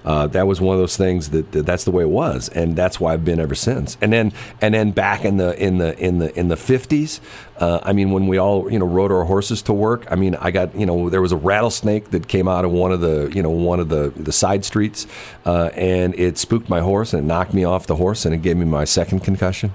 Uh, 0.07 0.25
that 0.25 0.47
was 0.47 0.61
one 0.61 0.73
of 0.73 0.80
those 0.80 0.95
things 0.95 1.32
that, 1.32 1.51
that 1.51 1.65
that's 1.65 1.84
the 1.84 1.91
way 1.91 2.03
it 2.03 2.09
was, 2.09 2.47
and 2.47 2.78
that's 2.78 2.97
why 2.97 3.11
I've 3.11 3.25
been 3.25 3.41
ever 3.41 3.55
since. 3.55 3.97
And 3.99 4.13
then 4.13 4.32
and 4.61 4.73
then 4.73 4.91
back 4.91 5.25
in 5.25 5.36
the 5.36 5.61
in 5.61 5.80
the 5.80 5.99
in 5.99 6.19
the 6.19 6.34
in 6.39 6.47
the 6.47 6.55
fifties, 6.55 7.19
uh, 7.57 7.82
I 7.84 7.91
mean, 7.91 8.11
when 8.11 8.28
we 8.28 8.38
all 8.38 8.71
you 8.71 8.80
know 8.80 8.86
rode 8.86 9.11
our 9.11 9.25
horses 9.25 9.61
to 9.63 9.73
work, 9.73 10.07
I 10.09 10.15
mean, 10.15 10.36
I 10.36 10.51
got 10.51 10.73
you 10.75 10.86
know 10.86 11.09
there 11.09 11.21
was 11.21 11.34
a 11.34 11.38
rattlesnake 11.38 12.11
that 12.11 12.30
came 12.30 12.47
out 12.47 12.63
of 12.63 12.71
one 12.71 12.93
of 12.93 13.01
the 13.01 13.30
you 13.36 13.43
know 13.43 13.49
one 13.49 13.82
of 13.82 13.89
the 13.89 14.13
the 14.15 14.32
side 14.32 14.63
streets, 14.63 15.07
uh, 15.45 15.71
and 15.73 16.15
it 16.15 16.38
spooked 16.38 16.69
my 16.69 16.80
horse 16.80 17.13
and 17.13 17.23
it 17.23 17.25
knocked 17.25 17.53
me 17.53 17.65
off 17.65 17.86
the 17.88 17.95
horse 17.97 18.23
and 18.23 18.34
it 18.34 18.41
gave 18.41 18.55
me 18.55 18.65
my 18.65 18.86
second 18.86 19.25
concussion. 19.25 19.73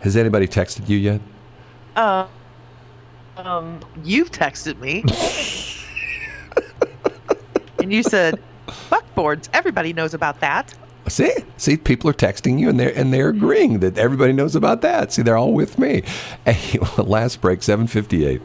Has 0.00 0.16
anybody 0.16 0.48
texted 0.48 0.88
you 0.88 0.96
yet? 0.96 1.20
Um, 3.44 3.80
you've 4.04 4.30
texted 4.30 4.78
me. 4.78 5.02
and 7.78 7.92
you 7.92 8.02
said, 8.02 8.40
buckboards. 8.66 9.48
Everybody 9.52 9.92
knows 9.92 10.14
about 10.14 10.40
that. 10.40 10.72
See, 11.08 11.32
see, 11.56 11.76
people 11.76 12.08
are 12.10 12.14
texting 12.14 12.60
you, 12.60 12.68
and 12.68 12.78
they're 12.78 12.96
and 12.96 13.12
they're 13.12 13.30
agreeing 13.30 13.80
that 13.80 13.98
everybody 13.98 14.32
knows 14.32 14.54
about 14.54 14.82
that. 14.82 15.12
See, 15.12 15.22
they're 15.22 15.36
all 15.36 15.52
with 15.52 15.76
me. 15.78 16.04
Hey, 16.46 16.78
last 16.98 17.40
break, 17.40 17.62
seven 17.62 17.88
fifty 17.88 18.24
eight. 18.24 18.40